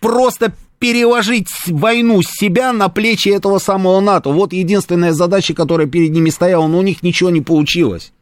просто 0.00 0.52
переложить 0.78 1.48
войну 1.66 2.22
с 2.22 2.26
себя 2.28 2.72
на 2.72 2.88
плечи 2.88 3.28
этого 3.28 3.58
самого 3.58 4.00
НАТО. 4.00 4.30
Вот 4.30 4.52
единственная 4.52 5.12
задача, 5.12 5.54
которая 5.54 5.86
перед 5.86 6.10
ними 6.10 6.30
стояла, 6.30 6.66
но 6.66 6.78
у 6.78 6.82
них 6.82 7.02
ничего 7.02 7.30
не 7.30 7.40
получилось. 7.40 8.12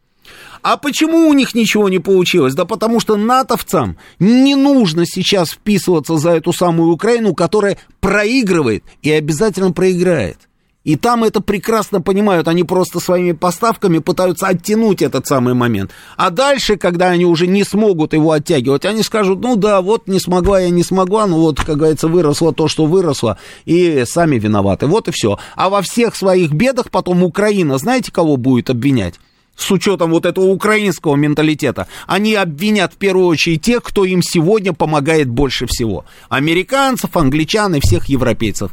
А 0.62 0.76
почему 0.76 1.28
у 1.28 1.32
них 1.32 1.54
ничего 1.54 1.88
не 1.88 1.98
получилось? 1.98 2.54
Да 2.54 2.64
потому 2.64 3.00
что 3.00 3.16
натовцам 3.16 3.96
не 4.18 4.54
нужно 4.54 5.06
сейчас 5.06 5.50
вписываться 5.50 6.16
за 6.16 6.30
эту 6.30 6.52
самую 6.52 6.92
Украину, 6.92 7.34
которая 7.34 7.78
проигрывает 8.00 8.84
и 9.02 9.10
обязательно 9.10 9.72
проиграет. 9.72 10.38
И 10.82 10.96
там 10.96 11.24
это 11.24 11.42
прекрасно 11.42 12.00
понимают, 12.00 12.48
они 12.48 12.64
просто 12.64 13.00
своими 13.00 13.32
поставками 13.32 13.98
пытаются 13.98 14.46
оттянуть 14.46 15.02
этот 15.02 15.26
самый 15.26 15.52
момент. 15.52 15.90
А 16.16 16.30
дальше, 16.30 16.76
когда 16.76 17.08
они 17.08 17.26
уже 17.26 17.46
не 17.46 17.64
смогут 17.64 18.14
его 18.14 18.32
оттягивать, 18.32 18.86
они 18.86 19.02
скажут, 19.02 19.40
ну 19.42 19.56
да, 19.56 19.82
вот 19.82 20.08
не 20.08 20.18
смогла 20.18 20.58
я, 20.58 20.70
не 20.70 20.82
смогла, 20.82 21.26
ну 21.26 21.38
вот, 21.38 21.60
как 21.60 21.76
говорится, 21.76 22.08
выросло 22.08 22.54
то, 22.54 22.66
что 22.66 22.86
выросло, 22.86 23.38
и 23.66 24.04
сами 24.06 24.36
виноваты. 24.38 24.86
Вот 24.86 25.08
и 25.08 25.10
все. 25.10 25.38
А 25.54 25.68
во 25.68 25.82
всех 25.82 26.16
своих 26.16 26.52
бедах 26.52 26.90
потом 26.90 27.22
Украина, 27.24 27.76
знаете, 27.76 28.10
кого 28.10 28.38
будет 28.38 28.70
обвинять? 28.70 29.20
С 29.60 29.70
учетом 29.70 30.10
вот 30.10 30.26
этого 30.26 30.46
украинского 30.46 31.16
менталитета, 31.16 31.86
они 32.06 32.34
обвинят 32.34 32.94
в 32.94 32.96
первую 32.96 33.26
очередь 33.26 33.62
тех, 33.62 33.82
кто 33.82 34.04
им 34.04 34.22
сегодня 34.22 34.72
помогает 34.72 35.28
больше 35.28 35.66
всего. 35.66 36.04
Американцев, 36.28 37.16
англичан 37.16 37.74
и 37.74 37.80
всех 37.80 38.06
европейцев. 38.06 38.72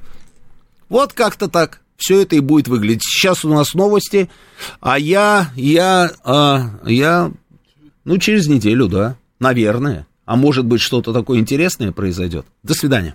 Вот 0.90 1.14
как-то 1.14 1.50
так 1.50 1.82
все 1.98 2.22
это 2.22 2.36
и 2.36 2.40
будет 2.40 2.68
выглядеть. 2.68 3.04
Сейчас 3.04 3.44
у 3.44 3.50
нас 3.50 3.74
новости, 3.74 4.30
а 4.80 4.98
я, 4.98 5.52
я, 5.56 6.12
а, 6.24 6.80
я, 6.86 7.32
ну, 8.06 8.18
через 8.18 8.48
неделю, 8.48 8.88
да, 8.88 9.18
наверное. 9.40 10.08
А 10.26 10.36
может 10.36 10.66
быть, 10.66 10.82
что-то 10.82 11.14
такое 11.14 11.40
интересное 11.40 11.92
произойдет. 11.92 12.46
До 12.64 12.74
свидания. 12.74 13.14